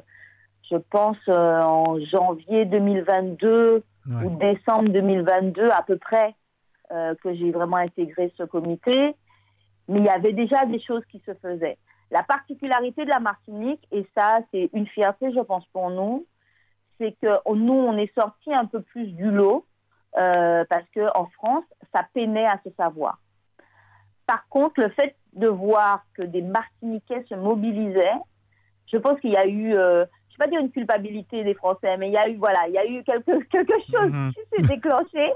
je 0.70 0.76
pense 0.76 1.18
euh, 1.28 1.62
en 1.62 2.00
janvier 2.00 2.64
2022 2.64 3.82
ou 4.24 4.30
décembre 4.38 4.88
2022 4.88 5.68
à 5.68 5.82
peu 5.82 5.96
près 5.96 6.34
euh, 6.90 7.14
que 7.22 7.34
j'ai 7.34 7.52
vraiment 7.52 7.76
intégré 7.76 8.32
ce 8.36 8.42
comité. 8.42 9.14
Mais 9.88 10.00
il 10.00 10.04
y 10.04 10.08
avait 10.08 10.32
déjà 10.32 10.66
des 10.66 10.80
choses 10.80 11.04
qui 11.10 11.22
se 11.24 11.34
faisaient. 11.34 11.78
La 12.10 12.22
particularité 12.22 13.04
de 13.04 13.10
la 13.10 13.20
Martinique 13.20 13.86
et 13.92 14.06
ça 14.16 14.40
c'est 14.52 14.68
une 14.72 14.86
fierté 14.88 15.32
je 15.32 15.40
pense 15.40 15.64
pour 15.66 15.90
nous 15.90 16.26
c'est 16.98 17.16
que 17.20 17.54
nous, 17.54 17.72
on 17.72 17.96
est 17.96 18.12
sorti 18.14 18.52
un 18.52 18.66
peu 18.66 18.80
plus 18.80 19.08
du 19.08 19.30
lot 19.30 19.64
parce 20.14 20.84
qu'en 20.94 21.26
France, 21.34 21.64
ça 21.92 22.06
peinait 22.14 22.46
à 22.46 22.60
se 22.64 22.70
savoir. 22.76 23.18
Par 24.26 24.48
contre, 24.48 24.80
le 24.80 24.88
fait 24.90 25.16
de 25.34 25.48
voir 25.48 26.04
que 26.14 26.22
des 26.22 26.42
Martiniquais 26.42 27.24
se 27.28 27.34
mobilisaient, 27.34 28.18
je 28.92 28.98
pense 28.98 29.18
qu'il 29.20 29.30
y 29.30 29.36
a 29.36 29.46
eu, 29.46 29.74
euh, 29.74 30.04
je 30.28 30.34
ne 30.34 30.38
vais 30.38 30.44
pas 30.44 30.48
dire 30.48 30.60
une 30.60 30.70
culpabilité 30.70 31.44
des 31.44 31.54
Français, 31.54 31.96
mais 31.96 32.08
il 32.08 32.12
y 32.12 32.18
a 32.18 32.28
eu, 32.28 32.36
voilà, 32.36 32.68
il 32.68 32.74
y 32.74 32.78
a 32.78 32.86
eu 32.86 33.02
quelque, 33.04 33.42
quelque 33.50 33.74
chose 33.90 34.12
mhm. 34.12 34.32
qui 34.32 34.40
s'est 34.56 34.74
déclenché. 34.74 35.32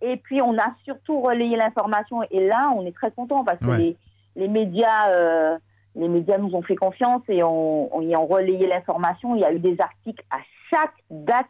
Et 0.00 0.16
puis, 0.16 0.42
on 0.42 0.58
a 0.58 0.74
surtout 0.84 1.20
relayé 1.20 1.56
l'information. 1.56 2.22
Et 2.30 2.46
là, 2.46 2.72
on 2.74 2.84
est 2.84 2.94
très 2.94 3.12
content 3.12 3.44
parce 3.44 3.60
que 3.60 3.70
les, 3.70 3.96
les, 4.34 4.48
médias, 4.48 5.10
euh, 5.10 5.56
les 5.94 6.08
médias 6.08 6.38
nous 6.38 6.52
ont 6.56 6.62
fait 6.62 6.74
confiance 6.74 7.22
et 7.28 7.44
ont, 7.44 7.88
relayé 8.26 8.66
l'information. 8.66 9.36
Il 9.36 9.42
y 9.42 9.44
a 9.44 9.52
eu 9.52 9.60
des 9.60 9.80
articles 9.80 10.24
à 10.30 10.38
chaque 10.70 10.94
date, 11.08 11.46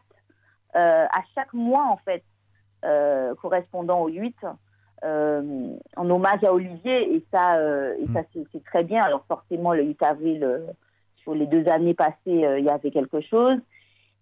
euh, 0.77 1.07
à 1.07 1.23
chaque 1.35 1.55
mois, 1.55 1.87
en 1.87 1.97
fait, 2.05 2.23
euh, 2.85 3.35
correspondant 3.37 4.01
au 4.03 4.09
8. 4.09 4.37
En 5.05 6.11
hommage 6.11 6.45
à 6.45 6.53
Olivier 6.53 7.15
et 7.15 7.25
ça, 7.33 7.61
et 7.97 8.07
ça 8.13 8.23
mm. 8.23 8.45
c'est 8.53 8.65
très 8.65 8.85
bien. 8.85 9.03
Alors 9.03 9.25
forcément, 9.27 9.73
le 9.73 9.85
8 9.85 10.03
avril, 10.03 10.75
sur 11.17 11.35
les 11.35 11.47
deux 11.47 11.67
années 11.69 11.95
passées, 11.95 12.15
il 12.27 12.65
y 12.65 12.71
avait 12.71 12.91
quelque 12.91 13.21
chose. 13.21 13.59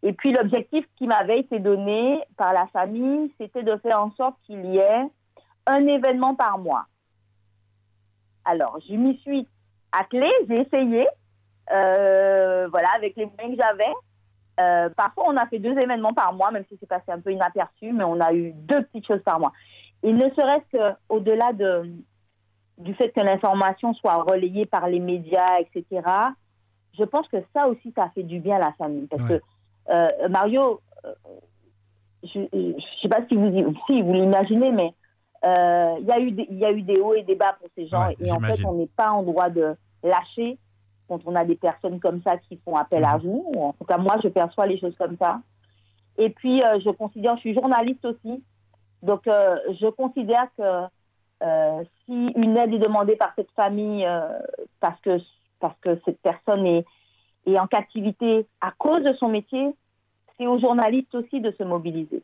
Et 0.03 0.13
puis 0.13 0.33
l'objectif 0.33 0.87
qui 0.97 1.07
m'avait 1.07 1.41
été 1.41 1.59
donné 1.59 2.23
par 2.37 2.53
la 2.53 2.67
famille, 2.69 3.33
c'était 3.39 3.63
de 3.63 3.77
faire 3.79 4.01
en 4.01 4.11
sorte 4.13 4.37
qu'il 4.47 4.65
y 4.67 4.79
ait 4.79 5.07
un 5.67 5.87
événement 5.87 6.35
par 6.35 6.59
mois. 6.59 6.87
Alors, 8.45 8.79
je 8.89 8.95
m'y 8.95 9.19
suis 9.19 9.47
attelée, 9.93 10.33
j'ai 10.49 10.61
essayé, 10.61 11.07
euh, 11.73 12.69
voilà, 12.69 12.89
avec 12.97 13.17
les 13.17 13.27
moyens 13.27 13.57
que 13.57 13.63
j'avais. 13.63 13.93
Euh, 14.61 14.89
parfois, 14.91 15.25
on 15.29 15.37
a 15.37 15.47
fait 15.47 15.59
deux 15.59 15.77
événements 15.79 16.15
par 16.15 16.33
mois, 16.33 16.51
même 16.51 16.65
si 16.69 16.77
c'est 16.81 16.89
passé 16.89 17.05
un 17.09 17.21
peu 17.21 17.33
inaperçu, 17.33 17.93
mais 17.93 18.05
on 18.05 18.21
a 18.21 18.33
eu 18.33 18.53
deux 18.53 18.83
petites 18.85 19.07
choses 19.07 19.23
par 19.23 19.39
mois. 19.39 19.53
Et 20.03 20.13
ne 20.13 20.29
serait-ce 20.31 20.79
qu'au-delà 20.79 21.53
de, 21.53 21.93
du 22.79 22.95
fait 22.95 23.11
que 23.11 23.21
l'information 23.21 23.93
soit 23.95 24.23
relayée 24.23 24.67
par 24.67 24.89
les 24.89 25.01
médias, 25.01 25.61
etc., 25.61 26.03
je 26.99 27.05
pense 27.05 27.29
que 27.29 27.37
ça 27.55 27.69
aussi, 27.69 27.93
ça 27.97 28.11
fait 28.15 28.23
du 28.23 28.41
bien 28.41 28.57
à 28.57 28.61
la 28.61 28.73
famille. 28.73 29.07
Parce 29.07 29.29
que 29.29 29.41
euh, 29.91 30.29
Mario, 30.29 30.81
euh, 31.05 31.15
je 32.23 32.41
ne 32.41 32.75
sais 33.01 33.09
pas 33.09 33.21
si 33.29 33.37
vous, 33.37 33.75
si 33.87 34.03
vous 34.03 34.13
l'imaginez, 34.13 34.73
mais 34.73 34.95
euh, 35.45 35.97
il 36.01 36.07
y, 36.07 36.13
a 36.13 36.21
eu 36.21 36.33
des, 36.33 36.47
y 36.51 36.65
a 36.65 36.73
eu 36.73 36.83
des 36.83 36.99
hauts 36.99 37.15
et 37.15 37.23
des 37.23 37.35
bas 37.35 37.57
pour 37.59 37.69
ces 37.77 37.87
gens. 37.87 38.09
et 38.19 38.31
en 38.31 38.41
fait, 38.41 38.65
on 38.65 38.75
n'est 38.75 38.91
pas 38.95 39.11
en 39.11 39.23
droit 39.23 39.49
de 39.49 39.75
lâcher 40.03 40.59
quand 41.09 41.21
on 41.27 41.35
a 41.35 41.45
des 41.45 41.57
personnes 41.57 41.99
comme 41.99 42.21
ça 42.23 42.37
qui 42.37 42.59
font 42.65 42.77
appel 42.77 43.05
à 43.05 43.17
vous. 43.17 43.51
Mhm. 43.55 43.63
En 43.63 43.73
tout 43.73 43.85
cas, 43.85 43.99
moi, 43.99 44.17
je 44.23 44.29
perçois 44.29 44.67
les 44.67 44.79
choses 44.79 44.97
comme 44.99 45.17
ça. 45.21 45.41
Et 46.19 46.31
puis, 46.31 46.61
je 46.61 46.91
considère, 46.91 47.37
je 47.37 47.41
suis 47.41 47.55
journaliste 47.55 48.05
aussi, 48.05 48.43
donc 49.03 49.23
je 49.27 49.89
considère 49.91 50.47
que 50.57 50.87
si 52.07 52.33
une 52.37 52.57
aide 52.57 52.75
est 52.75 52.79
demandée 52.79 53.17
par 53.17 53.33
cette 53.37 53.51
famille 53.53 54.07
parce 54.81 55.01
que 55.01 55.19
parce 55.61 55.79
que 55.81 56.01
cette 56.05 56.21
personne 56.21 56.67
est, 56.67 56.85
est 57.47 57.59
en 57.59 57.67
captivité 57.67 58.47
à 58.61 58.73
cause 58.73 59.03
de 59.03 59.15
son 59.15 59.29
métier, 59.29 59.75
c'est 60.37 60.47
aux 60.47 60.59
journalistes 60.59 61.15
aussi 61.15 61.41
de 61.41 61.53
se 61.53 61.63
mobiliser. 61.63 62.23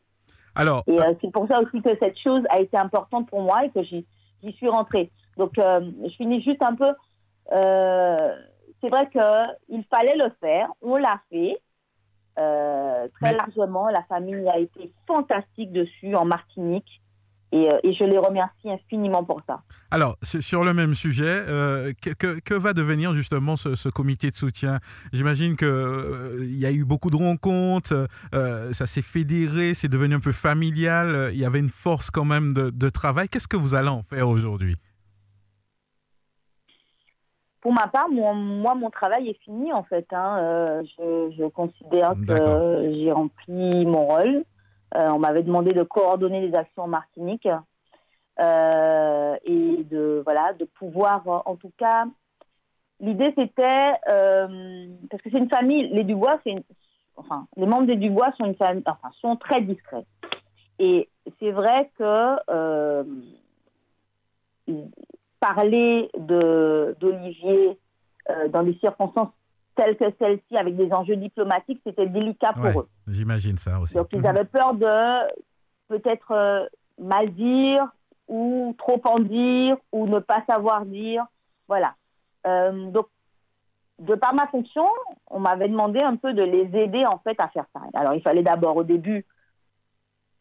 Alors, 0.55 0.83
et 0.87 0.99
euh, 0.99 1.13
c'est 1.21 1.31
pour 1.31 1.47
ça 1.47 1.61
aussi 1.61 1.81
que 1.81 1.91
cette 2.01 2.17
chose 2.17 2.41
a 2.49 2.59
été 2.59 2.75
importante 2.77 3.29
pour 3.29 3.41
moi 3.41 3.63
et 3.65 3.69
que 3.69 3.83
j'y 3.83 4.05
suis 4.53 4.67
rentrée. 4.67 5.11
Donc, 5.37 5.57
euh, 5.59 5.91
je 6.03 6.09
finis 6.15 6.41
juste 6.41 6.63
un 6.63 6.73
peu. 6.73 6.91
Euh, 7.53 8.35
c'est 8.81 8.89
vrai 8.89 9.07
qu'il 9.09 9.85
fallait 9.93 10.17
le 10.17 10.31
faire, 10.41 10.67
on 10.81 10.97
l'a 10.97 11.21
fait 11.29 11.57
très 12.37 13.35
largement. 13.35 13.89
La 13.89 14.03
famille 14.03 14.47
a 14.47 14.59
été 14.59 14.91
fantastique 15.07 15.71
dessus 15.71 16.15
en 16.15 16.25
Martinique. 16.25 17.01
Euh, 17.53 17.79
et, 17.83 17.93
je 17.93 18.03
les 18.03 18.17
remercie 18.17 18.69
infiniment 18.69 19.23
pour 19.23 19.41
ça. 19.47 19.61
Alors, 19.89 20.17
sur 20.21 20.65
le 20.65 20.73
même 20.73 20.93
sujet, 20.93 21.43
euh, 21.47 21.93
que, 22.01 22.53
va 22.53 22.73
devenir 22.73 23.13
justement 23.13 23.55
ce, 23.55 23.89
comité 23.89 24.29
de 24.29 24.35
soutien? 24.35 24.79
J'imagine 25.13 25.55
qu'il 25.55 25.67
euh, 25.67 26.45
y 26.45 26.65
a 26.65 26.71
eu 26.71 26.83
beaucoup 26.83 27.09
de 27.09 27.15
rencontres, 27.15 28.07
ça 28.33 28.85
s'est 28.85 29.01
fédéré, 29.01 29.73
c'est 29.73 29.87
devenu 29.87 30.15
un 30.15 30.19
peu 30.19 30.33
familial, 30.33 31.29
il 31.31 31.39
y 31.39 31.45
avait 31.45 31.59
une 31.59 31.69
force 31.69 32.11
quand 32.11 32.25
même 32.25 32.53
de, 32.53 32.89
travail. 32.89 33.27
Qu'est-ce 33.27 33.47
que 33.47 33.57
vous 33.57 33.75
allez 33.75 33.89
en 33.89 34.01
faire 34.01 34.27
aujourd'hui? 34.27 34.75
Pour 37.61 37.73
ma 37.73 37.87
part, 37.87 38.09
moi, 38.09 38.75
mon 38.75 38.89
travail 38.89 39.29
est 39.29 39.39
fini 39.43 39.73
en 39.73 39.83
fait. 39.83 40.07
Hein. 40.11 40.83
Je, 40.97 41.33
je, 41.37 41.45
considère 41.45 42.13
que 42.27 42.93
j'ai 42.93 43.11
rempli 43.11 43.85
mon 43.85 44.05
rôle. 44.05 44.43
Euh, 44.95 45.09
on 45.11 45.19
m'avait 45.19 45.43
demandé 45.43 45.73
de 45.73 45.83
coordonner 45.83 46.39
les 46.39 46.55
actions 46.55 46.83
en 46.83 46.87
Martinique 46.87 47.47
euh, 48.39 49.35
et 49.43 49.83
de 49.83 50.21
voilà 50.23 50.53
de 50.53 50.63
pouvoir 50.63 51.23
en 51.45 51.57
tout 51.57 51.73
cas 51.77 52.05
l'idée 53.01 53.33
c'était 53.37 53.91
euh, 54.09 54.87
parce 55.09 55.21
que 55.21 55.29
c'est 55.29 55.39
une 55.39 55.49
famille 55.49 55.89
les 55.89 56.05
Dubois 56.05 56.39
c'est 56.45 56.55
enfin 57.17 57.47
les 57.57 57.65
membres 57.65 57.87
des 57.87 57.97
Dubois 57.97 58.31
sont 58.37 58.45
une 58.45 58.55
famille 58.55 58.83
enfin 58.85 59.09
sont 59.19 59.35
très 59.35 59.59
discrets 59.61 60.05
et 60.79 61.09
c'est 61.39 61.51
vrai 61.51 61.91
que 61.97 63.03
parler 65.53 66.09
d'Olivier 66.17 67.79
dans 68.49 68.63
des 68.63 68.73
circonstances 68.79 69.29
telle 69.77 69.95
que 69.95 70.05
celle-ci, 70.19 70.57
avec 70.57 70.75
des 70.75 70.91
enjeux 70.91 71.15
diplomatiques, 71.15 71.79
c'était 71.85 72.07
délicat 72.07 72.51
pour 72.53 72.81
eux. 72.81 72.89
J'imagine 73.07 73.57
ça 73.57 73.79
aussi. 73.79 73.93
Donc 73.93 74.07
ils 74.11 74.19
mhm. 74.19 74.25
avaient 74.25 74.45
peur 74.45 74.73
de 74.73 75.31
peut-être 75.87 76.31
euh, 76.31 76.65
mal 76.99 77.31
dire 77.33 77.87
ou 78.27 78.75
trop 78.77 78.99
en 79.05 79.19
dire 79.19 79.77
ou 79.93 80.07
ne 80.07 80.19
pas 80.19 80.43
savoir 80.49 80.85
dire. 80.85 81.25
Voilà. 81.67 81.95
Euh, 82.45 82.89
donc, 82.89 83.07
de 83.99 84.15
par 84.15 84.33
ma 84.33 84.47
fonction, 84.47 84.87
on 85.27 85.39
m'avait 85.39 85.69
demandé 85.69 86.01
un 86.01 86.17
peu 86.17 86.33
de 86.33 86.43
les 86.43 86.69
aider 86.77 87.05
en 87.05 87.19
fait 87.19 87.39
à 87.39 87.47
faire 87.47 87.65
ça. 87.73 87.81
Alors 87.93 88.13
il 88.13 88.21
fallait 88.21 88.43
d'abord 88.43 88.75
au 88.75 88.83
début 88.83 89.25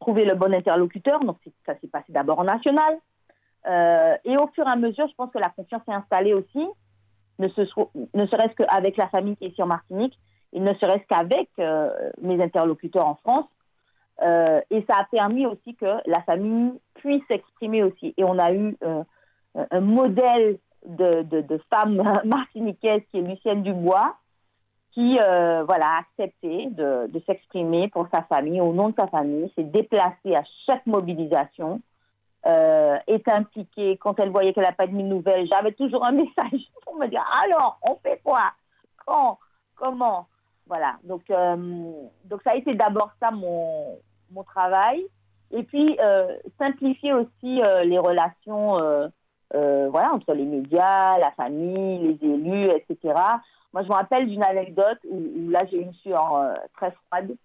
trouver 0.01 0.25
le 0.25 0.35
bon 0.35 0.53
interlocuteur, 0.53 1.21
donc 1.21 1.39
ça 1.65 1.75
s'est 1.81 1.89
passé 1.89 2.07
d'abord 2.13 2.39
en 2.39 2.45
national. 2.45 2.99
Euh, 3.67 4.17
et 4.25 4.37
au 4.37 4.47
fur 4.49 4.67
et 4.67 4.71
à 4.71 4.77
mesure, 4.77 5.09
je 5.09 5.15
pense 5.15 5.31
que 5.31 5.39
la 5.39 5.51
confiance 5.51 5.83
s'est 5.87 5.95
installée 5.95 6.35
aussi 6.35 6.67
ne, 7.39 7.49
serait-ce 7.49 8.55
qu'avec 8.55 8.97
la 8.97 9.09
famille 9.09 9.37
qui 9.37 9.47
est 9.47 9.61
en 9.61 9.67
Martinique, 9.67 10.19
et 10.53 10.61
ne 10.61 10.73
serait-ce 10.75 11.07
qu'avec 11.07 11.51
euh, 11.59 11.91
mes 12.23 12.43
interlocuteurs 12.43 13.07
en 13.07 13.17
France. 13.17 13.47
Euh, 14.23 14.61
et 14.71 14.83
ça 14.89 15.01
a 15.01 15.05
permis 15.05 15.45
aussi 15.45 15.75
que 15.75 15.99
la 16.07 16.23
famille 16.23 16.73
puisse 16.95 17.23
s'exprimer 17.31 17.83
aussi. 17.83 18.15
Et 18.17 18.25
on 18.25 18.39
a 18.39 18.55
eu 18.55 18.75
un 19.71 19.81
modèle 19.81 20.59
de, 20.87 21.61
femme 21.71 22.21
martiniquaise 22.25 23.03
qui 23.11 23.19
est 23.19 23.23
Lucienne 23.23 23.63
Dubois, 23.63 24.17
qui 24.93 25.17
voilà, 25.17 25.87
a 25.87 25.99
accepté 25.99 26.69
de 26.71 27.23
s'exprimer 27.27 27.89
pour 27.89 28.09
sa 28.11 28.23
famille, 28.23 28.63
au 28.63 28.73
nom 28.73 28.89
de 28.89 28.95
sa 28.99 29.09
famille, 29.09 29.53
s'est 29.55 29.65
déplacée 29.65 30.35
à 30.35 30.45
chaque 30.65 30.87
mobilisation 30.87 31.83
euh, 32.47 32.97
est 33.09 33.29
impliquée, 33.29 33.97
quand 33.97 34.21
elle 34.21 34.31
voyait 34.31 34.53
qu'elle 34.53 34.63
n'a 34.63 34.73
pas 34.73 34.87
de 34.87 34.93
nouvelles, 34.93 35.49
j'avais 35.51 35.73
toujours 35.73 36.07
un 36.07 36.13
message 36.13 36.61
pour 36.85 36.97
me 36.97 37.09
dire 37.09 37.25
alors, 37.43 37.79
on 37.83 37.97
fait 37.97 38.21
quoi? 38.23 38.53
Quand? 39.05 39.39
Comment? 39.75 40.29
Voilà. 40.69 40.97
Donc, 41.03 41.23
euh, 41.31 41.57
donc 42.25 42.41
ça 42.45 42.53
a 42.53 42.57
été 42.57 42.75
d'abord 42.75 43.11
ça 43.21 43.33
mon, 43.33 43.99
mon 44.31 44.45
travail. 44.45 45.05
Et 45.51 45.65
puis, 45.65 45.97
euh, 46.01 46.37
simplifier 46.59 47.13
aussi 47.13 47.61
les 47.85 47.99
relations 47.99 48.79
voilà, 49.53 50.13
entre 50.13 50.35
les 50.35 50.45
médias, 50.45 51.19
la 51.19 51.31
famille, 51.33 51.99
les 51.99 52.29
élus, 52.29 52.69
etc. 52.71 53.15
Moi, 53.73 53.83
je 53.83 53.89
me 53.89 53.95
rappelle 53.95 54.29
d'une 54.29 54.43
anecdote 54.43 54.99
où, 55.09 55.51
là, 55.51 55.65
j'ai 55.71 55.79
une 55.79 55.95
sueur 55.95 56.57
très 56.77 56.93
froide. 56.93 57.37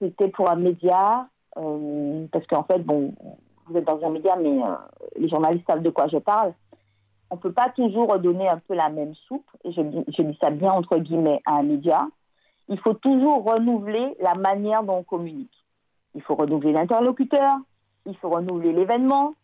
C'était 0.00 0.28
pour 0.28 0.50
un 0.50 0.56
média, 0.56 1.28
parce 1.54 2.46
qu'en 2.48 2.64
fait, 2.64 2.80
bon, 2.80 3.14
vous 3.66 3.76
êtes 3.76 3.84
dans 3.84 4.04
un 4.04 4.10
média, 4.10 4.36
mais 4.36 4.62
euh, 4.62 4.74
les 5.16 5.28
journalistes 5.28 5.66
savent 5.66 5.82
de 5.82 5.90
quoi 5.90 6.08
je 6.08 6.18
parle. 6.18 6.54
On 7.30 7.36
ne 7.36 7.40
peut 7.40 7.52
pas 7.52 7.70
toujours 7.70 8.18
donner 8.18 8.48
un 8.48 8.58
peu 8.58 8.74
la 8.74 8.88
même 8.88 9.14
soupe, 9.14 9.50
et 9.64 9.72
je, 9.72 9.82
je 10.16 10.22
dis 10.22 10.38
ça 10.40 10.50
bien 10.50 10.70
entre 10.70 10.98
guillemets 10.98 11.40
à 11.44 11.54
un 11.56 11.62
média. 11.62 12.06
Il 12.68 12.78
faut 12.78 12.94
toujours 12.94 13.44
renouveler 13.44 14.16
la 14.20 14.34
manière 14.34 14.82
dont 14.82 14.98
on 14.98 15.02
communique. 15.02 15.64
Il 16.14 16.22
faut 16.22 16.34
renouveler 16.34 16.72
l'interlocuteur, 16.72 17.58
il 18.06 18.16
faut 18.16 18.30
renouveler 18.30 18.72
l'événement 18.72 19.34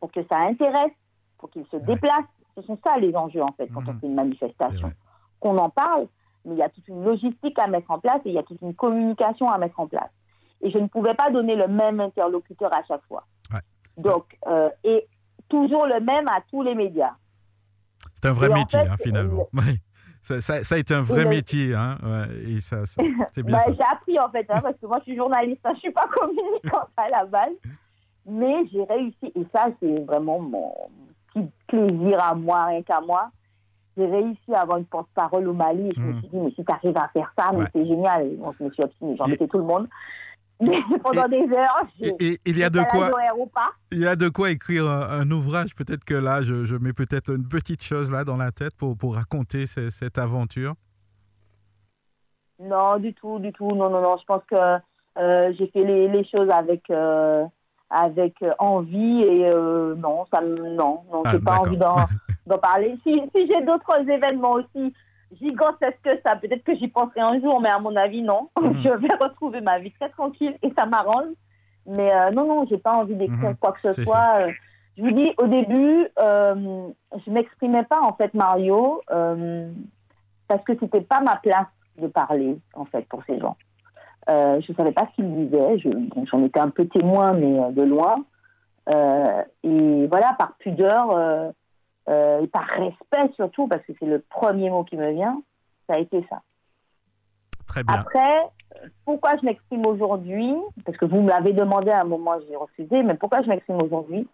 pour 0.00 0.10
que 0.10 0.20
ça 0.30 0.38
intéresse, 0.38 0.92
pour 1.38 1.50
qu'il 1.50 1.66
se 1.66 1.76
déplace. 1.76 2.24
Ce 2.56 2.62
sont 2.62 2.78
ça 2.84 2.96
les 2.98 3.14
enjeux 3.14 3.42
en 3.42 3.52
fait 3.52 3.68
quand 3.68 3.86
on 3.86 3.92
mhm. 3.92 4.00
fait 4.00 4.06
une 4.06 4.14
manifestation. 4.14 4.92
Qu'on 5.40 5.58
en 5.58 5.68
parle, 5.68 6.06
mais 6.44 6.54
il 6.54 6.58
y 6.58 6.62
a 6.62 6.68
toute 6.68 6.88
une 6.88 7.04
logistique 7.04 7.58
à 7.58 7.66
mettre 7.66 7.90
en 7.90 7.98
place 7.98 8.20
et 8.24 8.30
il 8.30 8.34
y 8.34 8.38
a 8.38 8.42
toute 8.42 8.62
une 8.62 8.74
communication 8.74 9.50
à 9.50 9.58
mettre 9.58 9.78
en 9.78 9.86
place. 9.86 10.10
Et 10.62 10.70
je 10.70 10.78
ne 10.78 10.86
pouvais 10.86 11.14
pas 11.14 11.30
donner 11.30 11.54
le 11.54 11.68
même 11.68 12.00
interlocuteur 12.00 12.72
à 12.74 12.82
chaque 12.84 13.04
fois. 13.06 13.24
Donc, 13.98 14.36
euh, 14.46 14.68
et 14.84 15.06
toujours 15.48 15.86
le 15.86 16.00
même 16.00 16.28
à 16.28 16.40
tous 16.50 16.62
les 16.62 16.74
médias. 16.74 17.14
C'est 18.14 18.26
un 18.28 18.32
vrai 18.32 18.48
métier, 18.48 18.80
hein, 18.80 18.96
finalement. 19.02 19.48
Ça, 20.22 20.40
ça, 20.40 20.64
ça, 20.64 20.74
a 20.74 20.78
été 20.78 20.92
un 20.92 21.02
vrai 21.02 21.22
le- 21.22 21.30
métier, 21.30 21.74
hein, 21.74 21.98
ouais, 22.02 22.50
et 22.50 22.60
ça, 22.60 22.84
ça- 22.84 23.00
c'est 23.30 23.44
bien 23.44 23.56
Bah, 23.56 23.62
ça. 23.62 23.72
j'ai 23.72 23.84
appris 23.92 24.18
en 24.18 24.28
fait, 24.30 24.44
hein, 24.50 24.60
parce 24.60 24.76
que 24.76 24.86
moi 24.86 24.96
je 24.98 25.04
suis 25.04 25.16
journaliste, 25.16 25.60
hein, 25.64 25.70
je 25.74 25.80
suis 25.80 25.92
pas 25.92 26.08
communicante 26.12 26.88
à 26.96 27.08
la 27.10 27.24
base, 27.26 27.52
mais 28.26 28.66
j'ai 28.72 28.82
réussi, 28.84 29.32
et 29.36 29.46
ça 29.54 29.68
c'est 29.80 30.00
vraiment 30.04 30.40
mon 30.40 30.72
petit 31.32 31.46
plaisir 31.68 32.18
à 32.24 32.34
moi, 32.34 32.64
rien 32.64 32.82
qu'à 32.82 33.00
moi. 33.00 33.30
J'ai 33.96 34.04
réussi 34.06 34.52
à 34.52 34.62
avoir 34.62 34.78
une 34.78 34.84
porte-parole 34.84 35.46
au 35.48 35.54
Mali 35.54 35.88
et 35.88 35.92
je 35.94 36.00
me 36.00 36.12
Mhm. 36.12 36.18
suis 36.20 36.28
dit, 36.28 36.36
mais 36.36 36.50
si 36.50 36.64
tu 36.64 36.72
arrives 36.72 36.98
à 36.98 37.08
faire 37.14 37.32
ça, 37.38 37.50
mais 37.54 37.64
c'est 37.72 37.86
génial. 37.86 38.28
Bon, 38.36 38.52
je 38.58 38.64
me 38.64 38.70
suis 38.72 38.82
obstinée, 38.82 39.16
j'en 39.16 39.24
Et- 39.26 39.30
mettais 39.30 39.46
tout 39.46 39.56
le 39.58 39.64
monde. 39.64 39.88
Pendant 41.02 41.28
des 41.28 41.46
heures. 41.54 41.86
Et, 42.00 42.14
et 42.32 42.38
il 42.46 42.56
y 42.58 42.62
a 42.64 42.70
de 42.70 42.80
quoi, 42.90 43.10
il 43.92 44.00
y 44.00 44.06
a 44.06 44.16
de 44.16 44.28
quoi 44.30 44.50
écrire 44.50 44.88
un, 44.88 45.20
un 45.20 45.30
ouvrage. 45.30 45.74
Peut-être 45.74 46.04
que 46.04 46.14
là, 46.14 46.40
je, 46.42 46.64
je 46.64 46.76
mets 46.76 46.94
peut-être 46.94 47.30
une 47.34 47.46
petite 47.46 47.82
chose 47.82 48.10
là 48.10 48.24
dans 48.24 48.36
la 48.38 48.50
tête 48.52 48.74
pour, 48.74 48.96
pour 48.96 49.16
raconter 49.16 49.66
ce- 49.66 49.90
cette 49.90 50.16
aventure. 50.18 50.74
Non, 52.58 52.98
du 52.98 53.12
tout, 53.14 53.38
du 53.38 53.52
tout. 53.52 53.68
Non, 53.72 53.90
non, 53.90 54.00
non. 54.00 54.16
Je 54.18 54.24
pense 54.24 54.42
que 54.50 54.56
euh, 55.18 55.52
j'ai 55.58 55.66
fait 55.68 55.84
les, 55.84 56.08
les 56.08 56.24
choses 56.24 56.48
avec, 56.50 56.88
euh, 56.90 57.44
avec 57.90 58.34
euh, 58.42 58.52
envie 58.58 59.22
et 59.22 59.46
euh, 59.46 59.94
non, 59.96 60.24
ça 60.32 60.40
non, 60.40 61.02
non, 61.12 61.22
Ah, 61.24 61.32
j'ai 61.32 61.38
pas 61.38 61.58
envie 61.58 61.76
d'en, 61.76 61.96
d'en 62.46 62.58
parler. 62.58 62.96
Si, 63.02 63.12
si 63.34 63.46
j'ai 63.46 63.62
d'autres 63.64 64.08
événements 64.08 64.52
aussi 64.54 64.92
gigantesques 65.40 66.00
que 66.02 66.18
ça, 66.24 66.36
peut-être 66.36 66.64
que 66.64 66.74
j'y 66.76 66.88
penserai 66.88 67.20
un 67.20 67.40
jour, 67.40 67.60
mais 67.60 67.68
à 67.70 67.78
mon 67.78 67.94
avis, 67.96 68.22
non. 68.22 68.48
Mhm. 68.60 68.78
Je 68.82 68.88
vais 68.90 69.14
retrouver 69.20 69.60
ma 69.60 69.78
vie 69.78 69.92
très 69.92 70.08
tranquille 70.10 70.56
et 70.62 70.72
ça 70.76 70.86
m'arrange. 70.86 71.32
Mais 71.86 72.12
euh, 72.12 72.30
non, 72.32 72.46
non, 72.46 72.66
j'ai 72.68 72.78
pas 72.78 72.92
envie 72.94 73.14
d'écrire 73.14 73.50
Mhm. 73.50 73.56
quoi 73.56 73.72
que 73.72 73.92
ce 73.92 74.04
soit. 74.04 74.40
Euh, 74.40 74.50
Je 74.96 75.02
vous 75.02 75.10
dis, 75.12 75.32
au 75.38 75.46
début, 75.46 76.08
euh, 76.18 76.88
je 77.24 77.30
m'exprimais 77.30 77.84
pas 77.84 78.00
en 78.02 78.14
fait, 78.14 78.32
Mario, 78.34 79.02
euh, 79.10 79.70
parce 80.48 80.64
que 80.64 80.72
c'était 80.80 81.02
pas 81.02 81.20
ma 81.20 81.36
place 81.36 81.66
de 82.00 82.06
parler 82.06 82.58
en 82.74 82.86
fait 82.86 83.02
pour 83.08 83.22
ces 83.26 83.38
gens. 83.38 83.56
Euh, 84.30 84.58
je 84.62 84.72
savais 84.72 84.92
pas 84.92 85.06
ce 85.10 85.16
qu'ils 85.16 85.48
disaient. 85.48 85.78
Je- 85.78 85.88
bon, 85.90 86.24
J'en 86.26 86.42
étais 86.44 86.60
un 86.60 86.70
peu 86.70 86.86
témoin, 86.88 87.34
mais 87.34 87.72
de 87.72 87.82
loin. 87.82 88.24
Et 89.62 90.06
voilà, 90.06 90.34
par 90.38 90.54
pudeur 90.58 91.10
euh, 92.08 92.42
et 92.42 92.46
par 92.46 92.66
respect 92.66 93.32
surtout, 93.34 93.66
parce 93.68 93.82
que 93.84 93.92
c'est 93.98 94.06
le 94.06 94.20
premier 94.20 94.70
mot 94.70 94.84
qui 94.84 94.96
me 94.96 95.10
vient, 95.12 95.42
ça 95.86 95.94
a 95.94 95.98
été 95.98 96.24
ça. 96.30 96.42
Très 97.66 97.82
bien. 97.82 97.94
Après, 97.94 98.42
pourquoi 99.04 99.36
je 99.40 99.44
m'exprime 99.44 99.86
aujourd'hui? 99.86 100.54
Parce 100.84 100.96
que 100.98 101.04
vous 101.04 101.20
me 101.20 101.28
l'avez 101.28 101.52
demandé 101.52 101.90
à 101.90 102.02
un 102.02 102.04
moment, 102.04 102.34
j'ai 102.48 102.56
refusé, 102.56 103.02
mais 103.02 103.14
pourquoi 103.14 103.42
je 103.42 103.48
m'exprime 103.48 103.82
aujourd'hui? 103.82 104.28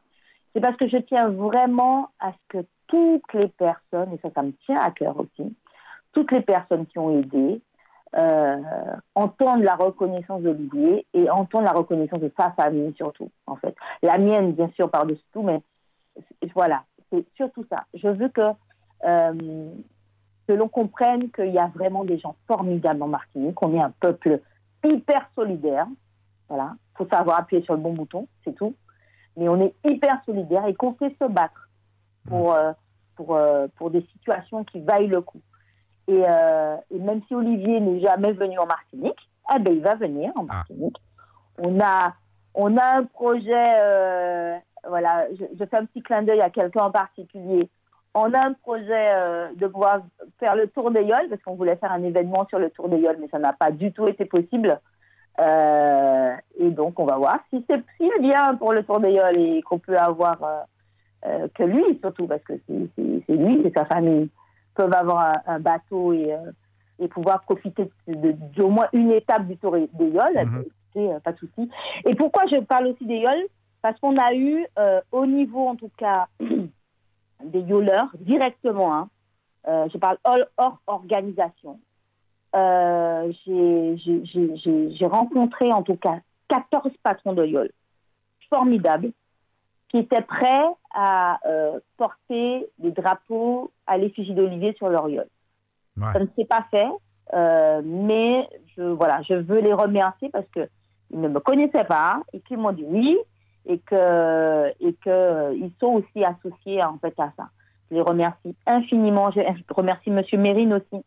C'est 0.54 0.60
parce 0.60 0.76
que 0.76 0.88
je 0.88 0.98
tiens 0.98 1.28
vraiment 1.30 2.10
à 2.20 2.32
ce 2.32 2.58
que 2.58 2.66
toutes 2.88 3.32
les 3.32 3.48
personnes, 3.48 4.12
et 4.12 4.18
ça, 4.22 4.28
ça 4.34 4.42
me 4.42 4.52
tient 4.66 4.78
à 4.78 4.90
cœur 4.90 5.18
aussi, 5.18 5.56
toutes 6.12 6.30
les 6.30 6.42
personnes 6.42 6.86
qui 6.86 6.98
ont 6.98 7.18
aidé 7.18 7.62
euh, 8.18 8.60
entendent 9.14 9.62
la 9.62 9.76
reconnaissance 9.76 10.42
d'Olivier 10.42 11.06
et 11.14 11.30
entendent 11.30 11.64
la 11.64 11.72
reconnaissance 11.72 12.20
de 12.20 12.30
sa 12.38 12.50
famille 12.50 12.92
surtout, 12.96 13.30
en 13.46 13.56
fait. 13.56 13.74
La 14.02 14.18
mienne, 14.18 14.52
bien 14.52 14.70
sûr, 14.76 14.90
par-dessus 14.90 15.24
tout, 15.32 15.42
mais 15.42 15.62
voilà, 16.54 16.84
c'est 17.12 17.24
surtout 17.36 17.64
ça. 17.70 17.84
Je 17.94 18.08
veux 18.08 18.28
que 18.30 18.40
euh, 19.04 19.70
que 20.48 20.52
l'on 20.52 20.68
comprenne 20.68 21.30
qu'il 21.30 21.52
y 21.52 21.58
a 21.58 21.68
vraiment 21.68 22.04
des 22.04 22.18
gens 22.18 22.34
formidables 22.48 23.02
en 23.02 23.08
Martinique, 23.08 23.54
qu'on 23.54 23.74
est 23.74 23.80
un 23.82 23.92
peuple 24.00 24.40
hyper 24.82 25.28
solidaire. 25.36 25.86
Voilà, 26.48 26.74
faut 26.96 27.06
savoir 27.12 27.38
appuyer 27.38 27.62
sur 27.62 27.74
le 27.74 27.80
bon 27.80 27.92
bouton, 27.92 28.26
c'est 28.44 28.54
tout. 28.54 28.74
Mais 29.36 29.48
on 29.48 29.60
est 29.60 29.74
hyper 29.84 30.20
solidaire 30.26 30.66
et 30.66 30.74
qu'on 30.74 30.96
sait 30.96 31.14
se 31.20 31.28
battre 31.28 31.68
pour, 32.26 32.54
euh, 32.54 32.72
pour, 33.14 33.36
euh, 33.36 33.68
pour 33.76 33.90
des 33.90 34.02
situations 34.12 34.64
qui 34.64 34.80
vaillent 34.80 35.06
le 35.06 35.20
coup. 35.20 35.40
Et, 36.08 36.22
et 36.90 36.98
même 36.98 37.22
si 37.28 37.34
Olivier 37.34 37.78
n'est 37.80 38.00
jamais 38.00 38.32
venu 38.32 38.58
en 38.58 38.66
Martinique, 38.66 39.28
eh 39.54 39.58
ben, 39.60 39.72
il 39.72 39.82
va 39.82 39.94
venir 39.94 40.32
en 40.38 40.46
Ah. 40.48 40.54
Martinique. 40.54 40.96
On, 41.58 41.78
a, 41.80 42.14
on 42.54 42.76
a 42.76 42.98
un 42.98 43.04
projet, 43.04 43.74
euh, 43.78 44.58
voilà, 44.88 45.26
je, 45.38 45.44
je 45.58 45.64
fais 45.64 45.76
un 45.76 45.86
petit 45.86 46.02
clin 46.02 46.22
d'œil 46.22 46.40
à 46.40 46.50
quelqu'un 46.50 46.84
en 46.84 46.90
particulier. 46.90 47.68
On 48.14 48.32
a 48.34 48.46
un 48.46 48.52
projet 48.52 49.10
euh, 49.14 49.48
de 49.56 49.66
pouvoir 49.66 50.02
faire 50.38 50.54
le 50.54 50.66
tour 50.68 50.90
des 50.90 51.02
Yoles, 51.02 51.28
parce 51.30 51.42
qu'on 51.42 51.54
voulait 51.54 51.76
faire 51.76 51.92
un 51.92 52.02
événement 52.02 52.46
sur 52.48 52.58
le 52.58 52.68
tour 52.70 52.88
des 52.88 52.98
Yoles, 52.98 53.16
mais 53.20 53.28
ça 53.28 53.38
n'a 53.38 53.52
pas 53.52 53.70
du 53.70 53.92
tout 53.92 54.06
été 54.06 54.24
possible. 54.26 54.80
Euh, 55.40 56.34
et 56.58 56.70
donc, 56.70 57.00
on 57.00 57.06
va 57.06 57.16
voir 57.16 57.38
si 57.48 57.64
c'est 57.68 57.82
s'il 57.96 58.12
vient 58.20 58.54
pour 58.56 58.72
le 58.72 58.82
tour 58.82 59.00
des 59.00 59.12
Yoles 59.12 59.38
et 59.38 59.62
qu'on 59.62 59.78
peut 59.78 59.96
avoir 59.96 60.36
euh, 61.24 61.48
que 61.54 61.62
lui, 61.62 61.98
surtout, 62.00 62.26
parce 62.26 62.42
que 62.42 62.52
c'est 62.66 63.36
lui 63.36 63.66
et 63.66 63.72
sa 63.74 63.86
famille 63.86 64.28
peuvent 64.74 64.94
avoir 64.94 65.20
un, 65.46 65.54
un 65.54 65.60
bateau 65.60 66.12
et, 66.12 66.36
et 66.98 67.08
pouvoir 67.08 67.40
profiter 67.42 67.90
d'au 68.06 68.68
moins 68.68 68.88
une 68.92 69.12
étape 69.12 69.46
du 69.46 69.56
tour 69.56 69.72
des 69.72 69.88
Yoles. 69.98 70.64
Euh, 70.96 71.18
pas 71.20 71.32
de 71.32 71.38
souci. 71.38 71.70
Et 72.04 72.14
pourquoi 72.14 72.42
je 72.52 72.60
parle 72.60 72.88
aussi 72.88 73.06
des 73.06 73.16
Yoles? 73.16 73.46
Parce 73.82 73.98
qu'on 74.00 74.16
a 74.16 74.32
eu, 74.34 74.64
euh, 74.78 75.00
au 75.10 75.26
niveau 75.26 75.66
en 75.68 75.76
tout 75.76 75.90
cas 75.98 76.28
des 77.44 77.60
Yoleurs, 77.60 78.08
directement, 78.20 78.94
hein, 78.94 79.08
euh, 79.68 79.88
je 79.92 79.98
parle 79.98 80.18
hors, 80.24 80.38
hors 80.56 80.78
organisation, 80.86 81.80
euh, 82.54 83.32
j'ai- 83.44 85.06
rencontré 85.06 85.72
en 85.72 85.82
tout 85.82 85.96
cas 85.96 86.20
14 86.48 86.92
patrons 87.02 87.32
de 87.32 87.44
Yol, 87.44 87.70
formidables, 88.48 89.10
qui 89.88 89.98
étaient 89.98 90.22
prêts 90.22 90.64
à 90.94 91.38
porter 91.96 92.66
des 92.78 92.92
drapeaux 92.92 93.72
à 93.86 93.98
l'effigie 93.98 94.34
d'Olivier 94.34 94.74
sur 94.74 94.88
leur 94.88 95.08
Yol. 95.08 95.26
Ouais. 95.96 96.12
Ça 96.12 96.20
ne 96.20 96.26
s'est 96.36 96.44
pas 96.44 96.64
fait, 96.70 96.88
euh, 97.34 97.82
mais 97.84 98.48
je, 98.76 98.82
voilà, 98.82 99.22
je 99.22 99.34
veux 99.34 99.60
les 99.60 99.72
remercier 99.72 100.28
parce 100.30 100.46
qu'ils 100.52 101.20
ne 101.20 101.28
me 101.28 101.40
connaissaient 101.40 101.84
pas 101.84 102.22
et 102.32 102.40
qu'ils 102.40 102.58
m'ont 102.58 102.72
dit 102.72 102.84
oui 102.86 103.18
et 103.66 103.78
que 103.78 104.68
et 104.80 104.92
que 104.94 105.10
euh, 105.10 105.54
ils 105.54 105.72
sont 105.80 106.02
aussi 106.02 106.24
associés 106.24 106.82
en 106.82 106.98
fait 106.98 107.14
à 107.18 107.32
ça. 107.36 107.48
Je 107.90 107.96
les 107.96 108.02
remercie 108.02 108.56
infiniment. 108.66 109.30
Je 109.30 109.40
remercie 109.74 110.10
Monsieur 110.10 110.38
Mérine 110.38 110.74
aussi 110.74 111.04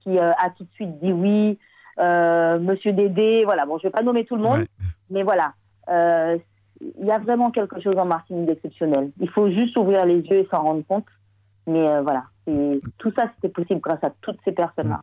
qui 0.00 0.18
euh, 0.18 0.32
a 0.32 0.50
tout 0.50 0.64
de 0.64 0.70
suite 0.72 0.98
dit 1.00 1.12
oui. 1.12 1.58
Euh, 1.98 2.58
Monsieur 2.58 2.92
Dédé, 2.92 3.44
voilà. 3.44 3.66
Bon, 3.66 3.78
je 3.78 3.84
vais 3.84 3.90
pas 3.90 4.02
nommer 4.02 4.24
tout 4.24 4.36
le 4.36 4.42
monde, 4.42 4.60
Ouais. 4.60 4.66
mais 5.10 5.22
voilà. 5.22 5.52
Euh, 5.88 6.38
il 6.80 7.06
y 7.06 7.10
a 7.10 7.18
vraiment 7.18 7.50
quelque 7.50 7.80
chose 7.80 7.96
en 7.96 8.06
Martinique 8.06 8.46
d'exceptionnel. 8.46 9.12
Il 9.20 9.28
faut 9.28 9.48
juste 9.50 9.76
ouvrir 9.76 10.04
les 10.04 10.20
yeux 10.20 10.38
et 10.38 10.48
s'en 10.50 10.62
rendre 10.62 10.84
compte. 10.86 11.06
Mais 11.68 12.00
voilà, 12.00 12.24
Et 12.48 12.80
tout 12.98 13.12
ça, 13.16 13.30
c'était 13.36 13.52
possible 13.52 13.80
grâce 13.80 14.02
à 14.02 14.10
toutes 14.20 14.40
ces 14.44 14.50
personnes-là. 14.50 15.00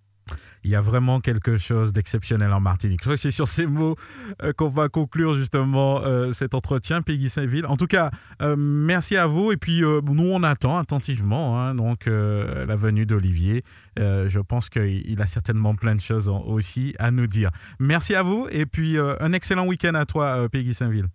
Il 0.63 0.71
y 0.71 0.75
a 0.75 0.81
vraiment 0.81 1.19
quelque 1.19 1.57
chose 1.57 1.93
d'exceptionnel 1.93 2.51
en 2.53 2.59
Martinique. 2.59 2.99
Je 3.01 3.05
crois 3.05 3.15
que 3.15 3.21
c'est 3.21 3.31
sur 3.31 3.47
ces 3.47 3.65
mots 3.65 3.95
euh, 4.43 4.53
qu'on 4.53 4.67
va 4.67 4.89
conclure 4.89 5.33
justement 5.33 6.01
euh, 6.03 6.31
cet 6.31 6.53
entretien, 6.53 7.01
Peggy 7.01 7.29
Saint-Ville. 7.29 7.65
En 7.65 7.77
tout 7.77 7.87
cas, 7.87 8.11
euh, 8.41 8.55
merci 8.57 9.17
à 9.17 9.27
vous. 9.27 9.51
Et 9.51 9.57
puis, 9.57 9.81
nous, 9.81 10.31
on 10.31 10.43
attend 10.43 10.77
attentivement 10.77 11.59
hein, 11.59 11.75
donc 11.75 12.05
la 12.05 12.75
venue 12.75 13.05
d'Olivier. 13.05 13.63
Je 13.97 14.39
pense 14.39 14.69
qu'il 14.69 15.09
il 15.09 15.21
a 15.21 15.27
certainement 15.27 15.75
plein 15.75 15.95
de 15.95 16.01
choses 16.01 16.29
aussi 16.29 16.93
à 16.99 17.11
nous 17.11 17.27
dire. 17.27 17.51
Merci 17.79 18.15
à 18.15 18.23
vous. 18.23 18.47
Et 18.51 18.65
puis, 18.65 18.97
un 18.97 19.33
excellent 19.33 19.65
week-end 19.65 19.93
à 19.93 20.05
toi, 20.05 20.47
Peggy 20.49 20.73
Saint-Ville. 20.73 21.07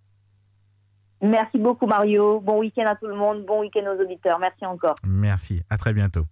Merci 1.23 1.59
beaucoup, 1.59 1.87
Mario. 1.87 2.41
Bon 2.41 2.61
week-end 2.61 2.85
à 2.87 2.97
tout 2.97 3.07
le 3.07 3.17
monde. 3.17 3.47
Bon 3.47 3.61
week-end 3.61 3.85
aux 3.87 4.01
auditeurs. 4.03 4.39
Merci 4.39 4.67
encore. 4.67 4.95
Merci. 5.07 5.63
À 5.71 5.79
très 5.79 5.93
bientôt. 5.93 6.25